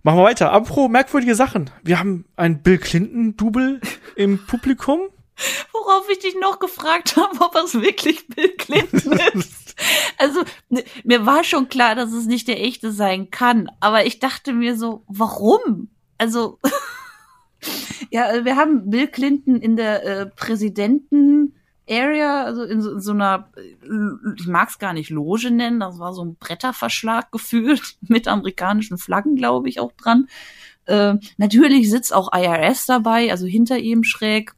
machen 0.02 0.18
wir 0.18 0.24
weiter. 0.24 0.50
Apropos 0.50 0.90
merkwürdige 0.90 1.36
Sachen. 1.36 1.70
Wir 1.84 2.00
haben 2.00 2.24
ein 2.34 2.60
Bill 2.60 2.78
Clinton-Double 2.78 3.80
im 4.16 4.44
Publikum. 4.46 4.98
Worauf 5.72 6.08
ich 6.10 6.20
dich 6.20 6.36
noch 6.40 6.58
gefragt 6.58 7.16
habe, 7.16 7.40
ob 7.40 7.54
es 7.56 7.74
wirklich 7.74 8.26
Bill 8.28 8.50
Clinton 8.50 9.12
ist. 9.34 9.74
Also, 10.18 10.42
ne, 10.68 10.84
mir 11.02 11.26
war 11.26 11.42
schon 11.44 11.68
klar, 11.68 11.94
dass 11.94 12.12
es 12.12 12.26
nicht 12.26 12.48
der 12.48 12.62
echte 12.62 12.92
sein 12.92 13.30
kann, 13.30 13.70
aber 13.80 14.06
ich 14.06 14.20
dachte 14.20 14.52
mir 14.52 14.76
so, 14.76 15.04
warum? 15.08 15.88
Also, 16.18 16.58
ja, 18.10 18.44
wir 18.44 18.56
haben 18.56 18.90
Bill 18.90 19.08
Clinton 19.08 19.56
in 19.56 19.76
der 19.76 20.04
äh, 20.04 20.26
Präsidenten-Area, 20.26 22.44
also 22.44 22.62
in 22.62 22.80
so, 22.80 22.92
in 22.92 23.00
so 23.00 23.10
einer, 23.12 23.50
äh, 23.56 23.74
ich 24.38 24.46
mag 24.46 24.68
es 24.68 24.78
gar 24.78 24.92
nicht 24.92 25.10
Loge 25.10 25.50
nennen, 25.50 25.80
das 25.80 25.98
war 25.98 26.12
so 26.12 26.24
ein 26.24 26.36
Bretterverschlag 26.36 27.32
gefühlt, 27.32 27.96
mit 28.02 28.28
amerikanischen 28.28 28.98
Flaggen, 28.98 29.34
glaube 29.34 29.68
ich, 29.68 29.80
auch 29.80 29.90
dran. 29.92 30.28
Äh, 30.86 31.16
natürlich 31.38 31.90
sitzt 31.90 32.14
auch 32.14 32.32
IRS 32.32 32.86
dabei, 32.86 33.32
also 33.32 33.46
hinter 33.46 33.78
ihm 33.78 34.04
schräg 34.04 34.54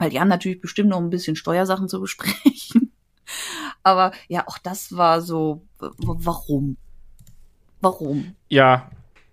weil 0.00 0.08
die 0.08 0.18
haben 0.18 0.28
natürlich 0.28 0.62
bestimmt 0.62 0.88
noch 0.88 0.98
ein 0.98 1.10
bisschen 1.10 1.36
Steuersachen 1.36 1.88
zu 1.88 2.00
besprechen. 2.00 2.90
Aber 3.82 4.12
ja, 4.28 4.48
auch 4.48 4.58
das 4.58 4.96
war 4.96 5.20
so, 5.20 5.62
warum? 5.78 6.78
Warum? 7.82 8.34
Ja, 8.48 8.90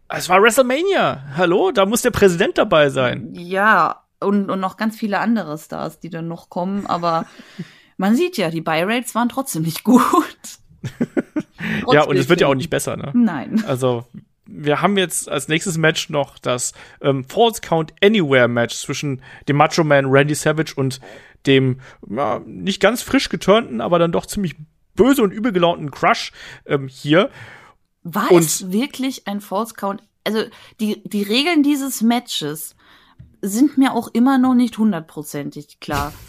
es 0.09 0.27
war 0.27 0.41
WrestleMania. 0.41 1.23
Hallo, 1.35 1.71
da 1.71 1.85
muss 1.85 2.01
der 2.01 2.11
Präsident 2.11 2.57
dabei 2.57 2.89
sein. 2.89 3.33
Ja, 3.33 4.03
und, 4.19 4.49
und 4.49 4.59
noch 4.59 4.75
ganz 4.75 4.97
viele 4.97 5.19
andere 5.19 5.57
Stars, 5.57 5.99
die 5.99 6.09
dann 6.09 6.27
noch 6.27 6.49
kommen, 6.49 6.85
aber 6.85 7.25
man 7.97 8.15
sieht 8.15 8.37
ja, 8.37 8.49
die 8.49 8.61
Buy-Rates 8.61 9.15
waren 9.15 9.29
trotzdem 9.29 9.63
nicht 9.63 9.85
gut. 9.85 10.03
ja, 11.91 12.03
und 12.03 12.17
es 12.17 12.27
wird 12.27 12.41
ja 12.41 12.47
auch 12.47 12.55
nicht 12.55 12.69
besser, 12.69 12.97
ne? 12.97 13.11
Nein. 13.13 13.63
Also, 13.65 14.05
wir 14.47 14.81
haben 14.81 14.97
jetzt 14.97 15.29
als 15.29 15.47
nächstes 15.47 15.77
Match 15.77 16.09
noch 16.09 16.39
das 16.39 16.73
ähm, 17.01 17.23
False 17.25 17.61
Count 17.61 17.93
Anywhere 18.03 18.47
Match 18.47 18.75
zwischen 18.75 19.21
dem 19.47 19.57
Macho 19.57 19.83
Man 19.83 20.05
Randy 20.05 20.35
Savage 20.35 20.73
und 20.75 20.99
dem 21.45 21.79
ja, 22.09 22.41
nicht 22.45 22.81
ganz 22.81 23.01
frisch 23.01 23.29
geturnten, 23.29 23.81
aber 23.81 23.99
dann 23.99 24.11
doch 24.11 24.25
ziemlich 24.25 24.55
böse 24.95 25.21
und 25.21 25.31
übel 25.31 25.51
gelaunten 25.51 25.91
Crush 25.91 26.31
ähm, 26.65 26.87
hier. 26.87 27.29
War 28.03 28.31
Und- 28.31 28.43
es 28.43 28.71
wirklich 28.71 29.27
ein 29.27 29.41
False 29.41 29.73
Count 29.73 30.01
also 30.27 30.43
die, 30.81 31.01
die 31.07 31.23
Regeln 31.23 31.63
dieses 31.63 32.01
Matches 32.01 32.75
sind 33.41 33.77
mir 33.77 33.93
auch 33.93 34.09
immer 34.09 34.37
noch 34.37 34.55
nicht 34.55 34.77
hundertprozentig 34.77 35.79
klar. 35.79 36.13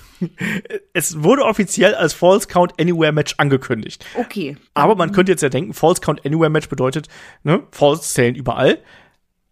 es 0.92 1.22
wurde 1.22 1.44
offiziell 1.44 1.94
als 1.94 2.12
False 2.12 2.46
Count 2.48 2.80
Anywhere 2.80 3.12
Match 3.12 3.34
angekündigt. 3.38 4.04
Okay. 4.14 4.56
Aber 4.74 4.94
man 4.94 5.12
könnte 5.12 5.32
jetzt 5.32 5.42
ja 5.42 5.48
denken, 5.48 5.74
False 5.74 6.00
Count 6.00 6.24
Anywhere 6.24 6.50
Match 6.50 6.68
bedeutet, 6.68 7.08
ne, 7.42 7.62
False 7.70 8.02
zählen 8.02 8.34
überall. 8.34 8.78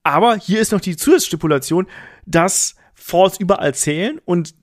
Aber 0.02 0.36
hier 0.36 0.60
ist 0.60 0.72
noch 0.72 0.80
die 0.80 0.96
Zusatzstipulation, 0.96 1.86
dass 2.26 2.76
Falls 2.94 3.38
überall 3.38 3.74
zählen 3.74 4.20
und 4.24 4.54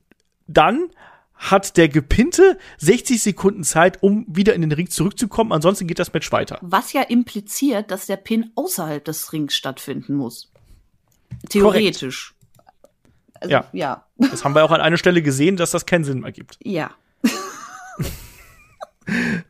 dann 0.47 0.89
hat 1.35 1.77
der 1.77 1.89
Gepinte 1.89 2.57
60 2.77 3.21
Sekunden 3.21 3.63
Zeit, 3.63 4.01
um 4.01 4.25
wieder 4.27 4.53
in 4.53 4.61
den 4.61 4.71
Ring 4.71 4.89
zurückzukommen. 4.89 5.51
Ansonsten 5.51 5.87
geht 5.87 5.99
das 5.99 6.13
Match 6.13 6.31
weiter. 6.31 6.57
Was 6.61 6.93
ja 6.93 7.01
impliziert, 7.01 7.91
dass 7.91 8.05
der 8.05 8.17
Pin 8.17 8.51
außerhalb 8.55 9.03
des 9.03 9.33
Rings 9.33 9.53
stattfinden 9.53 10.15
muss. 10.15 10.51
Theoretisch. 11.49 12.33
Also, 13.39 13.51
ja. 13.51 13.67
ja. 13.73 14.05
Das 14.31 14.43
haben 14.43 14.55
wir 14.55 14.63
auch 14.63 14.71
an 14.71 14.81
einer 14.81 14.97
Stelle 14.97 15.21
gesehen, 15.21 15.57
dass 15.57 15.71
das 15.71 15.85
keinen 15.85 16.03
Sinn 16.03 16.23
ergibt. 16.23 16.57
Ja. 16.63 16.91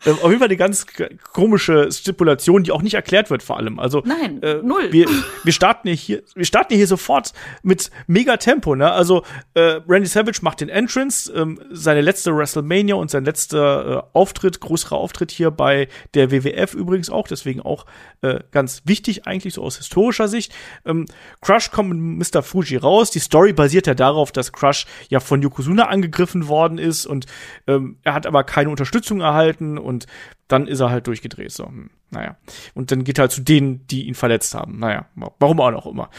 Ähm, 0.06 0.18
auf 0.22 0.30
jeden 0.30 0.40
Fall 0.40 0.48
eine 0.48 0.58
ganz 0.58 0.86
komische 1.32 1.90
Stipulation, 1.92 2.64
die 2.64 2.72
auch 2.72 2.82
nicht 2.82 2.96
erklärt 2.96 3.30
wird, 3.30 3.44
vor 3.44 3.58
allem. 3.58 3.80
Also 3.80 4.02
Nein, 4.06 4.42
äh, 4.44 4.56
null. 4.64 4.92
Wir, 4.92 5.08
wir 5.44 5.54
starten 5.54 5.90
hier, 5.90 6.24
wir 6.36 6.46
starten 6.46 6.76
hier 6.76 6.88
sofort 6.88 7.34
mit 7.62 7.92
mega 8.08 8.38
Tempo, 8.38 8.76
ne? 8.76 8.92
Also 8.92 9.24
äh, 9.54 9.80
Randy 9.88 10.08
Savage 10.08 10.40
macht 10.42 10.62
den 10.62 10.70
Entrance, 10.70 11.32
ähm, 11.34 11.60
seine 11.72 12.02
letzte 12.02 12.36
WrestleMania 12.36 12.96
und 12.96 13.12
sein 13.12 13.26
letzter 13.26 14.04
äh, 14.14 14.18
Auftritt, 14.18 14.60
größerer 14.60 14.98
Auftritt 14.98 15.32
hier 15.32 15.52
bei 15.52 15.88
der 16.14 16.32
WWF 16.32 16.74
übrigens 16.74 17.10
auch, 17.10 17.28
deswegen 17.28 17.62
auch 17.62 17.86
äh, 18.22 18.40
ganz 18.52 18.82
wichtig 18.86 19.28
eigentlich 19.28 19.54
so 19.54 19.64
aus 19.64 19.78
historischer 19.78 20.28
Sicht. 20.28 20.54
Ähm, 20.86 21.06
Crush 21.42 21.72
kommt 21.72 21.94
mit 21.94 22.34
Mr. 22.34 22.44
Fuji 22.44 22.78
raus. 22.78 23.12
Die 23.12 23.20
Story 23.20 23.54
basiert 23.54 23.88
ja 23.88 23.94
darauf, 23.94 24.32
dass 24.32 24.52
Crush 24.52 24.86
ja 25.10 25.20
von 25.20 25.42
Yokozuna 25.42 25.88
angegriffen 25.88 26.48
worden 26.48 26.78
ist 26.78 27.06
und 27.06 27.26
ähm, 27.68 27.98
er 28.04 28.14
hat 28.14 28.26
aber 28.26 28.44
keine 28.44 28.70
Unterstützung 28.70 29.22
erhalten 29.22 29.43
gehalten 29.44 29.78
und 29.78 30.08
dann 30.48 30.68
ist 30.68 30.80
er 30.80 30.90
halt 30.90 31.08
durchgedreht. 31.08 31.52
So, 31.52 31.66
hm, 31.66 31.90
naja. 32.10 32.38
Und 32.74 32.92
dann 32.92 33.04
geht 33.04 33.20
er 33.20 33.24
halt 33.24 33.32
zu 33.32 33.42
denen, 33.42 33.86
die 33.88 34.08
ihn 34.08 34.16
verletzt 34.16 34.56
haben. 34.56 34.80
Naja, 34.80 35.06
warum 35.40 35.60
auch 35.60 35.86
immer. 35.86 36.10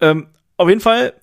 Ähm, 0.00 0.28
auf 0.56 0.68
jeden 0.68 0.80
Fall, 0.80 1.14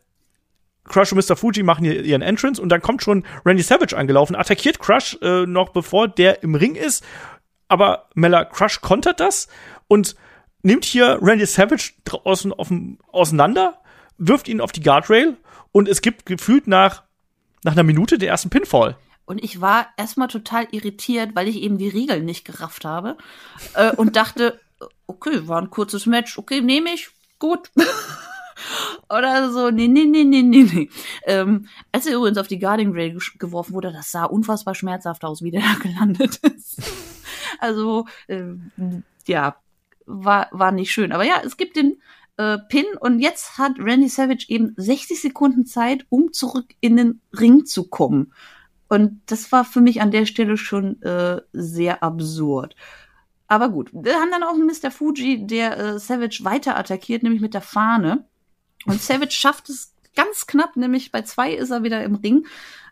Crush 0.85 1.11
und 1.11 1.17
Mr. 1.17 1.35
Fuji 1.35 1.63
machen 1.63 1.83
hier 1.83 2.03
ihren 2.03 2.21
Entrance 2.21 2.61
und 2.61 2.69
dann 2.69 2.81
kommt 2.81 3.03
schon 3.03 3.25
Randy 3.45 3.63
Savage 3.63 3.97
angelaufen, 3.97 4.35
attackiert 4.35 4.79
Crush 4.79 5.17
äh, 5.21 5.45
noch 5.45 5.69
bevor 5.69 6.07
der 6.07 6.43
im 6.43 6.55
Ring 6.55 6.75
ist. 6.75 7.03
Aber 7.67 8.09
Mella 8.13 8.45
Crush 8.45 8.81
kontert 8.81 9.19
das 9.19 9.47
und 9.87 10.15
nimmt 10.61 10.85
hier 10.85 11.19
Randy 11.21 11.45
Savage 11.45 11.93
draußen 12.05 12.51
offen, 12.53 12.99
auseinander, 13.11 13.81
wirft 14.17 14.47
ihn 14.47 14.61
auf 14.61 14.71
die 14.71 14.81
Guardrail 14.81 15.35
und 15.71 15.89
es 15.89 16.01
gibt 16.01 16.25
gefühlt 16.25 16.67
nach, 16.67 17.03
nach 17.63 17.73
einer 17.73 17.83
Minute 17.83 18.17
den 18.17 18.29
ersten 18.29 18.49
Pinfall. 18.49 18.95
Und 19.25 19.43
ich 19.43 19.59
war 19.59 19.87
erstmal 19.97 20.27
total 20.27 20.67
irritiert, 20.71 21.35
weil 21.35 21.47
ich 21.47 21.57
eben 21.57 21.77
die 21.77 21.89
Regeln 21.89 22.25
nicht 22.25 22.45
gerafft 22.45 22.85
habe. 22.85 23.17
Äh, 23.73 23.95
und 23.95 24.15
dachte, 24.15 24.59
okay, 25.07 25.47
war 25.47 25.61
ein 25.61 25.69
kurzes 25.69 26.05
Match, 26.05 26.37
okay, 26.37 26.61
nehme 26.61 26.93
ich, 26.93 27.09
gut. 27.39 27.71
Oder 29.09 29.51
so, 29.51 29.69
nee, 29.69 29.87
nee, 29.87 30.05
nee, 30.05 30.23
nee, 30.23 30.41
nee, 30.41 30.63
nee. 30.63 30.89
Ähm, 31.25 31.67
als 31.91 32.05
er 32.05 32.15
übrigens 32.15 32.37
auf 32.37 32.47
die 32.47 32.59
Guarding 32.59 32.93
Rail 32.93 33.17
geworfen 33.37 33.73
wurde, 33.73 33.91
das 33.91 34.11
sah 34.11 34.25
unfassbar 34.25 34.75
schmerzhaft 34.75 35.23
aus, 35.23 35.41
wie 35.41 35.51
der 35.51 35.61
da 35.73 35.75
gelandet 35.81 36.37
ist. 36.37 36.81
also, 37.59 38.05
äh, 38.27 38.43
ja, 39.27 39.57
war, 40.05 40.47
war 40.51 40.71
nicht 40.71 40.91
schön. 40.91 41.11
Aber 41.11 41.23
ja, 41.23 41.41
es 41.43 41.57
gibt 41.57 41.75
den 41.75 41.97
äh, 42.37 42.57
Pin 42.69 42.85
und 42.99 43.19
jetzt 43.19 43.57
hat 43.57 43.73
Randy 43.79 44.09
Savage 44.09 44.45
eben 44.49 44.73
60 44.77 45.21
Sekunden 45.21 45.65
Zeit, 45.65 46.05
um 46.09 46.33
zurück 46.33 46.73
in 46.79 46.97
den 46.97 47.21
Ring 47.37 47.65
zu 47.65 47.87
kommen. 47.87 48.33
Und 48.87 49.21
das 49.25 49.51
war 49.51 49.65
für 49.65 49.81
mich 49.81 50.01
an 50.01 50.11
der 50.11 50.25
Stelle 50.25 50.57
schon 50.57 51.01
äh, 51.01 51.41
sehr 51.53 52.03
absurd. 52.03 52.75
Aber 53.47 53.69
gut, 53.69 53.89
wir 53.93 54.15
haben 54.15 54.31
dann 54.31 54.43
auch 54.43 54.53
einen 54.53 54.67
Mr. 54.67 54.91
Fuji, 54.91 55.45
der 55.45 55.77
äh, 55.77 55.99
Savage 55.99 56.39
weiter 56.43 56.77
attackiert, 56.77 57.23
nämlich 57.23 57.41
mit 57.41 57.53
der 57.53 57.61
Fahne. 57.61 58.25
Und 58.85 59.01
Savage 59.01 59.31
schafft 59.31 59.69
es 59.69 59.93
ganz 60.15 60.47
knapp, 60.47 60.77
nämlich 60.77 61.11
bei 61.11 61.21
zwei 61.23 61.53
ist 61.53 61.69
er 61.69 61.83
wieder 61.83 62.03
im 62.03 62.15
Ring, 62.15 62.47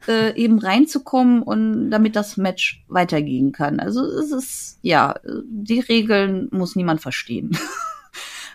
äh, 0.08 0.36
eben 0.36 0.60
reinzukommen 0.60 1.41
und 1.41 1.89
damit 1.89 2.16
das 2.16 2.38
Match 2.38 2.84
weitergehen 2.88 3.52
kann. 3.52 3.80
Also 3.80 4.04
es 4.04 4.32
ist, 4.32 4.80
ja, 4.82 5.16
die 5.46 5.80
Regeln 5.80 6.50
muss 6.52 6.76
niemand 6.76 7.02
verstehen. 7.02 7.58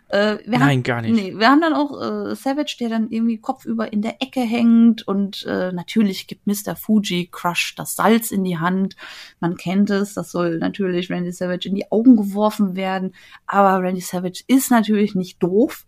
Äh, 0.09 0.39
Nein, 0.47 0.63
haben, 0.63 0.83
gar 0.83 1.03
nicht. 1.03 1.15
Nee, 1.15 1.35
wir 1.37 1.49
haben 1.49 1.61
dann 1.61 1.75
auch 1.75 2.01
äh, 2.01 2.35
Savage, 2.35 2.77
der 2.81 2.89
dann 2.89 3.11
irgendwie 3.11 3.39
kopfüber 3.39 3.93
in 3.93 4.01
der 4.01 4.23
Ecke 4.23 4.41
hängt 4.41 5.07
und 5.07 5.45
äh, 5.47 5.71
natürlich 5.73 6.27
gibt 6.27 6.47
Mr. 6.47 6.77
Fuji 6.77 7.29
Crush 7.31 7.75
das 7.77 7.95
Salz 7.95 8.31
in 8.31 8.43
die 8.43 8.59
Hand. 8.59 8.97
Man 9.41 9.57
kennt 9.57 9.91
es, 9.91 10.15
das 10.15 10.31
soll 10.31 10.59
natürlich 10.59 11.11
Randy 11.11 11.33
Savage 11.33 11.69
in 11.69 11.75
die 11.75 11.93
Augen 11.93 12.17
geworfen 12.17 12.75
werden, 12.75 13.15
aber 13.47 13.83
Randy 13.83 14.01
Savage 14.01 14.45
ist 14.47 14.71
natürlich 14.71 15.15
nicht 15.15 15.43
doof 15.43 15.85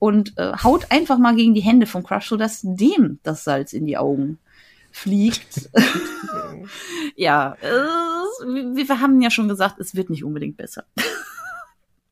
und 0.00 0.36
äh, 0.36 0.52
haut 0.64 0.90
einfach 0.90 1.18
mal 1.18 1.36
gegen 1.36 1.54
die 1.54 1.60
Hände 1.60 1.86
von 1.86 2.02
Crush, 2.02 2.28
sodass 2.28 2.62
dem 2.62 3.20
das 3.22 3.44
Salz 3.44 3.72
in 3.72 3.86
die 3.86 3.98
Augen 3.98 4.38
fliegt. 4.90 5.70
ja, 7.14 7.54
äh, 7.60 7.66
wir, 8.46 8.88
wir 8.88 9.00
haben 9.00 9.20
ja 9.20 9.30
schon 9.30 9.48
gesagt, 9.48 9.78
es 9.78 9.94
wird 9.94 10.10
nicht 10.10 10.24
unbedingt 10.24 10.56
besser. 10.56 10.86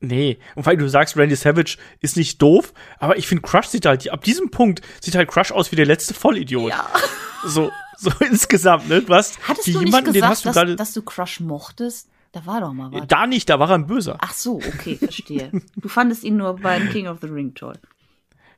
Nee, 0.01 0.39
und 0.55 0.65
weil 0.65 0.77
du 0.77 0.89
sagst, 0.89 1.17
Randy 1.17 1.35
Savage 1.35 1.77
ist 2.01 2.17
nicht 2.17 2.41
doof, 2.41 2.73
aber 3.01 3.19
ich 3.19 3.27
finde 3.27 3.43
Crush 3.43 3.67
sieht 3.67 3.85
halt, 3.85 4.09
ab 4.11 4.23
diesem 4.23 4.51
Punkt 4.51 4.81
sieht 5.01 5.17
halt 5.17 5.29
Crush 5.29 5.51
aus 5.51 5.73
wie 5.73 5.77
der 5.77 5.87
letzte 5.87 6.15
Vollidiot. 6.15 6.71
Ja. 6.71 6.89
So, 7.45 7.71
so 7.97 8.11
insgesamt, 8.29 8.89
ne? 8.89 9.01
Du 9.01 9.15
hast 9.15 9.39
Hattest 9.47 9.69
du 9.69 9.71
jemanden, 9.71 9.91
nicht 9.91 10.05
gesagt, 10.07 10.17
den 10.17 10.29
hast 10.29 10.45
du 10.45 10.53
dass, 10.53 10.77
dass 10.77 10.93
du 10.93 11.03
Crush 11.03 11.39
mochtest? 11.39 12.11
Da 12.33 12.45
war 12.47 12.61
doch 12.61 12.73
mal 12.73 12.93
was. 12.93 13.07
Da 13.07 13.29
nicht, 13.29 13.49
da 13.49 13.61
war 13.61 13.71
er 13.71 13.77
ein 13.77 13.87
Böser. 13.87 14.19
Ach 14.21 14.33
so, 14.33 14.57
okay, 14.57 14.97
verstehe. 14.97 15.53
du 15.77 15.89
fandest 15.89 16.25
ihn 16.25 16.37
nur 16.37 16.57
beim 16.57 16.91
King 16.91 17.07
of 17.07 17.19
the 17.21 17.29
Ring 17.29 17.55
toll. 17.55 17.79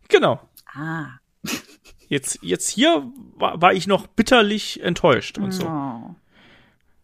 Genau. 0.08 0.40
Ah. 0.72 1.08
Jetzt, 2.08 2.38
jetzt 2.42 2.68
hier 2.70 3.12
war, 3.36 3.60
war 3.60 3.74
ich 3.74 3.86
noch 3.86 4.06
bitterlich 4.06 4.82
enttäuscht 4.82 5.38
und 5.38 5.52
so. 5.52 5.66
Oh. 5.66 6.16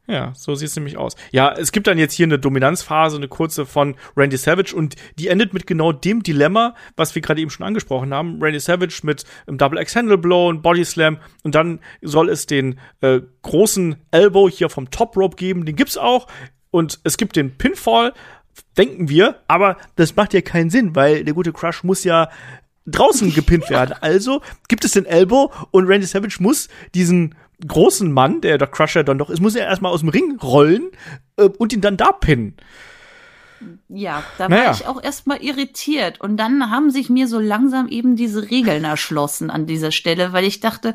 Ja, 0.08 0.32
so 0.36 0.54
sieht 0.54 0.68
es 0.68 0.76
nämlich 0.76 0.96
aus. 0.96 1.16
Ja, 1.32 1.52
es 1.52 1.72
gibt 1.72 1.88
dann 1.88 1.98
jetzt 1.98 2.12
hier 2.12 2.26
eine 2.26 2.38
Dominanzphase, 2.38 3.16
eine 3.16 3.26
kurze 3.26 3.66
von 3.66 3.96
Randy 4.16 4.36
Savage 4.36 4.74
und 4.74 4.94
die 5.18 5.28
endet 5.28 5.52
mit 5.52 5.66
genau 5.66 5.92
dem 5.92 6.22
Dilemma, 6.22 6.76
was 6.96 7.14
wir 7.14 7.22
gerade 7.22 7.40
eben 7.40 7.50
schon 7.50 7.66
angesprochen 7.66 8.14
haben. 8.14 8.40
Randy 8.40 8.60
Savage 8.60 9.00
mit 9.02 9.24
einem 9.46 9.58
Double 9.58 9.80
X 9.80 9.96
Handle 9.96 10.18
Blow, 10.18 10.48
und 10.48 10.62
Body 10.62 10.84
Slam 10.84 11.18
und 11.42 11.54
dann 11.54 11.80
soll 12.02 12.28
es 12.28 12.46
den 12.46 12.78
äh, 13.00 13.20
großen 13.42 13.96
Elbow 14.12 14.48
hier 14.48 14.68
vom 14.68 14.90
Top 14.90 15.16
Rope 15.16 15.36
geben, 15.36 15.64
den 15.64 15.74
gibt's 15.74 15.98
auch 15.98 16.28
und 16.70 17.00
es 17.02 17.16
gibt 17.16 17.36
den 17.36 17.56
Pinfall, 17.56 18.12
denken 18.76 19.08
wir, 19.08 19.40
aber 19.48 19.76
das 19.96 20.14
macht 20.14 20.34
ja 20.34 20.40
keinen 20.40 20.70
Sinn, 20.70 20.94
weil 20.94 21.24
der 21.24 21.34
gute 21.34 21.52
Crush 21.52 21.82
muss 21.82 22.04
ja 22.04 22.30
draußen 22.86 23.34
gepinnt 23.34 23.68
werden. 23.70 23.96
Also 24.00 24.42
gibt 24.68 24.84
es 24.84 24.92
den 24.92 25.06
Elbow 25.06 25.52
und 25.72 25.86
Randy 25.86 26.06
Savage 26.06 26.36
muss 26.38 26.68
diesen 26.94 27.34
großen 27.66 28.12
Mann, 28.12 28.40
der 28.40 28.58
der 28.58 28.68
Crusher 28.68 29.04
dann 29.04 29.18
doch 29.18 29.30
ist, 29.30 29.40
muss 29.40 29.54
er 29.54 29.66
erstmal 29.66 29.92
aus 29.92 30.00
dem 30.00 30.08
Ring 30.08 30.38
rollen 30.40 30.90
äh, 31.36 31.44
und 31.44 31.72
ihn 31.72 31.80
dann 31.80 31.96
da 31.96 32.12
pinnen. 32.12 32.56
Ja, 33.88 34.22
da 34.38 34.48
naja. 34.48 34.66
war 34.66 34.72
ich 34.72 34.86
auch 34.86 35.02
erstmal 35.02 35.42
irritiert. 35.42 36.20
Und 36.20 36.36
dann 36.36 36.70
haben 36.70 36.90
sich 36.90 37.08
mir 37.08 37.28
so 37.28 37.38
langsam 37.38 37.88
eben 37.88 38.16
diese 38.16 38.50
Regeln 38.50 38.84
erschlossen 38.84 39.50
an 39.50 39.66
dieser 39.66 39.92
Stelle, 39.92 40.32
weil 40.32 40.44
ich 40.44 40.60
dachte, 40.60 40.94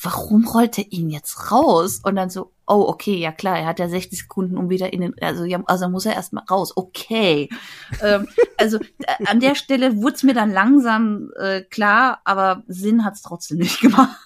warum 0.00 0.46
rollt 0.46 0.78
er 0.78 0.90
ihn 0.92 1.10
jetzt 1.10 1.50
raus? 1.50 2.00
Und 2.02 2.16
dann 2.16 2.30
so, 2.30 2.52
oh, 2.66 2.84
okay, 2.86 3.16
ja 3.16 3.32
klar, 3.32 3.58
er 3.58 3.66
hat 3.66 3.80
ja 3.80 3.88
60 3.88 4.20
Sekunden, 4.20 4.56
um 4.56 4.70
wieder 4.70 4.92
in 4.92 5.00
den, 5.00 5.14
also, 5.20 5.44
ja, 5.44 5.60
also 5.66 5.88
muss 5.88 6.06
er 6.06 6.14
erstmal 6.14 6.44
raus, 6.44 6.72
okay. 6.76 7.48
ähm, 8.02 8.28
also 8.56 8.78
an 9.26 9.40
der 9.40 9.54
Stelle 9.54 9.96
wurde 9.96 10.14
es 10.14 10.22
mir 10.22 10.34
dann 10.34 10.52
langsam 10.52 11.30
äh, 11.38 11.62
klar, 11.62 12.20
aber 12.24 12.62
Sinn 12.68 13.04
hat's 13.04 13.22
trotzdem 13.22 13.58
nicht 13.58 13.80
gemacht. 13.80 14.16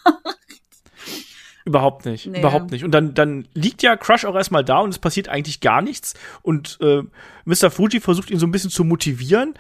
Überhaupt 1.64 2.04
nicht, 2.06 2.26
nee. 2.26 2.40
überhaupt 2.40 2.70
nicht. 2.70 2.84
Und 2.84 2.92
dann, 2.92 3.14
dann 3.14 3.46
liegt 3.54 3.82
ja 3.82 3.96
Crush 3.96 4.24
auch 4.24 4.34
erstmal 4.34 4.64
da 4.64 4.78
und 4.78 4.90
es 4.90 4.98
passiert 4.98 5.28
eigentlich 5.28 5.60
gar 5.60 5.82
nichts. 5.82 6.14
Und 6.42 6.78
äh, 6.80 7.02
Mr. 7.44 7.70
Fuji 7.70 8.00
versucht 8.00 8.30
ihn 8.30 8.38
so 8.38 8.46
ein 8.46 8.50
bisschen 8.50 8.70
zu 8.70 8.84
motivieren. 8.84 9.54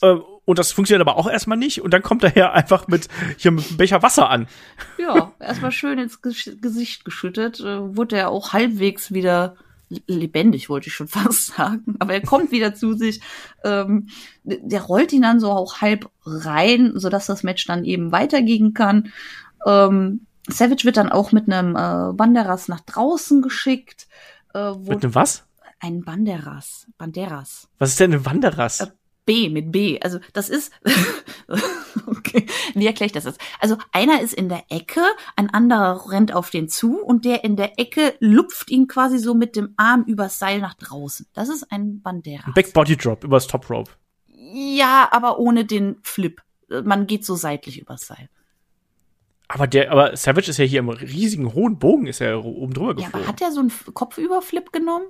Äh, 0.00 0.16
und 0.44 0.58
das 0.58 0.72
funktioniert 0.72 1.06
aber 1.06 1.18
auch 1.18 1.30
erstmal 1.30 1.58
nicht. 1.58 1.82
Und 1.82 1.92
dann 1.92 2.02
kommt 2.02 2.24
er 2.24 2.30
her 2.30 2.52
einfach 2.52 2.88
mit 2.88 3.08
hier 3.36 3.52
mit 3.52 3.66
einem 3.68 3.76
Becher 3.76 4.02
Wasser 4.02 4.28
an. 4.28 4.48
Ja, 4.98 5.32
erstmal 5.38 5.72
schön 5.72 5.98
ins 5.98 6.20
Gesicht 6.20 7.04
geschüttet. 7.04 7.60
Äh, 7.60 7.96
wurde 7.96 8.16
er 8.16 8.30
auch 8.30 8.52
halbwegs 8.52 9.12
wieder 9.12 9.56
lebendig, 10.06 10.68
wollte 10.68 10.88
ich 10.88 10.94
schon 10.94 11.08
fast 11.08 11.46
sagen. 11.54 11.96
Aber 11.98 12.14
er 12.14 12.22
kommt 12.22 12.50
wieder 12.50 12.74
zu 12.74 12.94
sich. 12.94 13.20
Ähm, 13.62 14.08
der 14.42 14.82
rollt 14.82 15.12
ihn 15.12 15.22
dann 15.22 15.38
so 15.38 15.50
auch 15.50 15.80
halb 15.80 16.10
rein, 16.24 16.92
sodass 16.94 17.26
das 17.26 17.42
Match 17.42 17.66
dann 17.66 17.84
eben 17.84 18.10
weitergehen 18.10 18.74
kann. 18.74 19.12
Ähm, 19.66 20.26
Savage 20.48 20.84
wird 20.84 20.96
dann 20.96 21.10
auch 21.10 21.32
mit 21.32 21.50
einem 21.50 21.76
äh, 21.76 22.12
Banderas 22.12 22.68
nach 22.68 22.80
draußen 22.80 23.42
geschickt. 23.42 24.08
Äh, 24.54 24.58
wo 24.58 24.90
mit 24.90 25.04
einem 25.04 25.14
was? 25.14 25.44
Ein 25.80 26.04
Banderas. 26.04 26.86
Banderas. 26.98 27.68
Was 27.78 27.90
ist 27.90 28.00
denn 28.00 28.12
ein 28.12 28.22
Banderas? 28.22 28.80
Äh, 28.80 28.86
B 29.24 29.48
mit 29.48 29.70
B. 29.70 30.00
Also 30.00 30.18
das 30.32 30.48
ist 30.48 30.72
okay. 32.06 32.46
Wie 32.74 32.86
erkläre 32.86 33.06
ich 33.06 33.12
das 33.12 33.24
jetzt? 33.24 33.40
Also 33.60 33.76
einer 33.92 34.20
ist 34.20 34.34
in 34.34 34.48
der 34.48 34.64
Ecke, 34.68 35.02
ein 35.36 35.50
anderer 35.50 36.10
rennt 36.10 36.32
auf 36.32 36.50
den 36.50 36.68
zu 36.68 37.00
und 37.00 37.24
der 37.24 37.44
in 37.44 37.56
der 37.56 37.78
Ecke 37.78 38.14
lupft 38.18 38.70
ihn 38.70 38.88
quasi 38.88 39.18
so 39.18 39.34
mit 39.34 39.54
dem 39.54 39.74
Arm 39.76 40.02
übers 40.04 40.38
Seil 40.38 40.60
nach 40.60 40.74
draußen. 40.74 41.26
Das 41.34 41.48
ist 41.48 41.70
ein 41.70 42.02
Banderas. 42.02 42.52
Back 42.54 42.72
Body 42.72 42.96
Drop 42.96 43.22
übers 43.22 43.46
Top 43.46 43.70
Rope. 43.70 43.92
Ja, 44.26 45.08
aber 45.12 45.38
ohne 45.38 45.64
den 45.64 45.98
Flip. 46.02 46.42
Man 46.84 47.06
geht 47.06 47.24
so 47.24 47.36
seitlich 47.36 47.80
übers 47.80 48.06
Seil. 48.06 48.28
Aber 49.52 49.66
der, 49.66 49.92
aber 49.92 50.16
Savage 50.16 50.48
ist 50.48 50.56
ja 50.56 50.64
hier 50.64 50.78
im 50.78 50.88
riesigen 50.88 51.52
hohen 51.52 51.78
Bogen, 51.78 52.06
ist 52.06 52.22
er 52.22 52.42
oben 52.42 52.72
drüber 52.72 52.94
geflogen. 52.94 53.12
Ja, 53.12 53.18
aber 53.18 53.28
hat 53.28 53.42
er 53.42 53.52
so 53.52 53.60
einen 53.60 53.70
Kopfüberflip 53.92 54.72
genommen? 54.72 55.04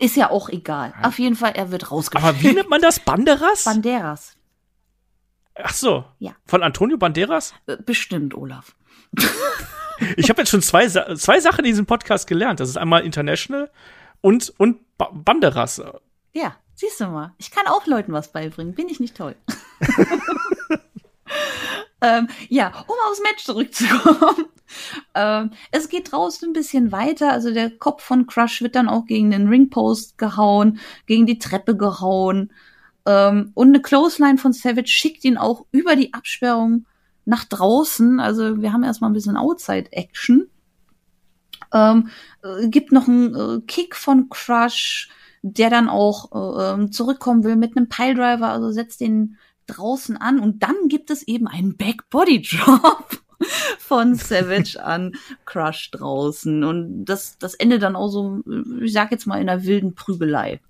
Ist 0.00 0.16
ja 0.16 0.30
auch 0.32 0.48
egal. 0.48 0.92
Ja. 1.00 1.06
Auf 1.06 1.20
jeden 1.20 1.36
Fall, 1.36 1.52
er 1.52 1.70
wird 1.70 1.92
rausgeschickt. 1.92 2.28
Aber 2.28 2.42
wie 2.42 2.52
nennt 2.52 2.68
man 2.68 2.80
das? 2.80 2.98
Banderas? 3.04 3.62
Banderas. 3.62 4.36
Ach 5.54 5.72
so. 5.72 6.06
Ja. 6.18 6.34
Von 6.44 6.64
Antonio 6.64 6.96
Banderas? 6.96 7.54
Äh, 7.66 7.76
bestimmt, 7.76 8.34
Olaf. 8.34 8.74
ich 10.16 10.28
habe 10.28 10.40
jetzt 10.40 10.50
schon 10.50 10.62
zwei, 10.62 10.88
zwei 10.88 11.38
Sachen 11.38 11.60
in 11.60 11.70
diesem 11.70 11.86
Podcast 11.86 12.26
gelernt. 12.26 12.58
Das 12.58 12.68
ist 12.68 12.76
einmal 12.76 13.04
International 13.04 13.70
und, 14.22 14.52
und 14.58 14.80
Banderas. 14.98 15.80
Ja, 16.32 16.56
siehst 16.74 17.00
du 17.00 17.06
mal. 17.06 17.32
Ich 17.38 17.52
kann 17.52 17.68
auch 17.68 17.86
Leuten 17.86 18.12
was 18.12 18.32
beibringen. 18.32 18.74
Bin 18.74 18.88
ich 18.88 18.98
nicht 18.98 19.16
toll. 19.16 19.36
ähm, 22.04 22.28
ja, 22.50 22.68
um 22.86 22.96
aufs 23.08 23.22
Match 23.22 23.44
zurückzukommen. 23.44 24.46
Ähm, 25.14 25.50
es 25.70 25.88
geht 25.88 26.10
draußen 26.10 26.48
ein 26.48 26.52
bisschen 26.52 26.90
weiter. 26.90 27.30
Also 27.30 27.52
der 27.52 27.70
Kopf 27.70 28.02
von 28.02 28.26
Crush 28.26 28.60
wird 28.60 28.74
dann 28.74 28.88
auch 28.88 29.04
gegen 29.04 29.30
den 29.30 29.46
Ringpost 29.46 30.18
gehauen, 30.18 30.80
gegen 31.06 31.26
die 31.26 31.38
Treppe 31.38 31.76
gehauen. 31.76 32.50
Ähm, 33.06 33.52
und 33.54 33.68
eine 33.68 33.82
Clothesline 33.82 34.38
von 34.38 34.52
Savage 34.52 34.88
schickt 34.88 35.24
ihn 35.24 35.36
auch 35.36 35.66
über 35.70 35.94
die 35.94 36.12
Absperrung 36.12 36.86
nach 37.24 37.44
draußen. 37.44 38.18
Also 38.18 38.62
wir 38.62 38.72
haben 38.72 38.82
erstmal 38.82 39.10
ein 39.10 39.14
bisschen 39.14 39.36
Outside-Action. 39.36 40.48
Ähm, 41.72 42.08
äh, 42.42 42.66
gibt 42.68 42.90
noch 42.90 43.06
einen 43.06 43.34
äh, 43.34 43.60
Kick 43.66 43.94
von 43.94 44.28
Crush, 44.28 45.08
der 45.42 45.70
dann 45.70 45.88
auch 45.88 46.32
äh, 46.32 46.72
ähm, 46.72 46.90
zurückkommen 46.90 47.44
will 47.44 47.54
mit 47.54 47.76
einem 47.76 47.88
Piledriver, 47.88 48.48
also 48.48 48.72
setzt 48.72 49.00
den 49.00 49.36
draußen 49.66 50.16
an 50.16 50.38
und 50.40 50.62
dann 50.62 50.88
gibt 50.88 51.10
es 51.10 51.22
eben 51.22 51.46
einen 51.46 51.76
Back-Body 51.76 52.42
Drop 52.42 53.18
von 53.78 54.14
Savage 54.14 54.76
an 54.82 55.14
Crush 55.44 55.90
draußen. 55.90 56.64
Und 56.64 57.04
das, 57.04 57.38
das 57.38 57.54
endet 57.54 57.82
dann 57.82 57.96
auch 57.96 58.08
so, 58.08 58.42
ich 58.80 58.92
sag 58.92 59.10
jetzt 59.10 59.26
mal, 59.26 59.40
in 59.40 59.48
einer 59.48 59.64
wilden 59.64 59.94
Prügelei. 59.94 60.60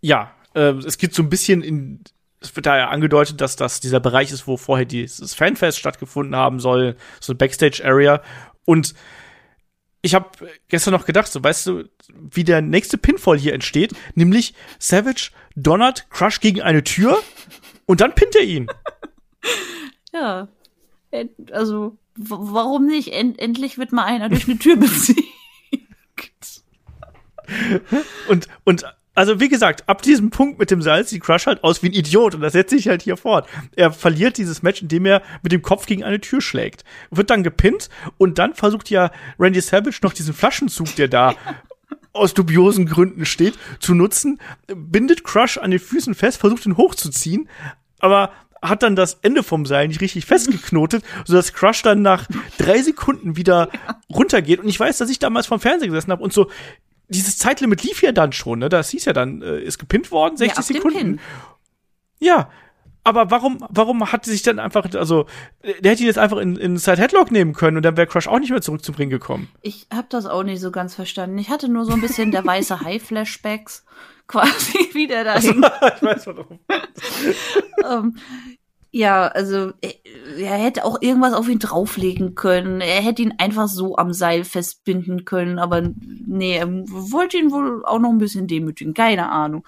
Ja, 0.00 0.32
äh, 0.54 0.74
es 0.86 0.98
geht 0.98 1.14
so 1.14 1.22
ein 1.22 1.30
bisschen 1.30 1.62
in, 1.62 2.02
es 2.40 2.54
wird 2.54 2.66
da 2.66 2.76
ja 2.76 2.88
angedeutet, 2.88 3.40
dass 3.40 3.56
das 3.56 3.80
dieser 3.80 4.00
Bereich 4.00 4.30
ist, 4.32 4.46
wo 4.46 4.56
vorher 4.56 4.86
dieses 4.86 5.34
Fanfest 5.34 5.78
stattgefunden 5.78 6.36
haben 6.36 6.60
soll, 6.60 6.96
so 7.20 7.32
eine 7.32 7.38
Backstage-Area. 7.38 8.22
Und 8.64 8.94
ich 10.08 10.14
habe 10.14 10.30
gestern 10.68 10.92
noch 10.92 11.04
gedacht, 11.04 11.30
so 11.30 11.44
weißt 11.44 11.66
du, 11.66 11.84
wie 12.14 12.42
der 12.42 12.62
nächste 12.62 12.96
Pinfall 12.96 13.36
hier 13.36 13.52
entsteht, 13.52 13.92
nämlich 14.14 14.54
Savage 14.78 15.32
donnert 15.54 16.08
Crush 16.08 16.40
gegen 16.40 16.62
eine 16.62 16.82
Tür 16.82 17.22
und 17.84 18.00
dann 18.00 18.14
pinnt 18.14 18.34
er 18.34 18.44
ihn. 18.44 18.68
ja, 20.14 20.48
also 21.52 21.98
warum 22.16 22.86
nicht? 22.86 23.12
End 23.12 23.38
endlich 23.38 23.76
wird 23.76 23.92
mal 23.92 24.04
einer 24.04 24.30
durch 24.30 24.48
eine 24.48 24.58
Tür 24.58 24.76
besiegt. 24.76 25.22
und 28.28 28.48
und 28.64 28.84
also 29.18 29.40
wie 29.40 29.48
gesagt, 29.48 29.88
ab 29.88 30.00
diesem 30.02 30.30
Punkt 30.30 30.60
mit 30.60 30.70
dem 30.70 30.80
Seil 30.80 31.04
sieht 31.04 31.24
Crush 31.24 31.46
halt 31.46 31.64
aus 31.64 31.82
wie 31.82 31.88
ein 31.88 31.92
Idiot 31.92 32.36
und 32.36 32.40
das 32.40 32.52
setzt 32.52 32.70
sich 32.70 32.86
halt 32.86 33.02
hier 33.02 33.16
fort. 33.16 33.48
Er 33.74 33.90
verliert 33.90 34.38
dieses 34.38 34.62
Match, 34.62 34.80
indem 34.80 35.06
er 35.06 35.22
mit 35.42 35.50
dem 35.50 35.60
Kopf 35.60 35.86
gegen 35.86 36.04
eine 36.04 36.20
Tür 36.20 36.40
schlägt. 36.40 36.84
Wird 37.10 37.28
dann 37.28 37.42
gepinnt 37.42 37.88
und 38.16 38.38
dann 38.38 38.54
versucht 38.54 38.90
ja 38.90 39.10
Randy 39.36 39.60
Savage 39.60 39.98
noch 40.02 40.12
diesen 40.12 40.34
Flaschenzug, 40.34 40.94
der 40.94 41.08
da 41.08 41.34
aus 42.12 42.32
dubiosen 42.32 42.86
Gründen 42.86 43.26
steht, 43.26 43.58
zu 43.80 43.92
nutzen, 43.92 44.38
bindet 44.68 45.24
Crush 45.24 45.58
an 45.58 45.72
den 45.72 45.80
Füßen 45.80 46.14
fest, 46.14 46.38
versucht 46.38 46.64
ihn 46.64 46.76
hochzuziehen, 46.76 47.48
aber 47.98 48.30
hat 48.62 48.84
dann 48.84 48.94
das 48.94 49.18
Ende 49.22 49.42
vom 49.42 49.66
Seil 49.66 49.88
nicht 49.88 50.00
richtig 50.00 50.26
festgeknotet, 50.26 51.04
sodass 51.24 51.54
Crush 51.54 51.82
dann 51.82 52.02
nach 52.02 52.28
drei 52.56 52.82
Sekunden 52.82 53.36
wieder 53.36 53.68
runtergeht. 54.14 54.60
Und 54.60 54.68
ich 54.68 54.78
weiß, 54.78 54.98
dass 54.98 55.10
ich 55.10 55.18
damals 55.18 55.48
vom 55.48 55.58
Fernseher 55.58 55.88
gesessen 55.88 56.12
habe 56.12 56.22
und 56.22 56.32
so, 56.32 56.48
dieses 57.08 57.38
Zeitlimit 57.38 57.82
lief 57.82 58.02
ja 58.02 58.12
dann 58.12 58.32
schon, 58.32 58.58
ne? 58.58 58.68
Das 58.68 58.90
hieß 58.90 59.06
ja 59.06 59.12
dann, 59.12 59.42
äh, 59.42 59.60
ist 59.60 59.78
gepinnt 59.78 60.10
worden, 60.10 60.36
60 60.36 60.56
ja, 60.56 60.62
Sekunden. 60.62 61.20
Ja. 62.20 62.50
Aber 63.04 63.30
warum, 63.30 63.64
warum 63.70 64.12
hat 64.12 64.26
sich 64.26 64.42
dann 64.42 64.58
einfach, 64.58 64.92
also, 64.94 65.24
der 65.62 65.92
hätte 65.92 66.02
ihn 66.02 66.08
jetzt 66.08 66.18
einfach 66.18 66.36
in, 66.36 66.56
in 66.56 66.76
Side 66.76 66.98
Headlock 66.98 67.30
nehmen 67.30 67.54
können 67.54 67.78
und 67.78 67.82
dann 67.82 67.96
wäre 67.96 68.06
Crush 68.06 68.28
auch 68.28 68.38
nicht 68.38 68.50
mehr 68.50 68.60
zurück 68.60 68.84
zum 68.84 68.96
Ring 68.96 69.08
gekommen. 69.08 69.48
Ich 69.62 69.86
habe 69.90 70.08
das 70.10 70.26
auch 70.26 70.42
nicht 70.42 70.60
so 70.60 70.70
ganz 70.70 70.94
verstanden. 70.94 71.38
Ich 71.38 71.48
hatte 71.48 71.70
nur 71.70 71.86
so 71.86 71.92
ein 71.92 72.02
bisschen 72.02 72.32
der 72.32 72.44
weiße 72.44 72.80
High-Flashbacks 72.84 73.86
quasi 74.26 74.90
wieder 74.92 75.24
dahin. 75.24 75.64
ich 75.96 76.02
weiß 76.02 76.26
warum. 76.26 76.58
um, 76.58 76.58
ähm, 77.90 78.16
ja, 78.90 79.26
also 79.26 79.72
er, 79.80 79.94
er, 80.38 80.56
hätte 80.56 80.84
auch 80.84 81.02
irgendwas 81.02 81.34
auf 81.34 81.48
ihn 81.48 81.58
drauflegen 81.58 82.34
können. 82.34 82.80
Er 82.80 83.02
hätte 83.02 83.22
ihn 83.22 83.34
einfach 83.38 83.68
so 83.68 83.96
am 83.96 84.12
Seil 84.12 84.44
festbinden 84.44 85.24
können, 85.24 85.58
aber 85.58 85.90
nee, 86.26 86.56
er 86.56 86.68
wollte 86.70 87.36
ihn 87.36 87.50
wohl 87.50 87.84
auch 87.84 87.98
noch 87.98 88.10
ein 88.10 88.18
bisschen 88.18 88.46
demütigen. 88.46 88.94
Keine 88.94 89.30
Ahnung. 89.30 89.64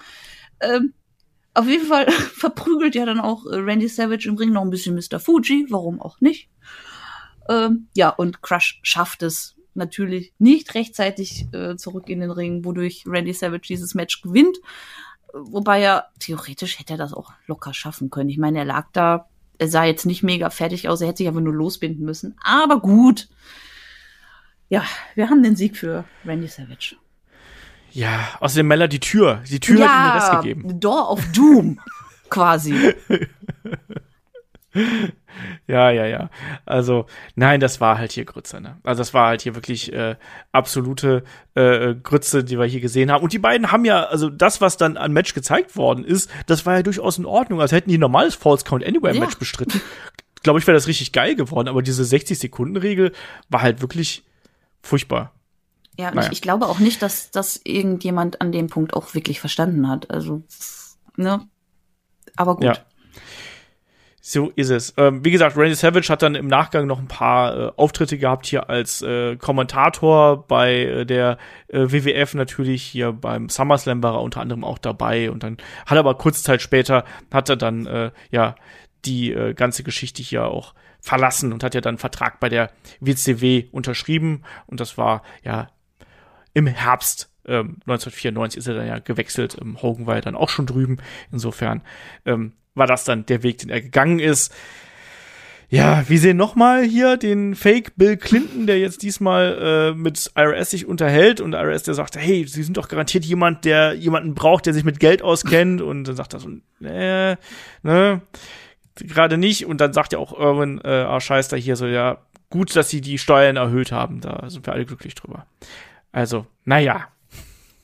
Ähm, 0.59 0.93
auf 1.53 1.67
jeden 1.67 1.85
Fall 1.85 2.09
verprügelt 2.11 2.95
ja 2.95 3.05
dann 3.05 3.19
auch 3.19 3.45
äh, 3.45 3.57
Randy 3.57 3.87
Savage 3.87 4.27
im 4.27 4.37
Ring 4.37 4.53
noch 4.53 4.63
ein 4.63 4.69
bisschen 4.71 4.95
Mr. 4.95 5.19
Fuji, 5.19 5.67
warum 5.69 6.01
auch 6.01 6.19
nicht. 6.19 6.49
Ähm, 7.49 7.87
ja, 7.95 8.09
und 8.09 8.41
Crush 8.41 8.79
schafft 8.83 9.23
es 9.23 9.55
natürlich 9.73 10.33
nicht 10.37 10.73
rechtzeitig 10.75 11.47
äh, 11.53 11.75
zurück 11.75 12.09
in 12.09 12.19
den 12.19 12.31
Ring, 12.31 12.65
wodurch 12.65 13.03
Randy 13.05 13.33
Savage 13.33 13.67
dieses 13.67 13.93
Match 13.93 14.21
gewinnt. 14.21 14.57
Wobei 15.33 15.81
er 15.81 16.07
theoretisch 16.19 16.79
hätte 16.79 16.93
er 16.93 16.97
das 16.97 17.13
auch 17.13 17.31
locker 17.47 17.73
schaffen 17.73 18.09
können. 18.09 18.29
Ich 18.29 18.37
meine, 18.37 18.59
er 18.59 18.65
lag 18.65 18.87
da, 18.93 19.27
er 19.57 19.67
sah 19.67 19.83
jetzt 19.85 20.05
nicht 20.05 20.23
mega 20.23 20.49
fertig 20.49 20.89
aus, 20.89 21.01
er 21.01 21.07
hätte 21.07 21.19
sich 21.19 21.27
aber 21.27 21.41
nur 21.41 21.53
losbinden 21.53 22.05
müssen. 22.05 22.35
Aber 22.43 22.79
gut. 22.79 23.29
Ja, 24.69 24.83
wir 25.15 25.29
haben 25.29 25.43
den 25.43 25.55
Sieg 25.55 25.77
für 25.77 26.05
Randy 26.25 26.47
Savage. 26.47 26.95
Ja, 27.91 28.29
außerdem 28.39 28.67
Meller 28.67 28.87
die 28.87 28.99
Tür. 28.99 29.43
Die 29.49 29.59
Tür 29.59 29.79
ja, 29.79 29.87
hat 29.87 30.05
ihm 30.05 30.19
Rest 30.19 30.41
gegeben. 30.43 30.79
Door 30.79 31.11
of 31.11 31.31
Doom, 31.33 31.79
quasi. 32.29 32.95
ja, 35.67 35.91
ja, 35.91 36.05
ja. 36.05 36.29
Also, 36.65 37.05
nein, 37.35 37.59
das 37.59 37.81
war 37.81 37.97
halt 37.97 38.11
hier 38.11 38.25
Grütze, 38.25 38.61
ne? 38.61 38.77
Also, 38.83 38.99
das 38.99 39.13
war 39.13 39.27
halt 39.27 39.41
hier 39.41 39.55
wirklich 39.55 39.91
äh, 39.91 40.15
absolute 40.51 41.23
äh, 41.55 41.95
Grütze, 41.95 42.43
die 42.43 42.57
wir 42.57 42.65
hier 42.65 42.79
gesehen 42.79 43.11
haben. 43.11 43.23
Und 43.23 43.33
die 43.33 43.39
beiden 43.39 43.71
haben 43.71 43.85
ja, 43.85 44.05
also 44.05 44.29
das, 44.29 44.61
was 44.61 44.77
dann 44.77 44.97
an 44.97 45.11
Match 45.11 45.33
gezeigt 45.33 45.75
worden 45.75 46.05
ist, 46.05 46.29
das 46.45 46.65
war 46.65 46.75
ja 46.75 46.83
durchaus 46.83 47.17
in 47.17 47.25
Ordnung. 47.25 47.59
Also 47.59 47.75
hätten 47.75 47.89
die 47.89 47.97
ein 47.97 48.01
normales 48.01 48.35
False 48.35 48.63
Count 48.63 48.85
Anywhere 48.85 49.13
Match 49.19 49.33
ja. 49.33 49.39
bestritten. 49.39 49.81
Glaube 50.43 50.59
ich, 50.59 50.67
wäre 50.67 50.75
das 50.75 50.87
richtig 50.87 51.11
geil 51.11 51.35
geworden. 51.35 51.67
Aber 51.67 51.81
diese 51.81 52.03
60-Sekunden-Regel 52.03 53.11
war 53.49 53.61
halt 53.61 53.81
wirklich 53.81 54.23
furchtbar. 54.81 55.33
Ja, 55.97 56.11
naja. 56.11 56.27
ich, 56.27 56.33
ich 56.33 56.41
glaube 56.41 56.67
auch 56.67 56.79
nicht, 56.79 57.01
dass 57.01 57.31
das 57.31 57.59
irgendjemand 57.63 58.41
an 58.41 58.51
dem 58.51 58.67
Punkt 58.67 58.93
auch 58.93 59.13
wirklich 59.13 59.39
verstanden 59.39 59.87
hat. 59.87 60.09
Also, 60.09 60.41
ne? 61.17 61.47
Aber 62.35 62.55
gut. 62.55 62.63
Ja. 62.63 62.77
So 64.23 64.51
ist 64.55 64.69
es. 64.69 64.93
Ähm, 64.97 65.25
wie 65.25 65.31
gesagt, 65.31 65.57
Randy 65.57 65.73
Savage 65.73 66.09
hat 66.09 66.21
dann 66.21 66.35
im 66.35 66.45
Nachgang 66.45 66.85
noch 66.85 66.99
ein 66.99 67.07
paar 67.07 67.57
äh, 67.57 67.71
Auftritte 67.75 68.19
gehabt 68.19 68.45
hier 68.45 68.69
als 68.69 69.01
äh, 69.01 69.35
Kommentator 69.35 70.45
bei 70.47 70.75
äh, 70.83 71.05
der 71.07 71.39
äh, 71.69 71.91
WWF 71.91 72.35
natürlich 72.35 72.83
hier 72.83 73.13
beim 73.13 73.49
SummerSlam 73.49 74.03
war 74.03 74.13
er 74.13 74.21
unter 74.21 74.41
anderem 74.41 74.63
auch 74.63 74.77
dabei 74.77 75.31
und 75.31 75.41
dann 75.41 75.57
hat 75.87 75.97
er 75.97 76.01
aber 76.01 76.13
kurze 76.19 76.43
Zeit 76.43 76.61
später 76.61 77.03
hat 77.33 77.49
er 77.49 77.55
dann 77.55 77.87
äh, 77.87 78.11
ja 78.29 78.53
die 79.05 79.33
äh, 79.33 79.55
ganze 79.55 79.81
Geschichte 79.81 80.21
hier 80.21 80.45
auch 80.45 80.75
verlassen 80.99 81.51
und 81.51 81.63
hat 81.63 81.73
ja 81.73 81.81
dann 81.81 81.93
einen 81.93 81.97
Vertrag 81.97 82.39
bei 82.39 82.47
der 82.47 82.69
WCW 82.99 83.65
unterschrieben 83.71 84.43
und 84.67 84.79
das 84.79 84.99
war 84.99 85.23
ja 85.43 85.69
im 86.53 86.67
Herbst 86.67 87.31
ähm, 87.47 87.77
1994 87.87 88.59
ist 88.59 88.67
er 88.67 88.75
dann 88.75 88.87
ja 88.87 88.99
gewechselt. 88.99 89.57
Ähm, 89.59 89.81
Hogan 89.81 90.05
war 90.05 90.13
ja 90.13 90.21
dann 90.21 90.35
auch 90.35 90.49
schon 90.49 90.67
drüben. 90.67 90.97
Insofern 91.31 91.81
ähm, 92.23 92.53
war 92.75 92.87
das 92.87 93.03
dann 93.03 93.25
der 93.25 93.43
Weg, 93.43 93.59
den 93.59 93.69
er 93.69 93.81
gegangen 93.81 94.19
ist. 94.19 94.53
Ja, 95.69 96.03
wir 96.09 96.19
sehen 96.19 96.35
nochmal 96.35 96.83
hier 96.83 97.15
den 97.15 97.55
Fake 97.55 97.93
Bill 97.95 98.17
Clinton, 98.17 98.67
der 98.67 98.77
jetzt 98.77 99.03
diesmal 99.03 99.93
äh, 99.93 99.97
mit 99.97 100.29
IRS 100.35 100.71
sich 100.71 100.85
unterhält 100.85 101.39
und 101.39 101.53
IRS, 101.53 101.83
der 101.83 101.93
sagt, 101.93 102.17
hey, 102.17 102.45
Sie 102.45 102.63
sind 102.63 102.75
doch 102.75 102.89
garantiert 102.89 103.23
jemand, 103.23 103.63
der 103.63 103.93
jemanden 103.93 104.35
braucht, 104.35 104.65
der 104.65 104.73
sich 104.73 104.83
mit 104.83 104.99
Geld 104.99 105.21
auskennt 105.21 105.81
und 105.81 106.03
dann 106.03 106.17
sagt 106.17 106.33
er 106.33 106.41
so, 106.41 106.49
äh, 106.85 107.37
ne, 107.83 108.21
gerade 108.95 109.37
nicht 109.37 109.65
und 109.65 109.79
dann 109.79 109.93
sagt 109.93 110.11
ja 110.11 110.19
auch 110.19 110.37
Irwin, 110.37 110.81
äh, 110.83 110.89
ah, 110.89 111.21
scheiß 111.21 111.47
da 111.47 111.55
hier 111.55 111.77
so, 111.77 111.85
ja, 111.87 112.17
gut, 112.49 112.75
dass 112.75 112.89
Sie 112.89 112.99
die 112.99 113.17
Steuern 113.17 113.55
erhöht 113.55 113.93
haben, 113.93 114.19
da 114.19 114.49
sind 114.49 114.65
wir 114.65 114.73
alle 114.73 114.85
glücklich 114.85 115.15
drüber. 115.15 115.45
Also, 116.11 116.45
naja. 116.65 117.07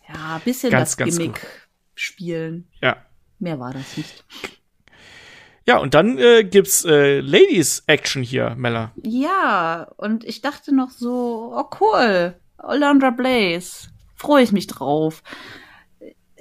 Ja, 0.10 0.42
bisschen 0.44 0.72
ganz, 0.72 0.90
das 0.92 0.98
ganz 0.98 1.18
Gimmick. 1.18 1.40
Gut 1.40 1.50
spielen. 1.96 2.68
Ja. 2.82 2.98
Mehr 3.40 3.60
war 3.60 3.74
das 3.74 3.98
nicht. 3.98 4.26
Ja, 5.68 5.80
und 5.80 5.94
dann 5.94 6.18
äh, 6.18 6.46
gibt's 6.46 6.86
äh, 6.86 7.20
Ladies 7.20 7.84
Action 7.88 8.24
hier, 8.24 8.56
Mella. 8.56 8.94
Ja, 9.04 9.90
und 9.98 10.24
ich 10.24 10.40
dachte 10.40 10.74
noch 10.74 10.92
so, 10.92 11.54
oh 11.54 11.66
cool, 11.82 12.36
Alondra 12.58 13.10
Blaze, 13.10 13.90
freue 14.16 14.44
ich 14.44 14.54
mich 14.54 14.68
drauf. 14.68 15.24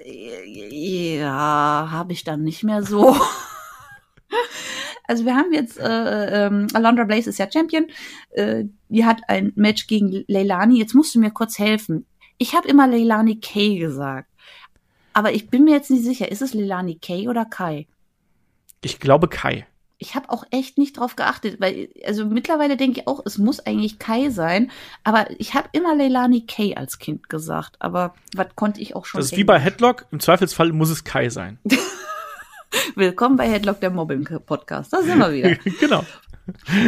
Ja, 0.05 1.89
habe 1.91 2.13
ich 2.13 2.23
dann 2.23 2.45
nicht 2.45 2.63
mehr 2.63 2.85
so. 2.85 3.17
also 5.09 5.25
wir 5.25 5.35
haben 5.35 5.53
jetzt, 5.53 5.77
äh, 5.77 6.47
ähm, 6.47 6.69
Alondra 6.73 7.03
Blaze 7.03 7.31
ist 7.31 7.39
ja 7.39 7.51
Champion, 7.51 7.89
äh, 8.31 8.63
die 8.89 9.05
hat 9.05 9.23
ein 9.27 9.53
Match 9.57 9.89
gegen 9.89 10.25
Leilani. 10.29 10.79
Jetzt 10.79 10.95
musst 10.95 11.17
du 11.17 11.19
mir 11.19 11.33
kurz 11.33 11.59
helfen. 11.59 12.07
Ich 12.39 12.55
habe 12.55 12.69
immer 12.69 12.87
Leilani 12.87 13.41
Kay 13.41 13.81
gesagt. 13.81 14.31
Aber 15.13 15.33
ich 15.33 15.51
bin 15.51 15.65
mir 15.65 15.75
jetzt 15.75 15.91
nicht 15.91 16.05
sicher, 16.05 16.31
ist 16.31 16.43
es 16.43 16.55
Leilani 16.55 17.01
Kay 17.01 17.27
oder 17.27 17.45
Kai? 17.45 17.89
Ich 18.87 19.01
glaube 19.01 19.27
Kai. 19.27 19.67
Ich 19.99 20.15
habe 20.15 20.31
auch 20.31 20.45
echt 20.53 20.79
nicht 20.79 20.97
drauf 20.97 21.17
geachtet, 21.17 21.61
weil 21.61 21.89
also 22.07 22.25
mittlerweile 22.25 22.77
denke 22.77 23.01
ich 23.01 23.09
auch, 23.09 23.21
es 23.27 23.37
muss 23.37 23.59
eigentlich 23.59 23.99
Kai 23.99 24.31
sein, 24.31 24.71
aber 25.03 25.29
ich 25.41 25.55
habe 25.55 25.69
immer 25.73 25.97
Leilani 25.97 26.47
Kay 26.47 26.77
als 26.77 27.01
Kind 27.01 27.29
gesagt, 27.29 27.75
aber 27.81 28.15
was 28.37 28.47
konnte 28.55 28.81
ich 28.81 28.95
auch 28.95 29.05
schon 29.05 29.19
Das 29.19 29.33
ist 29.33 29.37
wie 29.37 29.43
bei 29.43 29.55
Englisch. 29.55 29.73
Headlock, 29.73 30.07
im 30.13 30.21
Zweifelsfall 30.21 30.71
muss 30.73 30.91
es 30.91 31.03
Kai 31.03 31.31
sein. 31.31 31.59
Willkommen 32.95 33.37
bei 33.37 33.49
Headlock 33.51 33.81
der 33.81 33.91
Mobbing 33.91 34.29
Podcast. 34.47 34.93
Da 34.93 35.03
sind 35.03 35.19
wir 35.19 35.33
wieder. 35.33 35.57
genau. 35.81 36.05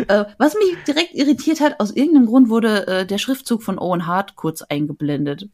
äh, 0.06 0.24
was 0.38 0.54
mich 0.54 0.76
direkt 0.86 1.14
irritiert 1.14 1.60
hat, 1.60 1.80
aus 1.80 1.90
irgendeinem 1.90 2.26
Grund 2.26 2.48
wurde 2.48 2.86
äh, 2.86 3.06
der 3.06 3.18
Schriftzug 3.18 3.64
von 3.64 3.76
Owen 3.76 4.06
Hart 4.06 4.36
kurz 4.36 4.62
eingeblendet. 4.62 5.48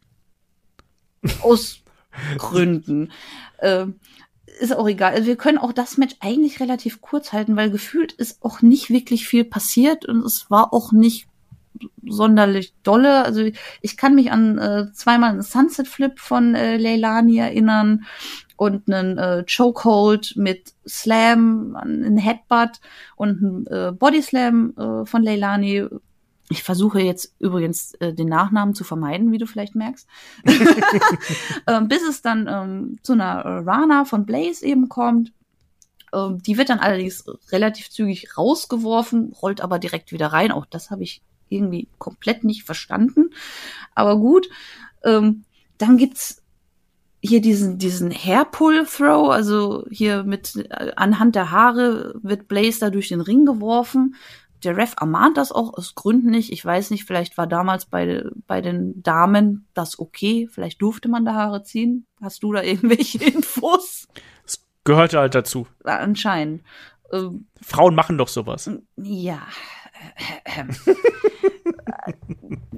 Aus 1.41 1.81
Gründen. 2.37 3.13
Äh, 3.59 3.87
ist 4.59 4.77
auch 4.77 4.89
egal. 4.89 5.13
Also 5.13 5.27
wir 5.27 5.37
können 5.37 5.59
auch 5.59 5.73
das 5.73 5.99
Match 5.99 6.17
eigentlich 6.21 6.61
relativ 6.61 7.01
kurz 7.01 7.33
halten, 7.33 7.57
weil 7.57 7.71
gefühlt 7.71 8.13
ist 8.13 8.43
auch 8.43 8.63
nicht 8.63 8.91
wirklich 8.91 9.27
viel 9.27 9.45
passiert 9.45 10.07
und 10.07 10.25
es 10.25 10.51
war 10.51 10.73
auch 10.73 10.93
nicht 10.93 11.27
sonderlich 12.07 12.75
dolle. 12.83 13.25
Also 13.25 13.43
ich 13.81 13.97
kann 13.97 14.15
mich 14.15 14.31
an 14.31 14.59
äh, 14.59 14.93
zweimal 14.93 15.31
einen 15.31 15.43
Sunset 15.43 15.89
Flip 15.89 16.19
von 16.19 16.55
äh, 16.55 16.77
Leilani 16.77 17.39
erinnern 17.39 18.05
und 18.57 18.89
einen 18.89 19.19
äh, 19.19 19.45
Chokehold 19.45 20.35
mit 20.37 20.73
Slam, 20.87 21.77
einen 21.77 22.17
Headbutt 22.17 22.81
und 23.17 23.43
einen 23.43 23.67
äh, 23.67 23.93
Body 23.93 24.23
Slam 24.23 24.75
äh, 24.77 25.07
von 25.07 25.23
Leilani. 25.23 25.87
Ich 26.51 26.63
versuche 26.63 27.01
jetzt 27.01 27.35
übrigens 27.39 27.95
äh, 27.95 28.13
den 28.13 28.29
Nachnamen 28.29 28.75
zu 28.75 28.85
vermeiden, 28.85 29.33
wie 29.33 29.39
du 29.39 29.47
vielleicht 29.47 29.75
merkst. 29.75 30.07
ähm, 31.67 31.89
bis 31.89 32.03
es 32.03 32.21
dann 32.21 32.49
ähm, 32.49 32.99
zu 33.03 33.15
einer 33.15 33.67
Rana 33.67 34.05
von 34.05 34.27
Blaze 34.27 34.65
eben 34.65 34.89
kommt. 34.89 35.33
Ähm, 36.13 36.43
die 36.43 36.59
wird 36.59 36.69
dann 36.69 36.81
allerdings 36.81 37.25
relativ 37.51 37.91
zügig 37.91 38.37
rausgeworfen, 38.37 39.33
rollt 39.41 39.63
aber 39.63 39.79
direkt 39.79 40.13
wieder 40.13 40.29
rein. 40.29 40.53
Auch 40.53 40.67
das 40.67 40.91
habe 40.91 41.03
ich 41.03 41.23
irgendwie 41.49 41.89
komplett 41.99 42.45
nicht 42.45 42.65
verstanden. 42.65 43.31
Aber 43.95 44.19
gut. 44.19 44.49
Ähm, 45.03 45.45
dann 45.79 45.97
gibt's 45.97 46.43
hier 47.21 47.41
diesen, 47.41 47.79
diesen 47.79 48.11
Hairpull-Throw, 48.11 49.31
also 49.31 49.87
hier 49.91 50.25
mit 50.25 50.57
äh, 50.57 50.93
anhand 50.97 51.35
der 51.35 51.51
Haare 51.51 52.15
wird 52.23 52.49
Blaze 52.49 52.81
da 52.81 52.91
durch 52.91 53.09
den 53.09 53.23
Ring 53.23 53.47
geworfen. 53.47 54.15
Der 54.65 54.77
Ref 54.77 54.95
ermahnt 55.01 55.37
das 55.37 55.53
auch 55.53 55.75
aus 55.75 55.95
Gründen 55.95 56.31
nicht. 56.31 56.53
Ich 56.53 56.65
weiß 56.65 56.91
nicht, 56.91 57.05
vielleicht 57.05 57.37
war 57.39 57.47
damals 57.47 57.87
bei, 57.87 58.25
bei 58.47 58.61
den 58.61 59.03
Damen 59.03 59.67
das 59.75 59.99
okay. 59.99 60.49
Vielleicht 60.51 60.83
durfte 60.83 61.09
man 61.09 61.25
da 61.25 61.35
Haare 61.35 61.63
ziehen. 61.63 62.07
Hast 62.21 62.43
du 62.43 62.53
da 62.53 62.63
irgendwelche 62.63 63.19
Infos? 63.25 64.09
Es 64.45 64.65
gehörte 64.85 65.19
halt 65.19 65.35
dazu. 65.35 65.67
Anscheinend. 65.85 66.63
Ähm, 67.13 67.47
Frauen 67.61 67.95
machen 67.95 68.19
doch 68.19 68.29
sowas. 68.29 68.71
ja. 68.97 69.43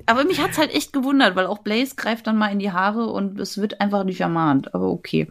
Aber 0.06 0.24
mich 0.24 0.40
hat's 0.40 0.58
halt 0.58 0.72
echt 0.72 0.92
gewundert, 0.92 1.34
weil 1.34 1.46
auch 1.46 1.58
Blaze 1.58 1.96
greift 1.96 2.26
dann 2.26 2.36
mal 2.38 2.52
in 2.52 2.60
die 2.60 2.70
Haare 2.70 3.06
und 3.06 3.40
es 3.40 3.58
wird 3.58 3.80
einfach 3.80 4.04
nicht 4.04 4.20
ermahnt. 4.20 4.74
Aber 4.74 4.90
okay. 4.90 5.28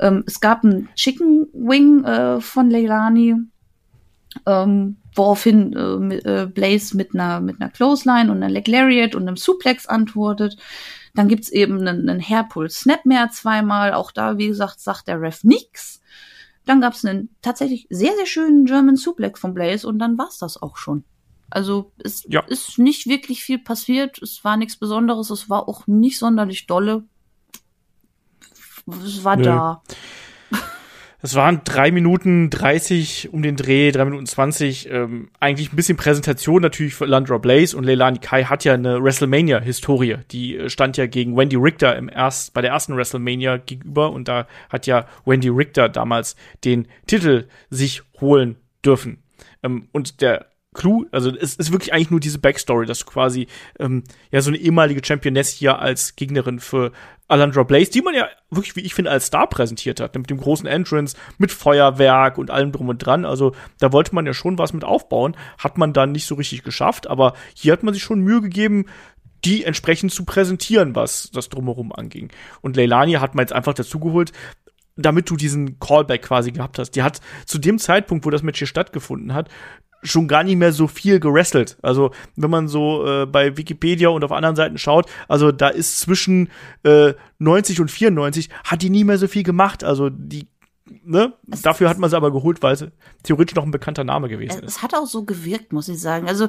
Ähm, 0.00 0.24
es 0.26 0.40
gab 0.40 0.64
einen 0.64 0.88
Chicken 0.94 1.46
Wing 1.52 2.04
äh, 2.04 2.40
von 2.40 2.70
Leilani, 2.70 3.36
ähm, 4.46 4.96
woraufhin 5.14 5.72
äh, 5.74 6.42
äh, 6.42 6.46
Blaze 6.46 6.96
mit 6.96 7.14
einer 7.14 7.40
mit 7.40 7.60
einer 7.60 7.70
Clothesline 7.70 8.30
und 8.30 8.38
einer 8.38 8.48
Leg 8.50 8.66
Lariat 8.68 9.14
und 9.14 9.22
einem 9.22 9.36
Suplex 9.36 9.86
antwortet. 9.86 10.56
Dann 11.14 11.28
gibt's 11.28 11.48
eben 11.48 11.78
einen, 11.78 12.08
einen 12.08 12.20
Hairpull 12.20 12.68
Snapmare 12.70 13.30
zweimal. 13.30 13.94
Auch 13.94 14.10
da, 14.10 14.36
wie 14.38 14.48
gesagt, 14.48 14.80
sagt 14.80 15.06
der 15.08 15.20
Ref 15.20 15.44
nix. 15.44 16.00
Dann 16.66 16.80
gab's 16.80 17.04
einen 17.04 17.28
tatsächlich 17.42 17.86
sehr, 17.90 18.14
sehr 18.16 18.26
schönen 18.26 18.64
German 18.64 18.96
Suplex 18.96 19.38
von 19.38 19.54
Blaze 19.54 19.86
und 19.86 19.98
dann 19.98 20.18
war's 20.18 20.38
das 20.38 20.60
auch 20.60 20.76
schon. 20.76 21.04
Also 21.50 21.92
es 21.98 22.24
Ja. 22.28 22.40
ist 22.40 22.78
nicht 22.78 23.06
wirklich 23.06 23.44
viel 23.44 23.58
passiert. 23.58 24.20
Es 24.22 24.42
war 24.44 24.56
nichts 24.56 24.76
Besonderes. 24.76 25.30
Es 25.30 25.48
war 25.48 25.68
auch 25.68 25.86
nicht 25.86 26.18
sonderlich 26.18 26.66
dolle. 26.66 27.04
Es 29.04 29.22
war 29.24 29.36
Nö. 29.36 29.44
da. 29.44 29.82
Das 31.24 31.36
waren 31.36 31.62
drei 31.64 31.90
Minuten 31.90 32.50
30 32.50 33.32
um 33.32 33.40
den 33.40 33.56
Dreh, 33.56 33.90
drei 33.92 34.04
Minuten 34.04 34.26
20. 34.26 34.90
Ähm, 34.90 35.30
eigentlich 35.40 35.72
ein 35.72 35.76
bisschen 35.76 35.96
Präsentation 35.96 36.60
natürlich 36.60 36.94
für 36.94 37.06
Landra 37.06 37.38
Blaze 37.38 37.74
und 37.78 37.84
Leilani 37.84 38.18
Kai 38.18 38.44
hat 38.44 38.62
ja 38.64 38.74
eine 38.74 39.02
WrestleMania-Historie. 39.02 40.18
Die 40.32 40.58
äh, 40.58 40.68
stand 40.68 40.98
ja 40.98 41.06
gegen 41.06 41.34
Wendy 41.34 41.56
Richter 41.56 41.96
im 41.96 42.10
erst, 42.10 42.52
bei 42.52 42.60
der 42.60 42.72
ersten 42.72 42.94
WrestleMania 42.94 43.56
gegenüber 43.56 44.12
und 44.12 44.28
da 44.28 44.46
hat 44.68 44.86
ja 44.86 45.06
Wendy 45.24 45.48
Richter 45.48 45.88
damals 45.88 46.36
den 46.62 46.88
Titel 47.06 47.48
sich 47.70 48.02
holen 48.20 48.56
dürfen. 48.84 49.22
Ähm, 49.62 49.88
und 49.92 50.20
der 50.20 50.44
Clou, 50.74 51.06
also 51.12 51.30
es 51.30 51.56
ist 51.56 51.72
wirklich 51.72 51.92
eigentlich 51.92 52.10
nur 52.10 52.20
diese 52.20 52.38
Backstory, 52.38 52.84
dass 52.86 52.98
du 52.98 53.06
quasi 53.06 53.46
ähm, 53.78 54.04
ja 54.30 54.42
so 54.42 54.50
eine 54.50 54.58
ehemalige 54.58 55.00
Championess 55.04 55.48
hier 55.48 55.78
als 55.78 56.16
Gegnerin 56.16 56.60
für 56.60 56.92
Alandra 57.26 57.62
Blaze, 57.62 57.90
die 57.90 58.02
man 58.02 58.14
ja 58.14 58.28
wirklich, 58.50 58.76
wie 58.76 58.80
ich 58.80 58.92
finde, 58.92 59.10
als 59.10 59.26
Star 59.26 59.48
präsentiert 59.48 60.00
hat, 60.00 60.14
mit 60.14 60.28
dem 60.28 60.38
großen 60.38 60.66
Entrance, 60.66 61.16
mit 61.38 61.52
Feuerwerk 61.52 62.36
und 62.36 62.50
allem 62.50 62.70
drum 62.72 62.88
und 62.88 62.98
dran. 62.98 63.24
Also 63.24 63.54
da 63.78 63.92
wollte 63.92 64.14
man 64.14 64.26
ja 64.26 64.34
schon 64.34 64.58
was 64.58 64.74
mit 64.74 64.84
aufbauen, 64.84 65.36
hat 65.58 65.78
man 65.78 65.92
dann 65.92 66.12
nicht 66.12 66.26
so 66.26 66.34
richtig 66.34 66.62
geschafft, 66.62 67.06
aber 67.06 67.32
hier 67.54 67.72
hat 67.72 67.82
man 67.82 67.94
sich 67.94 68.02
schon 68.02 68.20
Mühe 68.20 68.42
gegeben, 68.42 68.86
die 69.44 69.64
entsprechend 69.64 70.12
zu 70.12 70.24
präsentieren, 70.24 70.94
was 70.94 71.30
das 71.32 71.48
drumherum 71.48 71.92
anging. 71.92 72.30
Und 72.60 72.76
Leilani 72.76 73.14
hat 73.14 73.34
man 73.34 73.42
jetzt 73.42 73.52
einfach 73.52 73.74
dazugeholt, 73.74 74.32
damit 74.96 75.28
du 75.28 75.36
diesen 75.36 75.78
Callback 75.80 76.22
quasi 76.22 76.52
gehabt 76.52 76.78
hast. 76.78 76.92
Die 76.92 77.02
hat 77.02 77.20
zu 77.46 77.58
dem 77.58 77.78
Zeitpunkt, 77.78 78.24
wo 78.24 78.30
das 78.30 78.42
Match 78.42 78.58
hier 78.58 78.68
stattgefunden 78.68 79.34
hat, 79.34 79.48
schon 80.04 80.28
gar 80.28 80.44
nicht 80.44 80.56
mehr 80.56 80.72
so 80.72 80.86
viel 80.86 81.18
gerestelt. 81.18 81.78
Also 81.82 82.10
wenn 82.36 82.50
man 82.50 82.68
so 82.68 83.06
äh, 83.06 83.26
bei 83.26 83.56
Wikipedia 83.56 84.10
und 84.10 84.22
auf 84.22 84.32
anderen 84.32 84.56
Seiten 84.56 84.78
schaut, 84.78 85.06
also 85.28 85.50
da 85.50 85.68
ist 85.68 85.98
zwischen 86.00 86.50
äh, 86.84 87.14
90 87.38 87.80
und 87.80 87.90
94 87.90 88.50
hat 88.64 88.82
die 88.82 88.90
nie 88.90 89.04
mehr 89.04 89.18
so 89.18 89.26
viel 89.26 89.42
gemacht. 89.42 89.82
Also 89.82 90.10
die, 90.10 90.46
ne? 91.04 91.32
Dafür 91.62 91.88
hat 91.88 91.98
man 91.98 92.10
sie 92.10 92.16
aber 92.16 92.32
geholt, 92.32 92.62
weil 92.62 92.76
sie 92.76 92.92
theoretisch 93.22 93.56
noch 93.56 93.64
ein 93.64 93.70
bekannter 93.70 94.04
Name 94.04 94.28
gewesen 94.28 94.62
ist. 94.62 94.76
Es 94.76 94.82
hat 94.82 94.94
auch 94.94 95.06
so 95.06 95.24
gewirkt, 95.24 95.72
muss 95.72 95.88
ich 95.88 96.00
sagen. 96.00 96.28
Also 96.28 96.48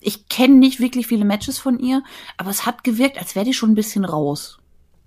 ich 0.00 0.28
kenne 0.28 0.54
nicht 0.54 0.80
wirklich 0.80 1.06
viele 1.06 1.24
Matches 1.24 1.58
von 1.58 1.78
ihr, 1.78 2.02
aber 2.36 2.50
es 2.50 2.64
hat 2.64 2.84
gewirkt, 2.84 3.18
als 3.18 3.34
wäre 3.34 3.44
die 3.44 3.54
schon 3.54 3.72
ein 3.72 3.76
bisschen 3.76 4.04
raus, 4.04 4.58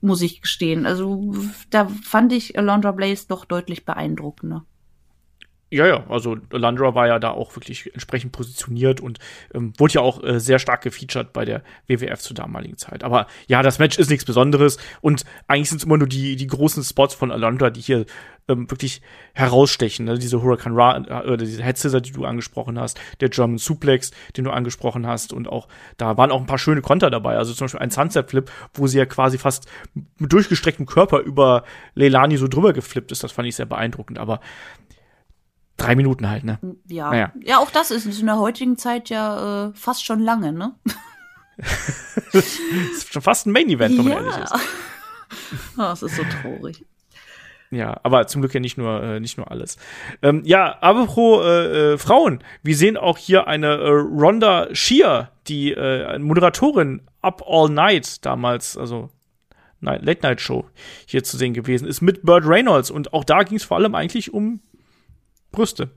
muss 0.02 0.22
ich 0.22 0.42
gestehen. 0.42 0.86
Also 0.86 1.34
da 1.70 1.88
fand 2.04 2.34
ich 2.34 2.58
Alondra 2.58 2.92
Blaze 2.92 3.26
doch 3.28 3.46
deutlich 3.46 3.86
beeindruckender. 3.86 4.66
Ja, 5.72 5.86
ja, 5.86 6.04
also 6.10 6.36
Landra 6.52 6.96
war 6.96 7.08
ja 7.08 7.20
da 7.20 7.30
auch 7.30 7.56
wirklich 7.56 7.94
entsprechend 7.94 8.32
positioniert 8.32 9.02
und 9.02 9.20
ähm, 9.54 9.74
wurde 9.78 9.96
ja 9.96 10.02
auch 10.02 10.24
äh, 10.24 10.40
sehr 10.40 10.58
stark 10.58 10.82
gefeatured 10.82 11.32
bei 11.32 11.46
der 11.46 11.62
WWF 11.86 12.20
zur 12.20 12.36
damaligen 12.36 12.78
Zeit. 12.78 13.04
Aber 13.04 13.28
ja, 13.48 13.62
das 13.62 13.78
Match 13.78 14.00
ist 14.00 14.10
nichts 14.10 14.26
Besonderes 14.26 14.80
und 15.02 15.26
eigentlich 15.48 15.70
sind 15.70 15.78
es 15.78 15.84
immer 15.84 15.98
nur 15.98 16.08
die, 16.08 16.36
die 16.36 16.48
großen 16.48 16.84
Spots 16.84 17.14
von 17.14 17.32
Alondra, 17.32 17.70
die 17.70 17.82
hier 17.82 18.06
ähm, 18.48 18.70
wirklich 18.72 19.04
herausstechen. 19.34 20.06
Ne? 20.06 20.18
Diese 20.18 20.42
Hurricane 20.42 20.76
Ra 20.76 20.98
äh, 20.98 21.38
diese 21.38 21.64
Head 21.64 21.78
Scissor, 21.78 22.02
die 22.02 22.12
du 22.12 22.26
angesprochen 22.26 22.80
hast, 22.80 23.00
der 23.22 23.30
German 23.30 23.60
Suplex, 23.60 24.10
den 24.36 24.46
du 24.46 24.52
angesprochen 24.52 25.06
hast 25.06 25.32
und 25.32 25.48
auch, 25.48 25.68
da 25.98 26.18
waren 26.18 26.32
auch 26.32 26.40
ein 26.40 26.48
paar 26.48 26.58
schöne 26.58 26.82
Konter 26.82 27.12
dabei. 27.12 27.38
Also 27.38 27.54
zum 27.54 27.66
Beispiel 27.66 27.82
ein 27.82 27.92
Sunset 27.92 28.28
Flip, 28.28 28.52
wo 28.74 28.88
sie 28.88 28.98
ja 28.98 29.06
quasi 29.06 29.38
fast 29.38 29.70
mit 30.18 30.34
durchgestrecktem 30.34 30.88
Körper 30.88 31.20
über 31.20 31.64
Leilani 31.94 32.38
so 32.38 32.48
drüber 32.48 32.74
geflippt 32.74 33.12
ist. 33.12 33.24
Das 33.24 33.32
fand 33.32 33.48
ich 33.48 33.56
sehr 33.56 33.68
beeindruckend. 33.68 34.18
Aber 34.18 34.40
drei 35.80 35.96
Minuten 35.96 36.30
halt, 36.30 36.44
ne? 36.44 36.60
Ja, 36.88 37.10
Naja. 37.10 37.34
ja, 37.44 37.58
auch 37.60 37.72
das 37.72 37.92
ist 37.92 38.06
in 38.20 38.26
der 38.26 38.38
heutigen 38.38 38.78
Zeit 38.78 39.10
ja 39.10 39.68
äh, 39.70 39.74
fast 39.74 40.06
schon 40.06 40.20
lange, 40.20 40.52
ne? 40.54 40.76
Das 42.32 42.36
ist 42.92 43.14
schon 43.14 43.22
fast 43.22 43.48
ein 43.48 43.52
Main 43.52 43.70
Event, 43.70 43.98
wenn 43.98 44.06
man 44.06 44.14
ehrlich 44.26 44.38
ist. 44.38 44.54
Oh, 45.78 45.92
es 45.94 46.02
ist 46.02 46.16
so 46.16 46.24
traurig. 46.42 46.84
Ja, 47.70 48.00
aber 48.02 48.26
zum 48.26 48.42
Glück 48.42 48.54
ja 48.56 48.60
nicht 48.60 48.80
nur 48.80 49.04
äh, 49.04 49.20
nicht 49.20 49.38
nur 49.38 49.52
alles. 49.52 49.78
Ähm, 50.24 50.42
ja, 50.44 50.80
apropos 50.80 51.46
äh, 51.46 51.94
äh, 51.94 51.98
Frauen, 52.00 52.44
wir 52.64 52.76
sehen 52.76 52.98
auch 52.98 53.18
hier 53.20 53.46
eine 53.46 53.68
äh, 53.76 53.90
Rhonda 53.90 54.70
Shear, 54.74 55.30
die 55.48 55.72
äh, 55.74 56.18
Moderatorin 56.18 57.02
Up 57.22 57.44
All 57.48 57.70
Night 57.70 58.26
damals, 58.26 58.76
also 58.76 59.12
Late 59.82 60.22
Night 60.24 60.42
Show 60.42 60.66
hier 61.06 61.24
zu 61.24 61.38
sehen 61.38 61.54
gewesen 61.54 61.88
ist 61.88 62.02
mit 62.02 62.24
Burt 62.24 62.46
Reynolds. 62.46 62.90
Und 62.90 63.14
auch 63.14 63.24
da 63.24 63.44
ging 63.44 63.58
es 63.58 63.64
vor 63.64 63.78
allem 63.78 63.94
eigentlich 63.94 64.34
um 64.34 64.62
Brüste. 65.52 65.92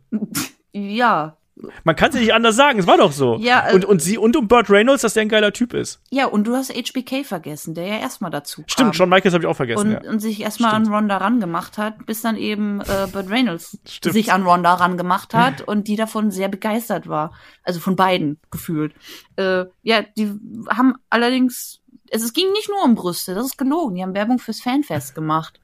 Ja, 0.72 1.36
Man 1.84 1.94
kann 1.96 2.08
es 2.10 2.16
nicht 2.16 2.32
anders 2.32 2.56
sagen, 2.56 2.78
es 2.78 2.86
war 2.86 2.96
doch 2.96 3.12
so. 3.12 3.36
Ja, 3.38 3.68
äh, 3.68 3.74
und, 3.74 3.84
und 3.84 4.00
sie 4.00 4.16
und 4.16 4.36
um 4.36 4.48
Burt 4.48 4.70
Reynolds, 4.70 5.02
dass 5.02 5.14
der 5.14 5.22
ein 5.22 5.28
geiler 5.28 5.52
Typ 5.52 5.74
ist. 5.74 6.00
ja, 6.10 6.26
und 6.26 6.46
du 6.46 6.54
hast 6.56 6.70
HBK 6.72 7.24
vergessen, 7.24 7.74
der 7.74 7.86
ja 7.86 7.98
erstmal 7.98 8.30
dazu 8.30 8.62
kam. 8.62 8.68
Stimmt, 8.68 8.96
Shawn 8.96 9.10
Michaels 9.10 9.34
habe 9.34 9.44
ich 9.44 9.48
auch 9.48 9.56
vergessen. 9.56 9.96
und, 9.96 10.04
ja. 10.04 10.10
und 10.10 10.20
sich 10.20 10.40
erstmal 10.40 10.74
an. 10.74 10.86
Ronda 10.88 11.18
rangemacht 11.18 11.76
hat, 11.76 12.06
bis 12.06 12.22
dann 12.22 12.36
eben 12.36 12.80
äh, 12.80 13.06
Burt 13.12 13.28
Reynolds 13.30 13.78
Stimmt. 13.86 14.14
sich 14.14 14.32
an 14.32 14.44
Ronda 14.44 14.74
rangemacht 14.74 15.34
hat 15.34 15.60
und 15.60 15.88
die 15.88 15.96
davon 15.96 16.30
sehr 16.30 16.48
begeistert 16.48 17.06
war. 17.06 17.32
Also 17.62 17.80
von 17.80 17.96
beiden 17.96 18.40
gefühlt. 18.50 18.94
Äh, 19.36 19.66
ja, 19.82 20.02
die 20.16 20.32
haben 20.70 20.94
allerdings, 21.10 21.80
also 22.12 22.24
es 22.24 22.32
ging 22.32 22.50
nicht 22.52 22.70
nur 22.70 22.82
um 22.82 22.94
Brüste, 22.94 23.34
das 23.34 23.44
ist 23.46 23.58
gelogen. 23.58 23.94
Die 23.96 24.02
haben 24.02 24.14
Werbung 24.14 24.38
fürs 24.38 24.60
Fanfest 24.60 25.14
gemacht, 25.14 25.60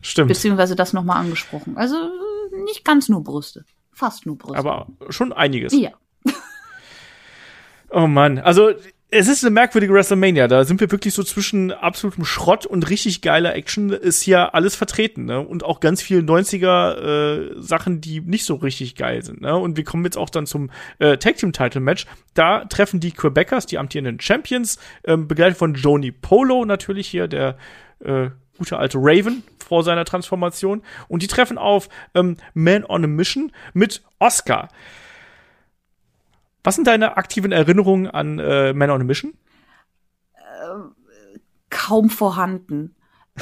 Stimmt. 0.00 0.28
beziehungsweise 0.28 0.76
das 0.76 0.92
nochmal 0.92 1.18
angesprochen. 1.18 1.76
Also 1.76 1.96
nicht 2.64 2.84
ganz 2.84 3.08
nur 3.08 3.22
Brüste, 3.22 3.64
fast 3.92 4.26
nur 4.26 4.36
Brüste. 4.36 4.58
Aber 4.58 4.86
schon 5.10 5.32
einiges. 5.32 5.72
ja. 5.72 5.90
Oh 7.90 8.08
Mann, 8.08 8.38
also 8.38 8.72
es 9.08 9.28
ist 9.28 9.44
eine 9.44 9.52
merkwürdige 9.52 9.92
WrestleMania. 9.92 10.48
Da 10.48 10.64
sind 10.64 10.80
wir 10.80 10.90
wirklich 10.90 11.14
so 11.14 11.22
zwischen 11.22 11.70
absolutem 11.70 12.24
Schrott 12.24 12.66
und 12.66 12.90
richtig 12.90 13.22
geiler 13.22 13.54
Action 13.54 13.90
ist 13.90 14.22
hier 14.22 14.54
alles 14.54 14.74
vertreten, 14.74 15.26
ne? 15.26 15.40
Und 15.40 15.64
auch 15.64 15.78
ganz 15.78 16.02
viele 16.02 16.22
90er 16.22 16.96
äh, 16.96 17.54
Sachen, 17.60 18.00
die 18.00 18.20
nicht 18.20 18.44
so 18.44 18.56
richtig 18.56 18.96
geil 18.96 19.22
sind, 19.22 19.40
ne? 19.40 19.56
Und 19.56 19.76
wir 19.76 19.84
kommen 19.84 20.04
jetzt 20.04 20.18
auch 20.18 20.28
dann 20.28 20.46
zum 20.46 20.70
äh, 20.98 21.18
Tag 21.18 21.36
Team 21.36 21.52
Title 21.52 21.80
Match. 21.80 22.06
Da 22.34 22.64
treffen 22.64 22.98
die 22.98 23.12
Quebecers, 23.12 23.66
die 23.66 23.78
amtierenden 23.78 24.18
Champions, 24.20 24.78
ähm, 25.04 25.28
begleitet 25.28 25.56
von 25.56 25.74
Joni 25.74 26.10
Polo 26.10 26.64
natürlich 26.64 27.06
hier, 27.06 27.28
der 27.28 27.56
äh, 28.00 28.30
gute 28.56 28.78
alte 28.78 28.98
Raven 29.00 29.42
vor 29.66 29.82
seiner 29.82 30.04
Transformation. 30.04 30.82
Und 31.08 31.22
die 31.22 31.26
treffen 31.26 31.58
auf 31.58 31.88
ähm, 32.14 32.36
Man 32.54 32.84
on 32.84 33.04
a 33.04 33.06
Mission 33.06 33.52
mit 33.74 34.02
Oscar. 34.18 34.68
Was 36.64 36.74
sind 36.74 36.86
deine 36.86 37.16
aktiven 37.16 37.52
Erinnerungen 37.52 38.08
an 38.08 38.38
äh, 38.38 38.72
Man 38.72 38.90
on 38.90 39.00
a 39.00 39.04
Mission? 39.04 39.34
kaum 41.70 42.10
vorhanden. 42.10 42.96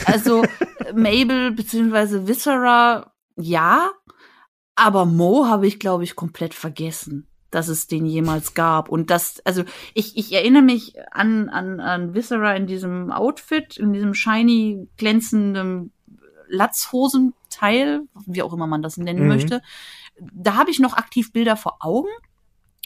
Also 0.06 0.44
Mabel 0.94 1.52
beziehungsweise 1.52 2.26
Viscera, 2.26 3.12
ja, 3.36 3.90
aber 4.74 5.04
Mo 5.06 5.46
habe 5.46 5.66
ich, 5.66 5.78
glaube 5.78 6.04
ich, 6.04 6.16
komplett 6.16 6.54
vergessen, 6.54 7.28
dass 7.54 7.68
es 7.68 7.86
den 7.86 8.06
jemals 8.06 8.54
gab. 8.54 8.88
Und 8.88 9.10
das, 9.10 9.40
also 9.44 9.64
ich, 9.94 10.16
ich 10.16 10.32
erinnere 10.32 10.62
mich 10.62 10.94
an, 11.10 11.48
an, 11.48 11.80
an 11.80 12.14
Viscera 12.14 12.54
in 12.54 12.66
diesem 12.66 13.10
Outfit, 13.10 13.76
in 13.76 13.92
diesem 13.92 14.14
shiny, 14.14 14.88
glänzenden 14.96 15.92
Latzhosenteil, 16.48 18.02
wie 18.26 18.42
auch 18.42 18.52
immer 18.52 18.66
man 18.66 18.82
das 18.82 18.96
nennen 18.96 19.22
Mhm. 19.22 19.28
möchte. 19.28 19.62
Da 20.20 20.56
habe 20.56 20.70
ich 20.70 20.78
noch 20.78 20.96
aktiv 20.96 21.32
Bilder 21.32 21.56
vor 21.56 21.78
Augen. 21.80 22.10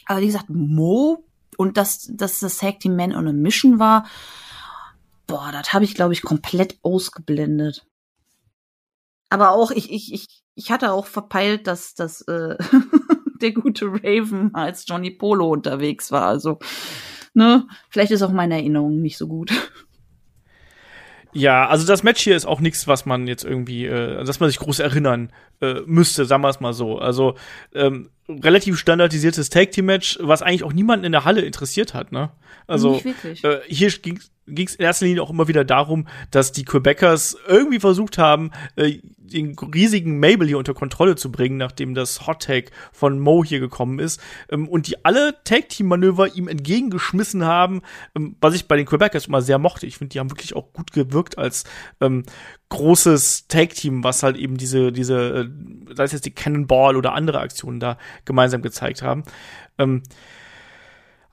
Aber 0.05 0.21
wie 0.21 0.27
gesagt, 0.27 0.49
Mo 0.49 1.23
und 1.57 1.77
dass, 1.77 2.09
dass 2.11 2.39
das 2.39 2.57
Tag 2.57 2.79
Team 2.79 2.95
Man 2.95 3.15
on 3.15 3.27
a 3.27 3.33
Mission 3.33 3.79
war, 3.79 4.05
boah, 5.27 5.51
das 5.51 5.73
habe 5.73 5.85
ich, 5.85 5.93
glaube 5.93 6.13
ich, 6.13 6.21
komplett 6.21 6.79
ausgeblendet. 6.81 7.85
Aber 9.29 9.51
auch, 9.51 9.69
ich, 9.71 9.91
ich, 9.91 10.13
ich, 10.13 10.25
ich 10.55 10.71
hatte 10.71 10.91
auch 10.91 11.05
verpeilt, 11.05 11.67
dass, 11.67 11.93
dass 11.93 12.21
äh, 12.21 12.57
der 13.41 13.51
gute 13.51 13.85
Raven 13.87 14.51
als 14.53 14.85
Johnny 14.87 15.11
Polo 15.11 15.49
unterwegs 15.49 16.11
war. 16.11 16.27
Also, 16.27 16.59
ne, 17.33 17.67
vielleicht 17.89 18.11
ist 18.11 18.21
auch 18.21 18.31
meine 18.31 18.55
Erinnerung 18.55 19.01
nicht 19.01 19.17
so 19.17 19.27
gut. 19.27 19.51
Ja, 21.31 21.67
also 21.67 21.85
das 21.85 22.01
Match 22.01 22.21
hier 22.21 22.35
ist 22.35 22.45
auch 22.45 22.59
nichts, 22.59 22.87
was 22.87 23.05
man 23.05 23.27
jetzt 23.27 23.43
irgendwie, 23.43 23.85
äh, 23.85 24.23
dass 24.23 24.39
man 24.39 24.49
sich 24.49 24.57
groß 24.57 24.79
erinnern 24.79 25.31
äh, 25.61 25.81
müsste, 25.85 26.25
sagen 26.25 26.41
wir 26.41 26.49
es 26.49 26.59
mal 26.59 26.73
so. 26.73 26.97
Also 26.97 27.35
ähm, 27.73 28.09
relativ 28.27 28.79
standardisiertes 28.79 29.49
Tag 29.49 29.71
Team 29.71 29.85
Match, 29.85 30.17
was 30.21 30.41
eigentlich 30.41 30.63
auch 30.63 30.73
niemanden 30.73 31.05
in 31.05 31.11
der 31.11 31.25
Halle 31.25 31.41
interessiert 31.41 31.93
hat, 31.93 32.11
ne? 32.11 32.31
Also 32.65 33.01
äh, 33.43 33.59
hier 33.67 33.89
ging 33.91 34.19
es 34.57 34.75
in 34.75 34.85
erster 34.85 35.05
Linie 35.05 35.23
auch 35.23 35.29
immer 35.29 35.47
wieder 35.47 35.65
darum, 35.65 36.07
dass 36.31 36.51
die 36.51 36.65
Quebecers 36.65 37.37
irgendwie 37.47 37.79
versucht 37.79 38.17
haben, 38.17 38.51
äh, 38.75 38.99
den 39.29 39.55
riesigen 39.57 40.19
Mabel 40.19 40.47
hier 40.47 40.57
unter 40.57 40.73
Kontrolle 40.73 41.15
zu 41.15 41.31
bringen, 41.31 41.57
nachdem 41.57 41.93
das 41.93 42.27
Hot 42.27 42.43
Tag 42.43 42.71
von 42.91 43.19
Mo 43.19 43.43
hier 43.43 43.59
gekommen 43.59 43.99
ist 43.99 44.21
ähm, 44.49 44.67
und 44.67 44.87
die 44.87 45.05
alle 45.05 45.35
Tag 45.43 45.69
Team 45.69 45.87
Manöver 45.87 46.35
ihm 46.35 46.47
entgegengeschmissen 46.47 47.45
haben, 47.45 47.81
ähm, 48.15 48.35
was 48.41 48.55
ich 48.55 48.67
bei 48.67 48.75
den 48.75 48.85
Quebecers 48.85 49.27
immer 49.27 49.41
sehr 49.41 49.59
mochte. 49.59 49.85
Ich 49.85 49.97
finde, 49.97 50.13
die 50.13 50.19
haben 50.19 50.31
wirklich 50.31 50.55
auch 50.55 50.73
gut 50.73 50.91
gewirkt 50.91 51.37
als 51.37 51.63
ähm, 52.01 52.23
großes 52.69 53.47
Tag 53.47 53.75
Team, 53.75 54.03
was 54.03 54.23
halt 54.23 54.37
eben 54.37 54.57
diese 54.57 54.91
diese 54.91 55.47
äh, 55.47 55.95
sei 55.95 56.03
es 56.03 56.11
jetzt 56.11 56.25
die 56.25 56.31
Cannonball 56.31 56.95
oder 56.95 57.13
andere 57.13 57.39
Aktionen 57.39 57.79
da 57.79 57.97
gemeinsam 58.25 58.61
gezeigt 58.61 59.01
haben. 59.01 59.23
Ähm, 59.77 60.03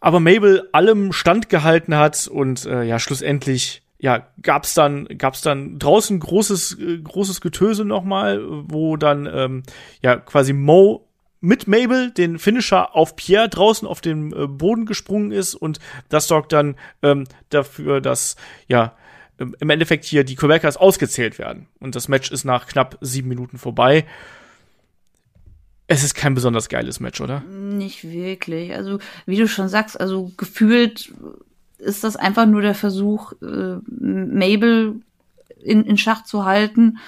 aber 0.07 0.21
Mabel 0.21 0.69
allem 0.71 1.11
standgehalten 1.11 1.97
hat 1.97 2.29
und 2.29 2.65
äh, 2.65 2.85
ja 2.85 3.01
schlussendlich 3.01 3.83
ja 3.99 4.29
gab's 4.41 4.73
dann 4.73 5.09
gab's 5.19 5.41
dann 5.41 5.81
draußen 5.81 6.21
großes 6.21 6.79
äh, 6.79 6.99
großes 6.99 7.41
Getöse 7.41 7.85
nochmal, 7.85 8.41
wo 8.47 8.97
dann 8.97 9.27
ähm, 9.27 9.63
ja 10.03 10.15
quasi 10.15 10.53
Mo 10.53 11.09
mit 11.41 11.67
Mabel 11.67 12.13
den 12.13 12.39
Finisher 12.39 12.95
auf 12.95 13.17
Pierre 13.17 13.49
draußen 13.49 13.89
auf 13.89 14.01
den 14.01 14.33
äh, 14.33 14.47
Boden 14.47 14.87
gesprungen 14.87 15.33
ist 15.33 15.57
und 15.57 15.81
das 16.09 16.29
sorgt 16.29 16.53
dann 16.53 16.77
ähm, 17.03 17.25
dafür, 17.51 18.01
dass 18.01 18.37
ja 18.69 18.95
im 19.39 19.71
Endeffekt 19.71 20.05
hier 20.05 20.23
die 20.23 20.37
Quebecers 20.37 20.77
ausgezählt 20.77 21.41
werden 21.41 21.67
und 21.81 21.97
das 21.97 22.07
Match 22.07 22.31
ist 22.31 22.45
nach 22.45 22.69
knapp 22.69 22.97
sieben 23.01 23.27
Minuten 23.27 23.59
vorbei. 23.59 24.07
Es 25.89 26.03
ist 26.03 26.15
kein 26.15 26.35
besonders 26.35 26.69
geiles 26.69 26.99
Match, 26.99 27.21
oder? 27.21 27.41
Nicht 27.43 28.05
wirklich. 28.05 28.75
Also, 28.75 28.99
wie 29.25 29.37
du 29.37 29.47
schon 29.47 29.69
sagst, 29.69 30.01
also 30.01 30.33
gefühlt 30.37 31.13
ist 31.79 32.03
das 32.03 32.17
einfach 32.17 32.47
nur 32.47 32.63
der 32.63 32.75
Versuch, 32.75 33.33
äh, 33.43 33.77
Mabel 33.87 35.01
in, 35.63 35.85
in 35.85 35.97
Schach 35.99 36.25
zu 36.25 36.45
halten. 36.45 36.99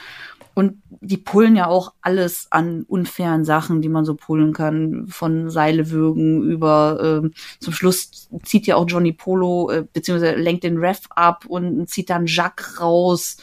Und 0.55 0.83
die 0.91 1.17
pullen 1.17 1.55
ja 1.55 1.69
auch 1.69 1.93
alles 2.03 2.49
an 2.51 2.85
unfairen 2.89 3.45
Sachen, 3.45 3.81
die 3.81 3.89
man 3.89 4.05
so 4.05 4.15
pullen 4.15 4.53
kann, 4.53 5.07
von 5.09 5.51
Seile 5.51 5.91
würgen 5.91 6.43
über 6.43 7.21
ähm, 7.23 7.33
zum 7.61 7.73
Schluss 7.73 8.29
zieht 8.43 8.67
ja 8.67 8.75
auch 8.75 8.87
Johnny 8.89 9.13
Polo, 9.13 9.71
äh, 9.71 9.85
beziehungsweise 9.93 10.35
lenkt 10.35 10.65
den 10.65 10.79
Ref 10.79 11.03
ab 11.11 11.45
und 11.47 11.89
zieht 11.89 12.11
dann 12.11 12.27
Jacques 12.27 12.81
raus, 12.81 13.37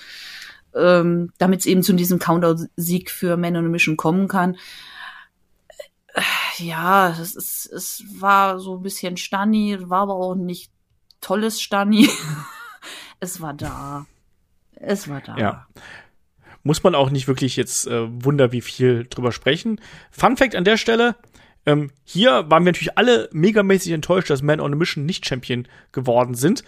ähm, 0.76 1.32
damit 1.38 1.62
es 1.62 1.66
eben 1.66 1.84
zu 1.84 1.94
diesem 1.94 2.20
Countdown-Sieg 2.20 3.10
für 3.10 3.38
Man 3.38 3.56
on 3.56 3.66
a 3.66 3.70
Mission 3.70 3.96
kommen 3.96 4.28
kann 4.28 4.58
ja, 6.58 7.10
es, 7.10 7.36
ist, 7.36 7.66
es 7.68 8.04
war 8.20 8.60
so 8.60 8.78
ein 8.78 8.82
bisschen 8.82 9.18
Stani, 9.18 9.78
war 9.82 10.02
aber 10.02 10.16
auch 10.16 10.36
nicht 10.36 10.72
tolles 11.22 11.62
Stani. 11.62 12.10
es 13.20 13.42
war 13.42 13.54
da. 13.54 14.06
Es 14.76 15.08
war 15.08 15.22
da. 15.22 15.38
Ja. 15.38 15.68
Muss 16.64 16.84
man 16.84 16.96
auch 16.96 17.10
nicht 17.10 17.28
wirklich 17.28 17.56
jetzt 17.56 17.88
äh, 17.88 18.08
wunder, 18.24 18.52
wie 18.52 18.62
viel 18.62 19.06
drüber 19.10 19.32
sprechen. 19.32 19.80
Fun 20.12 20.38
Fact 20.38 20.56
an 20.56 20.64
der 20.64 20.78
Stelle. 20.78 21.16
Ähm, 21.66 21.92
hier 22.04 22.50
waren 22.50 22.64
wir 22.64 22.72
natürlich 22.72 22.98
alle 22.98 23.30
megamäßig 23.32 23.92
enttäuscht, 23.92 24.30
dass 24.30 24.42
Man 24.42 24.60
on 24.60 24.74
a 24.74 24.76
Mission 24.76 25.06
nicht 25.06 25.26
Champion 25.26 25.68
geworden 25.92 26.36
sind. 26.36 26.64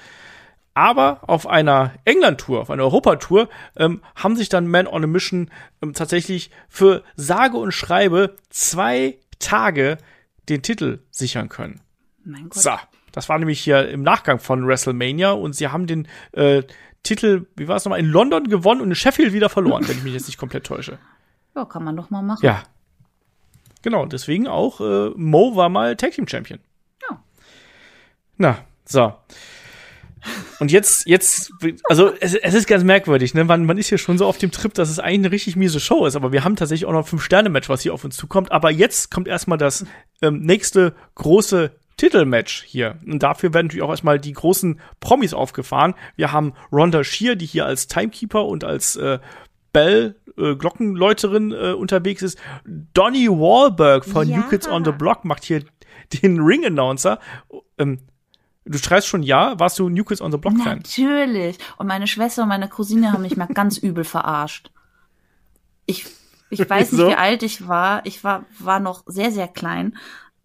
Aber 0.73 1.21
auf 1.27 1.47
einer 1.47 1.93
England-Tour, 2.05 2.61
auf 2.61 2.69
einer 2.69 2.83
Europatour, 2.83 3.49
ähm, 3.77 4.03
haben 4.15 4.35
sich 4.35 4.49
dann 4.49 4.67
Man 4.67 4.87
on 4.87 5.03
a 5.03 5.07
Mission 5.07 5.49
ähm, 5.81 5.93
tatsächlich 5.93 6.51
für 6.69 7.03
sage 7.15 7.57
und 7.57 7.71
schreibe 7.71 8.35
zwei 8.49 9.17
Tage 9.39 9.97
den 10.49 10.61
Titel 10.61 10.99
sichern 11.11 11.49
können. 11.49 11.81
Mein 12.23 12.49
Gott. 12.49 12.61
So, 12.61 12.71
das 13.11 13.29
war 13.29 13.39
nämlich 13.39 13.59
hier 13.59 13.89
im 13.89 14.03
Nachgang 14.03 14.39
von 14.39 14.67
WrestleMania 14.67 15.31
und 15.31 15.53
sie 15.53 15.67
haben 15.67 15.87
den 15.87 16.07
äh, 16.33 16.63
Titel, 17.03 17.47
wie 17.55 17.67
war 17.67 17.77
es 17.77 17.85
nochmal, 17.85 17.99
in 17.99 18.07
London 18.07 18.49
gewonnen 18.49 18.81
und 18.81 18.89
in 18.89 18.95
Sheffield 18.95 19.33
wieder 19.33 19.49
verloren, 19.49 19.87
wenn 19.87 19.97
ich 19.97 20.03
mich 20.03 20.13
jetzt 20.13 20.27
nicht 20.27 20.37
komplett 20.37 20.65
täusche. 20.65 20.99
Ja, 21.55 21.65
kann 21.65 21.83
man 21.83 21.95
doch 21.95 22.09
mal 22.09 22.21
machen. 22.21 22.45
Ja. 22.45 22.63
Genau, 23.81 24.05
deswegen 24.05 24.47
auch 24.47 24.81
äh, 24.81 25.09
Mo 25.15 25.55
war 25.55 25.69
mal 25.69 25.95
Tag 25.95 26.11
Team 26.11 26.27
Champion. 26.27 26.59
Ja. 27.09 27.23
Na, 28.37 28.57
so. 28.85 29.13
Und 30.59 30.71
jetzt, 30.71 31.07
jetzt, 31.07 31.51
also 31.85 32.11
es, 32.19 32.33
es 32.33 32.53
ist 32.53 32.67
ganz 32.67 32.83
merkwürdig, 32.83 33.33
ne? 33.33 33.43
Man, 33.43 33.65
man 33.65 33.77
ist 33.77 33.89
hier 33.89 33.97
schon 33.97 34.17
so 34.17 34.25
auf 34.25 34.37
dem 34.37 34.51
Trip, 34.51 34.73
dass 34.73 34.89
es 34.89 34.99
eigentlich 34.99 35.19
eine 35.19 35.31
richtig 35.31 35.55
miese 35.55 35.79
Show 35.79 36.05
ist, 36.05 36.15
aber 36.15 36.31
wir 36.31 36.43
haben 36.43 36.55
tatsächlich 36.55 36.85
auch 36.85 36.93
noch 36.93 36.99
ein 36.99 37.05
Fünf-Sterne-Match, 37.05 37.69
was 37.69 37.81
hier 37.81 37.93
auf 37.93 38.03
uns 38.03 38.17
zukommt. 38.17 38.51
Aber 38.51 38.71
jetzt 38.71 39.11
kommt 39.11 39.27
erstmal 39.27 39.57
das 39.57 39.85
ähm, 40.21 40.39
nächste 40.41 40.93
große 41.15 41.71
Titelmatch 41.97 42.63
hier. 42.63 42.97
Und 43.05 43.23
dafür 43.23 43.53
werden 43.53 43.67
natürlich 43.67 43.83
auch 43.83 43.89
erstmal 43.89 44.19
die 44.19 44.33
großen 44.33 44.79
Promis 44.99 45.33
aufgefahren. 45.33 45.95
Wir 46.15 46.31
haben 46.31 46.53
Rhonda 46.71 47.03
Shear, 47.03 47.35
die 47.35 47.45
hier 47.45 47.65
als 47.65 47.87
Timekeeper 47.87 48.45
und 48.45 48.63
als 48.63 48.95
äh, 48.95 49.19
Bell, 49.73 50.15
äh, 50.37 50.55
Glockenläuterin 50.55 51.51
äh, 51.51 51.73
unterwegs 51.73 52.21
ist. 52.21 52.37
Donny 52.93 53.27
Wahlberg 53.27 54.05
von 54.05 54.29
Ja. 54.29 54.37
New 54.37 54.43
Kids 54.43 54.67
on 54.67 54.85
the 54.85 54.91
Block 54.91 55.25
macht 55.25 55.43
hier 55.43 55.63
den 56.21 56.39
Ring-Announcer. 56.39 57.19
Ähm, 57.77 57.99
Du 58.67 58.77
schreist 58.77 59.07
schon 59.07 59.23
ja, 59.23 59.59
warst 59.59 59.79
du 59.79 59.89
New 59.89 60.03
Kids 60.03 60.21
on 60.21 60.31
the 60.31 60.37
Block 60.37 60.57
Fan? 60.57 60.77
Natürlich. 60.79 61.57
Und 61.77 61.87
meine 61.87 62.07
Schwester 62.07 62.43
und 62.43 62.49
meine 62.49 62.67
Cousine 62.69 63.11
haben 63.11 63.21
mich 63.21 63.37
mal 63.37 63.47
ganz 63.47 63.77
übel 63.77 64.03
verarscht. 64.03 64.71
Ich, 65.85 66.05
ich 66.49 66.69
weiß 66.69 66.91
nicht, 66.91 67.01
So? 67.01 67.07
wie 67.09 67.15
alt 67.15 67.43
ich 67.43 67.67
war. 67.67 68.05
Ich 68.05 68.23
war, 68.23 68.45
war 68.59 68.79
noch 68.79 69.03
sehr, 69.05 69.31
sehr 69.31 69.47
klein. 69.47 69.97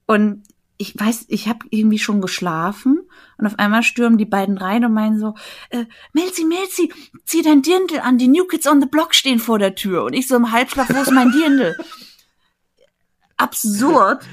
Und 0.07 0.45
ich 0.79 0.99
weiß, 0.99 1.27
ich 1.29 1.49
habe 1.49 1.67
irgendwie 1.71 1.99
schon 1.99 2.21
geschlafen 2.21 3.01
und 3.39 3.47
auf 3.47 3.59
einmal 3.59 3.85
stürmen 3.85 4.19
die 4.19 4.25
beiden 4.25 4.59
rein 4.59 4.85
und 4.85 4.93
meinen 4.93 5.19
so, 5.19 5.35
äh, 5.71 5.85
Melzi, 6.13 6.45
Melzi, 6.45 6.93
zieh 7.25 7.43
dein 7.43 7.63
Dirndl 7.63 8.01
an, 8.01 8.19
die 8.19 8.27
New 8.27 8.47
Kids 8.47 8.67
on 8.67 8.81
the 8.81 8.89
Block 8.89 9.15
stehen 9.15 9.39
vor 9.39 9.61
der 9.61 9.77
Tür. 9.77 10.05
Und 10.05 10.13
ich 10.15 10.27
so 10.27 10.35
im 10.35 10.51
Halbschlaf, 10.51 10.89
wo 10.93 11.01
ist 11.01 11.13
mein 11.13 11.31
Dirndl? 11.31 11.77
Absurd. 13.37 14.25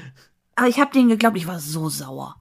Aber 0.56 0.68
ich 0.68 0.80
habe 0.80 0.92
denen 0.92 1.08
geglaubt, 1.08 1.36
ich 1.36 1.46
war 1.46 1.60
so 1.60 1.88
sauer. 1.88 2.36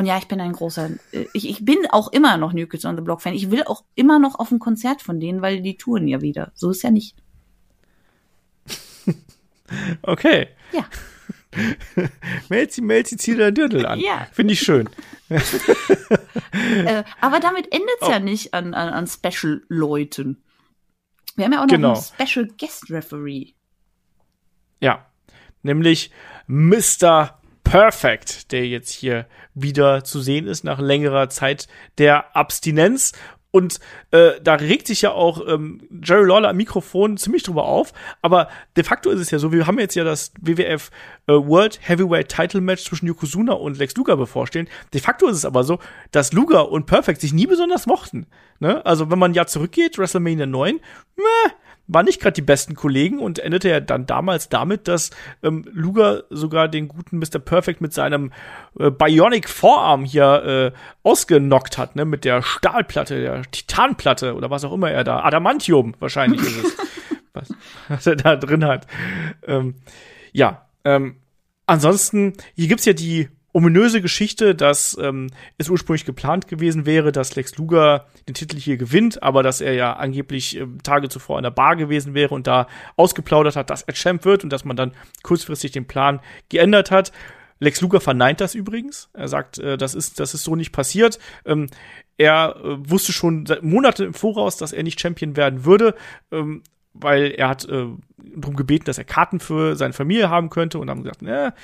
Und 0.00 0.06
ja, 0.06 0.16
ich 0.16 0.28
bin 0.28 0.40
ein 0.40 0.52
großer, 0.52 0.92
äh, 1.12 1.26
ich, 1.34 1.46
ich 1.46 1.62
bin 1.62 1.76
auch 1.90 2.10
immer 2.10 2.38
noch 2.38 2.54
New 2.54 2.66
Kids 2.66 2.86
on 2.86 2.96
the 2.96 3.02
Block 3.02 3.20
Fan. 3.20 3.34
Ich 3.34 3.50
will 3.50 3.64
auch 3.64 3.84
immer 3.96 4.18
noch 4.18 4.38
auf 4.38 4.50
ein 4.50 4.58
Konzert 4.58 5.02
von 5.02 5.20
denen, 5.20 5.42
weil 5.42 5.60
die 5.60 5.76
touren 5.76 6.08
ja 6.08 6.22
wieder. 6.22 6.52
So 6.54 6.70
ist 6.70 6.82
ja 6.82 6.90
nicht. 6.90 7.16
Okay. 10.02 10.48
Ja. 10.72 10.84
Melzi, 12.48 12.80
Melzi, 12.80 13.16
zieh 13.18 13.36
dein 13.36 13.54
Dirndl 13.54 13.84
an. 13.84 14.00
Ja. 14.00 14.26
Finde 14.32 14.54
ich 14.54 14.60
schön. 14.60 14.88
Äh, 16.52 17.04
aber 17.20 17.38
damit 17.40 17.66
endet's 17.72 18.00
Oh. 18.00 18.10
ja 18.10 18.18
nicht 18.18 18.52
an, 18.54 18.72
an, 18.74 18.88
an 18.88 19.06
Special-Leuten. 19.06 20.42
Wir 21.36 21.44
haben 21.44 21.52
ja 21.52 21.58
auch 21.60 21.66
noch 21.66 21.72
Genau. 21.74 21.92
einen 21.92 22.02
Special 22.02 22.48
Guest 22.58 22.90
Referee. 22.90 23.52
Ja. 24.80 25.06
Nämlich 25.62 26.10
Mr. 26.48 27.39
Perfect, 27.70 28.50
der 28.50 28.66
jetzt 28.66 28.90
hier 28.90 29.26
wieder 29.54 30.02
zu 30.02 30.20
sehen 30.20 30.48
ist 30.48 30.64
nach 30.64 30.80
längerer 30.80 31.28
Zeit 31.28 31.68
der 31.98 32.34
Abstinenz. 32.34 33.12
Und 33.52 33.78
äh, 34.10 34.32
da 34.42 34.54
regt 34.54 34.88
sich 34.88 35.02
ja 35.02 35.12
auch 35.12 35.46
ähm, 35.46 35.80
Jerry 36.02 36.26
Lawler 36.26 36.48
am 36.48 36.56
Mikrofon 36.56 37.16
ziemlich 37.16 37.44
drüber 37.44 37.66
auf. 37.66 37.92
Aber 38.22 38.48
de 38.76 38.82
facto 38.82 39.10
ist 39.10 39.20
es 39.20 39.30
ja 39.30 39.38
so, 39.38 39.52
wir 39.52 39.68
haben 39.68 39.78
jetzt 39.78 39.94
ja 39.94 40.02
das 40.02 40.32
WWF 40.40 40.90
äh, 41.28 41.32
World 41.32 41.78
Heavyweight 41.80 42.28
Title 42.28 42.60
Match 42.60 42.82
zwischen 42.82 43.06
Yokozuna 43.06 43.52
und 43.52 43.78
Lex 43.78 43.94
Luger 43.94 44.16
bevorstehen. 44.16 44.68
De 44.92 45.00
facto 45.00 45.28
ist 45.28 45.36
es 45.36 45.44
aber 45.44 45.62
so, 45.62 45.78
dass 46.10 46.32
Luger 46.32 46.72
und 46.72 46.86
Perfect 46.86 47.20
sich 47.20 47.32
nie 47.32 47.46
besonders 47.46 47.86
mochten. 47.86 48.26
Ne? 48.58 48.84
Also 48.84 49.12
wenn 49.12 49.18
man 49.20 49.32
ja 49.32 49.46
zurückgeht, 49.46 49.96
WrestleMania 49.96 50.46
9, 50.46 50.80
meh, 51.16 51.52
waren 51.92 52.06
nicht 52.06 52.20
gerade 52.20 52.34
die 52.34 52.42
besten 52.42 52.74
Kollegen 52.74 53.18
und 53.18 53.38
endete 53.38 53.68
ja 53.68 53.80
dann 53.80 54.06
damals 54.06 54.48
damit, 54.48 54.86
dass 54.88 55.10
ähm, 55.42 55.64
Luger 55.72 56.24
sogar 56.30 56.68
den 56.68 56.88
guten 56.88 57.18
Mr. 57.18 57.38
Perfect 57.38 57.80
mit 57.80 57.92
seinem 57.92 58.32
äh, 58.78 58.90
Bionic 58.90 59.48
Vorarm 59.48 60.04
hier 60.04 60.72
äh, 60.74 60.78
ausgenockt 61.02 61.78
hat, 61.78 61.96
ne, 61.96 62.04
mit 62.04 62.24
der 62.24 62.42
Stahlplatte, 62.42 63.20
der 63.20 63.42
Titanplatte 63.50 64.34
oder 64.34 64.50
was 64.50 64.64
auch 64.64 64.72
immer 64.72 64.90
er 64.90 65.04
da, 65.04 65.20
Adamantium 65.20 65.94
wahrscheinlich 65.98 66.40
ist 66.40 66.64
es, 66.64 66.76
was, 67.32 67.54
was 67.88 68.06
er 68.06 68.16
da 68.16 68.36
drin 68.36 68.64
hat. 68.64 68.86
Ähm, 69.46 69.74
ja, 70.32 70.66
ähm, 70.84 71.16
ansonsten, 71.66 72.34
hier 72.54 72.68
gibt's 72.68 72.84
ja 72.84 72.92
die 72.92 73.28
ominöse 73.52 74.00
Geschichte, 74.00 74.54
dass 74.54 74.96
ähm, 75.00 75.28
es 75.58 75.68
ursprünglich 75.68 76.04
geplant 76.04 76.48
gewesen 76.48 76.86
wäre, 76.86 77.12
dass 77.12 77.34
Lex 77.36 77.56
Luger 77.56 78.06
den 78.28 78.34
Titel 78.34 78.56
hier 78.56 78.76
gewinnt, 78.76 79.22
aber 79.22 79.42
dass 79.42 79.60
er 79.60 79.74
ja 79.74 79.94
angeblich 79.94 80.56
ähm, 80.56 80.78
Tage 80.82 81.08
zuvor 81.08 81.38
in 81.38 81.42
der 81.42 81.50
Bar 81.50 81.76
gewesen 81.76 82.14
wäre 82.14 82.34
und 82.34 82.46
da 82.46 82.68
ausgeplaudert 82.96 83.56
hat, 83.56 83.70
dass 83.70 83.82
er 83.82 83.94
Champ 83.94 84.24
wird 84.24 84.44
und 84.44 84.50
dass 84.50 84.64
man 84.64 84.76
dann 84.76 84.92
kurzfristig 85.22 85.72
den 85.72 85.86
Plan 85.86 86.20
geändert 86.48 86.90
hat. 86.90 87.12
Lex 87.58 87.80
Luger 87.80 88.00
verneint 88.00 88.40
das 88.40 88.54
übrigens. 88.54 89.10
Er 89.12 89.28
sagt, 89.28 89.58
äh, 89.58 89.76
das 89.76 89.94
ist 89.94 90.20
das 90.20 90.34
ist 90.34 90.44
so 90.44 90.56
nicht 90.56 90.72
passiert. 90.72 91.18
Ähm, 91.44 91.66
er 92.16 92.56
äh, 92.56 92.90
wusste 92.90 93.12
schon 93.12 93.46
seit 93.46 93.62
Monate 93.62 94.04
im 94.04 94.14
Voraus, 94.14 94.56
dass 94.56 94.72
er 94.72 94.82
nicht 94.82 95.00
Champion 95.00 95.36
werden 95.36 95.64
würde. 95.64 95.94
Ähm, 96.30 96.62
weil 96.92 97.32
er 97.36 97.48
hat 97.48 97.64
äh, 97.68 97.86
darum 98.18 98.56
gebeten, 98.56 98.84
dass 98.84 98.98
er 98.98 99.04
Karten 99.04 99.40
für 99.40 99.76
seine 99.76 99.92
Familie 99.92 100.28
haben 100.28 100.50
könnte 100.50 100.78
und 100.78 100.90
haben 100.90 101.02
gesagt, 101.02 101.22
ne, 101.22 101.54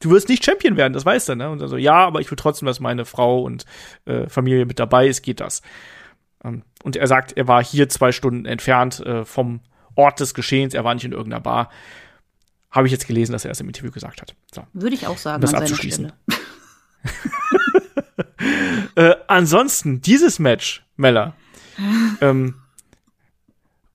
du 0.00 0.10
wirst 0.10 0.28
nicht 0.28 0.44
Champion 0.44 0.76
werden, 0.76 0.92
das 0.92 1.04
weißt 1.04 1.30
du, 1.30 1.34
ne? 1.34 1.50
Und 1.50 1.60
er 1.60 1.68
so, 1.68 1.76
ja, 1.76 1.94
aber 1.94 2.20
ich 2.20 2.30
will 2.30 2.36
trotzdem, 2.36 2.66
dass 2.66 2.80
meine 2.80 3.04
Frau 3.04 3.42
und 3.42 3.64
äh, 4.04 4.28
Familie 4.28 4.66
mit 4.66 4.78
dabei 4.78 5.08
ist, 5.08 5.22
geht 5.22 5.40
das. 5.40 5.62
Ähm, 6.44 6.62
und 6.82 6.96
er 6.96 7.06
sagt, 7.06 7.36
er 7.36 7.48
war 7.48 7.62
hier 7.62 7.88
zwei 7.88 8.12
Stunden 8.12 8.46
entfernt 8.46 9.00
äh, 9.00 9.24
vom 9.24 9.60
Ort 9.94 10.20
des 10.20 10.34
Geschehens, 10.34 10.74
er 10.74 10.84
war 10.84 10.94
nicht 10.94 11.04
in 11.04 11.12
irgendeiner 11.12 11.40
Bar. 11.42 11.70
Habe 12.70 12.86
ich 12.86 12.92
jetzt 12.92 13.06
gelesen, 13.06 13.32
dass 13.32 13.44
er 13.44 13.50
es 13.50 13.60
im 13.60 13.66
Interview 13.66 13.90
gesagt 13.90 14.20
hat. 14.20 14.34
So. 14.54 14.62
Würde 14.72 14.94
ich 14.94 15.06
auch 15.06 15.18
sagen, 15.18 15.36
Um 15.36 15.40
das 15.50 15.54
abzuschließen. 15.54 16.12
Äh, 18.94 19.14
ansonsten, 19.28 20.00
dieses 20.00 20.40
Match, 20.40 20.84
Mella. 20.96 21.34
ähm, 22.20 22.56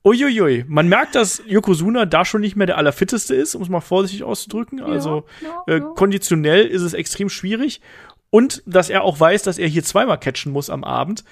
uiuiui, 0.06 0.66
man 0.68 0.88
merkt, 0.88 1.16
dass 1.16 1.42
Yokozuna 1.48 2.06
da 2.06 2.26
schon 2.26 2.42
nicht 2.42 2.56
mehr 2.56 2.68
der 2.68 2.78
Allerfitteste 2.78 3.36
ist, 3.36 3.56
um 3.56 3.62
es 3.62 3.70
mal 3.70 3.82
vorsichtig 3.82 4.24
auszudrücken. 4.24 4.82
Also 4.82 5.26
ja, 5.42 5.64
äh, 5.68 5.80
ja. 5.80 5.86
konditionell 5.96 6.66
ist 6.66 6.82
es 6.82 6.94
extrem 6.94 7.30
schwierig. 7.30 7.82
Und 8.30 8.64
dass 8.66 8.90
er 8.90 9.04
auch 9.04 9.20
weiß, 9.20 9.44
dass 9.44 9.58
er 9.58 9.68
hier 9.68 9.84
zweimal 9.84 10.20
catchen 10.20 10.52
muss 10.52 10.70
am 10.70 10.84
Abend. 10.84 11.24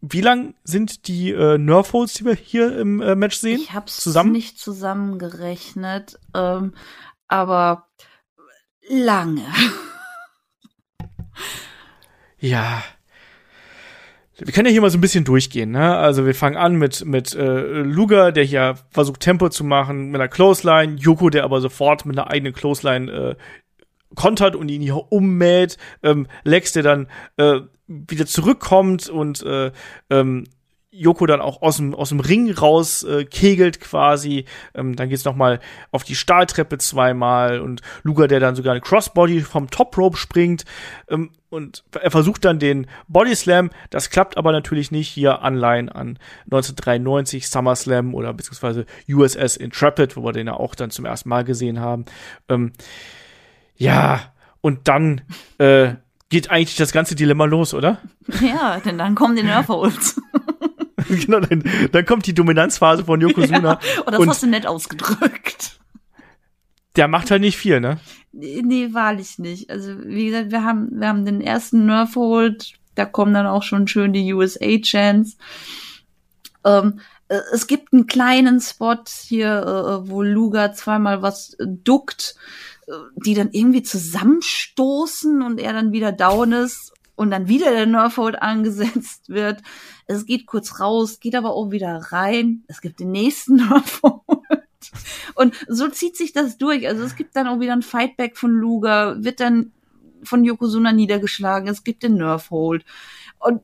Wie 0.00 0.20
lang 0.20 0.54
sind 0.64 1.06
die 1.06 1.30
äh, 1.30 1.58
Nerf-Holds, 1.58 2.14
die 2.14 2.24
wir 2.24 2.34
hier 2.34 2.76
im 2.76 3.00
äh, 3.00 3.14
Match 3.14 3.36
sehen? 3.36 3.60
Ich 3.60 3.72
hab's 3.72 3.98
zusammen? 3.98 4.32
nicht 4.32 4.58
zusammengerechnet, 4.58 6.18
ähm, 6.34 6.74
aber 7.28 7.86
lange. 8.88 9.44
Ja. 12.38 12.82
Wir 14.44 14.52
können 14.52 14.66
ja 14.66 14.72
hier 14.72 14.80
mal 14.80 14.90
so 14.90 14.98
ein 14.98 15.02
bisschen 15.02 15.24
durchgehen, 15.24 15.70
ne? 15.70 15.96
Also 15.96 16.26
wir 16.26 16.34
fangen 16.34 16.56
an 16.56 16.74
mit 16.74 17.04
mit 17.04 17.32
äh, 17.34 17.82
Luger, 17.82 18.32
der 18.32 18.42
hier 18.42 18.74
versucht 18.90 19.20
Tempo 19.20 19.48
zu 19.50 19.62
machen 19.62 20.10
mit 20.10 20.20
einer 20.20 20.28
Clothesline, 20.28 20.96
Yoko, 20.96 21.30
der 21.30 21.44
aber 21.44 21.60
sofort 21.60 22.06
mit 22.06 22.18
einer 22.18 22.28
eigenen 22.28 22.52
Clothesline 22.52 23.10
äh, 23.10 23.34
kontert 24.16 24.56
und 24.56 24.68
ihn 24.68 24.82
hier 24.82 25.12
ummäht, 25.12 25.78
ähm, 26.02 26.26
Lex, 26.42 26.72
der 26.72 26.82
dann 26.82 27.06
äh, 27.36 27.60
wieder 27.86 28.26
zurückkommt 28.26 29.08
und 29.08 29.42
äh, 29.44 29.70
ähm, 30.10 30.44
Yoko 30.92 31.24
dann 31.24 31.40
auch 31.40 31.62
aus 31.62 31.78
dem, 31.78 31.94
aus 31.94 32.10
dem 32.10 32.20
Ring 32.20 32.52
raus 32.52 33.02
äh, 33.02 33.24
kegelt 33.24 33.80
quasi. 33.80 34.44
Ähm, 34.74 34.94
dann 34.94 35.08
geht's 35.08 35.24
noch 35.24 35.34
mal 35.34 35.58
auf 35.90 36.04
die 36.04 36.14
Stahltreppe 36.14 36.76
zweimal 36.76 37.60
und 37.60 37.80
Luger, 38.02 38.28
der 38.28 38.40
dann 38.40 38.54
sogar 38.54 38.72
eine 38.72 38.82
Crossbody 38.82 39.40
vom 39.40 39.70
Top 39.70 39.96
Rope 39.96 40.18
springt. 40.18 40.64
Ähm, 41.08 41.30
und 41.48 41.84
er 42.00 42.10
versucht 42.10 42.44
dann 42.44 42.58
den 42.58 42.86
Body 43.08 43.34
Slam. 43.34 43.70
Das 43.90 44.10
klappt 44.10 44.36
aber 44.36 44.52
natürlich 44.52 44.90
nicht. 44.90 45.08
Hier 45.08 45.42
Anleihen 45.42 45.88
an 45.88 46.18
1993 46.44 47.48
SummerSlam 47.48 48.14
oder 48.14 48.34
beziehungsweise 48.34 48.84
USS 49.08 49.56
Intrepid, 49.56 50.16
wo 50.16 50.24
wir 50.24 50.32
den 50.32 50.46
ja 50.46 50.54
auch 50.54 50.74
dann 50.74 50.90
zum 50.90 51.06
ersten 51.06 51.28
Mal 51.28 51.44
gesehen 51.44 51.80
haben. 51.80 52.04
Ähm, 52.48 52.72
ja, 53.76 54.20
und 54.60 54.88
dann 54.88 55.22
äh, 55.58 55.94
geht 56.28 56.50
eigentlich 56.50 56.76
das 56.76 56.92
ganze 56.92 57.14
Dilemma 57.14 57.44
los, 57.44 57.74
oder? 57.74 57.98
ja, 58.40 58.80
denn 58.80 58.96
dann 58.96 59.14
kommen 59.14 59.36
die 59.36 59.42
Nerfholz. 59.42 60.20
genau, 61.08 61.40
dann, 61.40 61.64
dann 61.90 62.06
kommt 62.06 62.26
die 62.26 62.34
Dominanzphase 62.34 63.04
von 63.04 63.20
Yokozuna. 63.20 63.78
Oh, 64.06 64.10
das 64.10 64.20
und 64.20 64.28
hast 64.28 64.42
du 64.42 64.46
nett 64.46 64.66
ausgedrückt. 64.66 65.78
der 66.96 67.08
macht 67.08 67.30
halt 67.30 67.40
nicht 67.40 67.56
viel, 67.56 67.80
ne? 67.80 67.98
Nee, 68.32 68.62
nee, 68.64 68.88
wahrlich 68.92 69.38
nicht. 69.38 69.70
Also, 69.70 69.92
wie 70.04 70.26
gesagt, 70.26 70.50
wir 70.50 70.64
haben, 70.64 70.88
wir 71.00 71.08
haben 71.08 71.24
den 71.24 71.40
ersten 71.40 71.86
Nerfhold, 71.86 72.74
da 72.94 73.04
kommen 73.04 73.34
dann 73.34 73.46
auch 73.46 73.62
schon 73.62 73.86
schön 73.86 74.12
die 74.12 74.32
USA-Chants. 74.32 75.36
Ähm, 76.64 77.00
äh, 77.28 77.40
es 77.52 77.66
gibt 77.66 77.92
einen 77.92 78.06
kleinen 78.06 78.60
Spot 78.60 79.02
hier, 79.26 79.48
äh, 79.48 80.08
wo 80.08 80.22
Luga 80.22 80.72
zweimal 80.72 81.22
was 81.22 81.54
äh, 81.54 81.66
duckt, 81.66 82.36
äh, 82.86 82.92
die 83.16 83.34
dann 83.34 83.50
irgendwie 83.52 83.82
zusammenstoßen 83.82 85.42
und 85.42 85.58
er 85.58 85.72
dann 85.72 85.92
wieder 85.92 86.12
down 86.12 86.52
ist 86.52 86.91
und 87.22 87.30
dann 87.30 87.48
wieder 87.48 87.70
der 87.70 87.86
Nerfhold 87.86 88.42
angesetzt 88.42 89.28
wird. 89.28 89.62
Es 90.06 90.26
geht 90.26 90.46
kurz 90.46 90.80
raus, 90.80 91.20
geht 91.20 91.36
aber 91.36 91.54
auch 91.54 91.70
wieder 91.70 91.96
rein. 92.10 92.64
Es 92.66 92.80
gibt 92.80 92.98
den 93.00 93.12
nächsten 93.12 93.56
Nerfhold. 93.68 94.22
Und 95.34 95.54
so 95.68 95.88
zieht 95.88 96.16
sich 96.16 96.32
das 96.32 96.58
durch. 96.58 96.88
Also 96.88 97.04
es 97.04 97.14
gibt 97.14 97.36
dann 97.36 97.46
auch 97.46 97.60
wieder 97.60 97.72
ein 97.72 97.82
Fightback 97.82 98.36
von 98.36 98.50
Luger, 98.50 99.22
wird 99.22 99.38
dann 99.38 99.72
von 100.24 100.44
Yokozuna 100.44 100.92
niedergeschlagen. 100.92 101.68
Es 101.68 101.84
gibt 101.84 102.02
den 102.02 102.16
Nerfhold. 102.16 102.84
Und 103.38 103.62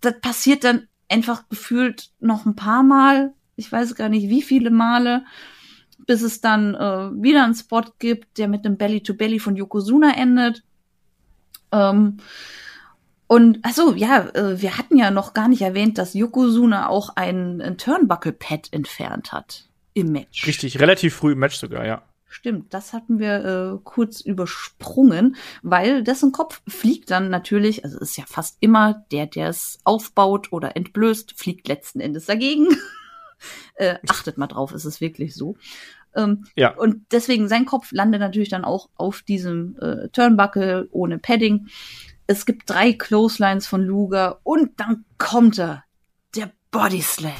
das 0.00 0.20
passiert 0.20 0.62
dann 0.62 0.86
einfach 1.08 1.48
gefühlt 1.48 2.10
noch 2.20 2.46
ein 2.46 2.54
paar 2.54 2.84
Mal. 2.84 3.34
Ich 3.56 3.70
weiß 3.70 3.96
gar 3.96 4.08
nicht, 4.08 4.28
wie 4.30 4.42
viele 4.42 4.70
Male, 4.70 5.24
bis 6.06 6.22
es 6.22 6.40
dann 6.40 6.76
äh, 6.76 7.10
wieder 7.22 7.44
einen 7.44 7.54
Spot 7.54 7.84
gibt, 7.98 8.38
der 8.38 8.46
mit 8.46 8.64
dem 8.64 8.76
Belly-to-Belly 8.76 9.40
von 9.40 9.56
Yokozuna 9.56 10.16
endet. 10.16 10.62
Ähm, 11.72 12.18
und 13.30 13.60
also 13.64 13.94
ja, 13.94 14.28
äh, 14.34 14.60
wir 14.60 14.76
hatten 14.76 14.96
ja 14.96 15.12
noch 15.12 15.34
gar 15.34 15.46
nicht 15.46 15.62
erwähnt, 15.62 15.98
dass 15.98 16.14
Yokozuna 16.14 16.88
auch 16.88 17.10
ein, 17.14 17.60
ein 17.60 17.78
Turnbuckle-Pad 17.78 18.72
entfernt 18.72 19.30
hat 19.30 19.68
im 19.94 20.10
Match. 20.10 20.48
Richtig, 20.48 20.80
relativ 20.80 21.14
früh 21.14 21.34
im 21.34 21.38
Match 21.38 21.54
sogar, 21.54 21.86
ja. 21.86 22.02
Stimmt, 22.26 22.74
das 22.74 22.92
hatten 22.92 23.20
wir 23.20 23.44
äh, 23.44 23.78
kurz 23.84 24.20
übersprungen, 24.20 25.36
weil 25.62 26.02
dessen 26.02 26.32
Kopf 26.32 26.60
fliegt 26.66 27.12
dann 27.12 27.30
natürlich, 27.30 27.84
also 27.84 28.00
ist 28.00 28.18
ja 28.18 28.24
fast 28.26 28.56
immer 28.58 29.06
der, 29.12 29.26
der 29.26 29.48
es 29.48 29.78
aufbaut 29.84 30.48
oder 30.50 30.74
entblößt, 30.74 31.38
fliegt 31.38 31.68
letzten 31.68 32.00
Endes 32.00 32.26
dagegen. 32.26 32.66
äh, 33.76 33.98
achtet 34.08 34.38
mal 34.38 34.48
drauf, 34.48 34.72
ist 34.72 34.86
es 34.86 35.00
wirklich 35.00 35.36
so. 35.36 35.56
Ähm, 36.16 36.46
Ja. 36.56 36.74
Und 36.74 37.12
deswegen 37.12 37.46
sein 37.46 37.64
Kopf 37.64 37.92
landet 37.92 38.18
natürlich 38.18 38.48
dann 38.48 38.64
auch 38.64 38.88
auf 38.96 39.22
diesem 39.22 39.78
äh, 39.80 40.08
Turnbuckle 40.08 40.88
ohne 40.90 41.18
Padding. 41.18 41.68
Es 42.30 42.46
gibt 42.46 42.70
drei 42.70 42.92
Clotheslines 42.92 43.66
von 43.66 43.82
Luger 43.82 44.38
und 44.44 44.78
dann 44.78 45.04
kommt 45.18 45.58
er, 45.58 45.82
der 46.36 46.52
Body 46.70 47.02
Slam. 47.02 47.32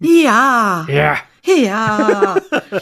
Ja. 0.00 0.84
Ja. 0.86 1.16
Ja, 1.42 2.36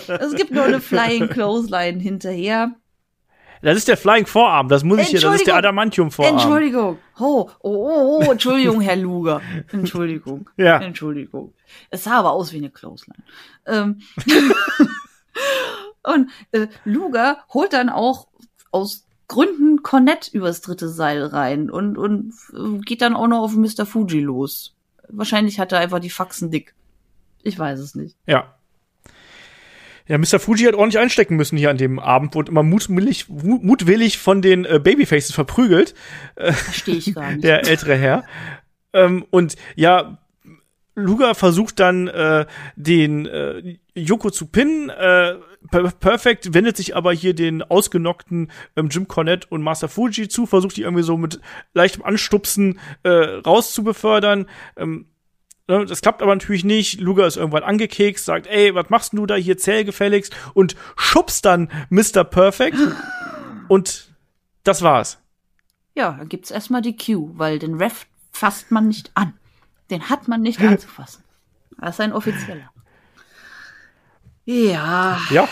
es 0.08 0.34
gibt 0.34 0.50
nur 0.50 0.64
eine 0.64 0.80
Flying 0.80 1.28
Clothesline 1.28 2.00
hinterher. 2.00 2.74
Das 3.62 3.76
ist 3.76 3.86
der 3.86 3.96
Flying 3.96 4.26
Vorarm, 4.26 4.68
das 4.68 4.82
muss 4.82 4.98
ich 4.98 5.08
hier, 5.08 5.20
das 5.20 5.36
ist 5.36 5.46
der. 5.46 5.54
Adamantium 5.54 6.10
Vorarm. 6.10 6.34
Entschuldigung. 6.34 6.98
Oh, 7.20 7.48
oh, 7.60 7.70
oh, 7.70 8.24
oh, 8.26 8.32
Entschuldigung, 8.32 8.80
Herr 8.80 8.96
Luger. 8.96 9.40
Entschuldigung. 9.70 10.50
Ja. 10.56 10.80
Entschuldigung. 10.80 11.54
Es 11.90 12.02
sah 12.02 12.18
aber 12.18 12.32
aus 12.32 12.52
wie 12.52 12.56
eine 12.56 12.70
Clothesline. 12.70 13.22
Ähm, 13.66 14.00
und 16.02 16.30
äh, 16.50 16.66
Luger 16.84 17.44
holt 17.52 17.72
dann 17.72 17.88
auch 17.88 18.26
aus 18.72 19.04
Gründen 19.34 19.82
Cornette 19.82 20.30
übers 20.32 20.60
dritte 20.60 20.88
Seil 20.88 21.24
rein 21.24 21.68
und, 21.70 21.98
und 21.98 22.32
äh, 22.52 22.78
geht 22.84 23.02
dann 23.02 23.16
auch 23.16 23.26
noch 23.26 23.40
auf 23.42 23.54
Mr. 23.56 23.84
Fuji 23.84 24.20
los. 24.20 24.76
Wahrscheinlich 25.08 25.58
hat 25.58 25.72
er 25.72 25.80
einfach 25.80 25.98
die 25.98 26.10
Faxen 26.10 26.50
dick. 26.52 26.74
Ich 27.42 27.58
weiß 27.58 27.80
es 27.80 27.94
nicht. 27.96 28.16
Ja. 28.26 28.54
Ja, 30.06 30.18
Mr. 30.18 30.38
Fuji 30.38 30.66
hat 30.66 30.74
ordentlich 30.74 30.98
einstecken 31.00 31.36
müssen 31.36 31.56
hier 31.56 31.70
an 31.70 31.78
dem 31.78 31.98
Abend, 31.98 32.34
wurde 32.34 32.50
immer 32.52 32.62
mutwillig, 32.62 33.28
mu- 33.28 33.58
mutwillig 33.62 34.18
von 34.18 34.40
den 34.42 34.64
äh, 34.66 34.78
Babyfaces 34.78 35.32
verprügelt, 35.32 35.94
Verstehe 36.36 36.96
ich 36.96 37.14
gar 37.14 37.30
nicht. 37.32 37.42
der 37.44 37.66
ältere 37.66 37.96
Herr. 37.96 38.24
Ähm, 38.92 39.24
und 39.30 39.56
ja, 39.76 40.18
Luger 40.94 41.34
versucht 41.34 41.80
dann 41.80 42.06
äh, 42.08 42.46
den 42.76 43.26
äh, 43.26 43.78
Yoko 43.94 44.30
zu 44.30 44.46
pinnen. 44.46 44.90
Äh, 44.90 45.34
Perfect 45.70 46.52
wendet 46.52 46.76
sich 46.76 46.94
aber 46.94 47.12
hier 47.12 47.34
den 47.34 47.62
ausgenockten 47.62 48.50
ähm, 48.76 48.88
Jim 48.88 49.08
Cornette 49.08 49.46
und 49.48 49.62
Master 49.62 49.88
Fuji 49.88 50.28
zu, 50.28 50.46
versucht 50.46 50.76
die 50.76 50.82
irgendwie 50.82 51.02
so 51.02 51.16
mit 51.16 51.40
leichtem 51.72 52.02
Anstupsen 52.04 52.78
äh, 53.02 53.10
rauszubefördern. 53.10 54.46
Ähm, 54.76 55.06
ne, 55.66 55.86
das 55.86 56.02
klappt 56.02 56.22
aber 56.22 56.34
natürlich 56.34 56.64
nicht. 56.64 57.00
Luger 57.00 57.26
ist 57.26 57.36
irgendwann 57.36 57.62
angekekst, 57.62 58.24
sagt, 58.24 58.46
ey, 58.46 58.74
was 58.74 58.90
machst 58.90 59.14
du 59.14 59.26
da 59.26 59.36
hier, 59.36 59.56
zähl 59.56 59.84
gefälligst 59.84 60.36
und 60.52 60.76
schubst 60.96 61.44
dann 61.44 61.70
Mr. 61.88 62.24
Perfect. 62.24 62.76
und 63.68 64.14
das 64.64 64.82
war's. 64.82 65.18
Ja, 65.94 66.12
dann 66.12 66.28
gibt's 66.28 66.50
erstmal 66.50 66.82
die 66.82 66.96
Q, 66.96 67.30
weil 67.34 67.58
den 67.58 67.74
Ref 67.74 68.06
fasst 68.32 68.70
man 68.70 68.88
nicht 68.88 69.12
an. 69.14 69.34
Den 69.90 70.10
hat 70.10 70.28
man 70.28 70.42
nicht 70.42 70.60
anzufassen. 70.62 71.24
Das 71.78 71.96
ist 71.96 72.00
ein 72.00 72.12
offizieller. 72.12 72.70
Ja, 74.44 75.20
Ja. 75.30 75.48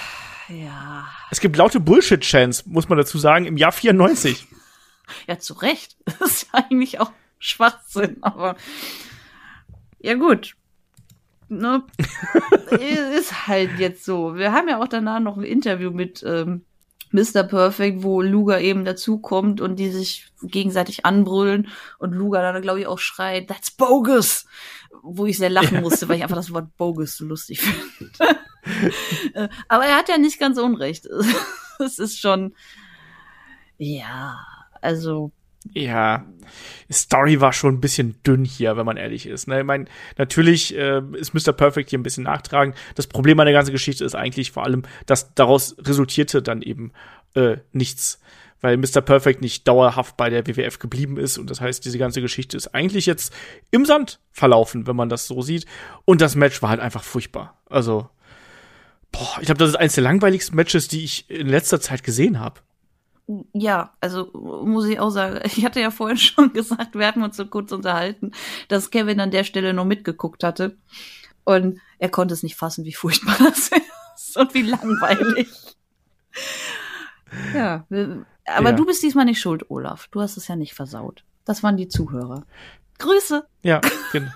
ja. 0.48 1.06
Es 1.30 1.40
gibt 1.40 1.56
laute 1.56 1.80
Bullshit-Chants, 1.80 2.66
muss 2.66 2.88
man 2.88 2.98
dazu 2.98 3.18
sagen, 3.18 3.46
im 3.46 3.56
Jahr 3.56 3.72
94. 3.72 4.46
Ja, 5.26 5.38
zu 5.38 5.54
Recht. 5.54 5.96
Das 6.20 6.30
ist 6.30 6.46
ja 6.52 6.64
eigentlich 6.64 7.00
auch 7.00 7.10
Schwachsinn, 7.38 8.18
aber 8.22 8.56
ja 9.98 10.14
gut. 10.14 10.54
Ne? 11.48 11.82
ist 13.18 13.46
halt 13.46 13.78
jetzt 13.78 14.04
so. 14.04 14.36
Wir 14.36 14.52
haben 14.52 14.68
ja 14.68 14.80
auch 14.80 14.88
danach 14.88 15.20
noch 15.20 15.36
ein 15.36 15.42
Interview 15.42 15.90
mit 15.90 16.22
ähm, 16.26 16.64
Mr. 17.10 17.42
Perfect, 17.42 18.02
wo 18.02 18.22
Luger 18.22 18.60
eben 18.60 18.84
dazukommt 18.84 19.60
und 19.60 19.76
die 19.76 19.90
sich 19.90 20.28
gegenseitig 20.42 21.04
anbrüllen 21.04 21.68
und 21.98 22.12
Luger 22.12 22.40
dann, 22.40 22.62
glaube 22.62 22.80
ich, 22.80 22.86
auch 22.86 22.98
schreit, 22.98 23.48
that's 23.48 23.70
bogus! 23.70 24.46
Wo 25.02 25.26
ich 25.26 25.36
sehr 25.36 25.50
lachen 25.50 25.80
musste, 25.82 26.08
weil 26.08 26.16
ich 26.16 26.22
einfach 26.22 26.36
das 26.36 26.52
Wort 26.54 26.74
bogus 26.76 27.16
so 27.16 27.24
lustig 27.26 27.60
finde. 27.60 28.12
Äh, 29.34 29.48
Aber 29.68 29.84
er 29.84 29.96
hat 29.96 30.08
ja 30.08 30.18
nicht 30.18 30.38
ganz 30.38 30.58
unrecht. 30.58 31.08
Es 31.84 31.98
ist 31.98 32.20
schon, 32.20 32.54
ja, 33.76 34.38
also 34.80 35.32
Ja, 35.72 36.24
Story 36.92 37.40
war 37.40 37.52
schon 37.52 37.74
ein 37.74 37.80
bisschen 37.80 38.22
dünn 38.24 38.44
hier, 38.44 38.76
wenn 38.76 38.86
man 38.86 38.96
ehrlich 38.96 39.26
ist. 39.26 39.48
Ne? 39.48 39.60
Ich 39.60 39.66
meine, 39.66 39.86
natürlich 40.16 40.76
äh, 40.76 41.02
ist 41.14 41.34
Mr. 41.34 41.52
Perfect 41.52 41.90
hier 41.90 41.98
ein 41.98 42.04
bisschen 42.04 42.24
nachtragend. 42.24 42.76
Das 42.94 43.06
Problem 43.08 43.40
an 43.40 43.46
der 43.46 43.54
ganzen 43.54 43.72
Geschichte 43.72 44.04
ist 44.04 44.14
eigentlich 44.14 44.52
vor 44.52 44.64
allem, 44.64 44.82
dass 45.06 45.34
daraus 45.34 45.76
resultierte 45.80 46.42
dann 46.42 46.62
eben 46.62 46.92
äh, 47.34 47.56
nichts. 47.72 48.20
Weil 48.60 48.76
Mr. 48.76 49.00
Perfect 49.00 49.40
nicht 49.40 49.66
dauerhaft 49.66 50.16
bei 50.16 50.30
der 50.30 50.46
WWF 50.46 50.78
geblieben 50.78 51.16
ist. 51.16 51.36
Und 51.36 51.50
das 51.50 51.60
heißt, 51.60 51.84
diese 51.84 51.98
ganze 51.98 52.20
Geschichte 52.20 52.56
ist 52.56 52.68
eigentlich 52.74 53.06
jetzt 53.06 53.34
im 53.72 53.84
Sand 53.86 54.20
verlaufen, 54.30 54.86
wenn 54.86 54.94
man 54.94 55.08
das 55.08 55.26
so 55.26 55.42
sieht. 55.42 55.66
Und 56.04 56.20
das 56.20 56.36
Match 56.36 56.62
war 56.62 56.70
halt 56.70 56.80
einfach 56.80 57.02
furchtbar. 57.02 57.60
Also, 57.68 58.08
boah, 59.12 59.36
ich 59.40 59.46
glaube, 59.46 59.58
das 59.58 59.70
ist 59.70 59.76
eines 59.76 59.94
der 59.94 60.04
langweiligsten 60.04 60.56
Matches, 60.56 60.88
die 60.88 61.04
ich 61.04 61.28
in 61.30 61.46
letzter 61.48 61.80
Zeit 61.80 62.02
gesehen 62.02 62.40
habe. 62.40 62.60
Ja, 63.52 63.94
also 64.00 64.30
muss 64.34 64.86
ich 64.86 64.98
auch 64.98 65.10
sagen, 65.10 65.40
ich 65.44 65.64
hatte 65.64 65.80
ja 65.80 65.90
vorhin 65.90 66.18
schon 66.18 66.52
gesagt, 66.54 66.94
wir 66.94 67.06
hatten 67.06 67.22
uns 67.22 67.36
so 67.36 67.46
kurz 67.46 67.72
unterhalten, 67.72 68.32
dass 68.68 68.90
Kevin 68.90 69.20
an 69.20 69.30
der 69.30 69.44
Stelle 69.44 69.72
noch 69.74 69.84
mitgeguckt 69.84 70.42
hatte. 70.44 70.76
Und 71.44 71.80
er 71.98 72.08
konnte 72.08 72.34
es 72.34 72.42
nicht 72.42 72.56
fassen, 72.56 72.84
wie 72.84 72.92
furchtbar 72.92 73.36
das 73.38 73.70
ist 74.16 74.36
und 74.36 74.54
wie 74.54 74.62
langweilig. 74.62 75.48
Ja, 77.54 77.86
aber 78.46 78.70
Ja. 78.70 78.72
du 78.72 78.84
bist 78.84 79.02
diesmal 79.02 79.24
nicht 79.24 79.40
schuld, 79.40 79.70
Olaf. 79.70 80.08
Du 80.10 80.20
hast 80.20 80.36
es 80.36 80.48
ja 80.48 80.56
nicht 80.56 80.74
versaut. 80.74 81.24
Das 81.44 81.62
waren 81.62 81.76
die 81.76 81.88
Zuhörer. 81.88 82.44
Grüße. 82.98 83.44
Ja, 83.62 83.80
genau. 84.12 84.30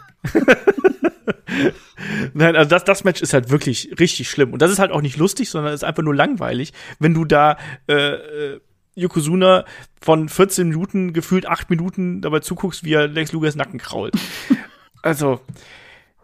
Nein, 2.34 2.56
also 2.56 2.68
das, 2.68 2.84
das 2.84 3.04
Match 3.04 3.22
ist 3.22 3.32
halt 3.32 3.50
wirklich 3.50 3.90
richtig 3.98 4.28
schlimm. 4.30 4.52
Und 4.52 4.62
das 4.62 4.70
ist 4.70 4.78
halt 4.78 4.90
auch 4.90 5.02
nicht 5.02 5.16
lustig, 5.16 5.50
sondern 5.50 5.72
ist 5.74 5.84
einfach 5.84 6.02
nur 6.02 6.14
langweilig, 6.14 6.72
wenn 6.98 7.14
du 7.14 7.24
da 7.24 7.58
äh, 7.88 7.94
äh, 7.94 8.60
Yokozuna 8.94 9.64
von 10.00 10.28
14 10.28 10.68
Minuten 10.68 11.12
gefühlt 11.12 11.46
8 11.46 11.70
Minuten 11.70 12.22
dabei 12.22 12.40
zuguckst, 12.40 12.84
wie 12.84 12.94
er 12.94 13.08
Lex 13.08 13.32
Lugers 13.32 13.56
Nacken 13.56 13.78
krault. 13.78 14.14
also, 15.02 15.40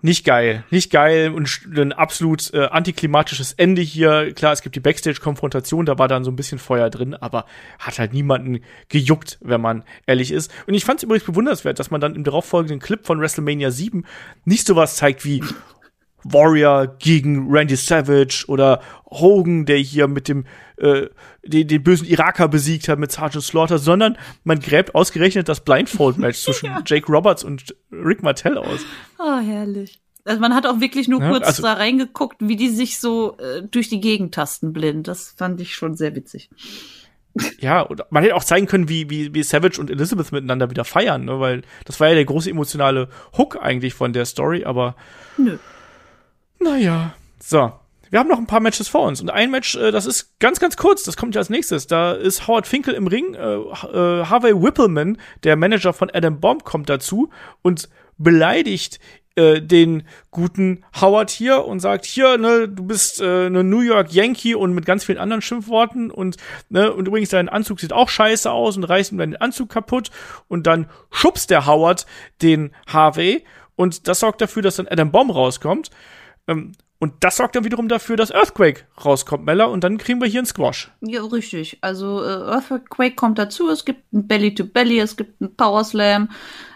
nicht 0.02 0.24
geil. 0.24 0.64
Nicht 0.70 0.90
geil 0.90 1.32
und 1.32 1.48
ein 1.76 1.92
absolut 1.92 2.52
äh, 2.52 2.66
antiklimatisches 2.66 3.52
Ende 3.52 3.82
hier. 3.82 4.34
Klar, 4.34 4.52
es 4.52 4.62
gibt 4.62 4.74
die 4.74 4.80
Backstage-Konfrontation, 4.80 5.86
da 5.86 5.98
war 5.98 6.08
dann 6.08 6.24
so 6.24 6.30
ein 6.30 6.36
bisschen 6.36 6.58
Feuer 6.58 6.90
drin, 6.90 7.14
aber 7.14 7.46
hat 7.78 7.98
halt 8.00 8.12
niemanden 8.12 8.60
gejuckt, 8.88 9.38
wenn 9.40 9.60
man 9.60 9.84
ehrlich 10.06 10.32
ist. 10.32 10.52
Und 10.66 10.74
ich 10.74 10.84
fand 10.84 10.98
es 10.98 11.04
übrigens 11.04 11.24
bewundernswert, 11.24 11.78
dass 11.78 11.92
man 11.92 12.00
dann 12.00 12.16
im 12.16 12.24
darauffolgenden 12.24 12.80
Clip 12.80 13.06
von 13.06 13.20
WrestleMania 13.20 13.70
7 13.70 14.04
nicht 14.44 14.66
sowas 14.66 14.96
zeigt 14.96 15.24
wie 15.24 15.42
Warrior 16.24 16.86
gegen 16.98 17.50
Randy 17.50 17.76
Savage 17.76 18.44
oder 18.48 18.80
Hogan, 19.10 19.66
der 19.66 19.78
hier 19.78 20.08
mit 20.08 20.28
dem 20.28 20.44
äh, 20.76 21.06
den, 21.44 21.68
den 21.68 21.82
bösen 21.82 22.06
Iraker 22.06 22.48
besiegt 22.48 22.88
hat 22.88 22.98
mit 22.98 23.12
Sergeant 23.12 23.44
Slaughter, 23.44 23.78
sondern 23.78 24.16
man 24.44 24.60
gräbt 24.60 24.94
ausgerechnet 24.94 25.48
das 25.48 25.60
Blindfold-Match 25.60 26.38
zwischen 26.42 26.70
Jake 26.86 27.10
Roberts 27.10 27.44
und 27.44 27.74
Rick 27.90 28.22
Martell 28.22 28.58
aus. 28.58 28.80
Ah, 29.18 29.40
herrlich. 29.40 30.00
Also 30.24 30.40
man 30.40 30.54
hat 30.54 30.66
auch 30.66 30.80
wirklich 30.80 31.08
nur 31.08 31.20
Ja, 31.20 31.30
kurz 31.30 31.46
also- 31.46 31.62
da 31.62 31.72
reingeguckt, 31.74 32.36
wie 32.40 32.56
die 32.56 32.68
sich 32.68 33.00
so 33.00 33.36
äh, 33.38 33.62
durch 33.62 33.88
die 33.88 34.00
Gegend 34.00 34.34
tasten 34.34 34.72
blind. 34.72 35.08
Das 35.08 35.34
fand 35.36 35.60
ich 35.60 35.74
schon 35.74 35.96
sehr 35.96 36.14
witzig. 36.14 36.50
Ja, 37.60 37.88
oder 37.88 38.06
man 38.10 38.22
hätte 38.22 38.34
auch 38.36 38.44
zeigen 38.44 38.66
können, 38.66 38.90
wie, 38.90 39.08
wie, 39.08 39.32
wie 39.34 39.42
Savage 39.42 39.80
und 39.80 39.90
Elizabeth 39.90 40.32
miteinander 40.32 40.68
wieder 40.68 40.84
feiern, 40.84 41.24
ne? 41.24 41.40
weil 41.40 41.62
das 41.86 41.98
war 41.98 42.08
ja 42.08 42.14
der 42.14 42.26
große 42.26 42.50
emotionale 42.50 43.08
Hook 43.38 43.56
eigentlich 43.58 43.94
von 43.94 44.12
der 44.12 44.26
Story, 44.26 44.64
aber 44.64 44.96
Nö. 45.38 45.56
Naja. 46.62 47.14
So. 47.40 47.72
Wir 48.10 48.18
haben 48.18 48.28
noch 48.28 48.38
ein 48.38 48.46
paar 48.46 48.60
Matches 48.60 48.88
vor 48.88 49.06
uns 49.06 49.22
und 49.22 49.30
ein 49.30 49.50
Match, 49.50 49.74
äh, 49.74 49.90
das 49.90 50.04
ist 50.04 50.38
ganz, 50.38 50.60
ganz 50.60 50.76
kurz, 50.76 51.02
das 51.02 51.16
kommt 51.16 51.34
ja 51.34 51.38
als 51.40 51.48
nächstes. 51.48 51.86
Da 51.86 52.12
ist 52.12 52.46
Howard 52.46 52.66
Finkel 52.66 52.92
im 52.92 53.06
Ring, 53.06 53.32
äh, 53.32 53.54
äh, 53.54 54.26
Harvey 54.26 54.52
Whippleman, 54.52 55.16
der 55.44 55.56
Manager 55.56 55.94
von 55.94 56.10
Adam 56.12 56.38
Bomb, 56.38 56.64
kommt 56.64 56.90
dazu 56.90 57.30
und 57.62 57.88
beleidigt 58.18 59.00
äh, 59.34 59.62
den 59.62 60.02
guten 60.30 60.84
Howard 61.00 61.30
hier 61.30 61.64
und 61.64 61.80
sagt, 61.80 62.04
hier, 62.04 62.36
ne, 62.36 62.68
du 62.68 62.84
bist 62.84 63.22
äh, 63.22 63.46
eine 63.46 63.64
New 63.64 63.80
York 63.80 64.12
Yankee 64.12 64.54
und 64.54 64.74
mit 64.74 64.84
ganz 64.84 65.04
vielen 65.04 65.16
anderen 65.16 65.40
Schimpfworten 65.40 66.10
und, 66.10 66.36
ne, 66.68 66.92
und 66.92 67.08
übrigens 67.08 67.30
dein 67.30 67.48
Anzug 67.48 67.80
sieht 67.80 67.94
auch 67.94 68.10
scheiße 68.10 68.50
aus 68.50 68.76
und 68.76 68.84
reißt 68.84 69.12
ihm 69.12 69.16
dann 69.16 69.30
den 69.30 69.40
Anzug 69.40 69.70
kaputt 69.70 70.10
und 70.48 70.66
dann 70.66 70.86
schubst 71.10 71.48
der 71.48 71.64
Howard 71.64 72.04
den 72.42 72.72
Harvey 72.86 73.42
und 73.74 74.06
das 74.06 74.20
sorgt 74.20 74.42
dafür, 74.42 74.60
dass 74.60 74.76
dann 74.76 74.88
Adam 74.88 75.10
Bomb 75.10 75.34
rauskommt. 75.34 75.90
Ähm, 76.48 76.72
Und 76.98 77.14
das 77.24 77.36
sorgt 77.36 77.56
dann 77.56 77.64
wiederum 77.64 77.88
dafür, 77.88 78.16
dass 78.16 78.30
Earthquake 78.30 78.86
rauskommt, 79.04 79.44
Mella, 79.44 79.64
und 79.64 79.82
dann 79.82 79.98
kriegen 79.98 80.20
wir 80.20 80.28
hier 80.28 80.38
einen 80.38 80.46
Squash. 80.46 80.92
Ja, 81.00 81.24
richtig. 81.24 81.78
Also 81.80 82.22
äh, 82.22 82.28
Earthquake 82.28 83.16
kommt 83.16 83.38
dazu, 83.40 83.68
es 83.70 83.84
gibt 83.84 84.12
ein 84.12 84.28
Belly-to-Belly, 84.28 85.00
es 85.00 85.16
gibt 85.16 85.40
ein 85.40 85.56
Power 85.56 85.82
Slam, 85.82 86.28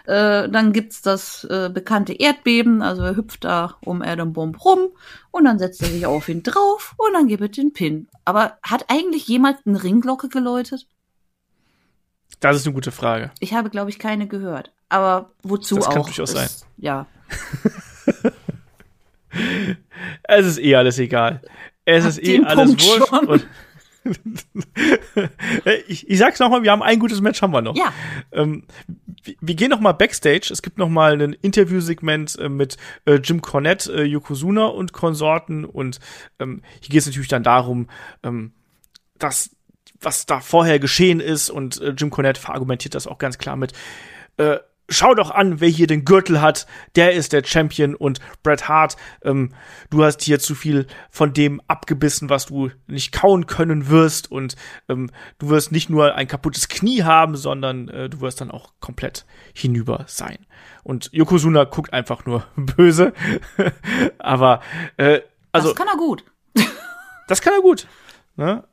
äh, 0.05 0.49
dann 0.49 0.73
gibt's 0.73 1.01
das 1.01 1.45
äh, 1.45 1.69
bekannte 1.73 2.11
Erdbeben, 2.13 2.81
also 2.81 3.03
er 3.03 3.15
hüpft 3.15 3.45
da 3.45 3.77
um 3.81 4.01
Adam 4.01 4.33
Bomb 4.33 4.63
rum 4.65 4.89
und 5.31 5.45
dann 5.45 5.59
setzt 5.59 5.81
er 5.81 5.87
sich 5.87 6.05
auf 6.05 6.27
ihn 6.27 6.43
drauf 6.43 6.93
und 6.97 7.13
dann 7.13 7.27
gibt 7.27 7.43
es 7.43 7.51
den 7.51 7.71
Pin. 7.71 8.09
Aber 8.25 8.57
hat 8.63 8.85
eigentlich 8.89 9.27
jemand 9.29 9.59
eine 9.65 9.81
Ringglocke 9.81 10.27
geläutet? 10.27 10.87
Das 12.41 12.57
ist 12.57 12.65
eine 12.65 12.73
gute 12.73 12.91
Frage. 12.91 13.31
Ich 13.39 13.53
habe, 13.53 13.69
glaube 13.69 13.89
ich, 13.89 13.97
keine 13.97 14.27
gehört. 14.27 14.73
Aber 14.89 15.31
wozu 15.41 15.75
das 15.75 15.87
auch? 15.87 15.93
kann 15.93 16.03
durchaus 16.03 16.31
sein. 16.31 16.49
Ja. 16.77 17.07
es 20.23 20.45
ist 20.45 20.59
eh 20.59 20.75
alles 20.75 20.99
egal. 20.99 21.41
Es 21.85 22.03
Ab 22.03 22.09
ist 22.09 22.23
eh 22.23 22.43
alles 22.43 22.75
Punkt 22.75 23.27
wurscht. 23.27 23.47
ich, 25.87 26.09
ich 26.09 26.17
sag's 26.17 26.39
nochmal, 26.39 26.63
wir 26.63 26.71
haben 26.71 26.81
ein 26.81 26.99
gutes 26.99 27.21
Match 27.21 27.41
haben 27.41 27.51
wir 27.51 27.61
noch. 27.61 27.75
Ja. 27.75 27.93
Ähm, 28.31 28.63
wir, 29.23 29.35
wir 29.39 29.55
gehen 29.55 29.69
noch 29.69 29.79
mal 29.79 29.93
backstage. 29.93 30.49
Es 30.51 30.61
gibt 30.61 30.77
noch 30.77 30.89
mal 30.89 31.21
ein 31.21 31.33
Interviewsegment 31.33 32.37
äh, 32.39 32.49
mit 32.49 32.77
äh, 33.05 33.15
Jim 33.15 33.41
Cornette, 33.41 33.91
äh, 33.93 34.03
Yokozuna 34.03 34.65
und 34.65 34.93
Konsorten. 34.93 35.65
Und 35.65 35.99
ähm, 36.39 36.61
hier 36.81 36.89
geht 36.89 37.01
es 37.01 37.05
natürlich 37.07 37.27
dann 37.27 37.43
darum, 37.43 37.87
ähm, 38.23 38.53
dass 39.17 39.51
was 39.99 40.25
da 40.25 40.39
vorher 40.39 40.79
geschehen 40.79 41.19
ist. 41.19 41.49
Und 41.49 41.81
äh, 41.81 41.89
Jim 41.89 42.09
Cornette 42.09 42.39
verargumentiert 42.39 42.95
das 42.95 43.07
auch 43.07 43.17
ganz 43.17 43.37
klar 43.37 43.55
mit. 43.55 43.73
Schau 44.89 45.13
doch 45.15 45.31
an, 45.31 45.59
wer 45.59 45.67
hier 45.67 45.87
den 45.87 46.05
Gürtel 46.05 46.41
hat. 46.41 46.65
Der 46.95 47.13
ist 47.13 47.33
der 47.33 47.43
Champion 47.43 47.93
und 47.95 48.19
Bret 48.41 48.69
Hart. 48.69 48.95
Ähm, 49.21 49.53
du 49.89 50.03
hast 50.03 50.21
hier 50.21 50.39
zu 50.39 50.55
viel 50.55 50.87
von 51.09 51.33
dem 51.33 51.61
abgebissen, 51.67 52.29
was 52.29 52.45
du 52.45 52.71
nicht 52.87 53.11
kauen 53.11 53.47
können 53.47 53.89
wirst. 53.89 54.31
Und 54.31 54.55
ähm, 54.87 55.09
du 55.39 55.49
wirst 55.49 55.71
nicht 55.71 55.89
nur 55.89 56.15
ein 56.15 56.27
kaputtes 56.27 56.69
Knie 56.69 57.03
haben, 57.03 57.35
sondern 57.35 57.89
äh, 57.89 58.09
du 58.09 58.21
wirst 58.21 58.39
dann 58.39 58.49
auch 58.49 58.73
komplett 58.79 59.25
hinüber 59.53 60.05
sein. 60.07 60.37
Und 60.83 61.09
Yokozuna 61.11 61.65
guckt 61.65 61.91
einfach 61.91 62.25
nur 62.25 62.45
böse. 62.55 63.13
Aber 64.19 64.61
äh, 64.95 65.21
also 65.51 65.69
das 65.69 65.77
kann 65.77 65.87
er 65.87 65.97
gut. 65.97 66.23
das 67.27 67.41
kann 67.41 67.53
er 67.53 67.61
gut. 67.61 67.87
Ne? 68.37 68.63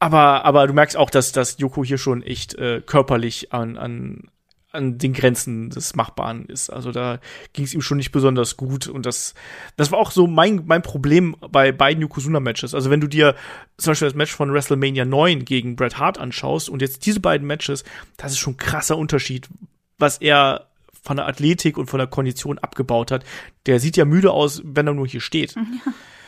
Aber, 0.00 0.44
aber 0.44 0.66
du 0.66 0.74
merkst 0.74 0.96
auch, 0.96 1.10
dass, 1.10 1.32
dass 1.32 1.58
Yoko 1.58 1.84
hier 1.84 1.98
schon 1.98 2.22
echt 2.22 2.54
äh, 2.54 2.80
körperlich 2.80 3.52
an, 3.52 3.76
an, 3.76 4.30
an 4.70 4.98
den 4.98 5.14
Grenzen 5.14 5.70
des 5.70 5.96
Machbaren 5.96 6.44
ist. 6.46 6.68
Also 6.68 6.92
da 6.92 7.20
ging 7.54 7.64
es 7.64 7.72
ihm 7.72 7.80
schon 7.80 7.96
nicht 7.96 8.12
besonders 8.12 8.56
gut. 8.56 8.86
Und 8.86 9.06
das, 9.06 9.34
das 9.76 9.90
war 9.90 9.98
auch 9.98 10.10
so 10.10 10.26
mein, 10.26 10.64
mein 10.66 10.82
Problem 10.82 11.36
bei 11.50 11.72
beiden 11.72 12.02
Yokozuna-Matches. 12.02 12.74
Also 12.74 12.90
wenn 12.90 13.00
du 13.00 13.06
dir 13.06 13.34
zum 13.78 13.92
Beispiel 13.92 14.08
das 14.08 14.14
Match 14.14 14.32
von 14.32 14.52
WrestleMania 14.52 15.06
9 15.06 15.46
gegen 15.46 15.74
Bret 15.74 15.98
Hart 15.98 16.18
anschaust 16.18 16.68
und 16.68 16.82
jetzt 16.82 17.06
diese 17.06 17.20
beiden 17.20 17.46
Matches, 17.46 17.84
das 18.18 18.32
ist 18.32 18.38
schon 18.38 18.54
ein 18.54 18.58
krasser 18.58 18.98
Unterschied, 18.98 19.48
was 19.96 20.18
er 20.18 20.68
von 21.02 21.16
der 21.16 21.26
Athletik 21.26 21.78
und 21.78 21.86
von 21.86 21.98
der 21.98 22.06
Kondition 22.06 22.58
abgebaut 22.58 23.10
hat. 23.10 23.24
Der 23.64 23.80
sieht 23.80 23.96
ja 23.96 24.04
müde 24.04 24.32
aus, 24.32 24.60
wenn 24.64 24.86
er 24.86 24.94
nur 24.94 25.06
hier 25.06 25.20
steht. 25.20 25.54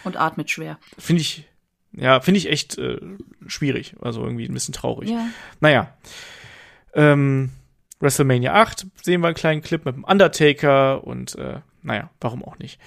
Und 0.03 0.17
atmet 0.17 0.49
schwer. 0.49 0.79
Finde 0.97 1.21
ich, 1.21 1.47
ja, 1.93 2.21
finde 2.23 2.39
ich 2.39 2.49
echt 2.49 2.79
äh, 2.79 2.99
schwierig. 3.47 3.97
Also 4.01 4.25
irgendwie 4.25 4.47
ein 4.47 4.55
bisschen 4.55 4.73
traurig. 4.73 5.11
Ja. 5.11 5.27
Naja. 5.61 5.95
Ähm, 6.95 7.51
WrestleMania 8.01 8.55
8 8.55 8.87
sehen 9.03 9.21
wir 9.21 9.29
einen 9.29 9.37
kleinen 9.37 9.63
Clip 9.63 9.85
mit 9.85 9.95
dem 9.95 10.05
Undertaker 10.05 11.05
und 11.05 11.37
äh, 11.37 11.61
naja, 11.83 12.11
warum 12.21 12.45
auch 12.45 12.59
nicht. 12.59 12.81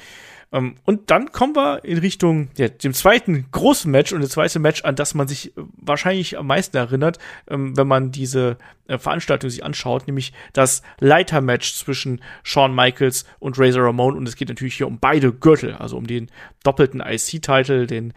Ähm, 0.53 0.75
und 0.85 1.09
dann 1.09 1.31
kommen 1.31 1.55
wir 1.55 1.83
in 1.83 1.97
Richtung 1.97 2.49
ja, 2.57 2.69
dem 2.69 2.93
zweiten 2.93 3.47
großen 3.51 3.89
Match 3.89 4.13
und 4.13 4.21
das 4.21 4.31
zweite 4.31 4.59
Match, 4.59 4.83
an 4.83 4.95
das 4.95 5.15
man 5.15 5.27
sich 5.27 5.57
äh, 5.57 5.61
wahrscheinlich 5.77 6.37
am 6.37 6.47
meisten 6.47 6.77
erinnert, 6.77 7.17
ähm, 7.49 7.75
wenn 7.75 7.87
man 7.87 8.11
diese 8.11 8.57
äh, 8.87 8.97
Veranstaltung 8.97 9.49
sich 9.49 9.65
anschaut, 9.65 10.07
nämlich 10.07 10.31
das 10.53 10.83
Leiter-Match 10.99 11.73
zwischen 11.73 12.21
Shawn 12.43 12.75
Michaels 12.75 13.25
und 13.39 13.57
Razor 13.59 13.83
Ramon 13.83 14.15
und 14.15 14.27
es 14.27 14.35
geht 14.35 14.49
natürlich 14.49 14.75
hier 14.75 14.87
um 14.87 14.99
beide 14.99 15.33
Gürtel, 15.33 15.73
also 15.73 15.97
um 15.97 16.05
den 16.05 16.29
doppelten 16.63 17.01
IC-Titel, 17.01 17.87
den 17.87 18.13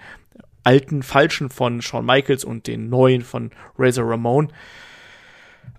alten 0.62 1.03
falschen 1.03 1.49
von 1.49 1.80
Shawn 1.80 2.05
Michaels 2.05 2.44
und 2.44 2.66
den 2.66 2.90
neuen 2.90 3.22
von 3.22 3.51
Razor 3.78 4.11
Ramon. 4.11 4.53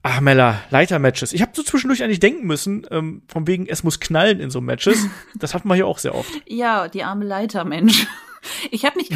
Ach, 0.03 0.21
Mella, 0.21 0.61
Leiter-Matches. 0.69 1.33
Ich 1.33 1.41
habe 1.41 1.51
so 1.53 1.63
zwischendurch 1.63 2.01
eigentlich 2.03 2.19
denken 2.19 2.47
müssen, 2.47 2.87
ähm, 2.91 3.23
von 3.27 3.45
wegen, 3.47 3.67
es 3.67 3.83
muss 3.83 3.99
knallen 3.99 4.39
in 4.39 4.49
so 4.49 4.61
Matches. 4.61 5.05
Das 5.35 5.53
hat 5.53 5.65
man 5.65 5.75
hier 5.75 5.85
auch 5.87 5.97
sehr 5.97 6.15
oft. 6.15 6.31
Ja, 6.47 6.87
die 6.87 7.03
arme 7.03 7.25
Leiter, 7.25 7.63
Mensch. 7.65 8.07
Ich 8.71 8.85
habe 8.85 8.95
mich, 8.97 9.09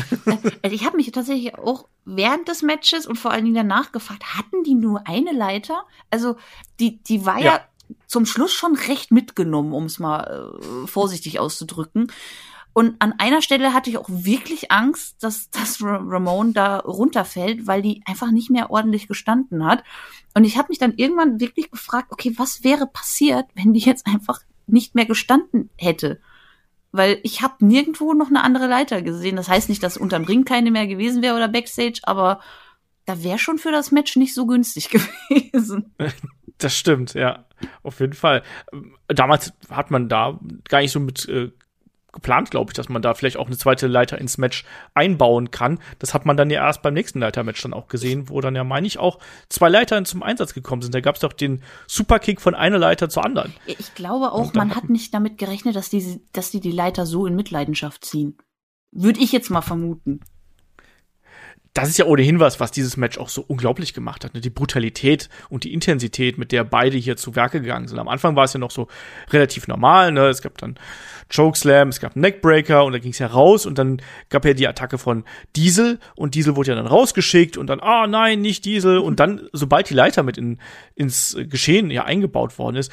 also 0.62 0.76
ich 0.76 0.84
habe 0.86 0.98
mich 0.98 1.10
tatsächlich 1.12 1.56
auch 1.56 1.88
während 2.04 2.50
des 2.50 2.64
Matches 2.64 3.06
und 3.06 3.18
vor 3.18 3.32
allen 3.32 3.46
Dingen 3.46 3.56
danach 3.56 3.94
gefragt, 3.94 4.24
hatten 4.36 4.64
die 4.66 4.74
nur 4.74 5.08
eine 5.08 5.32
Leiter? 5.32 5.86
Also 6.10 6.36
die, 6.82 7.02
die 7.04 7.26
war 7.26 7.38
ja, 7.40 7.46
Ja. 7.54 7.60
zum 8.08 8.26
Schluss 8.26 8.52
schon 8.52 8.76
recht 8.76 9.12
mitgenommen, 9.12 9.72
um 9.72 9.86
es 9.86 10.00
mal 10.00 10.58
äh, 10.60 10.88
vorsichtig 10.88 11.40
auszudrücken. 11.40 12.12
Und 12.74 12.96
an 13.00 13.14
einer 13.18 13.42
Stelle 13.42 13.74
hatte 13.74 13.90
ich 13.90 13.98
auch 13.98 14.08
wirklich 14.10 14.72
Angst, 14.72 15.24
dass, 15.24 15.50
dass 15.52 15.82
Ra- 15.82 16.04
Ramon 16.04 16.54
da 16.54 16.78
runterfällt, 16.80 17.68
weil 17.68 17.82
die 17.82 18.02
einfach 18.06 18.32
nicht 18.32 18.50
mehr 18.50 18.72
ordentlich 18.72 19.08
gestanden 19.08 19.66
hat. 19.66 19.84
Und 20.34 20.44
ich 20.46 20.58
habe 20.58 20.70
mich 20.70 20.78
dann 20.78 20.94
irgendwann 20.96 21.40
wirklich 21.40 21.70
gefragt, 21.72 22.12
okay, 22.12 22.34
was 22.38 22.64
wäre 22.64 22.88
passiert, 22.88 23.46
wenn 23.56 23.74
die 23.74 23.82
jetzt 23.82 24.08
einfach 24.08 24.40
nicht 24.68 24.96
mehr 24.96 25.06
gestanden 25.06 25.70
hätte? 25.78 26.20
Weil 26.94 27.20
ich 27.24 27.42
habe 27.42 27.66
nirgendwo 27.66 28.14
noch 28.14 28.28
eine 28.28 28.44
andere 28.44 28.68
Leiter 28.68 29.02
gesehen. 29.02 29.36
Das 29.38 29.48
heißt 29.50 29.70
nicht, 29.70 29.84
dass 29.84 29.98
unterm 29.98 30.24
Ring 30.26 30.46
keine 30.46 30.72
mehr 30.72 30.88
gewesen 30.88 31.22
wäre 31.22 31.36
oder 31.36 31.48
Backstage, 31.48 32.00
aber 32.04 32.40
da 33.06 33.24
wäre 33.24 33.40
schon 33.40 33.58
für 33.58 33.72
das 33.72 33.92
Match 33.92 34.16
nicht 34.16 34.34
so 34.34 34.46
günstig 34.46 34.90
gewesen. 35.40 35.94
Das 36.58 36.78
stimmt, 36.78 37.14
ja. 37.14 37.46
Auf 37.84 38.00
jeden 38.00 38.14
Fall. 38.14 38.44
Damals 39.08 39.54
hat 39.70 39.90
man 39.92 40.10
da 40.10 40.40
gar 40.70 40.82
nicht 40.82 40.92
so 40.92 41.00
mit 41.00 41.28
äh, 41.28 41.52
geplant, 42.12 42.52
glaube 42.52 42.72
ich, 42.72 42.74
dass 42.76 42.90
man 42.90 43.02
da 43.02 43.14
vielleicht 43.14 43.38
auch 43.38 43.48
eine 43.48 43.58
zweite 43.58 43.88
Leiter 43.88 44.18
ins 44.18 44.38
Match 44.38 44.66
einbauen 44.94 45.52
kann. 45.52 45.80
Das 46.00 46.14
hat 46.14 46.26
man 46.26 46.38
dann 46.38 46.50
ja 46.50 46.66
erst 46.66 46.82
beim 46.82 46.94
nächsten 46.94 47.20
Leitermatch 47.20 47.62
dann 47.62 47.74
auch 47.74 47.88
gesehen, 47.88 48.30
wo 48.30 48.42
dann 48.42 48.56
ja, 48.56 48.64
meine 48.64 48.88
ich, 48.88 49.00
auch 49.00 49.20
zwei 49.50 49.70
Leitern 49.70 50.06
zum 50.06 50.24
Einsatz 50.24 50.54
gekommen 50.54 50.82
sind. 50.82 50.94
Da 50.94 51.02
gab 51.02 51.16
es 51.16 51.22
doch 51.22 51.34
den 51.34 51.62
Superkick 51.88 52.42
von 52.42 52.56
einer 52.56 52.78
Leiter 52.78 53.10
zur 53.10 53.26
anderen. 53.26 53.54
Ich 53.66 53.96
glaube 53.96 54.32
auch, 54.32 54.54
man 54.54 54.76
hat 54.76 54.90
nicht 54.90 55.14
damit 55.14 55.38
gerechnet, 55.38 55.76
dass 55.76 55.90
die, 55.90 56.22
dass 56.34 56.52
die 56.52 56.60
die 56.60 56.72
Leiter 56.72 57.06
so 57.06 57.26
in 57.26 57.36
Mitleidenschaft 57.36 58.06
ziehen. 58.06 58.38
Würde 58.92 59.22
ich 59.22 59.32
jetzt 59.32 59.50
mal 59.50 59.62
vermuten. 59.62 60.20
Das 61.74 61.88
ist 61.88 61.98
ja 61.98 62.06
ohnehin 62.06 62.42
was, 62.42 62.60
was 62.60 62.72
dieses 62.72 62.98
Match 62.98 63.18
auch 63.18 63.30
so 63.30 63.46
unglaublich 63.48 63.94
gemacht 63.94 64.26
hat. 64.26 64.34
Ne? 64.34 64.42
Die 64.42 64.50
Brutalität 64.50 65.30
und 65.48 65.64
die 65.64 65.74
Intensität, 65.74 66.38
mit 66.38 66.52
der 66.52 66.66
beide 66.66 66.98
hier 66.98 67.16
zu 67.16 67.36
Werke 67.36 67.62
gegangen 67.62 67.88
sind. 67.88 67.98
Am 67.98 68.10
Anfang 68.10 68.36
war 68.36 68.44
es 68.44 68.52
ja 68.52 68.60
noch 68.60 68.72
so 68.72 68.90
relativ 69.30 69.70
normal. 69.70 70.12
Ne? 70.12 70.28
Es 70.28 70.42
gab 70.42 70.58
dann 70.58 70.78
Chokeslam, 71.34 71.88
es 71.88 72.02
gab 72.02 72.18
Neckbreaker 72.18 72.84
und 72.84 72.92
dann 72.92 73.02
ging 73.02 73.12
es 73.12 73.20
ja 73.20 73.28
raus 73.28 73.66
und 73.66 73.78
dann 73.78 74.02
gab 74.28 74.44
ja 74.44 74.54
die 74.54 74.68
Attacke 74.68 74.98
von 74.98 75.24
Diesel 75.56 76.00
und 76.16 76.36
Diesel 76.36 76.58
wurde 76.58 76.72
ja 76.72 76.76
dann 76.76 76.88
rausgeschickt 76.88 77.56
und 77.56 77.68
dann, 77.68 77.80
ah 77.80 78.06
nein, 78.06 78.42
nicht 78.42 78.66
Diesel. 78.66 78.98
Und 78.98 79.22
dann, 79.22 79.48
sobald 79.54 79.90
die 79.90 79.94
Leiter 79.94 80.24
mit 80.24 80.38
in, 80.38 80.60
ins 80.96 81.38
Geschehen 81.40 81.90
ja 81.90 82.04
eingebaut 82.04 82.60
worden 82.60 82.76
ist, 82.76 82.92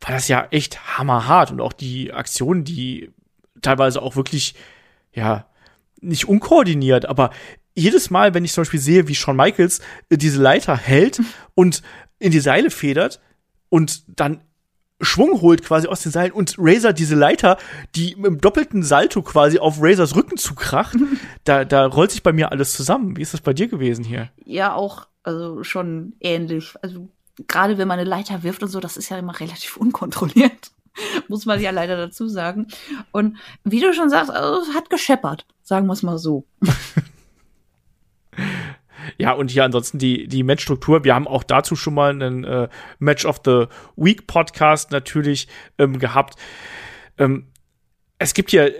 war 0.00 0.12
das 0.12 0.28
ja 0.28 0.46
echt 0.50 0.98
hammerhart 0.98 1.52
und 1.52 1.60
auch 1.62 1.72
die 1.72 2.12
Aktionen, 2.12 2.64
die 2.64 3.12
teilweise 3.62 4.02
auch 4.02 4.14
wirklich, 4.14 4.54
ja, 5.12 5.46
nicht 6.02 6.28
unkoordiniert, 6.28 7.06
aber 7.06 7.30
jedes 7.74 8.10
Mal, 8.10 8.34
wenn 8.34 8.44
ich 8.44 8.52
zum 8.52 8.62
Beispiel 8.62 8.80
sehe, 8.80 9.08
wie 9.08 9.14
Shawn 9.14 9.36
Michaels 9.36 9.80
äh, 10.08 10.16
diese 10.16 10.40
Leiter 10.40 10.76
hält 10.76 11.20
und 11.54 11.82
in 12.18 12.32
die 12.32 12.40
Seile 12.40 12.70
federt 12.70 13.20
und 13.68 14.02
dann 14.20 14.42
Schwung 15.02 15.40
holt 15.40 15.64
quasi 15.64 15.86
aus 15.88 16.02
den 16.02 16.12
Seilen 16.12 16.32
und 16.32 16.56
Razor 16.58 16.92
diese 16.92 17.14
Leiter, 17.14 17.56
die 17.94 18.12
im 18.12 18.40
doppelten 18.40 18.82
Salto 18.82 19.22
quasi 19.22 19.58
auf 19.58 19.78
Razors 19.80 20.14
Rücken 20.14 20.36
zukracht, 20.36 20.96
da, 21.44 21.64
da 21.64 21.86
rollt 21.86 22.10
sich 22.10 22.22
bei 22.22 22.32
mir 22.32 22.52
alles 22.52 22.74
zusammen. 22.74 23.16
Wie 23.16 23.22
ist 23.22 23.32
das 23.32 23.40
bei 23.40 23.54
dir 23.54 23.68
gewesen 23.68 24.04
hier? 24.04 24.30
Ja, 24.44 24.74
auch, 24.74 25.06
also 25.22 25.64
schon 25.64 26.14
ähnlich. 26.20 26.74
Also 26.82 27.08
gerade 27.48 27.78
wenn 27.78 27.88
man 27.88 27.98
eine 27.98 28.08
Leiter 28.08 28.42
wirft 28.42 28.62
und 28.62 28.68
so, 28.68 28.80
das 28.80 28.96
ist 28.96 29.08
ja 29.08 29.18
immer 29.18 29.38
relativ 29.40 29.76
unkontrolliert. 29.76 30.72
Muss 31.28 31.46
man 31.46 31.60
ja 31.60 31.70
leider 31.70 31.96
dazu 31.96 32.28
sagen. 32.28 32.66
Und 33.12 33.38
wie 33.64 33.80
du 33.80 33.94
schon 33.94 34.10
sagst, 34.10 34.30
also, 34.30 34.68
es 34.68 34.74
hat 34.74 34.90
gescheppert, 34.90 35.46
sagen 35.62 35.86
wir 35.86 35.92
es 35.92 36.02
mal 36.02 36.18
so. 36.18 36.44
Ja, 39.18 39.32
und 39.32 39.50
hier 39.50 39.64
ansonsten 39.64 39.98
die, 39.98 40.28
die 40.28 40.42
Matchstruktur. 40.42 41.04
Wir 41.04 41.14
haben 41.14 41.26
auch 41.26 41.42
dazu 41.42 41.76
schon 41.76 41.94
mal 41.94 42.10
einen 42.10 42.44
äh, 42.44 42.68
Match 42.98 43.24
of 43.24 43.40
the 43.44 43.66
Week 43.96 44.26
Podcast 44.26 44.90
natürlich 44.90 45.48
ähm, 45.78 45.98
gehabt. 45.98 46.36
Ähm, 47.18 47.46
es 48.18 48.34
gibt 48.34 48.50
hier 48.50 48.72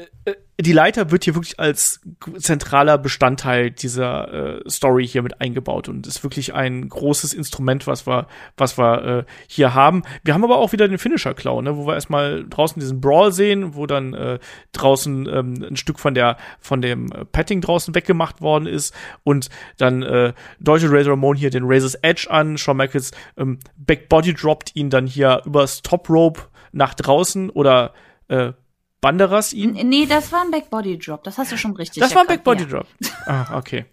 die 0.60 0.72
Leiter 0.72 1.10
wird 1.10 1.24
hier 1.24 1.34
wirklich 1.34 1.59
als 1.59 2.01
zentraler 2.38 2.98
Bestandteil 2.98 3.70
dieser 3.70 4.60
äh, 4.64 4.68
Story 4.68 5.06
hier 5.06 5.22
mit 5.22 5.40
eingebaut 5.40 5.88
und 5.88 6.06
ist 6.06 6.22
wirklich 6.22 6.52
ein 6.52 6.88
großes 6.88 7.32
Instrument, 7.32 7.86
was 7.86 8.06
wir, 8.06 8.26
was 8.56 8.76
wir 8.76 9.05
äh, 9.05 9.24
hier 9.47 9.74
haben. 9.74 10.02
Wir 10.22 10.34
haben 10.34 10.44
aber 10.44 10.59
auch 10.59 10.72
wieder 10.72 10.86
den 10.86 10.98
Finisher-Clown, 10.98 11.64
ne, 11.64 11.76
wo 11.76 11.86
wir 11.86 11.94
erstmal 11.94 12.44
draußen 12.48 12.78
diesen 12.78 13.01
Brawl 13.01 13.32
sehen, 13.32 13.74
wo 13.74 13.86
dann 13.86 14.12
äh, 14.12 14.38
draußen 14.72 15.26
ähm, 15.26 15.66
ein 15.70 15.76
Stück 15.76 15.98
von 15.98 16.14
der 16.14 16.36
von 16.59 16.82
dem 16.82 17.10
Patting 17.32 17.62
draußen 17.62 17.94
weggemacht 17.94 18.42
worden 18.42 18.66
ist 18.66 18.94
und 19.24 19.48
dann 19.78 20.02
äh, 20.02 20.34
deutsche 20.60 20.92
Razor 20.92 21.12
Ramon 21.12 21.36
hier 21.36 21.51
den 21.51 21.64
Razor's 21.64 21.94
Edge 21.94 22.26
an, 22.30 22.59
Shawn 22.59 22.76
Michaels 22.76 23.12
ähm, 23.38 23.59
Backbody 23.76 24.34
droppt 24.34 24.76
ihn 24.76 24.90
dann 24.90 25.06
hier 25.06 25.42
übers 25.47 25.80
Top 25.82 26.10
Rope 26.10 26.42
nach 26.72 26.94
draußen 26.94 27.48
oder 27.51 27.94
äh, 28.28 28.52
Banderas 29.01 29.52
ihn? 29.52 29.72
Nee, 29.89 30.06
das 30.06 30.32
war 30.32 30.43
ein 30.43 30.51
Backbody 30.51 30.98
Drop. 30.98 31.24
Das 31.24 31.39
hast 31.39 31.52
du 31.52 31.56
schon 31.56 31.74
richtig 31.77 32.02
Das 32.02 32.14
war 32.14 32.22
ein 32.22 32.27
Backbody 32.27 32.66
Drop. 32.66 32.86
Ja. 33.01 33.09
Ah, 33.27 33.59
okay. 33.59 33.85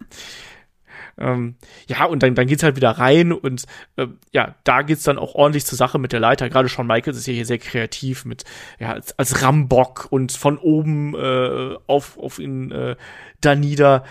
ähm, 1.18 1.56
ja, 1.86 2.04
und 2.06 2.22
dann, 2.22 2.34
dann 2.34 2.46
geht's 2.46 2.62
halt 2.62 2.76
wieder 2.76 2.90
rein 2.90 3.32
und 3.32 3.64
äh, 3.96 4.06
ja, 4.32 4.54
da 4.64 4.82
geht's 4.82 5.02
dann 5.04 5.18
auch 5.18 5.34
ordentlich 5.34 5.64
zur 5.64 5.78
Sache 5.78 5.98
mit 5.98 6.12
der 6.12 6.20
Leiter. 6.20 6.48
Gerade 6.48 6.68
Shawn 6.68 6.86
Michaels 6.86 7.16
ist 7.18 7.26
ja 7.26 7.34
hier 7.34 7.46
sehr 7.46 7.58
kreativ 7.58 8.24
mit, 8.24 8.44
ja, 8.78 8.92
als, 8.92 9.18
als 9.18 9.42
Rambock 9.42 10.08
und 10.10 10.32
von 10.32 10.58
oben 10.58 11.14
äh, 11.14 11.76
auf, 11.86 12.18
auf 12.18 12.38
ihn 12.38 12.70
äh, 12.70 12.96
da 13.40 13.54
nieder. 13.54 14.04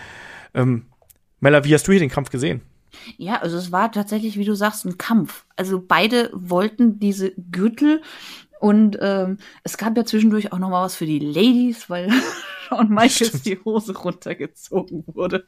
Ähm, 0.54 0.86
Mella, 1.40 1.64
wie 1.64 1.74
hast 1.74 1.86
du 1.86 1.92
hier 1.92 2.00
den 2.00 2.10
Kampf 2.10 2.30
gesehen? 2.30 2.62
Ja, 3.16 3.40
also 3.40 3.56
es 3.56 3.70
war 3.72 3.92
tatsächlich, 3.92 4.38
wie 4.38 4.44
du 4.44 4.54
sagst, 4.54 4.84
ein 4.84 4.98
Kampf. 4.98 5.44
Also 5.56 5.82
beide 5.86 6.30
wollten 6.32 6.98
diese 6.98 7.32
Gürtel 7.50 8.02
und 8.60 8.98
ähm, 9.00 9.38
es 9.62 9.78
gab 9.78 9.96
ja 9.96 10.04
zwischendurch 10.04 10.52
auch 10.52 10.58
noch 10.58 10.70
mal 10.70 10.84
was 10.84 10.96
für 10.96 11.06
die 11.06 11.18
Ladies, 11.18 11.88
weil 11.88 12.10
Shawn 12.68 12.90
Michaels 12.90 13.42
die 13.42 13.58
Hose 13.64 13.96
runtergezogen 13.96 15.04
wurde. 15.06 15.46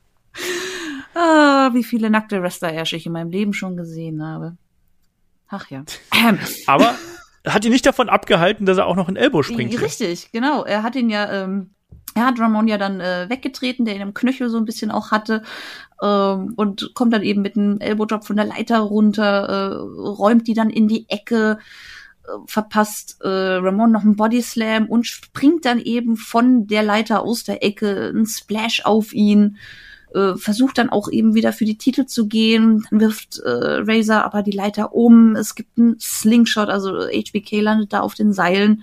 Ah, 1.15 1.71
wie 1.73 1.85
viele 1.85 2.11
nackte 2.11 2.43
Wrestler-Ärsche 2.43 2.97
ich 2.97 3.07
in 3.07 3.13
meinem 3.13 3.31
Leben 3.31 3.53
schon 3.53 3.77
gesehen 3.77 4.25
habe. 4.25 4.57
Ach 5.49 5.69
ja. 5.71 5.85
Ähm. 6.15 6.39
Aber 6.67 6.95
hat 7.47 7.65
ihn 7.65 7.73
nicht 7.73 7.87
davon 7.87 8.09
abgehalten, 8.09 8.67
dass 8.67 8.79
er 8.79 8.87
auch 8.87 8.97
noch 8.97 9.09
in 9.09 9.17
Elbow 9.17 9.43
springt. 9.43 9.81
Richtig, 9.81 10.31
genau. 10.33 10.65
Er 10.65 10.83
hat 10.83 10.95
ihn 10.95 11.11
ja, 11.11 11.31
ähm, 11.33 11.71
er 12.15 12.27
hat 12.27 12.39
Ramon 12.39 12.69
ja 12.69 12.79
dann 12.79 13.01
äh, 13.01 13.27
weggetreten, 13.29 13.85
der 13.85 13.97
ihn 13.97 14.03
im 14.03 14.15
Knöchel 14.15 14.51
so 14.51 14.59
ein 14.59 14.65
bisschen 14.65 14.91
auch 14.91 15.11
hatte, 15.11 15.43
ähm, 16.03 16.55
und 16.57 16.93
kommt 16.95 17.13
dann 17.13 17.23
eben 17.23 17.43
mit 17.43 17.57
einem 17.57 17.79
Elbow-Drop 17.79 18.25
von 18.25 18.37
der 18.37 18.45
Leiter 18.45 18.81
runter, 18.81 19.49
äh, 19.49 19.75
räumt 19.75 20.47
die 20.47 20.55
dann 20.55 20.71
in 20.71 20.89
die 20.89 21.09
Ecke 21.09 21.59
verpasst 22.47 23.19
äh, 23.21 23.29
Ramon 23.29 23.93
noch 23.93 24.03
einen 24.03 24.17
Body 24.17 24.43
Slam 24.43 24.87
und 24.87 25.07
springt 25.07 25.65
dann 25.65 25.79
eben 25.79 26.17
von 26.17 26.67
der 26.67 26.83
Leiter 26.83 27.23
aus 27.23 27.45
der 27.45 27.63
Ecke, 27.63 28.13
ein 28.15 28.27
Splash 28.27 28.83
auf 28.85 29.13
ihn, 29.13 29.57
äh, 30.15 30.35
versucht 30.35 30.79
dann 30.79 30.91
auch 30.91 31.09
eben 31.09 31.35
wieder 31.35 31.53
für 31.53 31.65
die 31.65 31.79
Titel 31.79 32.07
zu 32.07 32.27
gehen, 32.27 32.85
dann 32.91 33.01
wirft 33.01 33.39
äh, 33.39 33.49
Razor 33.49 34.25
aber 34.25 34.43
die 34.43 34.51
Leiter 34.51 34.93
um, 34.93 35.37
es 35.37 35.55
gibt 35.55 35.79
einen 35.79 36.01
Slingshot, 36.01 36.69
also 36.69 37.07
HBK 37.07 37.61
landet 37.61 37.93
da 37.93 38.01
auf 38.01 38.15
den 38.15 38.33
Seilen. 38.33 38.83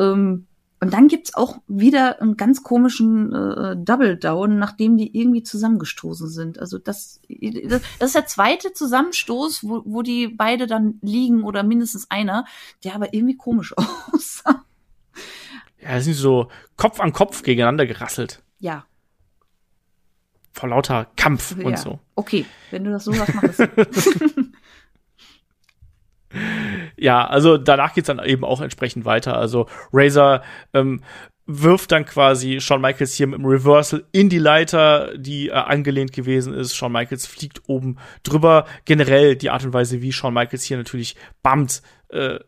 Ähm, 0.00 0.47
und 0.80 0.92
dann 0.92 1.08
gibt's 1.08 1.34
auch 1.34 1.58
wieder 1.66 2.20
einen 2.22 2.36
ganz 2.36 2.62
komischen 2.62 3.34
äh, 3.34 3.76
Double 3.76 4.16
Down, 4.16 4.58
nachdem 4.58 4.96
die 4.96 5.18
irgendwie 5.18 5.42
zusammengestoßen 5.42 6.28
sind. 6.28 6.60
Also 6.60 6.78
das, 6.78 7.20
das 7.28 7.82
ist 8.00 8.14
der 8.14 8.26
zweite 8.26 8.72
Zusammenstoß, 8.72 9.64
wo, 9.64 9.82
wo 9.84 10.02
die 10.02 10.28
beide 10.28 10.68
dann 10.68 10.98
liegen 11.02 11.42
oder 11.42 11.64
mindestens 11.64 12.10
einer, 12.10 12.44
der 12.84 12.94
aber 12.94 13.12
irgendwie 13.12 13.36
komisch 13.36 13.74
aussah. 14.12 14.64
Ja, 15.80 16.00
sind 16.00 16.14
so 16.14 16.48
Kopf 16.76 17.00
an 17.00 17.12
Kopf 17.12 17.42
gegeneinander 17.42 17.86
gerasselt. 17.86 18.42
Ja. 18.60 18.84
Vor 20.52 20.68
lauter 20.68 21.08
Kampf 21.16 21.56
ja. 21.56 21.66
und 21.66 21.78
so. 21.78 21.98
Okay, 22.14 22.46
wenn 22.70 22.84
du 22.84 22.90
das 22.90 23.04
so 23.04 23.12
was 23.18 23.32
machst. 23.34 23.60
ja, 26.98 27.26
also 27.26 27.56
danach 27.56 27.94
geht's 27.94 28.08
dann 28.08 28.24
eben 28.24 28.44
auch 28.44 28.60
entsprechend 28.60 29.04
weiter. 29.04 29.36
Also 29.36 29.68
Razor 29.92 30.42
ähm, 30.74 31.02
wirft 31.46 31.92
dann 31.92 32.04
quasi 32.04 32.60
Shawn 32.60 32.82
Michaels 32.82 33.14
hier 33.14 33.26
mit 33.26 33.38
dem 33.38 33.46
Reversal 33.46 34.04
in 34.12 34.28
die 34.28 34.38
Leiter, 34.38 35.16
die 35.16 35.48
äh, 35.48 35.52
angelehnt 35.52 36.12
gewesen 36.12 36.52
ist. 36.52 36.76
Shawn 36.76 36.92
Michaels 36.92 37.26
fliegt 37.26 37.62
oben 37.68 37.96
drüber. 38.22 38.66
Generell 38.84 39.34
die 39.34 39.50
Art 39.50 39.64
und 39.64 39.72
Weise, 39.72 40.02
wie 40.02 40.12
Shawn 40.12 40.34
Michaels 40.34 40.64
hier 40.64 40.76
natürlich 40.76 41.16
bumpt, 41.42 41.82
äh, 42.10 42.38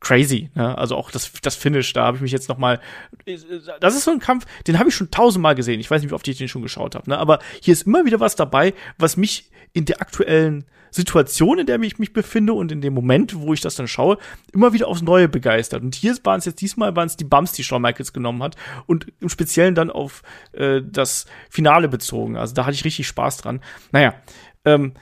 crazy. 0.00 0.50
Ne? 0.54 0.76
Also 0.76 0.96
auch 0.96 1.12
das, 1.12 1.32
das 1.40 1.54
Finish, 1.54 1.92
da 1.92 2.04
habe 2.04 2.16
ich 2.16 2.22
mich 2.22 2.32
jetzt 2.32 2.48
noch 2.48 2.58
mal. 2.58 2.80
Das 3.80 3.94
ist 3.94 4.04
so 4.04 4.10
ein 4.10 4.18
Kampf, 4.18 4.44
den 4.66 4.78
habe 4.78 4.88
ich 4.88 4.94
schon 4.94 5.12
tausendmal 5.12 5.54
gesehen. 5.54 5.78
Ich 5.78 5.90
weiß 5.90 6.02
nicht, 6.02 6.10
wie 6.10 6.14
oft 6.14 6.26
ich 6.26 6.38
den 6.38 6.48
schon 6.48 6.62
geschaut 6.62 6.96
habe. 6.96 7.08
Ne? 7.08 7.18
Aber 7.18 7.38
hier 7.60 7.72
ist 7.72 7.86
immer 7.86 8.04
wieder 8.04 8.18
was 8.18 8.34
dabei, 8.34 8.74
was 8.98 9.16
mich 9.16 9.50
in 9.72 9.84
der 9.84 10.00
aktuellen 10.00 10.64
Situation, 10.90 11.58
in 11.58 11.66
der 11.66 11.80
ich 11.80 11.98
mich 11.98 12.12
befinde 12.12 12.52
und 12.52 12.72
in 12.72 12.80
dem 12.80 12.94
Moment, 12.94 13.38
wo 13.38 13.52
ich 13.52 13.60
das 13.60 13.74
dann 13.74 13.88
schaue, 13.88 14.18
immer 14.52 14.72
wieder 14.72 14.88
aufs 14.88 15.02
Neue 15.02 15.28
begeistert. 15.28 15.82
Und 15.82 15.94
hier 15.94 16.16
waren 16.24 16.38
es 16.38 16.44
jetzt 16.44 16.60
diesmal 16.60 16.96
waren 16.96 17.06
es 17.06 17.16
die 17.16 17.24
Bumps, 17.24 17.52
die 17.52 17.64
Shawn 17.64 17.82
Michaels 17.82 18.12
genommen 18.12 18.42
hat 18.42 18.56
und 18.86 19.06
im 19.20 19.28
Speziellen 19.28 19.74
dann 19.74 19.90
auf 19.90 20.22
äh, 20.52 20.80
das 20.84 21.26
Finale 21.50 21.88
bezogen. 21.88 22.36
Also 22.36 22.54
da 22.54 22.66
hatte 22.66 22.74
ich 22.74 22.84
richtig 22.84 23.06
Spaß 23.06 23.38
dran. 23.38 23.60
Naja, 23.92 24.14
ähm, 24.64 24.92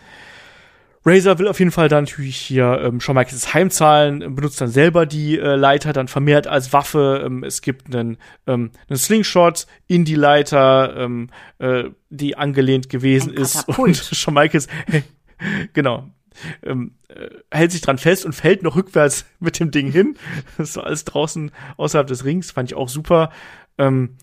Razor 1.07 1.39
will 1.39 1.49
auf 1.49 1.59
jeden 1.59 1.71
Fall 1.71 1.89
dann 1.89 2.05
natürlich 2.05 2.37
hier 2.37 2.81
ähm, 2.83 3.01
Shawn 3.01 3.17
Michaels 3.17 3.53
heimzahlen, 3.53 4.35
benutzt 4.35 4.61
dann 4.61 4.71
selber 4.71 5.05
die 5.05 5.39
äh, 5.39 5.55
Leiter 5.55 5.93
dann 5.93 6.09
vermehrt 6.09 6.47
als 6.47 6.73
Waffe. 6.73 7.23
Ähm, 7.27 7.45
es 7.45 7.61
gibt 7.61 7.95
einen, 7.95 8.17
ähm, 8.47 8.71
einen 8.89 8.99
Slingshot 8.99 9.67
in 9.87 10.07
die 10.07 10.15
Leiter, 10.15 10.97
ähm, 10.97 11.29
äh, 11.59 11.85
die 12.09 12.39
angelehnt 12.39 12.89
gewesen 12.89 13.35
ist. 13.35 13.69
Und 13.69 13.97
Shawn 13.97 14.35
Michaels, 14.35 14.67
genau. 15.73 16.11
Ähm, 16.63 16.97
äh, 17.09 17.29
hält 17.53 17.71
sich 17.71 17.81
dran 17.81 17.99
fest 17.99 18.25
und 18.25 18.33
fällt 18.33 18.63
noch 18.63 18.77
rückwärts 18.77 19.27
mit 19.41 19.61
dem 19.61 19.71
Ding 19.71 19.91
hin. 19.91 20.17
Das 20.59 20.71
ist 20.71 20.79
alles 20.79 21.05
draußen 21.05 21.51
außerhalb 21.77 22.07
des 22.07 22.25
Rings, 22.25 22.51
fand 22.51 22.71
ich 22.71 22.77
auch 22.77 22.89
super. 22.89 23.31
Ähm, 23.79 24.17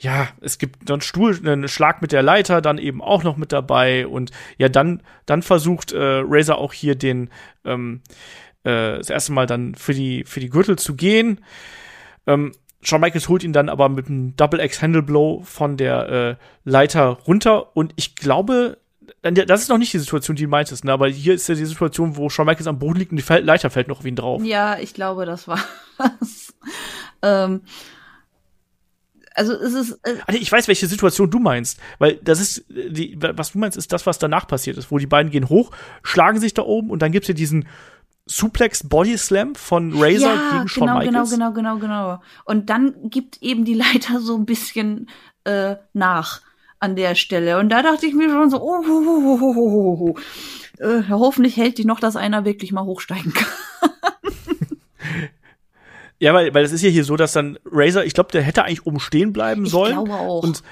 ja, 0.00 0.28
es 0.40 0.58
gibt 0.58 0.88
dann 0.88 1.00
Stuhl, 1.00 1.36
einen 1.36 1.66
Schlag 1.66 2.00
mit 2.02 2.12
der 2.12 2.22
Leiter 2.22 2.60
dann 2.60 2.78
eben 2.78 3.02
auch 3.02 3.24
noch 3.24 3.36
mit 3.36 3.52
dabei 3.52 4.06
und 4.06 4.30
ja, 4.56 4.68
dann, 4.68 5.02
dann 5.26 5.42
versucht 5.42 5.90
äh, 5.90 6.22
Razor 6.24 6.58
auch 6.58 6.72
hier 6.72 6.94
den 6.94 7.30
ähm, 7.64 8.02
äh, 8.62 8.98
das 8.98 9.10
erste 9.10 9.32
Mal 9.32 9.46
dann 9.46 9.74
für 9.74 9.94
die, 9.94 10.24
für 10.24 10.40
die 10.40 10.50
Gürtel 10.50 10.78
zu 10.78 10.94
gehen. 10.94 11.40
Ähm, 12.26 12.52
Shawn 12.80 13.00
Michaels 13.00 13.28
holt 13.28 13.42
ihn 13.42 13.52
dann 13.52 13.68
aber 13.68 13.88
mit 13.88 14.06
einem 14.06 14.36
Double 14.36 14.60
X 14.60 14.82
Handle 14.82 15.02
Blow 15.02 15.42
von 15.42 15.76
der 15.76 16.08
äh, 16.08 16.36
Leiter 16.64 17.18
runter 17.26 17.76
und 17.76 17.92
ich 17.96 18.14
glaube, 18.14 18.78
das 19.22 19.62
ist 19.62 19.68
noch 19.68 19.78
nicht 19.78 19.92
die 19.92 19.98
Situation, 19.98 20.36
die 20.36 20.44
du 20.44 20.48
meintest, 20.48 20.84
ne? 20.84 20.92
aber 20.92 21.08
hier 21.08 21.34
ist 21.34 21.48
ja 21.48 21.54
die 21.54 21.64
Situation, 21.64 22.16
wo 22.16 22.28
Shawn 22.28 22.46
Michaels 22.46 22.66
am 22.66 22.78
Boden 22.78 22.98
liegt 22.98 23.12
und 23.12 23.18
die 23.18 23.32
Leiter 23.42 23.70
fällt 23.70 23.88
noch 23.88 23.98
auf 23.98 24.04
ihn 24.04 24.16
drauf. 24.16 24.42
Ja, 24.44 24.78
ich 24.78 24.94
glaube, 24.94 25.26
das 25.26 25.48
war 25.48 25.58
ähm, 27.22 27.62
also 29.38 29.52
es 29.54 29.72
ist. 29.72 30.00
Äh 30.02 30.16
also 30.26 30.40
ich 30.40 30.50
weiß, 30.50 30.68
welche 30.68 30.86
Situation 30.86 31.30
du 31.30 31.38
meinst, 31.38 31.78
weil 31.98 32.16
das 32.16 32.40
ist 32.40 32.64
die, 32.68 33.16
was 33.18 33.52
du 33.52 33.58
meinst, 33.58 33.78
ist 33.78 33.92
das, 33.92 34.04
was 34.04 34.18
danach 34.18 34.46
passiert 34.46 34.76
ist, 34.76 34.90
wo 34.90 34.98
die 34.98 35.06
beiden 35.06 35.30
gehen 35.30 35.48
hoch, 35.48 35.70
schlagen 36.02 36.40
sich 36.40 36.54
da 36.54 36.62
oben 36.62 36.90
und 36.90 37.02
dann 37.02 37.12
gibt's 37.12 37.28
ja 37.28 37.34
diesen 37.34 37.68
Suplex 38.26 38.88
Body 38.88 39.16
Slam 39.16 39.54
von 39.54 39.92
Razor 39.94 40.34
ja, 40.34 40.52
gegen 40.52 40.68
Shawn 40.68 40.86
genau, 40.88 40.98
Michaels. 40.98 41.30
Genau, 41.30 41.52
genau, 41.52 41.76
genau, 41.76 42.04
genau. 42.08 42.22
Und 42.44 42.68
dann 42.68 42.94
gibt 43.10 43.40
eben 43.42 43.64
die 43.64 43.74
Leiter 43.74 44.20
so 44.20 44.36
ein 44.36 44.44
bisschen 44.44 45.08
äh, 45.44 45.76
nach 45.92 46.42
an 46.80 46.96
der 46.96 47.14
Stelle. 47.14 47.58
Und 47.58 47.68
da 47.70 47.82
dachte 47.82 48.06
ich 48.06 48.14
mir 48.14 48.30
schon 48.30 48.50
so, 48.50 48.60
oh, 48.60 48.82
oh, 48.86 49.02
oh, 49.06 49.38
oh, 49.40 49.54
oh, 49.56 50.14
oh. 50.14 50.18
Äh, 50.82 51.02
hoffentlich 51.08 51.56
hält 51.56 51.78
die 51.78 51.84
noch, 51.84 52.00
dass 52.00 52.16
einer 52.16 52.44
wirklich 52.44 52.72
mal 52.72 52.84
hochsteigen 52.84 53.32
kann. 53.32 53.48
ja, 56.18 56.32
weil, 56.34 56.54
weil 56.54 56.64
es 56.64 56.72
ist 56.72 56.82
ja 56.82 56.90
hier 56.90 57.04
so, 57.04 57.16
dass 57.16 57.32
dann 57.32 57.58
Razor, 57.64 58.04
ich 58.04 58.14
glaube, 58.14 58.30
der 58.30 58.42
hätte 58.42 58.64
eigentlich 58.64 58.86
oben 58.86 59.00
stehen 59.00 59.32
bleiben 59.32 59.66
sollen. 59.66 59.98
Ich 59.98 60.04
glaube 60.04 60.14
auch. 60.14 60.42
Und 60.42 60.62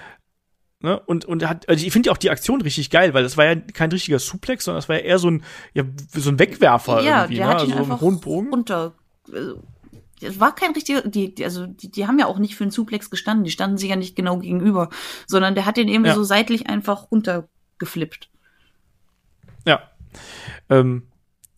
Ne? 0.80 1.00
Und, 1.06 1.24
und 1.24 1.48
hat, 1.48 1.68
also 1.68 1.84
ich 1.84 1.92
finde 1.92 2.08
ja 2.08 2.12
auch 2.12 2.18
die 2.18 2.30
Aktion 2.30 2.60
richtig 2.60 2.90
geil, 2.90 3.14
weil 3.14 3.22
das 3.22 3.38
war 3.38 3.46
ja 3.46 3.56
kein 3.56 3.90
richtiger 3.90 4.18
Suplex, 4.18 4.64
sondern 4.64 4.78
das 4.78 4.88
war 4.88 4.96
ja 4.96 5.02
eher 5.02 5.18
so 5.18 5.30
ein, 5.30 5.42
ja, 5.72 5.84
so 6.12 6.28
ein 6.28 6.38
Wegwerfer 6.38 7.00
ja, 7.00 7.22
irgendwie, 7.22 7.36
der 7.36 7.46
ne? 7.46 7.52
hat 7.52 7.64
ihn 7.64 7.72
also 7.72 7.82
einfach 7.82 8.00
hohen 8.02 8.20
Bogen. 8.20 8.50
runter. 8.50 8.92
Es 10.20 10.40
war 10.40 10.54
kein 10.54 10.72
richtiger, 10.72 11.02
die, 11.02 11.34
die 11.34 11.44
also 11.44 11.66
die, 11.66 11.90
die 11.90 12.06
haben 12.06 12.18
ja 12.18 12.26
auch 12.26 12.38
nicht 12.38 12.56
für 12.56 12.64
einen 12.64 12.70
Suplex 12.70 13.10
gestanden, 13.10 13.44
die 13.44 13.50
standen 13.50 13.78
sich 13.78 13.90
ja 13.90 13.96
nicht 13.96 14.16
genau 14.16 14.38
gegenüber, 14.38 14.88
sondern 15.26 15.54
der 15.54 15.66
hat 15.66 15.76
den 15.76 15.88
eben 15.88 16.04
ja. 16.04 16.14
so 16.14 16.24
seitlich 16.24 16.68
einfach 16.68 17.10
runtergeflippt. 17.10 18.30
Ja. 19.66 19.82
Ähm, 20.70 21.02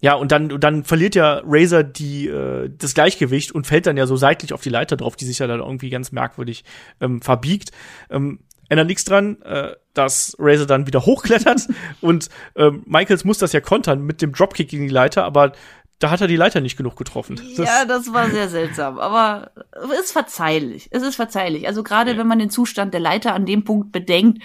ja, 0.01 0.15
und 0.15 0.31
dann, 0.31 0.49
dann 0.61 0.85
verliert 0.85 1.15
ja 1.17 1.43
Razor 1.45 1.83
die, 1.83 2.29
äh, 2.29 2.71
das 2.77 2.95
Gleichgewicht 2.95 3.53
und 3.53 3.67
fällt 3.67 3.87
dann 3.87 3.97
ja 3.97 4.07
so 4.07 4.17
seitlich 4.17 4.53
auf 4.53 4.63
die 4.63 4.71
Leiter 4.71 4.97
drauf, 4.97 5.17
die 5.17 5.25
sich 5.25 5.41
ja 5.41 5.47
dann 5.47 5.61
irgendwie 5.61 5.91
ganz 5.91 6.13
merkwürdig 6.13 6.65
ähm, 7.01 7.21
verbiegt. 7.21 7.73
Ähm, 8.09 8.41
ändert 8.69 8.87
nichts 8.87 9.05
dran, 9.05 9.43
äh, 9.43 9.75
dass 9.95 10.37
Razor 10.39 10.67
dann 10.67 10.87
wieder 10.87 11.05
hochklettert 11.07 11.69
und 12.01 12.29
ähm, 12.55 12.83
Michaels 12.87 13.25
muss 13.25 13.39
das 13.39 13.53
ja 13.53 13.61
kontern 13.61 14.03
mit 14.03 14.23
dem 14.23 14.33
Dropkick 14.33 14.69
gegen 14.69 14.87
die 14.87 14.93
Leiter, 14.93 15.25
aber 15.25 15.53
da 15.99 16.11
hat 16.11 16.21
er 16.21 16.29
die 16.29 16.37
Leiter 16.37 16.61
nicht 16.61 16.77
genug 16.77 16.97
getroffen. 16.97 17.37
Das 17.57 17.67
ja, 17.67 17.85
das 17.85 18.13
war 18.13 18.31
sehr 18.31 18.49
seltsam, 18.49 18.99
aber 18.99 19.51
es 19.73 20.05
ist 20.05 20.13
verzeihlich. 20.13 20.89
Es 20.93 21.03
ist 21.03 21.17
verzeihlich. 21.17 21.67
Also 21.67 21.83
gerade 21.83 22.13
ja. 22.13 22.19
wenn 22.19 22.27
man 22.27 22.39
den 22.39 22.51
Zustand 22.51 22.95
der 22.95 23.01
Leiter 23.01 23.35
an 23.35 23.47
dem 23.47 23.65
Punkt 23.65 23.91
bedenkt, 23.91 24.43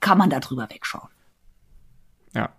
kann 0.00 0.18
man 0.18 0.28
da 0.28 0.40
drüber 0.40 0.68
wegschauen. 0.70 1.08
Ja. 2.34 2.50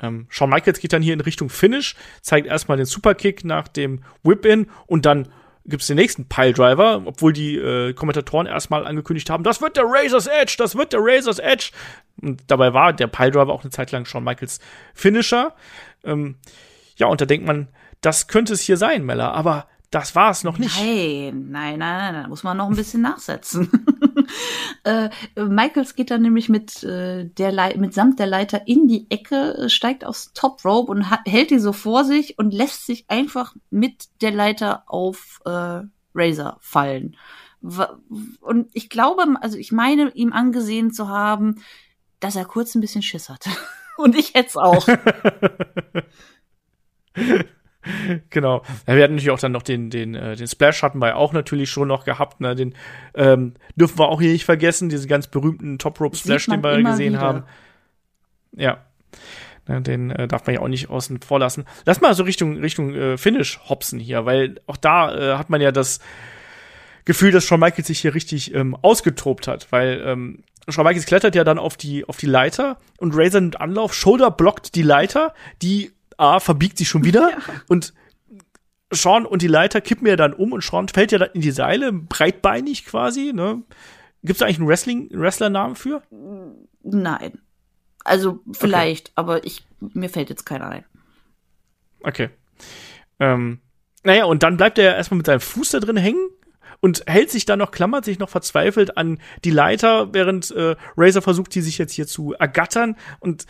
Ähm, 0.00 0.26
Shawn 0.28 0.50
Michaels 0.50 0.78
geht 0.78 0.92
dann 0.92 1.02
hier 1.02 1.14
in 1.14 1.20
Richtung 1.20 1.48
Finish, 1.48 1.96
zeigt 2.20 2.46
erstmal 2.46 2.76
den 2.76 2.86
Superkick 2.86 3.44
nach 3.44 3.66
dem 3.66 4.02
Whip-In 4.22 4.70
und 4.86 5.06
dann 5.06 5.28
gibt 5.64 5.82
es 5.82 5.88
den 5.88 5.96
nächsten 5.96 6.28
Piledriver, 6.28 7.02
obwohl 7.06 7.32
die 7.32 7.56
äh, 7.56 7.92
Kommentatoren 7.94 8.46
erstmal 8.46 8.86
angekündigt 8.86 9.30
haben, 9.30 9.42
das 9.42 9.60
wird 9.60 9.76
der 9.76 9.84
Razor's 9.86 10.28
Edge, 10.28 10.54
das 10.58 10.76
wird 10.76 10.92
der 10.92 11.00
Razor's 11.02 11.40
Edge. 11.40 11.70
Und 12.22 12.42
dabei 12.46 12.72
war 12.72 12.92
der 12.92 13.08
Piledriver 13.08 13.52
auch 13.52 13.62
eine 13.62 13.70
Zeit 13.70 13.90
lang 13.90 14.04
Shawn 14.04 14.22
Michaels 14.22 14.60
Finisher. 14.94 15.54
Ähm, 16.04 16.36
ja, 16.96 17.06
und 17.06 17.20
da 17.20 17.26
denkt 17.26 17.46
man, 17.46 17.68
das 18.00 18.26
könnte 18.26 18.52
es 18.52 18.60
hier 18.60 18.76
sein, 18.76 19.04
Mella, 19.04 19.30
aber 19.32 19.68
das 19.90 20.14
war 20.14 20.30
es 20.30 20.44
noch 20.44 20.58
nicht. 20.58 20.76
Nein, 20.78 21.48
nein, 21.50 21.78
nein, 21.78 22.12
nein, 22.12 22.22
da 22.22 22.28
muss 22.28 22.42
man 22.42 22.56
noch 22.56 22.68
ein 22.68 22.76
bisschen 22.76 23.02
nachsetzen. 23.02 23.70
äh, 24.84 25.10
Michaels 25.36 25.94
geht 25.94 26.10
dann 26.10 26.22
nämlich 26.22 26.48
mit 26.48 26.82
äh, 26.82 27.24
der 27.24 27.52
Le 27.52 27.78
mitsamt 27.78 28.18
der 28.18 28.26
Leiter 28.26 28.66
in 28.66 28.88
die 28.88 29.06
Ecke, 29.10 29.68
steigt 29.68 30.04
aufs 30.04 30.32
Top 30.32 30.64
Rope 30.64 30.90
und 30.90 31.02
hält 31.24 31.50
die 31.50 31.60
so 31.60 31.72
vor 31.72 32.04
sich 32.04 32.38
und 32.38 32.52
lässt 32.52 32.84
sich 32.84 33.04
einfach 33.08 33.54
mit 33.70 34.08
der 34.20 34.32
Leiter 34.32 34.82
auf 34.86 35.40
äh, 35.44 35.82
Razor 36.14 36.58
fallen. 36.60 37.16
Und 38.40 38.68
ich 38.72 38.90
glaube, 38.90 39.24
also 39.40 39.56
ich 39.56 39.72
meine, 39.72 40.10
ihm 40.10 40.32
angesehen 40.32 40.92
zu 40.92 41.08
haben, 41.08 41.62
dass 42.20 42.36
er 42.36 42.44
kurz 42.44 42.74
ein 42.74 42.80
bisschen 42.80 43.02
Schiss 43.02 43.28
hatte. 43.28 43.50
Und 43.96 44.14
ich 44.14 44.34
hätte 44.34 44.48
es 44.48 44.56
auch. 44.56 44.86
genau. 48.30 48.62
Ja, 48.86 48.96
wir 48.96 49.02
hatten 49.02 49.14
natürlich 49.14 49.30
auch 49.30 49.38
dann 49.38 49.52
noch 49.52 49.62
den, 49.62 49.90
den, 49.90 50.14
äh, 50.14 50.36
den 50.36 50.46
Splash 50.46 50.82
hatten 50.82 50.98
wir 50.98 51.16
auch 51.16 51.32
natürlich 51.32 51.70
schon 51.70 51.88
noch 51.88 52.04
gehabt. 52.04 52.40
Ne? 52.40 52.54
Den 52.54 52.74
ähm, 53.14 53.54
dürfen 53.76 53.98
wir 53.98 54.08
auch 54.08 54.20
hier 54.20 54.32
nicht 54.32 54.44
vergessen, 54.44 54.88
diesen 54.88 55.08
ganz 55.08 55.26
berühmten 55.26 55.78
Top 55.78 56.00
Rope 56.00 56.16
Splash, 56.16 56.46
den 56.46 56.62
wir 56.62 56.82
gesehen 56.82 57.14
wieder. 57.14 57.22
haben. 57.22 57.44
Ja. 58.52 58.78
Ne, 59.68 59.82
den 59.82 60.10
äh, 60.10 60.28
darf 60.28 60.46
man 60.46 60.54
ja 60.54 60.60
auch 60.60 60.68
nicht 60.68 60.90
außen 60.90 61.20
vor 61.22 61.40
lassen. 61.40 61.64
Lass 61.84 62.00
mal 62.00 62.14
so 62.14 62.22
Richtung, 62.22 62.58
Richtung 62.58 62.94
äh, 62.94 63.16
Finish 63.18 63.58
hopsen 63.68 63.98
hier, 63.98 64.24
weil 64.24 64.60
auch 64.66 64.76
da 64.76 65.14
äh, 65.14 65.36
hat 65.36 65.50
man 65.50 65.60
ja 65.60 65.72
das 65.72 65.98
Gefühl, 67.04 67.32
dass 67.32 67.44
Shawn 67.44 67.60
Michaels 67.60 67.88
sich 67.88 68.00
hier 68.00 68.14
richtig 68.14 68.54
ähm, 68.54 68.76
ausgetobt 68.80 69.48
hat, 69.48 69.66
weil 69.70 70.02
ähm, 70.04 70.44
Shawn 70.68 70.84
Michaels 70.84 71.06
klettert 71.06 71.34
ja 71.34 71.42
dann 71.42 71.58
auf 71.58 71.76
die, 71.76 72.04
auf 72.04 72.16
die 72.16 72.26
Leiter 72.26 72.78
und 72.98 73.12
Razor 73.16 73.40
nimmt 73.40 73.60
Anlauf, 73.60 73.92
Shoulder 73.92 74.30
blockt 74.30 74.76
die 74.76 74.82
Leiter, 74.82 75.34
die 75.62 75.92
A, 76.16 76.40
verbiegt 76.40 76.78
sich 76.78 76.88
schon 76.88 77.04
wieder 77.04 77.30
ja. 77.30 77.38
und 77.68 77.92
Sean 78.92 79.26
und 79.26 79.42
die 79.42 79.48
Leiter 79.48 79.80
kippen 79.80 80.06
ja 80.06 80.16
dann 80.16 80.32
um 80.32 80.52
und 80.52 80.62
Sean 80.62 80.88
fällt 80.88 81.12
ja 81.12 81.18
dann 81.18 81.30
in 81.34 81.40
die 81.40 81.50
Seile, 81.50 81.92
breitbeinig 81.92 82.84
quasi, 82.86 83.32
ne? 83.34 83.62
Gibt 84.22 84.36
es 84.36 84.42
eigentlich 84.42 84.58
einen 84.58 84.68
Wrestling, 84.68 85.10
Wrestler-Namen 85.12 85.76
für? 85.76 86.02
Nein. 86.82 87.40
Also 88.04 88.40
vielleicht, 88.52 89.08
okay. 89.08 89.12
aber 89.16 89.44
ich, 89.44 89.66
mir 89.80 90.08
fällt 90.08 90.30
jetzt 90.30 90.46
keiner 90.46 90.68
ein. 90.68 90.84
Okay. 92.02 92.30
Ähm, 93.18 93.60
naja, 94.04 94.24
und 94.24 94.42
dann 94.42 94.56
bleibt 94.56 94.78
er 94.78 94.96
erstmal 94.96 95.18
mit 95.18 95.26
seinem 95.26 95.40
Fuß 95.40 95.70
da 95.70 95.80
drin 95.80 95.96
hängen 95.96 96.28
und 96.80 97.02
hält 97.06 97.30
sich 97.30 97.44
dann 97.44 97.58
noch, 97.58 97.72
klammert 97.72 98.04
sich 98.04 98.18
noch 98.18 98.28
verzweifelt 98.28 98.96
an 98.96 99.20
die 99.44 99.50
Leiter, 99.50 100.12
während 100.14 100.50
äh, 100.52 100.76
Razor 100.96 101.22
versucht, 101.22 101.54
die 101.54 101.62
sich 101.62 101.78
jetzt 101.78 101.92
hier 101.92 102.06
zu 102.06 102.32
ergattern. 102.34 102.96
Und 103.18 103.46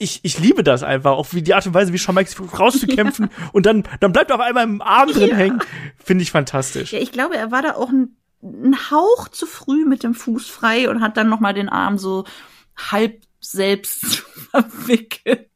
ich, 0.00 0.20
ich 0.22 0.38
liebe 0.38 0.64
das 0.64 0.82
einfach, 0.82 1.12
auch 1.12 1.28
wie 1.32 1.42
die 1.42 1.52
Art 1.52 1.66
und 1.66 1.74
Weise, 1.74 1.92
wie 1.92 1.98
Shawn 1.98 2.14
Michaels 2.14 2.58
rauszukämpfen 2.58 3.28
und 3.52 3.66
dann, 3.66 3.84
dann 4.00 4.12
bleibt 4.12 4.32
auf 4.32 4.40
einmal 4.40 4.64
im 4.64 4.80
Arm 4.80 5.10
drin 5.10 5.30
ja. 5.30 5.36
hängen. 5.36 5.60
Finde 6.02 6.22
ich 6.22 6.30
fantastisch. 6.30 6.92
Ja, 6.92 6.98
ich 6.98 7.12
glaube, 7.12 7.36
er 7.36 7.50
war 7.50 7.60
da 7.60 7.74
auch 7.74 7.90
ein, 7.90 8.16
ein 8.42 8.74
Hauch 8.90 9.28
zu 9.28 9.46
früh 9.46 9.84
mit 9.84 10.02
dem 10.02 10.14
Fuß 10.14 10.48
frei 10.48 10.88
und 10.88 11.02
hat 11.02 11.18
dann 11.18 11.28
noch 11.28 11.40
mal 11.40 11.52
den 11.52 11.68
Arm 11.68 11.98
so 11.98 12.24
halb 12.90 13.20
selbst 13.40 14.04
verwickelt. 14.50 15.48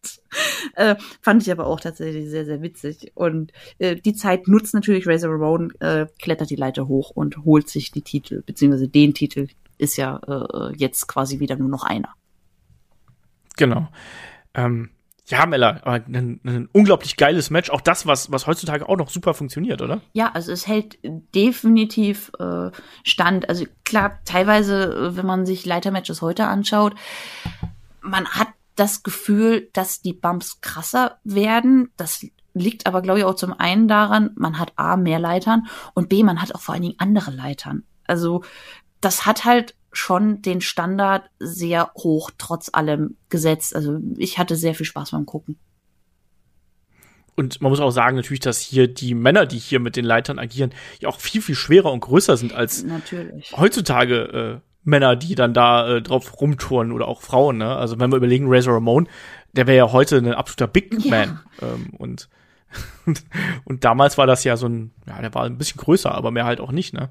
Äh, 0.74 0.96
fand 1.22 1.42
ich 1.42 1.50
aber 1.50 1.66
auch 1.66 1.80
tatsächlich 1.80 2.28
sehr, 2.28 2.44
sehr 2.44 2.60
witzig. 2.60 3.12
Und 3.14 3.50
äh, 3.78 3.96
die 3.96 4.14
Zeit 4.14 4.46
nutzt 4.46 4.74
natürlich 4.74 5.06
Razor 5.06 5.32
Ramon, 5.32 5.72
äh, 5.80 6.06
klettert 6.20 6.50
die 6.50 6.56
Leiter 6.56 6.86
hoch 6.86 7.10
und 7.10 7.44
holt 7.44 7.70
sich 7.70 7.92
die 7.92 8.02
Titel, 8.02 8.42
beziehungsweise 8.44 8.88
den 8.88 9.14
Titel 9.14 9.48
ist 9.78 9.96
ja 9.96 10.20
äh, 10.28 10.76
jetzt 10.76 11.06
quasi 11.08 11.40
wieder 11.40 11.56
nur 11.56 11.68
noch 11.68 11.84
einer. 11.84 12.10
Genau. 13.56 13.88
Ähm, 14.54 14.90
ja, 15.26 15.46
Mella, 15.46 15.80
aber 15.82 16.04
ein, 16.06 16.40
ein, 16.44 16.68
unglaublich 16.72 17.16
geiles 17.16 17.48
Match. 17.48 17.70
Auch 17.70 17.80
das, 17.80 18.06
was, 18.06 18.30
was 18.30 18.46
heutzutage 18.46 18.88
auch 18.88 18.96
noch 18.96 19.08
super 19.08 19.32
funktioniert, 19.32 19.80
oder? 19.80 20.02
Ja, 20.12 20.30
also 20.32 20.52
es 20.52 20.66
hält 20.66 20.98
definitiv 21.02 22.30
äh, 22.38 22.70
stand. 23.04 23.48
Also 23.48 23.64
klar, 23.84 24.18
teilweise, 24.26 24.84
äh, 24.84 25.16
wenn 25.16 25.24
man 25.24 25.46
sich 25.46 25.64
Leitermatches 25.64 26.20
heute 26.20 26.46
anschaut, 26.46 26.94
man 28.02 28.28
hat 28.28 28.48
das 28.76 29.02
Gefühl, 29.02 29.70
dass 29.72 30.02
die 30.02 30.12
Bumps 30.12 30.60
krasser 30.60 31.18
werden. 31.24 31.90
Das 31.96 32.26
liegt 32.52 32.86
aber, 32.86 33.00
glaube 33.00 33.20
ich, 33.20 33.24
auch 33.24 33.34
zum 33.34 33.58
einen 33.58 33.88
daran, 33.88 34.30
man 34.36 34.58
hat 34.58 34.74
A, 34.76 34.96
mehr 34.96 35.18
Leitern 35.18 35.66
und 35.94 36.08
B, 36.08 36.22
man 36.22 36.42
hat 36.42 36.54
auch 36.54 36.60
vor 36.60 36.74
allen 36.74 36.82
Dingen 36.82 36.96
andere 36.98 37.30
Leitern. 37.30 37.84
Also 38.06 38.44
das 39.00 39.24
hat 39.26 39.44
halt 39.44 39.74
schon 39.94 40.42
den 40.42 40.60
Standard 40.60 41.24
sehr 41.38 41.90
hoch 41.94 42.30
trotz 42.38 42.70
allem 42.72 43.16
gesetzt. 43.28 43.74
Also 43.74 43.98
ich 44.16 44.38
hatte 44.38 44.56
sehr 44.56 44.74
viel 44.74 44.86
Spaß 44.86 45.12
beim 45.12 45.26
Gucken. 45.26 45.56
Und 47.36 47.60
man 47.60 47.70
muss 47.70 47.80
auch 47.80 47.90
sagen, 47.90 48.16
natürlich, 48.16 48.40
dass 48.40 48.60
hier 48.60 48.86
die 48.86 49.14
Männer, 49.14 49.46
die 49.46 49.58
hier 49.58 49.80
mit 49.80 49.96
den 49.96 50.04
Leitern 50.04 50.38
agieren, 50.38 50.72
ja 51.00 51.08
auch 51.08 51.18
viel, 51.18 51.42
viel 51.42 51.56
schwerer 51.56 51.90
und 51.90 52.00
größer 52.00 52.36
sind 52.36 52.52
als 52.52 52.84
natürlich. 52.84 53.52
heutzutage 53.56 54.60
äh, 54.60 54.60
Männer, 54.84 55.16
die 55.16 55.34
dann 55.34 55.54
da 55.54 55.96
äh, 55.96 56.02
drauf 56.02 56.40
rumtouren 56.40 56.92
oder 56.92 57.08
auch 57.08 57.22
Frauen. 57.22 57.58
Ne? 57.58 57.74
Also 57.74 57.98
wenn 57.98 58.12
wir 58.12 58.16
überlegen, 58.18 58.46
Razor 58.48 58.74
Ramon, 58.74 59.08
der 59.52 59.66
wäre 59.66 59.78
ja 59.78 59.92
heute 59.92 60.18
ein 60.18 60.32
absoluter 60.32 60.68
Big 60.68 60.94
ja. 61.04 61.10
Man. 61.10 61.40
Ähm, 61.60 61.90
und, 61.98 62.28
und, 63.06 63.24
und 63.64 63.84
damals 63.84 64.16
war 64.16 64.26
das 64.26 64.44
ja 64.44 64.56
so 64.56 64.68
ein, 64.68 64.92
ja, 65.06 65.20
der 65.20 65.34
war 65.34 65.44
ein 65.44 65.58
bisschen 65.58 65.80
größer, 65.80 66.14
aber 66.14 66.30
mehr 66.30 66.44
halt 66.44 66.60
auch 66.60 66.72
nicht. 66.72 66.94
Ne? 66.94 67.10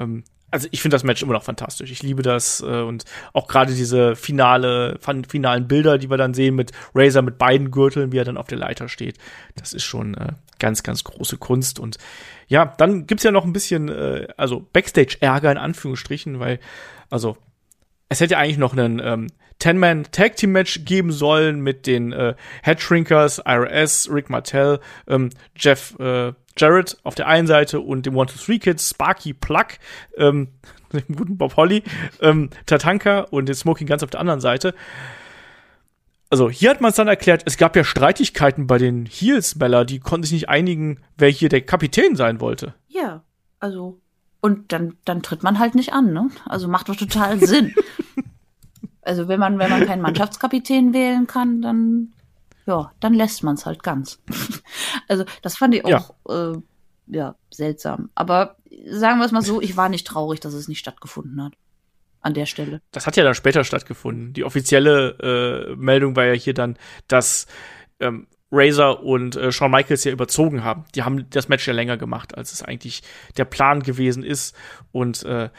Ähm, 0.00 0.24
also 0.50 0.66
ich 0.72 0.82
finde 0.82 0.96
das 0.96 1.04
Match 1.04 1.22
immer 1.22 1.34
noch 1.34 1.44
fantastisch. 1.44 1.90
Ich 1.92 2.02
liebe 2.02 2.22
das 2.22 2.60
äh, 2.60 2.80
und 2.80 3.04
auch 3.32 3.46
gerade 3.46 3.72
diese 3.72 4.16
finale, 4.16 4.98
finalen 5.28 5.68
Bilder, 5.68 5.96
die 5.98 6.10
wir 6.10 6.16
dann 6.16 6.34
sehen 6.34 6.56
mit 6.56 6.72
Razor 6.94 7.22
mit 7.22 7.38
beiden 7.38 7.70
Gürteln, 7.70 8.10
wie 8.12 8.18
er 8.18 8.24
dann 8.24 8.36
auf 8.36 8.48
der 8.48 8.58
Leiter 8.58 8.88
steht. 8.88 9.16
Das 9.54 9.72
ist 9.72 9.84
schon 9.84 10.14
äh, 10.14 10.32
ganz, 10.58 10.82
ganz 10.82 11.04
große 11.04 11.36
Kunst. 11.36 11.78
Und 11.78 11.98
ja, 12.48 12.66
dann 12.78 13.06
gibt's 13.06 13.24
ja 13.24 13.30
noch 13.30 13.44
ein 13.44 13.52
bisschen, 13.52 13.88
äh, 13.88 14.26
also 14.36 14.66
Backstage-Ärger 14.72 15.52
in 15.52 15.58
Anführungsstrichen, 15.58 16.40
weil, 16.40 16.58
also 17.10 17.36
es 18.08 18.20
hätte 18.20 18.36
eigentlich 18.36 18.58
noch 18.58 18.72
einen 18.72 19.00
ähm, 19.02 19.28
Ten-Man 19.60 20.06
Tag 20.10 20.36
Team 20.36 20.52
Match 20.52 20.84
geben 20.84 21.12
sollen 21.12 21.60
mit 21.60 21.86
den 21.86 22.12
äh, 22.12 22.34
Head 22.64 22.80
Shrinkers, 22.80 23.40
IRS, 23.46 24.10
Rick 24.10 24.30
Martell, 24.30 24.80
ähm, 25.06 25.30
Jeff 25.54 25.94
äh, 26.00 26.32
Jarrett 26.60 26.98
auf 27.02 27.14
der 27.14 27.26
einen 27.26 27.46
Seite 27.46 27.80
und 27.80 28.06
dem 28.06 28.16
One-Two-Three 28.16 28.58
Kids, 28.58 28.90
Sparky 28.90 29.32
Plug, 29.32 29.66
ähm, 30.16 30.48
dem 30.92 31.16
guten 31.16 31.38
Bob 31.38 31.56
Holly, 31.56 31.82
ähm, 32.20 32.50
Tatanka 32.66 33.20
und 33.30 33.46
den 33.46 33.54
Smoking 33.54 33.86
Guns 33.86 34.02
auf 34.02 34.10
der 34.10 34.20
anderen 34.20 34.40
Seite. 34.40 34.74
Also 36.30 36.48
hier 36.48 36.70
hat 36.70 36.80
man 36.80 36.90
es 36.90 36.96
dann 36.96 37.08
erklärt, 37.08 37.42
es 37.46 37.56
gab 37.56 37.74
ja 37.74 37.82
Streitigkeiten 37.82 38.68
bei 38.68 38.78
den 38.78 39.04
Heels, 39.04 39.58
Bella, 39.58 39.84
die 39.84 39.98
konnten 39.98 40.24
sich 40.24 40.32
nicht 40.32 40.48
einigen, 40.48 41.00
wer 41.18 41.28
hier 41.28 41.48
der 41.48 41.62
Kapitän 41.62 42.14
sein 42.14 42.40
wollte. 42.40 42.74
Ja, 42.86 43.24
also 43.58 44.00
und 44.40 44.72
dann 44.72 44.96
dann 45.04 45.22
tritt 45.22 45.42
man 45.42 45.58
halt 45.58 45.74
nicht 45.74 45.92
an, 45.92 46.12
ne? 46.12 46.28
Also 46.46 46.68
macht 46.68 46.88
doch 46.88 46.96
total 46.96 47.40
Sinn. 47.40 47.74
also 49.02 49.26
wenn 49.26 49.40
man 49.40 49.58
wenn 49.58 49.70
man 49.70 49.86
keinen 49.86 50.02
Mannschaftskapitän 50.02 50.94
wählen 50.94 51.26
kann, 51.26 51.62
dann 51.62 52.12
ja, 52.66 52.92
dann 53.00 53.14
lässt 53.14 53.42
man 53.42 53.54
es 53.54 53.66
halt 53.66 53.82
ganz. 53.82 54.20
also 55.08 55.24
das 55.42 55.56
fand 55.56 55.74
ich 55.74 55.84
auch 55.84 56.14
ja. 56.28 56.52
Äh, 56.52 56.58
ja 57.06 57.34
seltsam. 57.50 58.10
Aber 58.14 58.56
sagen 58.88 59.18
wir 59.18 59.26
es 59.26 59.32
mal 59.32 59.42
so, 59.42 59.60
ich 59.60 59.76
war 59.76 59.88
nicht 59.88 60.06
traurig, 60.06 60.40
dass 60.40 60.54
es 60.54 60.68
nicht 60.68 60.78
stattgefunden 60.78 61.42
hat 61.42 61.52
an 62.20 62.34
der 62.34 62.46
Stelle. 62.46 62.82
Das 62.92 63.06
hat 63.06 63.16
ja 63.16 63.24
dann 63.24 63.34
später 63.34 63.64
stattgefunden. 63.64 64.32
Die 64.32 64.44
offizielle 64.44 65.70
äh, 65.72 65.76
Meldung 65.76 66.16
war 66.16 66.24
ja 66.24 66.34
hier 66.34 66.54
dann, 66.54 66.76
dass 67.08 67.46
ähm, 67.98 68.26
Razor 68.52 69.02
und 69.02 69.36
äh, 69.36 69.52
Shawn 69.52 69.70
Michaels 69.70 70.04
ja 70.04 70.12
überzogen 70.12 70.64
haben. 70.64 70.84
Die 70.94 71.02
haben 71.02 71.28
das 71.30 71.48
Match 71.48 71.66
ja 71.66 71.72
länger 71.72 71.96
gemacht, 71.96 72.36
als 72.36 72.52
es 72.52 72.62
eigentlich 72.62 73.02
der 73.36 73.44
Plan 73.44 73.82
gewesen 73.82 74.22
ist. 74.22 74.54
Und 74.92 75.22
äh, 75.24 75.50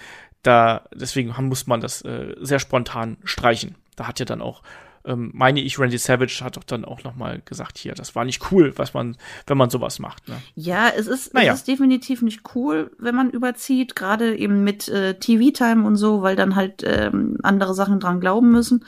da 0.44 0.86
deswegen 0.94 1.34
muss 1.48 1.68
man 1.68 1.82
das 1.82 2.02
äh, 2.03 2.36
sehr 2.40 2.60
spontan 2.60 3.18
streichen. 3.23 3.76
Da 3.95 4.07
hat 4.07 4.19
ja 4.19 4.26
dann 4.26 4.41
auch 4.41 4.61
ähm, 5.06 5.32
meine 5.34 5.61
ich, 5.61 5.80
Randy 5.80 5.98
Savage 5.98 6.41
hat 6.44 6.57
doch 6.57 6.64
dann 6.64 6.86
auch 6.86 7.03
noch 7.03 7.15
mal 7.15 7.41
gesagt, 7.44 7.78
hier, 7.78 7.94
das 7.94 8.15
war 8.15 8.26
nicht 8.26 8.52
cool, 8.52 8.73
was 8.78 8.94
man, 8.94 9.18
wenn 9.48 9.57
man 9.57 9.69
sowas 9.69 9.99
macht. 9.99 10.28
Ne? 10.28 10.41
Ja, 10.56 10.90
es 10.90 11.07
ist, 11.07 11.34
naja. 11.34 11.53
es 11.53 11.60
ist 11.60 11.68
definitiv 11.68 12.22
nicht 12.22 12.41
cool, 12.56 12.91
wenn 12.99 13.15
man 13.15 13.30
überzieht, 13.30 13.95
gerade 13.95 14.38
eben 14.38 14.64
mit 14.64 14.88
äh, 14.88 15.18
TV-Time 15.18 15.86
und 15.86 15.95
so, 15.95 16.22
weil 16.22 16.36
dann 16.36 16.56
halt 16.56 16.84
ähm, 16.86 17.38
andere 17.44 17.73
Sachen 17.73 17.99
dran 17.99 18.19
glauben 18.19 18.52
müssen. 18.52 18.86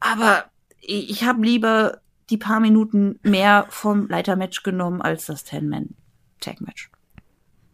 Aber 0.00 0.44
ich 0.80 1.24
habe 1.24 1.44
lieber 1.44 2.00
die 2.30 2.38
paar 2.38 2.60
Minuten 2.60 3.18
mehr 3.22 3.66
vom 3.68 4.08
Leitermatch 4.08 4.62
genommen 4.62 5.02
als 5.02 5.26
das 5.26 5.44
Ten-Man-Tag-Match. 5.44 6.90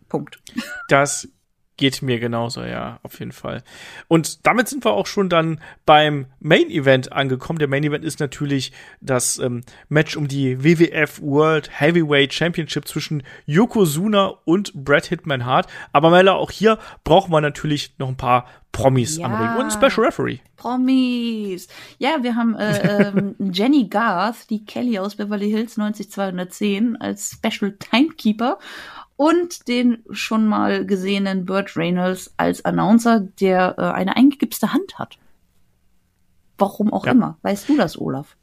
Punkt. 0.09 0.41
Das 0.89 1.29
geht 1.77 2.03
mir 2.03 2.19
genauso, 2.19 2.63
ja, 2.63 2.99
auf 3.03 3.19
jeden 3.19 3.33
Fall. 3.33 3.63
Und 4.09 4.47
damit 4.47 4.69
sind 4.69 4.85
wir 4.85 4.93
auch 4.93 5.07
schon 5.07 5.29
dann 5.29 5.61
beim 5.85 6.27
Main 6.41 6.71
Event 6.71 7.13
angekommen. 7.13 7.59
Der 7.59 7.69
Main 7.69 7.85
Event 7.85 8.05
ist 8.05 8.21
natürlich 8.21 8.73
das 9.01 9.39
ähm, 9.39 9.63
Match 9.89 10.17
um 10.17 10.29
die 10.29 10.63
WWF 10.65 11.21
World 11.21 11.71
Heavyweight 11.81 12.33
Championship 12.33 12.89
zwischen 12.89 13.23
Yokozuna 13.45 14.35
und 14.45 14.73
Brad 14.75 15.07
Hitman 15.07 15.45
Hart. 15.45 15.67
Aber 15.93 16.11
Mella, 16.11 16.33
auch 16.33 16.51
hier 16.51 16.79
brauchen 17.05 17.31
wir 17.33 17.41
natürlich 17.41 17.95
noch 17.99 18.09
ein 18.09 18.17
paar 18.17 18.47
Promis 18.73 19.17
Ja. 19.17 19.27
am 19.27 19.35
Ring 19.35 19.51
und 19.57 19.61
einen 19.63 19.71
Special 19.71 20.07
Referee. 20.07 20.39
Promis. 20.57 21.69
Ja, 21.99 22.23
wir 22.23 22.37
haben 22.37 22.55
äh, 22.57 23.09
ähm, 23.09 23.35
Jenny 23.53 23.89
Garth, 23.89 24.51
die 24.51 24.65
Kelly 24.65 24.99
aus 24.99 25.17
Beverly 25.17 25.51
Hills 25.51 25.77
90210 25.77 26.97
als 26.97 27.33
Special 27.33 27.77
Timekeeper 27.79 28.59
und 29.17 29.67
den 29.69 30.05
schon 30.11 30.47
mal 30.47 30.85
gesehenen 30.87 31.47
Burt 31.47 31.77
Reynolds 31.77 32.35
als 32.37 32.65
Announcer, 32.65 33.21
der 33.41 33.75
äh, 33.79 33.83
eine 33.83 34.17
eingegipste 34.17 34.73
Hand 34.73 34.99
hat. 34.99 35.19
Warum 36.59 36.93
auch 36.93 37.07
Ja. 37.07 37.13
immer. 37.13 37.39
Weißt 37.43 37.69
du 37.69 37.77
das, 37.77 37.99
Olaf? 37.99 38.37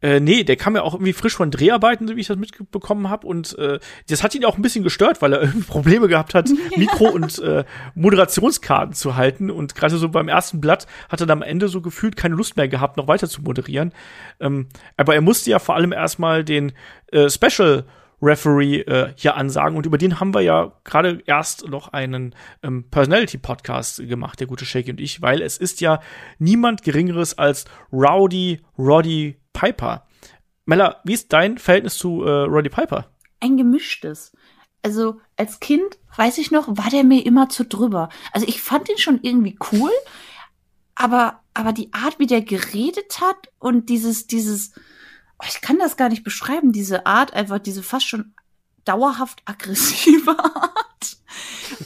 Äh, 0.00 0.18
nee, 0.18 0.42
der 0.42 0.56
kam 0.56 0.74
ja 0.74 0.82
auch 0.82 0.94
irgendwie 0.94 1.12
frisch 1.12 1.36
von 1.36 1.52
Dreharbeiten, 1.52 2.08
so 2.08 2.16
wie 2.16 2.20
ich 2.20 2.26
das 2.26 2.36
mitbekommen 2.36 3.08
habe. 3.08 3.24
Und 3.24 3.56
äh, 3.56 3.78
das 4.08 4.24
hat 4.24 4.34
ihn 4.34 4.44
auch 4.44 4.56
ein 4.56 4.62
bisschen 4.62 4.82
gestört, 4.82 5.22
weil 5.22 5.32
er 5.32 5.42
irgendwie 5.42 5.62
Probleme 5.68 6.08
gehabt 6.08 6.34
hat, 6.34 6.50
Mikro- 6.76 7.10
und 7.12 7.38
äh, 7.38 7.64
Moderationskarten 7.94 8.94
zu 8.94 9.14
halten. 9.14 9.48
Und 9.48 9.76
gerade 9.76 9.96
so 9.96 10.08
beim 10.08 10.26
ersten 10.28 10.60
Blatt 10.60 10.88
hat 11.08 11.20
er 11.20 11.26
dann 11.26 11.38
am 11.38 11.48
Ende 11.48 11.68
so 11.68 11.80
gefühlt 11.80 12.16
keine 12.16 12.34
Lust 12.34 12.56
mehr 12.56 12.66
gehabt, 12.68 12.96
noch 12.96 13.06
weiter 13.06 13.28
zu 13.28 13.42
moderieren. 13.42 13.92
Ähm, 14.40 14.66
aber 14.96 15.14
er 15.14 15.20
musste 15.20 15.50
ja 15.50 15.60
vor 15.60 15.76
allem 15.76 15.92
erstmal 15.92 16.42
den 16.42 16.72
äh, 17.12 17.30
Special 17.30 17.84
Referee 18.22 18.80
äh, 18.80 19.12
hier 19.16 19.36
ansagen. 19.36 19.76
Und 19.76 19.84
über 19.84 19.98
den 19.98 20.20
haben 20.20 20.34
wir 20.34 20.42
ja 20.42 20.72
gerade 20.84 21.22
erst 21.26 21.68
noch 21.68 21.88
einen 21.88 22.34
ähm, 22.62 22.84
Personality-Podcast 22.90 24.08
gemacht, 24.08 24.40
der 24.40 24.46
gute 24.46 24.64
Shaky 24.64 24.92
und 24.92 25.00
ich, 25.00 25.20
weil 25.20 25.42
es 25.42 25.58
ist 25.58 25.80
ja 25.80 26.00
niemand 26.38 26.82
Geringeres 26.82 27.36
als 27.36 27.64
Rowdy 27.92 28.60
Roddy 28.78 29.36
Piper. 29.52 30.06
Mella, 30.64 31.00
wie 31.04 31.14
ist 31.14 31.32
dein 31.32 31.58
Verhältnis 31.58 31.98
zu 31.98 32.22
äh, 32.22 32.30
Roddy 32.30 32.68
Piper? 32.68 33.12
ein 33.42 33.56
gemischtes. 33.56 34.32
Also 34.82 35.20
als 35.36 35.60
Kind, 35.60 35.98
weiß 36.16 36.38
ich 36.38 36.50
noch, 36.50 36.68
war 36.68 36.90
der 36.90 37.04
mir 37.04 37.24
immer 37.26 37.48
zu 37.48 37.64
drüber. 37.64 38.08
Also 38.32 38.46
ich 38.46 38.62
fand 38.62 38.88
ihn 38.88 38.98
schon 38.98 39.20
irgendwie 39.22 39.58
cool, 39.72 39.90
aber, 40.94 41.40
aber 41.54 41.72
die 41.72 41.92
Art, 41.92 42.18
wie 42.18 42.26
der 42.26 42.42
geredet 42.42 43.20
hat 43.20 43.48
und 43.58 43.88
dieses, 43.88 44.26
dieses, 44.26 44.72
ich 45.48 45.60
kann 45.60 45.78
das 45.78 45.96
gar 45.96 46.08
nicht 46.08 46.24
beschreiben, 46.24 46.72
diese 46.72 47.06
Art, 47.06 47.32
einfach 47.34 47.58
diese 47.58 47.82
fast 47.82 48.06
schon 48.08 48.34
dauerhaft 48.84 49.42
aggressive 49.44 50.36
Art. 50.38 51.16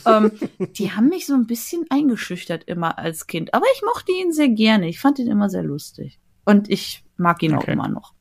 ähm, 0.06 0.32
die 0.74 0.92
haben 0.92 1.08
mich 1.08 1.26
so 1.26 1.34
ein 1.34 1.46
bisschen 1.46 1.84
eingeschüchtert 1.90 2.64
immer 2.64 2.98
als 2.98 3.26
Kind. 3.26 3.54
Aber 3.54 3.66
ich 3.74 3.82
mochte 3.82 4.12
ihn 4.12 4.32
sehr 4.32 4.48
gerne. 4.48 4.88
Ich 4.88 4.98
fand 5.00 5.18
ihn 5.18 5.30
immer 5.30 5.48
sehr 5.50 5.62
lustig. 5.62 6.18
Und 6.44 6.70
ich 6.70 7.04
mag 7.16 7.42
ihn 7.42 7.54
auch 7.54 7.62
Okay. 7.62 7.72
immer 7.72 7.88
noch. 7.88 8.14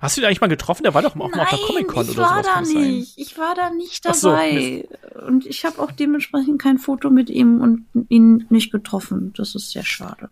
Hast 0.00 0.16
du 0.16 0.20
ihn 0.20 0.26
eigentlich 0.26 0.40
mal 0.40 0.46
getroffen? 0.46 0.84
Der 0.84 0.94
war 0.94 1.02
doch 1.02 1.10
auch 1.12 1.14
mal 1.16 1.40
auf 1.42 1.50
der 1.50 1.58
Comic-Con 1.58 2.04
ich 2.04 2.10
oder 2.12 2.22
war 2.22 2.28
sowas. 2.34 2.46
da 2.46 2.52
kann 2.52 2.64
das 2.64 2.72
sein? 2.72 2.82
nicht. 2.92 3.18
Ich 3.18 3.36
war 3.36 3.54
da 3.56 3.70
nicht 3.70 4.06
Ach 4.06 4.14
so, 4.14 4.30
dabei. 4.30 4.88
und 5.26 5.44
ich 5.46 5.64
habe 5.64 5.82
auch 5.82 5.90
dementsprechend 5.90 6.62
kein 6.62 6.78
Foto 6.78 7.10
mit 7.10 7.30
ihm 7.30 7.60
und 7.60 7.86
ihn 8.08 8.46
nicht 8.48 8.70
getroffen. 8.70 9.32
Das 9.36 9.56
ist 9.56 9.72
sehr 9.72 9.84
schade. 9.84 10.30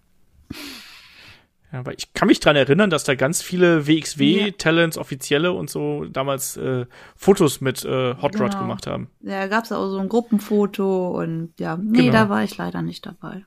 Ja, 1.74 1.80
aber 1.80 1.92
ich 1.98 2.12
kann 2.14 2.28
mich 2.28 2.38
dran 2.38 2.54
erinnern, 2.54 2.88
dass 2.88 3.02
da 3.02 3.16
ganz 3.16 3.42
viele 3.42 3.78
Ja. 3.80 3.86
WXW-Talents, 3.88 4.96
Offizielle 4.96 5.50
und 5.52 5.68
so 5.68 6.04
damals 6.04 6.56
äh, 6.56 6.86
Fotos 7.16 7.60
mit 7.60 7.84
äh, 7.84 8.14
Hot 8.14 8.38
Rod 8.38 8.52
Genau. 8.52 8.58
gemacht 8.60 8.86
haben. 8.86 9.08
Da 9.20 9.48
gab's 9.48 9.72
auch 9.72 9.88
so 9.90 9.98
ein 9.98 10.08
Gruppenfoto 10.08 11.08
und 11.20 11.52
ja, 11.58 11.76
nee, 11.76 11.98
Genau. 12.02 12.12
da 12.12 12.28
war 12.28 12.44
ich 12.44 12.56
leider 12.56 12.80
nicht 12.80 13.04
dabei. 13.04 13.44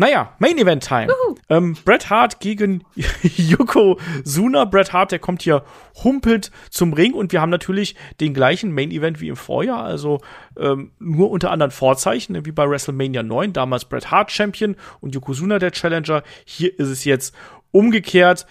Naja, 0.00 0.34
Main 0.38 0.56
Event 0.56 0.82
Time. 0.82 1.12
Ähm, 1.50 1.76
Bret 1.84 2.08
Hart 2.08 2.40
gegen 2.40 2.84
Yokozuna. 3.36 4.64
Bret 4.64 4.94
Hart, 4.94 5.12
der 5.12 5.18
kommt 5.18 5.42
hier 5.42 5.62
humpelt 6.02 6.50
zum 6.70 6.94
Ring 6.94 7.12
und 7.12 7.32
wir 7.32 7.42
haben 7.42 7.50
natürlich 7.50 7.96
den 8.18 8.32
gleichen 8.32 8.72
Main 8.72 8.92
Event 8.92 9.20
wie 9.20 9.28
im 9.28 9.36
Vorjahr, 9.36 9.84
also 9.84 10.22
ähm, 10.58 10.92
nur 10.98 11.30
unter 11.30 11.50
anderen 11.50 11.70
Vorzeichen, 11.70 12.32
ne, 12.32 12.46
wie 12.46 12.50
bei 12.50 12.66
WrestleMania 12.66 13.22
9, 13.22 13.52
damals 13.52 13.84
Bret 13.84 14.10
Hart 14.10 14.32
Champion 14.32 14.74
und 15.02 15.14
Yokozuna 15.14 15.58
der 15.58 15.70
Challenger. 15.70 16.22
Hier 16.46 16.78
ist 16.78 16.88
es 16.88 17.04
jetzt 17.04 17.34
umgekehrt. 17.70 18.46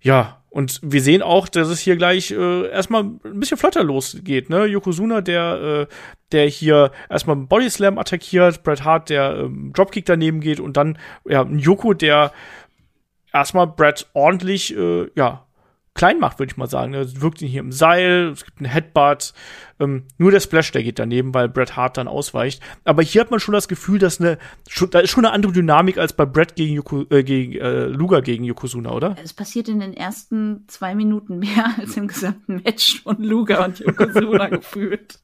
Ja, 0.00 0.42
und 0.56 0.80
wir 0.82 1.02
sehen 1.02 1.20
auch, 1.20 1.48
dass 1.48 1.68
es 1.68 1.80
hier 1.80 1.96
gleich 1.96 2.30
äh, 2.30 2.70
erstmal 2.70 3.02
ein 3.02 3.20
bisschen 3.40 3.58
flotter 3.58 3.84
losgeht. 3.84 4.48
Ne? 4.48 4.64
Yokozuna, 4.64 5.20
der, 5.20 5.86
äh, 5.90 5.94
der 6.32 6.46
hier 6.46 6.92
erstmal 7.10 7.36
einen 7.36 7.46
Bodyslam 7.46 7.98
attackiert, 7.98 8.62
Bret 8.62 8.82
Hart, 8.82 9.10
der 9.10 9.36
ähm, 9.36 9.74
Dropkick 9.74 10.06
daneben 10.06 10.40
geht 10.40 10.58
und 10.58 10.78
dann 10.78 10.96
ja, 11.26 11.42
ein 11.42 11.58
Yoko, 11.58 11.92
der 11.92 12.32
erstmal 13.34 13.66
Bret 13.66 14.08
ordentlich 14.14 14.74
äh, 14.74 15.10
ja, 15.14 15.45
klein 15.96 16.20
macht, 16.20 16.38
würde 16.38 16.52
ich 16.52 16.56
mal 16.56 16.68
sagen. 16.68 16.94
Er 16.94 17.20
wirkt 17.20 17.42
ihn 17.42 17.48
hier 17.48 17.60
im 17.60 17.72
Seil, 17.72 18.30
es 18.32 18.44
gibt 18.44 18.58
einen 18.58 18.70
Headbutt. 18.70 19.32
Ähm, 19.80 20.04
nur 20.18 20.30
der 20.30 20.40
Splash, 20.40 20.70
der 20.72 20.82
geht 20.82 20.98
daneben, 20.98 21.34
weil 21.34 21.48
Bret 21.48 21.76
Hart 21.76 21.96
dann 21.96 22.08
ausweicht. 22.08 22.62
Aber 22.84 23.02
hier 23.02 23.20
hat 23.20 23.30
man 23.30 23.40
schon 23.40 23.52
das 23.52 23.68
Gefühl, 23.68 23.98
dass 23.98 24.20
eine, 24.20 24.38
schon, 24.68 24.90
da 24.90 25.00
ist 25.00 25.10
schon 25.10 25.24
eine 25.24 25.34
andere 25.34 25.52
Dynamik 25.52 25.98
als 25.98 26.12
bei 26.12 26.24
Bret 26.24 26.54
gegen, 26.54 26.74
Yoko, 26.74 27.04
äh, 27.10 27.24
gegen 27.24 27.54
äh, 27.54 27.86
Luger 27.86 28.22
gegen 28.22 28.44
Yokozuna, 28.44 28.90
oder? 28.92 29.16
Es 29.22 29.32
passiert 29.32 29.68
in 29.68 29.80
den 29.80 29.94
ersten 29.94 30.64
zwei 30.68 30.94
Minuten 30.94 31.38
mehr 31.38 31.74
als 31.78 31.96
im 31.96 32.06
gesamten 32.08 32.62
Match 32.62 33.02
von 33.02 33.22
Luga 33.22 33.64
und 33.64 33.80
Yokozuna 33.80 34.48
gefühlt. 34.50 35.18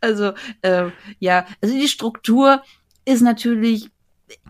Also, 0.00 0.32
äh, 0.62 0.86
ja, 1.18 1.46
also 1.62 1.74
die 1.74 1.88
Struktur 1.88 2.62
ist 3.04 3.22
natürlich 3.22 3.90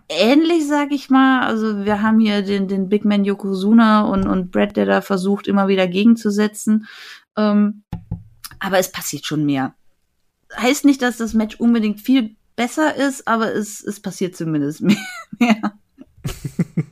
ähnlich, 0.09 0.67
sag 0.67 0.93
ich 0.93 1.11
mal. 1.11 1.47
Also 1.47 1.85
wir 1.85 2.03
haben 2.03 2.21
hier 2.21 2.43
den, 2.43 2.69
den 2.69 2.89
Big 2.89 3.05
Man 3.05 3.25
Yokozuna 3.25 4.03
und, 4.03 4.27
und 4.27 4.51
Brad, 4.51 4.77
der 4.77 4.87
da 4.87 5.01
versucht, 5.01 5.47
immer 5.47 5.69
wieder 5.69 5.87
gegenzusetzen. 5.87 6.87
Ähm, 7.37 7.85
aber 8.59 8.79
es 8.79 8.93
passiert 8.93 9.27
schon 9.27 9.45
mehr. 9.45 9.75
Heißt 10.57 10.85
nicht, 10.85 11.03
dass 11.03 11.17
das 11.17 11.35
Match 11.35 11.57
unbedingt 11.57 12.01
viel 12.01 12.37
besser 12.57 12.95
ist, 12.95 13.27
aber 13.27 13.53
es, 13.55 13.83
es 13.83 14.01
passiert 14.01 14.37
zumindest 14.37 14.83
mehr. 15.39 15.73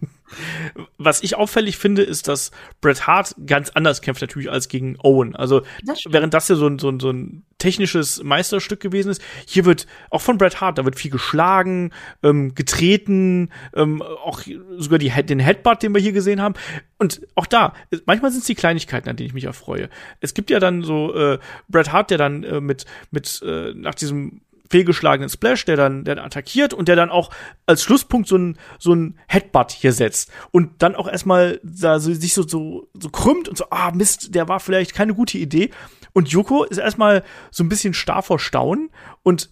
Was 0.98 1.22
ich 1.22 1.36
auffällig 1.36 1.78
finde, 1.78 2.02
ist, 2.02 2.28
dass 2.28 2.50
Bret 2.80 3.06
Hart 3.06 3.34
ganz 3.46 3.70
anders 3.70 4.02
kämpft 4.02 4.20
natürlich 4.20 4.50
als 4.50 4.68
gegen 4.68 4.96
Owen. 5.02 5.36
Also 5.36 5.62
Das 5.84 6.00
während 6.08 6.34
das 6.34 6.48
ja 6.48 6.56
so 6.56 6.66
ein, 6.66 6.78
so, 6.78 6.88
ein, 6.88 7.00
so 7.00 7.10
ein 7.10 7.44
technisches 7.58 8.22
Meisterstück 8.22 8.80
gewesen 8.80 9.10
ist, 9.10 9.22
hier 9.46 9.64
wird 9.64 9.86
auch 10.10 10.20
von 10.20 10.38
Bret 10.38 10.60
Hart, 10.60 10.78
da 10.78 10.84
wird 10.84 10.98
viel 10.98 11.10
geschlagen, 11.10 11.92
ähm, 12.22 12.54
getreten, 12.54 13.50
ähm, 13.74 14.02
auch 14.02 14.42
sogar 14.78 14.98
die, 14.98 15.10
den 15.10 15.38
Headbutt, 15.38 15.82
den 15.82 15.94
wir 15.94 16.00
hier 16.00 16.12
gesehen 16.12 16.40
haben. 16.40 16.54
Und 16.98 17.20
auch 17.34 17.46
da, 17.46 17.74
manchmal 18.06 18.30
sind 18.30 18.40
es 18.40 18.46
die 18.46 18.54
Kleinigkeiten, 18.54 19.08
an 19.08 19.16
denen 19.16 19.28
ich 19.28 19.34
mich 19.34 19.44
erfreue. 19.44 19.88
Es 20.20 20.34
gibt 20.34 20.50
ja 20.50 20.58
dann 20.58 20.82
so 20.82 21.14
äh, 21.14 21.38
Bret 21.68 21.92
Hart, 21.92 22.10
der 22.10 22.18
dann 22.18 22.42
äh, 22.42 22.60
mit, 22.60 22.84
mit 23.10 23.40
äh, 23.44 23.72
nach 23.74 23.94
diesem 23.94 24.40
fehlgeschlagenen 24.72 25.28
Splash, 25.28 25.64
der 25.66 25.76
dann, 25.76 26.04
der 26.04 26.16
dann 26.16 26.24
attackiert 26.24 26.74
und 26.74 26.88
der 26.88 26.96
dann 26.96 27.10
auch 27.10 27.30
als 27.66 27.82
Schlusspunkt 27.82 28.26
so 28.26 28.36
ein, 28.36 28.58
so 28.78 28.94
ein 28.94 29.18
Headbutt 29.28 29.70
hier 29.70 29.92
setzt 29.92 30.32
und 30.50 30.82
dann 30.82 30.96
auch 30.96 31.06
erstmal 31.06 31.60
da 31.62 32.00
so, 32.00 32.12
sich 32.12 32.34
so, 32.34 32.42
so, 32.42 32.88
so 32.98 33.10
krümmt 33.10 33.48
und 33.48 33.58
so, 33.58 33.66
ah, 33.70 33.92
Mist, 33.92 34.34
der 34.34 34.48
war 34.48 34.58
vielleicht 34.58 34.94
keine 34.94 35.14
gute 35.14 35.38
Idee. 35.38 35.70
Und 36.14 36.28
Yoko 36.28 36.64
ist 36.64 36.78
erstmal 36.78 37.22
so 37.50 37.64
ein 37.64 37.68
bisschen 37.68 37.94
starr 37.94 38.22
vor 38.22 38.38
Staunen 38.38 38.90
und 39.22 39.50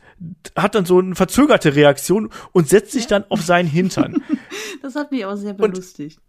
hat 0.56 0.74
dann 0.74 0.84
so 0.84 0.98
eine 0.98 1.14
verzögerte 1.14 1.74
Reaktion 1.74 2.30
und 2.52 2.68
setzt 2.68 2.92
sich 2.92 3.06
dann 3.06 3.24
auf 3.28 3.42
seinen 3.42 3.68
Hintern. 3.68 4.22
Das 4.82 4.94
hat 4.94 5.10
mich 5.10 5.26
auch 5.26 5.36
sehr 5.36 5.52
belustigt. 5.52 6.20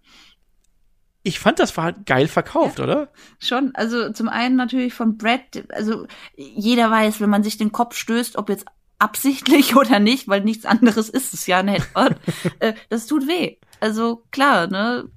Ich 1.24 1.40
fand, 1.40 1.60
das 1.60 1.78
war 1.78 1.86
halt 1.86 2.06
geil 2.06 2.28
verkauft, 2.28 2.80
oder? 2.80 3.10
Schon, 3.40 3.72
also 3.76 4.12
zum 4.12 4.28
einen 4.28 4.56
natürlich 4.56 4.94
von 4.94 5.18
Brad, 5.18 5.64
also 5.70 6.08
jeder 6.36 6.90
weiß, 6.90 7.22
wenn 7.22 7.30
man 7.30 7.44
sich 7.44 7.58
den 7.58 7.72
Kopf 7.72 7.96
stößt, 7.96 8.38
ob 8.38 8.50
jetzt 8.50 8.66
absichtlich 9.02 9.76
oder 9.76 10.00
nicht, 10.00 10.28
weil 10.28 10.42
nichts 10.42 10.66
anderes 10.66 11.10
ist 11.10 11.34
es 11.34 11.48
ja 11.48 11.60
ein 11.60 11.68
Headbutt, 11.68 12.16
äh, 12.60 12.74
das 12.90 13.08
tut 13.08 13.28
weh. 13.28 13.58
Also 13.80 14.24
klar, 14.32 14.68
ne, 14.68 15.10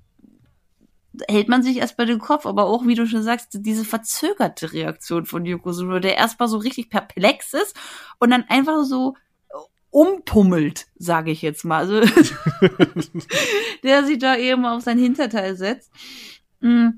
hält 1.29 1.49
man 1.49 1.63
sich 1.63 1.77
erst 1.77 1.97
bei 1.97 2.05
den 2.05 2.19
Kopf, 2.19 2.47
aber 2.47 2.65
auch, 2.65 2.87
wie 2.87 2.95
du 2.95 3.07
schon 3.07 3.23
sagst, 3.23 3.49
diese 3.53 3.85
verzögerte 3.85 4.73
Reaktion 4.73 5.27
von 5.27 5.45
Yokozuna, 5.45 6.01
der 6.01 6.17
erstmal 6.17 6.49
so 6.49 6.59
richtig 6.59 6.91
perplex 6.91 7.55
ist 7.55 7.77
und 8.19 8.31
dann 8.31 8.45
einfach 8.49 8.85
so 8.85 9.15
umpummelt, 9.91 10.87
sage 10.97 11.31
ich 11.31 11.41
jetzt 11.41 11.65
mal. 11.65 11.79
Also 11.79 12.01
der 13.85 14.05
sich 14.05 14.19
da 14.19 14.37
eben 14.37 14.67
auf 14.67 14.83
sein 14.83 14.99
Hinterteil 14.99 15.57
setzt. 15.57 15.93
Mm. 16.61 16.89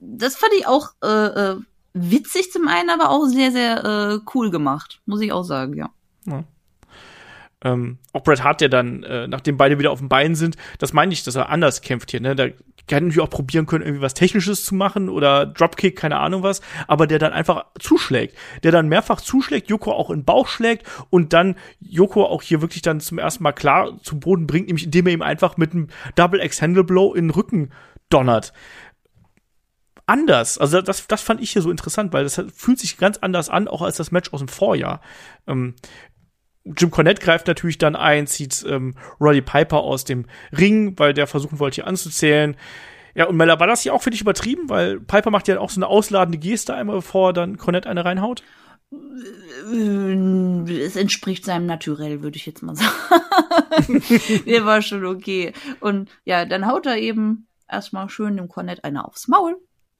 Das 0.00 0.34
fand 0.36 0.52
ich 0.58 0.66
auch 0.66 0.88
äh, 1.02 1.06
äh, 1.06 1.56
witzig 1.94 2.52
zum 2.52 2.68
einen, 2.68 2.90
aber 2.90 3.10
auch 3.10 3.24
sehr, 3.26 3.52
sehr 3.52 3.84
äh, 3.84 4.20
cool 4.34 4.50
gemacht, 4.50 5.00
muss 5.06 5.20
ich 5.20 5.32
auch 5.32 5.44
sagen, 5.44 5.74
ja. 5.74 5.90
ähm, 7.64 7.98
auch 8.12 8.22
Bret 8.22 8.44
Hart, 8.44 8.60
der 8.60 8.68
dann, 8.68 9.02
äh, 9.02 9.26
nachdem 9.26 9.56
beide 9.56 9.78
wieder 9.78 9.90
auf 9.90 9.98
dem 9.98 10.08
Bein 10.08 10.34
sind, 10.34 10.56
das 10.78 10.92
meine 10.92 11.12
ich, 11.12 11.24
dass 11.24 11.34
er 11.34 11.48
anders 11.48 11.80
kämpft 11.80 12.10
hier, 12.10 12.20
ne? 12.20 12.36
Da 12.36 12.48
kann 12.86 13.04
natürlich 13.04 13.22
auch 13.22 13.30
probieren 13.30 13.64
können, 13.64 13.82
irgendwie 13.82 14.02
was 14.02 14.12
Technisches 14.12 14.62
zu 14.64 14.74
machen 14.74 15.08
oder 15.08 15.46
Dropkick, 15.46 15.96
keine 15.96 16.18
Ahnung 16.18 16.42
was, 16.42 16.60
aber 16.86 17.06
der 17.06 17.18
dann 17.18 17.32
einfach 17.32 17.64
zuschlägt. 17.78 18.36
Der 18.62 18.72
dann 18.72 18.88
mehrfach 18.88 19.22
zuschlägt, 19.22 19.70
Joko 19.70 19.92
auch 19.92 20.10
in 20.10 20.20
den 20.20 20.24
Bauch 20.26 20.48
schlägt 20.48 20.86
und 21.08 21.32
dann 21.32 21.56
Joko 21.80 22.26
auch 22.26 22.42
hier 22.42 22.60
wirklich 22.60 22.82
dann 22.82 23.00
zum 23.00 23.18
ersten 23.18 23.42
Mal 23.42 23.52
klar 23.52 23.98
zum 24.02 24.20
Boden 24.20 24.46
bringt, 24.46 24.66
nämlich 24.66 24.84
indem 24.84 25.06
er 25.06 25.14
ihm 25.14 25.22
einfach 25.22 25.56
mit 25.56 25.72
einem 25.72 25.88
Double 26.14 26.44
X-Handle 26.44 26.84
Blow 26.84 27.14
in 27.14 27.28
den 27.28 27.30
Rücken 27.30 27.70
donnert 28.10 28.52
anders. 30.06 30.58
Also 30.58 30.80
das, 30.80 31.06
das 31.06 31.22
fand 31.22 31.40
ich 31.40 31.50
hier 31.50 31.62
so 31.62 31.70
interessant, 31.70 32.12
weil 32.12 32.24
das 32.24 32.42
fühlt 32.54 32.78
sich 32.78 32.98
ganz 32.98 33.18
anders 33.18 33.48
an, 33.48 33.68
auch 33.68 33.82
als 33.82 33.96
das 33.96 34.10
Match 34.10 34.32
aus 34.32 34.40
dem 34.40 34.48
Vorjahr. 34.48 35.00
Ähm, 35.46 35.74
Jim 36.64 36.90
Cornette 36.90 37.22
greift 37.22 37.46
natürlich 37.46 37.78
dann 37.78 37.94
ein, 37.94 38.26
zieht 38.26 38.64
ähm, 38.66 38.94
Roddy 39.20 39.42
Piper 39.42 39.78
aus 39.78 40.04
dem 40.04 40.26
Ring, 40.56 40.98
weil 40.98 41.12
der 41.12 41.26
versuchen 41.26 41.58
wollte, 41.58 41.76
hier 41.76 41.86
anzuzählen. 41.86 42.56
Ja, 43.14 43.26
und 43.26 43.36
Mella, 43.36 43.60
war 43.60 43.66
das 43.66 43.82
hier 43.82 43.94
auch 43.94 44.02
für 44.02 44.10
dich 44.10 44.22
übertrieben? 44.22 44.68
Weil 44.68 45.00
Piper 45.00 45.30
macht 45.30 45.46
ja 45.46 45.58
auch 45.60 45.70
so 45.70 45.78
eine 45.78 45.86
ausladende 45.86 46.38
Geste 46.38 46.74
einmal, 46.74 46.96
bevor 46.96 47.32
dann 47.32 47.58
Cornette 47.58 47.88
eine 47.88 48.04
reinhaut. 48.04 48.42
Es 50.86 50.96
entspricht 50.96 51.44
seinem 51.44 51.66
Naturell, 51.66 52.22
würde 52.22 52.36
ich 52.36 52.46
jetzt 52.46 52.62
mal 52.62 52.76
sagen. 52.76 54.02
Der 54.46 54.64
war 54.64 54.82
schon 54.82 55.04
okay. 55.04 55.52
Und 55.80 56.10
ja, 56.24 56.44
dann 56.44 56.66
haut 56.66 56.86
er 56.86 56.96
eben 56.96 57.46
erstmal 57.70 58.08
schön 58.08 58.36
dem 58.36 58.48
Cornette 58.48 58.84
eine 58.84 59.04
aufs 59.04 59.28
Maul, 59.28 59.56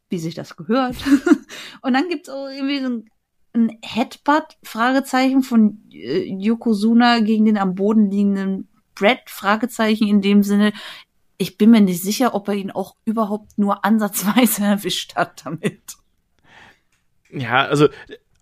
wie 0.08 0.18
sich 0.18 0.34
das 0.34 0.56
gehört. 0.56 0.96
Und 1.82 1.94
dann 1.94 2.08
gibt's 2.08 2.28
auch 2.28 2.48
irgendwie 2.48 2.80
so 2.80 2.88
ein 2.88 3.10
ein 3.54 3.78
Headbutt, 3.82 4.56
Fragezeichen, 4.62 5.42
von 5.42 5.80
äh, 5.92 6.24
Yokozuna 6.24 7.20
gegen 7.20 7.44
den 7.44 7.56
am 7.56 7.74
Boden 7.74 8.10
liegenden 8.10 8.68
Brett, 8.94 9.22
Fragezeichen 9.26 10.08
in 10.08 10.20
dem 10.20 10.42
Sinne. 10.42 10.72
Ich 11.38 11.56
bin 11.56 11.70
mir 11.70 11.80
nicht 11.80 12.02
sicher, 12.02 12.34
ob 12.34 12.48
er 12.48 12.54
ihn 12.54 12.70
auch 12.70 12.96
überhaupt 13.04 13.56
nur 13.56 13.84
ansatzweise 13.84 14.62
erwischt 14.64 15.14
hat 15.16 15.44
damit. 15.44 15.96
Ja, 17.30 17.64
also 17.64 17.88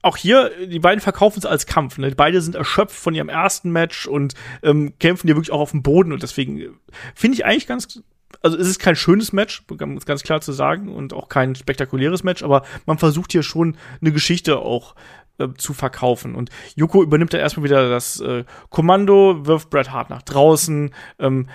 auch 0.02 0.16
hier, 0.16 0.66
die 0.66 0.80
beiden 0.80 1.01
verkaufen 1.01 1.39
es 1.39 1.47
als 1.47 1.66
Kampf. 1.66 1.97
Ne? 1.97 2.10
Beide 2.16 2.40
sind 2.40 2.56
erschöpft 2.56 2.97
von 2.97 3.14
ihrem 3.14 3.28
ersten 3.28 3.70
Match 3.70 4.06
und 4.06 4.34
ähm, 4.62 4.94
kämpfen 4.98 5.28
hier 5.28 5.36
wirklich 5.36 5.52
auch 5.52 5.60
auf 5.60 5.70
dem 5.70 5.82
Boden. 5.82 6.12
Und 6.12 6.22
deswegen 6.22 6.59
äh, 6.59 6.70
finde 7.14 7.36
ich 7.36 7.44
eigentlich 7.44 7.68
ganz 7.68 8.02
also 8.41 8.57
es 8.57 8.69
ist 8.69 8.79
kein 8.79 8.97
schönes 8.97 9.33
Match, 9.33 9.65
ganz, 9.77 10.23
klar 10.23 10.41
zu 10.41 10.53
sagen, 10.53 10.89
und 10.89 11.13
auch 11.13 11.29
kein 11.29 11.55
spektakuläres 11.55 12.25
Match, 12.25 12.43
aber 12.43 12.63
man 12.87 12.99
versucht 12.99 13.33
hier 13.33 13.43
schon 13.43 13.77
eine 14.01 14.13
Geschichte 14.13 14.59
auch 14.59 14.95
äh, 15.39 15.49
zu 15.57 15.75
verkaufen. 15.75 16.35
Und 16.35 16.51
Yoko 16.75 17.03
übernimmt 17.03 17.33
dann 17.33 17.41
erstmal 17.41 17.65
wieder 17.65 17.89
das 17.89 18.21
äh, 18.21 18.45
Kommando, 18.71 19.47
wirft 19.47 19.71
Bret 19.71 19.91
Hart 19.91 20.11
nach 20.11 20.23
draußen, 20.23 20.95
ähm, 21.19 21.49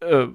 äh, 0.00 0.26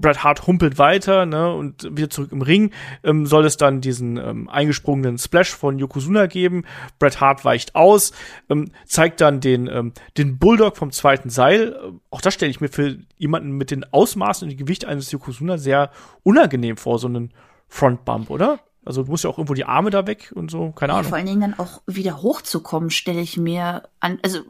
Bret 0.00 0.24
Hart 0.24 0.46
humpelt 0.46 0.78
weiter 0.78 1.26
ne, 1.26 1.52
und 1.52 1.84
wieder 1.96 2.10
zurück 2.10 2.32
im 2.32 2.42
Ring. 2.42 2.72
Ähm, 3.02 3.26
soll 3.26 3.44
es 3.44 3.56
dann 3.56 3.80
diesen 3.80 4.16
ähm, 4.16 4.48
eingesprungenen 4.48 5.18
Splash 5.18 5.54
von 5.54 5.78
Yokozuna 5.78 6.26
geben. 6.26 6.64
Bret 6.98 7.20
Hart 7.20 7.44
weicht 7.44 7.74
aus, 7.74 8.12
ähm, 8.48 8.70
zeigt 8.84 9.20
dann 9.20 9.40
den, 9.40 9.66
ähm, 9.66 9.92
den 10.16 10.38
Bulldog 10.38 10.76
vom 10.76 10.90
zweiten 10.90 11.30
Seil. 11.30 11.78
Auch 12.10 12.20
das 12.20 12.34
stelle 12.34 12.50
ich 12.50 12.60
mir 12.60 12.68
für 12.68 12.98
jemanden 13.16 13.52
mit 13.52 13.70
den 13.70 13.84
Ausmaßen 13.84 14.46
und 14.46 14.52
dem 14.52 14.58
Gewicht 14.58 14.84
eines 14.84 15.10
Yokozuna 15.10 15.58
sehr 15.58 15.90
unangenehm 16.22 16.76
vor, 16.76 16.98
so 16.98 17.08
einen 17.08 17.32
Frontbump, 17.68 18.30
oder? 18.30 18.60
Also 18.86 19.02
du 19.02 19.10
musst 19.10 19.24
ja 19.24 19.30
auch 19.30 19.38
irgendwo 19.38 19.54
die 19.54 19.64
Arme 19.64 19.90
da 19.90 20.06
weg 20.06 20.32
und 20.34 20.48
so, 20.48 20.70
keine 20.70 20.92
Ahnung. 20.92 21.04
Ja, 21.04 21.08
vor 21.08 21.18
allen 21.18 21.26
Dingen 21.26 21.40
dann 21.40 21.58
auch 21.58 21.82
wieder 21.86 22.22
hochzukommen, 22.22 22.90
stelle 22.90 23.20
ich 23.20 23.36
mir 23.36 23.82
an. 23.98 24.20
Also 24.22 24.40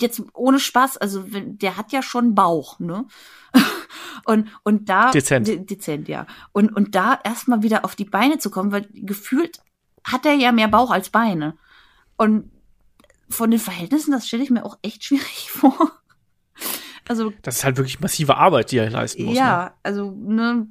jetzt 0.00 0.22
ohne 0.32 0.58
Spaß, 0.58 0.96
also 0.98 1.24
der 1.26 1.76
hat 1.76 1.92
ja 1.92 2.02
schon 2.02 2.34
Bauch, 2.34 2.78
ne? 2.78 3.06
Und, 4.24 4.48
und 4.62 4.88
da. 4.88 5.10
Dezent. 5.10 5.48
De, 5.48 5.58
dezent, 5.58 6.06
ja. 6.06 6.26
Und, 6.52 6.74
und 6.76 6.94
da 6.94 7.18
erstmal 7.24 7.62
wieder 7.62 7.84
auf 7.84 7.96
die 7.96 8.04
Beine 8.04 8.38
zu 8.38 8.50
kommen, 8.50 8.70
weil 8.70 8.86
gefühlt 8.92 9.60
hat 10.04 10.26
er 10.26 10.34
ja 10.34 10.52
mehr 10.52 10.68
Bauch 10.68 10.90
als 10.90 11.10
Beine. 11.10 11.56
Und 12.16 12.50
von 13.28 13.50
den 13.50 13.58
Verhältnissen, 13.58 14.12
das 14.12 14.28
stelle 14.28 14.42
ich 14.42 14.50
mir 14.50 14.64
auch 14.64 14.78
echt 14.82 15.04
schwierig 15.04 15.50
vor. 15.50 15.90
Also. 17.08 17.32
Das 17.42 17.56
ist 17.56 17.64
halt 17.64 17.78
wirklich 17.78 18.00
massive 18.00 18.36
Arbeit, 18.36 18.70
die 18.70 18.78
er 18.78 18.90
leisten 18.90 19.24
muss. 19.24 19.36
Ja, 19.36 19.64
ne? 19.64 19.72
also, 19.82 20.10
ne, 20.12 20.68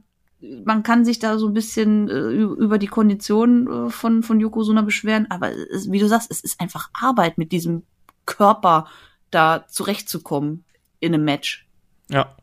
man 0.65 0.83
kann 0.83 1.05
sich 1.05 1.19
da 1.19 1.37
so 1.37 1.47
ein 1.47 1.53
bisschen 1.53 2.09
äh, 2.09 2.31
über 2.31 2.77
die 2.77 2.87
Kondition 2.87 3.87
äh, 3.87 3.89
von, 3.89 4.23
von 4.23 4.39
Yokozuna 4.39 4.81
beschweren, 4.81 5.27
aber 5.29 5.51
es, 5.51 5.91
wie 5.91 5.99
du 5.99 6.07
sagst, 6.07 6.31
es 6.31 6.41
ist 6.41 6.59
einfach 6.61 6.89
Arbeit, 6.93 7.37
mit 7.37 7.51
diesem 7.51 7.83
Körper 8.25 8.87
da 9.31 9.65
zurechtzukommen 9.67 10.65
in 10.99 11.13
einem 11.13 11.25
Match. 11.25 11.67
Ja. 12.09 12.35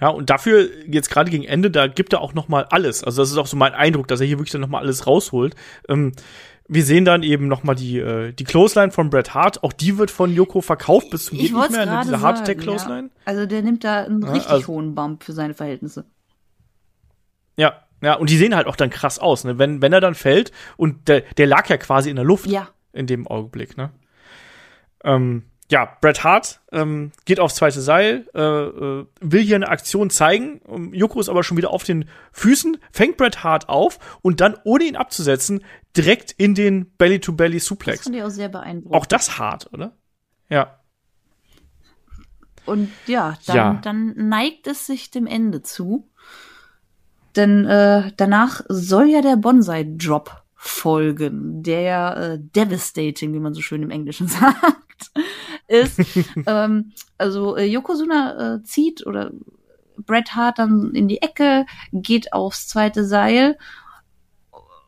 Ja, 0.00 0.08
und 0.08 0.28
dafür 0.28 0.68
jetzt 0.86 1.08
gerade 1.08 1.30
gegen 1.30 1.44
Ende, 1.44 1.70
da 1.70 1.86
gibt 1.86 2.12
er 2.12 2.20
auch 2.20 2.34
noch 2.34 2.48
mal 2.48 2.64
alles. 2.64 3.04
Also 3.04 3.22
das 3.22 3.30
ist 3.30 3.38
auch 3.38 3.46
so 3.46 3.56
mein 3.56 3.74
Eindruck, 3.74 4.08
dass 4.08 4.20
er 4.20 4.26
hier 4.26 4.38
wirklich 4.38 4.50
dann 4.50 4.60
noch 4.60 4.68
mal 4.68 4.80
alles 4.80 5.06
rausholt. 5.06 5.54
Ähm, 5.88 6.12
wir 6.66 6.84
sehen 6.84 7.04
dann 7.04 7.22
eben 7.22 7.46
noch 7.46 7.62
mal 7.62 7.74
die 7.74 7.98
äh, 7.98 8.32
die 8.32 8.44
Clothesline 8.44 8.90
von 8.90 9.10
Bret 9.10 9.34
Hart. 9.34 9.62
Auch 9.62 9.72
die 9.72 9.98
wird 9.98 10.10
von 10.10 10.32
Yoko 10.32 10.60
verkauft 10.60 11.10
bis 11.10 11.26
zum 11.26 11.38
ich 11.38 11.46
geht 11.46 11.56
nicht 11.56 11.70
mehr. 11.70 11.86
Ne? 11.86 12.00
Diese 12.04 12.20
Hardtech 12.20 12.58
Clothesline. 12.58 13.10
Ja. 13.14 13.22
Also 13.24 13.46
der 13.46 13.62
nimmt 13.62 13.84
da 13.84 14.04
einen 14.04 14.24
richtig 14.24 14.48
ja, 14.48 14.56
also, 14.56 14.68
hohen 14.68 14.94
Bump 14.94 15.22
für 15.22 15.32
seine 15.32 15.54
Verhältnisse. 15.54 16.06
Ja, 17.56 17.84
ja, 18.02 18.14
und 18.14 18.30
die 18.30 18.36
sehen 18.36 18.56
halt 18.56 18.66
auch 18.66 18.76
dann 18.76 18.90
krass 18.90 19.18
aus, 19.18 19.44
ne? 19.44 19.58
Wenn 19.58 19.80
wenn 19.82 19.92
er 19.92 20.00
dann 20.00 20.14
fällt 20.14 20.52
und 20.76 21.08
der 21.08 21.22
der 21.36 21.46
lag 21.46 21.68
ja 21.68 21.76
quasi 21.76 22.10
in 22.10 22.16
der 22.16 22.24
Luft. 22.24 22.46
Ja. 22.46 22.68
In 22.92 23.06
dem 23.06 23.26
Augenblick, 23.26 23.76
ne? 23.76 23.90
Ähm, 25.02 25.44
ja, 25.70 25.96
Bret 26.00 26.24
Hart 26.24 26.60
ähm, 26.72 27.12
geht 27.24 27.40
aufs 27.40 27.54
zweite 27.54 27.80
Seil, 27.80 28.26
äh, 28.34 28.40
äh, 28.40 29.06
will 29.20 29.42
hier 29.42 29.56
eine 29.56 29.68
Aktion 29.68 30.10
zeigen. 30.10 30.60
Um, 30.60 30.92
Joko 30.92 31.20
ist 31.20 31.28
aber 31.28 31.42
schon 31.42 31.56
wieder 31.56 31.70
auf 31.70 31.84
den 31.84 32.08
Füßen, 32.32 32.76
fängt 32.92 33.16
Bret 33.16 33.42
Hart 33.42 33.68
auf 33.68 33.98
und 34.20 34.40
dann, 34.40 34.56
ohne 34.64 34.84
ihn 34.84 34.96
abzusetzen, 34.96 35.64
direkt 35.96 36.32
in 36.32 36.54
den 36.54 36.90
Belly-to-Belly-Suplex. 36.96 37.98
Das 37.98 38.04
fand 38.04 38.16
ich 38.16 38.22
auch 38.22 38.30
sehr 38.30 38.48
beeindruckend. 38.48 38.94
Auch 38.94 39.06
das 39.06 39.38
hart, 39.38 39.72
oder? 39.72 39.96
Ja. 40.50 40.80
Und 42.66 42.90
ja, 43.06 43.38
dann, 43.46 43.56
ja. 43.56 43.80
dann 43.82 44.28
neigt 44.28 44.66
es 44.66 44.86
sich 44.86 45.10
dem 45.10 45.26
Ende 45.26 45.62
zu. 45.62 46.10
Denn 47.36 47.64
äh, 47.64 48.12
danach 48.16 48.60
soll 48.68 49.08
ja 49.08 49.22
der 49.22 49.36
Bonsai-Drop 49.36 50.44
folgen, 50.54 51.62
der 51.62 52.16
äh, 52.16 52.38
devastating, 52.38 53.34
wie 53.34 53.40
man 53.40 53.54
so 53.54 53.60
schön 53.60 53.82
im 53.82 53.90
Englischen 53.90 54.28
sagt, 54.28 55.10
ist. 55.66 56.00
ähm, 56.46 56.92
also 57.18 57.56
äh, 57.56 57.64
Yokozuna 57.64 58.56
äh, 58.56 58.62
zieht 58.62 59.06
oder 59.06 59.32
Bret 59.96 60.34
Hart 60.34 60.58
dann 60.58 60.94
in 60.94 61.08
die 61.08 61.22
Ecke, 61.22 61.66
geht 61.92 62.32
aufs 62.32 62.66
zweite 62.66 63.04
Seil 63.04 63.56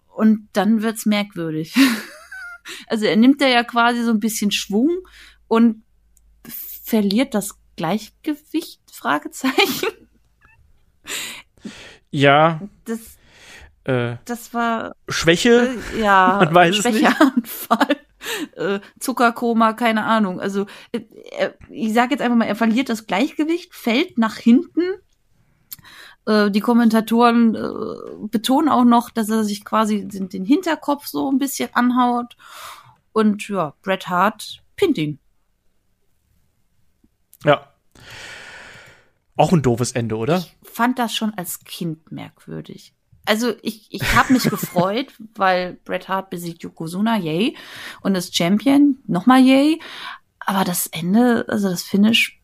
und 0.08 0.48
dann 0.52 0.82
wird's 0.82 1.06
merkwürdig. 1.06 1.74
also 2.88 3.04
er 3.06 3.16
nimmt 3.16 3.40
da 3.40 3.46
ja 3.46 3.62
quasi 3.62 4.02
so 4.02 4.10
ein 4.10 4.20
bisschen 4.20 4.50
Schwung 4.50 4.90
und 5.48 5.82
verliert 6.84 7.34
das 7.34 7.56
Gleichgewicht? 7.76 8.80
Fragezeichen. 8.90 9.88
Ja. 12.12 12.60
Das 12.84 13.00
äh, 13.84 14.16
das 14.24 14.54
war 14.54 14.96
Schwäche. 15.08 15.76
Äh, 15.94 16.00
ja, 16.00 16.72
Schwächeanfall. 16.72 17.96
Äh, 18.56 18.80
Zuckerkoma, 18.98 19.72
keine 19.74 20.04
Ahnung. 20.04 20.40
Also 20.40 20.66
äh, 20.92 21.00
ich 21.70 21.92
sage 21.92 22.12
jetzt 22.12 22.20
einfach 22.22 22.36
mal, 22.36 22.46
er 22.46 22.56
verliert 22.56 22.88
das 22.88 23.06
Gleichgewicht, 23.06 23.74
fällt 23.74 24.18
nach 24.18 24.36
hinten. 24.36 24.82
Äh, 26.26 26.50
die 26.50 26.60
Kommentatoren 26.60 27.54
äh, 27.54 28.26
betonen 28.28 28.68
auch 28.68 28.84
noch, 28.84 29.10
dass 29.10 29.28
er 29.28 29.44
sich 29.44 29.64
quasi 29.64 30.06
den, 30.06 30.28
den 30.28 30.44
Hinterkopf 30.44 31.06
so 31.06 31.30
ein 31.30 31.38
bisschen 31.38 31.70
anhaut. 31.74 32.36
Und 33.12 33.48
ja, 33.48 33.74
Bret 33.82 34.08
Hart 34.08 34.62
pinnt 34.76 34.98
ihn. 34.98 35.18
Ja. 37.44 37.72
Auch 39.36 39.52
ein 39.52 39.62
doofes 39.62 39.92
Ende, 39.92 40.16
oder? 40.16 40.38
Ich 40.38 40.56
fand 40.62 40.98
das 40.98 41.14
schon 41.14 41.34
als 41.34 41.60
Kind 41.60 42.10
merkwürdig 42.10 42.95
also 43.26 43.54
ich, 43.62 43.88
ich 43.90 44.14
habe 44.14 44.32
mich 44.32 44.44
gefreut, 44.44 45.12
weil 45.34 45.74
Bret 45.84 46.08
Hart 46.08 46.30
besiegt 46.30 46.62
Yokozuna, 46.62 47.18
yay. 47.18 47.56
Und 48.00 48.14
ist 48.14 48.34
Champion, 48.34 48.98
nochmal 49.06 49.42
yay. 49.42 49.80
Aber 50.40 50.64
das 50.64 50.86
Ende, 50.86 51.44
also 51.48 51.68
das 51.68 51.82
Finish, 51.82 52.40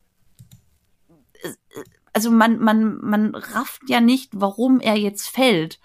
also 2.12 2.30
man, 2.30 2.58
man, 2.58 2.98
man 3.00 3.34
rafft 3.34 3.88
ja 3.88 4.00
nicht, 4.00 4.30
warum 4.34 4.80
er 4.80 4.96
jetzt 4.96 5.28
fällt. 5.28 5.80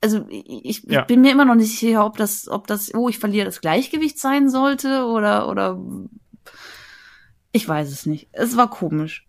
Also 0.00 0.26
ich, 0.28 0.82
ja. 0.84 1.02
bin 1.02 1.22
mir 1.22 1.32
immer 1.32 1.44
noch 1.44 1.54
nicht 1.54 1.78
sicher, 1.78 2.04
ob 2.04 2.16
das, 2.16 2.48
ob 2.48 2.66
das, 2.66 2.92
oh, 2.94 3.08
ich 3.08 3.18
verliere 3.18 3.46
das 3.46 3.60
Gleichgewicht 3.60 4.18
sein 4.18 4.50
sollte 4.50 5.06
oder, 5.06 5.48
oder 5.48 5.80
ich 7.52 7.66
weiß 7.66 7.90
es 7.90 8.04
nicht. 8.04 8.28
Es 8.32 8.56
war 8.56 8.68
komisch. 8.68 9.26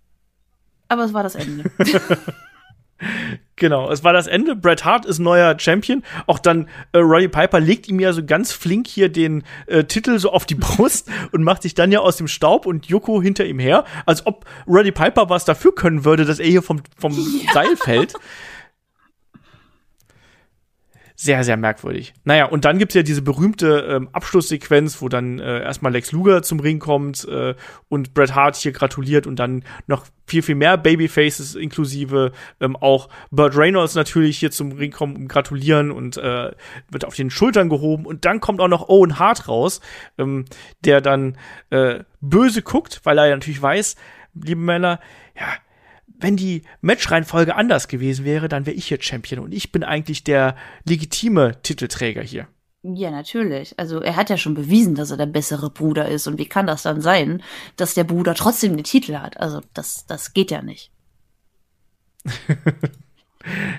Aber 0.88 1.04
es 1.04 1.14
war 1.14 1.24
das 1.24 1.36
Ende. 1.36 1.72
Genau, 3.58 3.90
es 3.90 4.04
war 4.04 4.12
das 4.12 4.28
Ende. 4.28 4.56
Bret 4.56 4.84
Hart 4.84 5.06
ist 5.06 5.20
neuer 5.20 5.58
Champion. 5.58 6.04
Auch 6.28 6.40
dann 6.40 6.68
äh, 6.92 6.98
Roddy 6.98 7.30
Piper 7.30 7.62
legt 7.62 7.88
ihm 7.88 8.02
ja 8.02 8.12
so 8.12 8.24
ganz 8.26 8.52
flink 8.52 8.86
hier 8.86 9.08
den 9.08 9.44
äh, 9.68 9.86
Titel 9.86 10.20
so 10.20 10.32
auf 10.32 10.46
die 10.46 10.56
Brust 10.56 11.10
und 11.32 11.44
macht 11.44 11.62
sich 11.62 11.74
dann 11.74 11.92
ja 11.92 12.00
aus 12.00 12.18
dem 12.18 12.28
Staub 12.28 12.66
und 12.66 12.88
Yoko 12.88 13.22
hinter 13.22 13.46
ihm 13.46 13.60
her, 13.60 13.86
als 14.06 14.26
ob 14.26 14.46
Roddy 14.68 14.92
Piper 14.92 15.30
was 15.30 15.46
dafür 15.46 15.74
können 15.74 16.04
würde, 16.04 16.26
dass 16.26 16.40
er 16.40 16.48
hier 16.48 16.62
vom, 16.62 16.82
vom 16.98 17.14
ja. 17.46 17.54
Seil 17.54 17.78
fällt. 17.78 18.14
Sehr, 21.18 21.46
sehr 21.46 21.56
merkwürdig. 21.56 22.14
Naja, 22.26 22.46
und 22.46 22.66
dann 22.66 22.78
gibt's 22.78 22.94
ja 22.94 23.02
diese 23.02 23.22
berühmte 23.22 23.88
ähm, 23.90 24.10
Abschlusssequenz, 24.12 25.02
wo 25.02 25.08
dann 25.08 25.40
äh, 25.40 25.62
erstmal 25.62 25.94
Lex 25.94 26.12
Luger 26.12 26.44
zum 26.44 26.60
Ring 26.60 26.80
kommt 26.80 27.26
äh, 27.26 27.56
und 27.88 28.14
Bret 28.14 28.36
Hart 28.36 28.58
hier 28.58 28.74
gratuliert 28.74 29.26
und 29.26 29.38
dann 29.38 29.64
noch 29.88 30.06
viel, 30.28 30.42
viel 30.42 30.56
mehr 30.56 30.78
Babyfaces 30.78 31.56
inklusive 31.56 32.34
ähm, 32.60 32.76
auch 32.76 33.08
Burt 33.32 33.56
Reynolds 33.56 33.96
natürlich 33.96 34.40
hier 34.40 34.52
zum 34.52 34.74
Ring 34.74 34.92
kommen 34.92 35.16
und 35.16 35.28
gratulieren 35.30 35.90
und 35.92 36.18
äh, 36.18 36.52
wird 36.90 37.06
auf 37.06 37.16
den 37.16 37.30
Schultern 37.30 37.70
gehoben 37.70 38.06
und 38.06 38.26
dann 38.26 38.42
kommt 38.42 38.60
auch 38.60 38.68
noch 38.68 38.90
Owen 38.90 39.18
Hart 39.18 39.48
raus, 39.48 39.80
ähm, 40.18 40.44
der 40.84 41.00
dann 41.00 41.38
äh, 41.70 42.04
böse 42.20 42.62
guckt, 42.62 43.02
weil 43.06 43.18
er 43.20 43.28
ja 43.28 43.36
natürlich 43.36 43.62
weiß, 43.62 43.96
liebe 44.34 44.60
Männer, 44.60 45.00
ja, 45.40 45.48
wenn 46.20 46.38
die 46.38 46.64
Matchreihenfolge 46.82 47.56
anders 47.56 47.88
gewesen 47.88 48.26
wäre, 48.26 48.48
dann 48.48 48.66
wäre 48.66 48.76
ich 48.76 48.88
hier 48.88 49.02
Champion 49.02 49.44
und 49.44 49.54
ich 49.54 49.72
bin 49.72 49.84
eigentlich 49.84 50.24
der 50.24 50.56
legitime 50.86 51.62
Titelträger 51.62 52.22
hier. 52.22 52.48
Ja, 52.94 53.10
natürlich. 53.10 53.78
Also 53.80 54.00
er 54.00 54.16
hat 54.16 54.30
ja 54.30 54.38
schon 54.38 54.54
bewiesen, 54.54 54.94
dass 54.94 55.10
er 55.10 55.18
der 55.18 55.26
bessere 55.26 55.72
Bruder 55.72 56.08
ist. 56.08 56.28
Und 56.28 56.38
wie 56.38 56.46
kann 56.46 56.68
das 56.68 56.84
dann 56.84 57.02
sein, 57.02 57.42
dass 57.78 57.96
der 57.96 58.04
Bruder 58.04 58.36
trotzdem 58.36 58.76
den 58.78 58.84
Titel 58.84 59.16
hat? 59.16 59.40
Also 59.40 59.62
das, 59.74 60.06
das 60.06 60.34
geht 60.34 60.52
ja 60.52 60.62
nicht. 60.62 60.92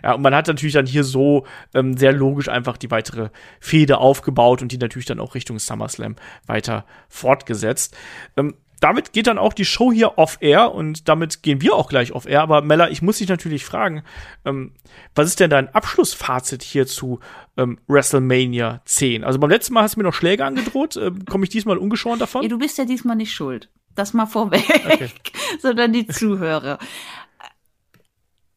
ja, 0.02 0.14
und 0.14 0.22
man 0.22 0.34
hat 0.34 0.48
natürlich 0.48 0.74
dann 0.74 0.86
hier 0.86 1.04
so 1.04 1.46
ähm, 1.72 1.96
sehr 1.96 2.12
logisch 2.12 2.48
einfach 2.48 2.76
die 2.76 2.90
weitere 2.90 3.28
Fehde 3.60 3.98
aufgebaut 3.98 4.60
und 4.60 4.72
die 4.72 4.78
natürlich 4.78 5.06
dann 5.06 5.20
auch 5.20 5.36
Richtung 5.36 5.60
SummerSlam 5.60 6.16
weiter 6.46 6.84
fortgesetzt. 7.08 7.96
Ähm, 8.36 8.56
damit 8.80 9.12
geht 9.12 9.26
dann 9.26 9.38
auch 9.38 9.52
die 9.52 9.64
Show 9.64 9.92
hier 9.92 10.18
off-air 10.18 10.72
und 10.74 11.08
damit 11.08 11.42
gehen 11.42 11.62
wir 11.62 11.74
auch 11.74 11.88
gleich 11.88 12.12
off-air. 12.12 12.42
Aber 12.42 12.60
Mella, 12.60 12.90
ich 12.90 13.02
muss 13.02 13.18
dich 13.18 13.28
natürlich 13.28 13.64
fragen, 13.64 14.02
ähm, 14.44 14.72
was 15.14 15.28
ist 15.28 15.40
denn 15.40 15.50
dein 15.50 15.74
Abschlussfazit 15.74 16.62
hier 16.62 16.86
zu 16.86 17.20
ähm, 17.56 17.78
WrestleMania 17.88 18.82
10? 18.84 19.24
Also 19.24 19.38
beim 19.38 19.50
letzten 19.50 19.74
Mal 19.74 19.82
hast 19.82 19.96
du 19.96 20.00
mir 20.00 20.04
noch 20.04 20.14
Schläge 20.14 20.44
angedroht. 20.44 20.96
Ähm, 20.96 21.24
Komme 21.24 21.44
ich 21.44 21.50
diesmal 21.50 21.78
ungeschoren 21.78 22.18
davon? 22.18 22.42
Ja, 22.42 22.48
du 22.48 22.58
bist 22.58 22.76
ja 22.76 22.84
diesmal 22.84 23.16
nicht 23.16 23.32
schuld. 23.32 23.70
Das 23.94 24.12
mal 24.12 24.26
vorweg, 24.26 24.64
okay. 24.68 25.10
sondern 25.62 25.92
die 25.92 26.06
Zuhörer. 26.06 26.78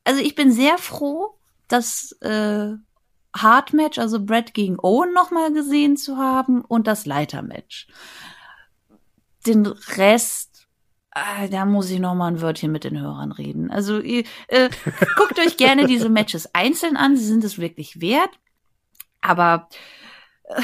Also 0.04 0.22
ich 0.22 0.36
bin 0.36 0.52
sehr 0.52 0.78
froh, 0.78 1.38
dass 1.70 2.12
äh, 2.22 2.74
Hard 3.34 3.74
Match, 3.74 4.00
also 4.00 4.26
Brett 4.26 4.54
gegen 4.54 4.80
Owen 4.80 5.14
noch 5.14 5.32
mal 5.32 5.54
gesehen 5.54 5.96
zu 5.96 6.18
haben 6.18 6.62
und 6.62 6.88
das 6.88 7.06
Leiter 7.06 7.42
Match 7.42 7.88
den 9.50 9.68
Rest, 9.68 10.68
ah, 11.12 11.48
da 11.48 11.66
muss 11.66 11.90
ich 11.90 12.00
noch 12.00 12.16
mal 12.16 12.28
ein 12.28 12.42
Wörtchen 12.42 12.72
mit 12.72 12.84
den 12.84 13.00
Hörern 13.00 13.32
reden. 13.32 13.72
Also 13.72 14.00
ihr, 14.00 14.24
äh, 14.48 14.70
guckt 15.18 15.40
euch 15.40 15.58
gerne 15.58 15.86
diese 15.86 16.10
Matches 16.10 16.54
einzeln 16.54 16.98
an, 16.98 17.18
sie 17.18 17.26
sind 17.26 17.44
es 17.44 17.58
wirklich 17.58 18.02
wert. 18.02 18.32
Aber 19.22 19.70
äh, 20.46 20.62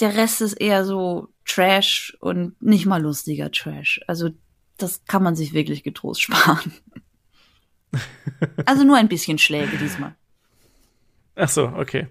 der 0.00 0.16
Rest 0.16 0.40
ist 0.40 0.54
eher 0.54 0.84
so 0.84 1.28
Trash 1.44 2.16
und 2.20 2.60
nicht 2.60 2.86
mal 2.86 3.02
lustiger 3.02 3.50
Trash. 3.50 4.00
Also 4.06 4.30
das 4.76 5.04
kann 5.04 5.22
man 5.22 5.36
sich 5.36 5.52
wirklich 5.52 5.82
getrost 5.82 6.22
sparen. 6.22 6.72
Also 8.66 8.82
nur 8.82 8.96
ein 8.96 9.08
bisschen 9.08 9.38
Schläge 9.38 9.76
diesmal. 9.78 10.16
Ach 11.36 11.48
so, 11.48 11.66
okay. 11.66 12.08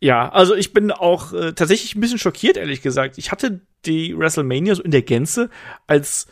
Ja, 0.00 0.30
also 0.30 0.54
ich 0.54 0.72
bin 0.72 0.90
auch 0.90 1.32
äh, 1.34 1.52
tatsächlich 1.52 1.94
ein 1.94 2.00
bisschen 2.00 2.18
schockiert, 2.18 2.56
ehrlich 2.56 2.80
gesagt. 2.80 3.18
Ich 3.18 3.30
hatte 3.30 3.60
die 3.84 4.16
WrestleMania 4.18 4.74
so 4.74 4.82
in 4.82 4.90
der 4.90 5.02
Gänze 5.02 5.50
als 5.86 6.26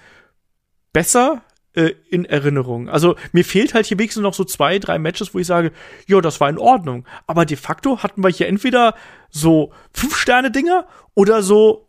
besser 0.94 1.42
äh, 1.74 1.92
in 2.08 2.24
Erinnerung. 2.24 2.88
Also 2.88 3.16
mir 3.32 3.44
fehlt 3.44 3.74
halt 3.74 3.84
hier 3.84 3.98
wenigstens 3.98 4.22
noch 4.22 4.32
so 4.32 4.44
zwei, 4.44 4.78
drei 4.78 4.98
Matches, 4.98 5.34
wo 5.34 5.38
ich 5.38 5.46
sage, 5.46 5.72
ja, 6.06 6.20
das 6.22 6.40
war 6.40 6.48
in 6.48 6.58
Ordnung. 6.58 7.06
Aber 7.26 7.44
de 7.44 7.58
facto 7.58 8.02
hatten 8.02 8.24
wir 8.24 8.30
hier 8.30 8.48
entweder 8.48 8.94
so 9.28 9.72
Fünf-Sterne-Dinger 9.92 10.86
oder 11.14 11.42
so 11.42 11.87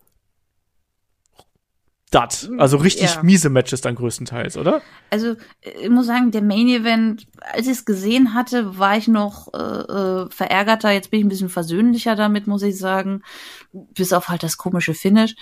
dat. 2.10 2.50
Also 2.58 2.78
richtig 2.78 3.16
ja. 3.16 3.24
miese 3.24 3.50
Matches 3.50 3.82
dann 3.82 3.96
größtenteils, 3.96 4.58
oder? 4.58 4.82
Also 5.10 5.36
ich 5.62 5.90
muss 5.90 6.08
sagen, 6.08 6.32
der 6.32 6.42
Main 6.42 6.68
Event, 6.68 7.28
als 7.54 7.68
ich 7.68 7.74
es 7.74 7.86
gesehen 7.86 8.34
hatte, 8.34 8.78
war 8.80 8.98
ich 8.98 9.08
noch 9.08 9.54
äh, 9.54 9.58
äh, 9.58 10.30
verärgerter. 10.30 10.92
Jetzt 10.92 11.12
bin 11.12 11.20
ich 11.20 11.26
ein 11.26 11.30
bisschen 11.30 11.50
versöhnlicher 11.50 12.16
damit, 12.16 12.48
muss 12.48 12.64
ich 12.64 12.78
sagen. 12.78 13.22
Bis 13.72 14.14
auf 14.14 14.30
halt 14.30 14.44
das 14.44 14.58
komische 14.58 14.94
Finish. 14.94 15.36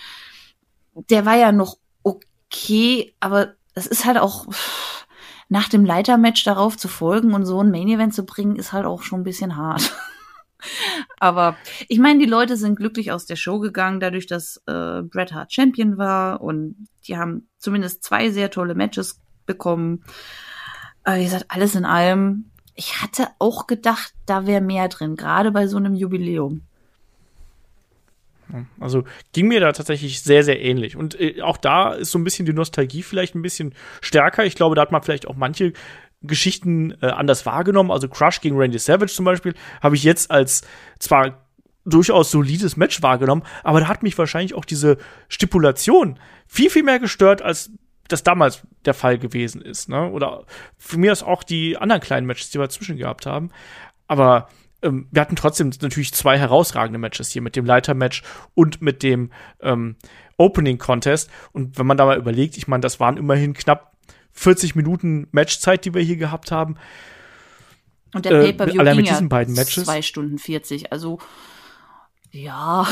Der 1.09 1.25
war 1.25 1.35
ja 1.35 1.51
noch 1.51 1.77
okay, 2.03 3.13
aber 3.19 3.53
es 3.73 3.87
ist 3.87 4.05
halt 4.05 4.17
auch 4.17 4.47
nach 5.49 5.69
dem 5.69 5.85
Leitermatch 5.85 6.43
darauf 6.43 6.77
zu 6.77 6.87
folgen 6.87 7.33
und 7.33 7.45
so 7.45 7.61
ein 7.61 7.71
Main 7.71 7.87
Event 7.87 8.13
zu 8.13 8.25
bringen, 8.25 8.57
ist 8.57 8.73
halt 8.73 8.85
auch 8.85 9.03
schon 9.03 9.21
ein 9.21 9.25
bisschen 9.25 9.55
hart. 9.55 9.95
Aber 11.19 11.57
ich 11.87 11.99
meine, 11.99 12.19
die 12.19 12.29
Leute 12.29 12.57
sind 12.57 12.75
glücklich 12.75 13.11
aus 13.11 13.25
der 13.25 13.35
Show 13.35 13.59
gegangen, 13.59 13.99
dadurch, 13.99 14.27
dass 14.27 14.61
äh, 14.67 15.01
Bret 15.01 15.33
Hart 15.33 15.53
Champion 15.53 15.97
war 15.97 16.41
und 16.41 16.87
die 17.07 17.17
haben 17.17 17.47
zumindest 17.57 18.03
zwei 18.03 18.29
sehr 18.29 18.51
tolle 18.51 18.75
Matches 18.75 19.19
bekommen. 19.45 20.03
Aber 21.03 21.17
wie 21.17 21.23
gesagt, 21.23 21.45
alles 21.49 21.75
in 21.75 21.85
allem. 21.85 22.51
Ich 22.75 23.01
hatte 23.01 23.29
auch 23.39 23.65
gedacht, 23.65 24.13
da 24.27 24.45
wäre 24.45 24.61
mehr 24.61 24.87
drin, 24.89 25.15
gerade 25.15 25.51
bei 25.51 25.67
so 25.67 25.77
einem 25.77 25.95
Jubiläum. 25.95 26.61
Also 28.79 29.03
ging 29.33 29.47
mir 29.47 29.59
da 29.59 29.71
tatsächlich 29.71 30.21
sehr, 30.21 30.43
sehr 30.43 30.61
ähnlich. 30.61 30.95
Und 30.95 31.19
äh, 31.19 31.41
auch 31.41 31.57
da 31.57 31.93
ist 31.93 32.11
so 32.11 32.19
ein 32.19 32.23
bisschen 32.23 32.45
die 32.45 32.53
Nostalgie 32.53 33.03
vielleicht 33.03 33.35
ein 33.35 33.41
bisschen 33.41 33.73
stärker. 34.01 34.45
Ich 34.45 34.55
glaube, 34.55 34.75
da 34.75 34.81
hat 34.81 34.91
man 34.91 35.03
vielleicht 35.03 35.27
auch 35.27 35.35
manche 35.35 35.73
Geschichten 36.21 36.97
äh, 37.01 37.07
anders 37.07 37.45
wahrgenommen. 37.45 37.91
Also 37.91 38.07
Crush 38.07 38.41
gegen 38.41 38.57
Randy 38.57 38.79
Savage 38.79 39.13
zum 39.13 39.25
Beispiel 39.25 39.53
habe 39.81 39.95
ich 39.95 40.03
jetzt 40.03 40.31
als 40.31 40.61
zwar 40.99 41.45
durchaus 41.85 42.31
solides 42.31 42.75
Match 42.75 43.01
wahrgenommen, 43.01 43.43
aber 43.63 43.79
da 43.79 43.87
hat 43.87 44.03
mich 44.03 44.17
wahrscheinlich 44.17 44.53
auch 44.53 44.65
diese 44.65 44.97
Stipulation 45.29 46.19
viel, 46.45 46.69
viel 46.69 46.83
mehr 46.83 46.99
gestört, 46.99 47.41
als 47.41 47.71
das 48.09 48.23
damals 48.23 48.61
der 48.85 48.93
Fall 48.93 49.17
gewesen 49.17 49.61
ist. 49.61 49.89
Ne? 49.89 50.09
Oder 50.11 50.45
für 50.77 50.97
mich 50.97 51.11
ist 51.11 51.23
auch 51.23 51.43
die 51.43 51.77
anderen 51.77 52.01
kleinen 52.01 52.27
Matches, 52.27 52.49
die 52.49 52.59
wir 52.59 52.63
dazwischen 52.63 52.97
gehabt 52.97 53.25
haben. 53.25 53.51
Aber 54.07 54.49
ähm, 54.81 55.07
wir 55.11 55.21
hatten 55.21 55.35
trotzdem 55.35 55.71
natürlich 55.81 56.13
zwei 56.13 56.37
herausragende 56.37 56.99
Matches 56.99 57.29
hier 57.29 57.41
mit 57.41 57.55
dem 57.55 57.65
Leiter-Match 57.65 58.23
und 58.53 58.81
mit 58.81 59.03
dem 59.03 59.31
ähm, 59.61 59.95
Opening-Contest. 60.37 61.29
Und 61.51 61.77
wenn 61.77 61.85
man 61.85 61.97
da 61.97 62.05
mal 62.05 62.17
überlegt, 62.17 62.57
ich 62.57 62.67
meine, 62.67 62.81
das 62.81 62.99
waren 62.99 63.17
immerhin 63.17 63.53
knapp 63.53 63.96
40 64.37 64.75
Minuten 64.75 65.27
Matchzeit, 65.31 65.83
die 65.83 65.93
wir 65.93 66.01
hier 66.01 66.15
gehabt 66.15 66.51
haben. 66.51 66.75
Und 68.13 68.23
der 68.23 68.33
äh, 68.33 68.53
Pay-Per-View 68.53 68.83
ging 68.83 68.95
mit 68.95 69.09
diesen 69.09 69.29
beiden 69.29 69.55
Matches. 69.55 69.85
zwei 69.85 70.01
Stunden 70.01 70.37
40, 70.37 70.91
also 70.91 71.19
ja. 72.31 72.87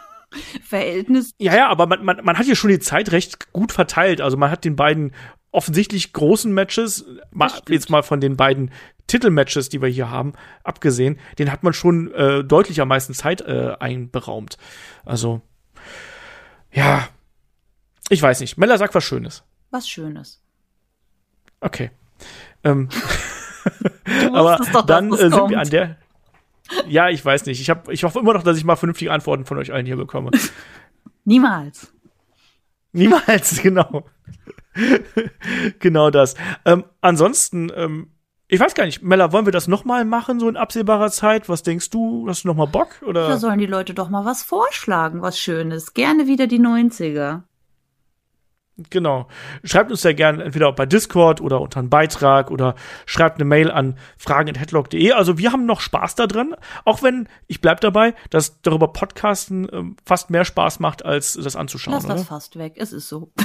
Verhältnis. 0.62 1.34
Ja, 1.38 1.56
ja, 1.56 1.68
aber 1.68 1.86
man, 1.86 2.04
man, 2.04 2.24
man 2.24 2.38
hat 2.38 2.46
hier 2.46 2.56
schon 2.56 2.70
die 2.70 2.78
Zeit 2.78 3.10
recht 3.12 3.52
gut 3.52 3.72
verteilt. 3.72 4.20
Also 4.20 4.36
man 4.36 4.50
hat 4.50 4.64
den 4.64 4.76
beiden 4.76 5.12
offensichtlich 5.50 6.12
großen 6.12 6.52
Matches, 6.52 7.04
mal, 7.30 7.50
jetzt 7.68 7.90
mal 7.90 8.02
von 8.02 8.20
den 8.20 8.36
beiden 8.36 8.70
Titelmatches, 9.06 9.68
die 9.68 9.80
wir 9.80 9.88
hier 9.88 10.10
haben, 10.10 10.34
abgesehen, 10.62 11.18
den 11.38 11.50
hat 11.50 11.62
man 11.62 11.72
schon 11.72 12.12
äh, 12.12 12.44
deutlich 12.44 12.80
am 12.80 12.88
meisten 12.88 13.14
Zeit 13.14 13.40
äh, 13.40 13.76
einberaumt. 13.80 14.56
Also, 15.04 15.40
ja, 16.72 17.08
ich 18.08 18.20
weiß 18.20 18.40
nicht. 18.40 18.56
Mella 18.56 18.78
sagt 18.78 18.94
was 18.94 19.04
Schönes. 19.04 19.44
Was 19.70 19.88
Schönes. 19.88 20.42
Okay. 21.66 21.90
Ähm, 22.62 22.88
aber 24.32 24.58
doch, 24.72 24.86
dann 24.86 25.12
äh, 25.12 25.16
sind 25.16 25.32
kommt. 25.32 25.50
wir 25.50 25.58
an 25.58 25.68
der. 25.68 25.96
Ja, 26.88 27.08
ich 27.10 27.24
weiß 27.24 27.46
nicht. 27.46 27.60
Ich, 27.60 27.70
hab, 27.70 27.88
ich 27.90 28.04
hoffe 28.04 28.20
immer 28.20 28.34
noch, 28.34 28.44
dass 28.44 28.56
ich 28.56 28.64
mal 28.64 28.76
vernünftige 28.76 29.12
Antworten 29.12 29.44
von 29.44 29.58
euch 29.58 29.72
allen 29.72 29.84
hier 29.84 29.96
bekomme. 29.96 30.30
Niemals. 31.24 31.92
Niemals, 32.92 33.60
genau. 33.62 34.06
genau 35.80 36.10
das. 36.10 36.34
Ähm, 36.64 36.84
ansonsten, 37.00 37.70
ähm, 37.74 38.12
ich 38.46 38.60
weiß 38.60 38.74
gar 38.74 38.86
nicht, 38.86 39.02
Mella, 39.02 39.32
wollen 39.32 39.44
wir 39.44 39.52
das 39.52 39.66
noch 39.66 39.84
mal 39.84 40.04
machen, 40.04 40.38
so 40.38 40.48
in 40.48 40.56
absehbarer 40.56 41.10
Zeit? 41.10 41.48
Was 41.48 41.64
denkst 41.64 41.90
du? 41.90 42.26
Hast 42.28 42.44
du 42.44 42.48
noch 42.48 42.54
mal 42.54 42.66
Bock? 42.66 43.02
Oder? 43.04 43.26
Da 43.28 43.38
sollen 43.38 43.58
die 43.58 43.66
Leute 43.66 43.92
doch 43.92 44.08
mal 44.08 44.24
was 44.24 44.44
vorschlagen, 44.44 45.20
was 45.20 45.38
Schönes. 45.38 45.94
Gerne 45.94 46.28
wieder 46.28 46.46
die 46.46 46.60
90er. 46.60 47.42
Genau. 48.90 49.26
Schreibt 49.64 49.90
uns 49.90 50.02
sehr 50.02 50.12
gerne 50.12 50.44
entweder 50.44 50.70
bei 50.72 50.84
Discord 50.84 51.40
oder 51.40 51.62
unter 51.62 51.80
einen 51.80 51.88
Beitrag 51.88 52.50
oder 52.50 52.74
schreibt 53.06 53.36
eine 53.36 53.46
Mail 53.46 53.70
an 53.70 53.98
fragen.headlock.de. 54.18 55.12
Also 55.12 55.38
wir 55.38 55.52
haben 55.52 55.64
noch 55.64 55.80
Spaß 55.80 56.14
da 56.14 56.26
drin, 56.26 56.54
auch 56.84 57.02
wenn, 57.02 57.26
ich 57.46 57.62
bleib 57.62 57.80
dabei, 57.80 58.14
dass 58.28 58.60
darüber 58.60 58.88
Podcasten 58.92 59.68
äh, 59.68 59.82
fast 60.04 60.28
mehr 60.28 60.44
Spaß 60.44 60.80
macht, 60.80 61.04
als 61.04 61.34
das 61.34 61.56
anzuschauen. 61.56 61.94
Lass 61.94 62.04
oder? 62.04 62.14
das 62.14 62.24
fast 62.24 62.58
weg, 62.58 62.74
es 62.76 62.92
ist 62.92 63.08
so. 63.08 63.32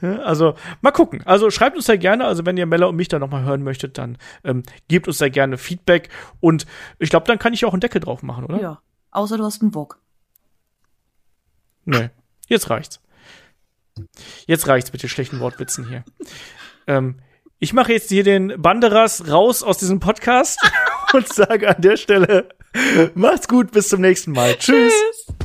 Also 0.00 0.54
mal 0.80 0.92
gucken. 0.92 1.22
Also 1.26 1.50
schreibt 1.50 1.76
uns 1.76 1.86
sehr 1.86 1.98
gerne. 1.98 2.24
Also 2.24 2.46
wenn 2.46 2.56
ihr 2.56 2.64
Mella 2.64 2.86
und 2.86 2.96
mich 2.96 3.08
da 3.08 3.18
nochmal 3.18 3.42
hören 3.42 3.62
möchtet, 3.62 3.98
dann 3.98 4.16
ähm, 4.44 4.62
gebt 4.88 5.06
uns 5.08 5.18
sehr 5.18 5.30
gerne 5.30 5.58
Feedback. 5.58 6.08
Und 6.40 6.66
ich 6.98 7.10
glaube, 7.10 7.26
dann 7.26 7.38
kann 7.38 7.52
ich 7.52 7.64
auch 7.64 7.72
einen 7.72 7.80
Deckel 7.80 8.00
drauf 8.00 8.22
machen, 8.22 8.44
oder? 8.44 8.60
Ja. 8.60 8.82
Außer 9.10 9.36
du 9.36 9.44
hast 9.44 9.60
einen 9.60 9.74
Wok. 9.74 9.98
Nee. 11.84 12.10
Jetzt 12.48 12.70
reicht's. 12.70 13.00
Jetzt 14.46 14.66
reicht's 14.68 14.92
mit 14.92 15.02
den 15.02 15.08
schlechten 15.08 15.40
Wortwitzen 15.40 15.88
hier. 15.88 16.04
ähm, 16.86 17.20
ich 17.58 17.72
mache 17.74 17.92
jetzt 17.92 18.08
hier 18.08 18.24
den 18.24 18.54
Banderas 18.60 19.28
raus 19.28 19.62
aus 19.62 19.78
diesem 19.78 20.00
Podcast 20.00 20.58
und 21.12 21.28
sage 21.32 21.68
an 21.68 21.82
der 21.82 21.96
Stelle, 21.96 22.48
macht's 23.14 23.48
gut, 23.48 23.72
bis 23.72 23.88
zum 23.88 24.00
nächsten 24.00 24.32
Mal. 24.32 24.54
Tschüss. 24.56 24.92
Tschüss. 24.94 25.36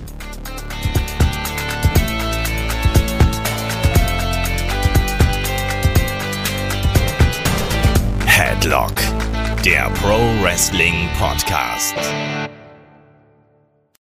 Headlock, 8.26 8.94
der 9.64 9.90
Pro 10.02 10.18
Wrestling 10.41 11.07
Podcast. 11.18 11.95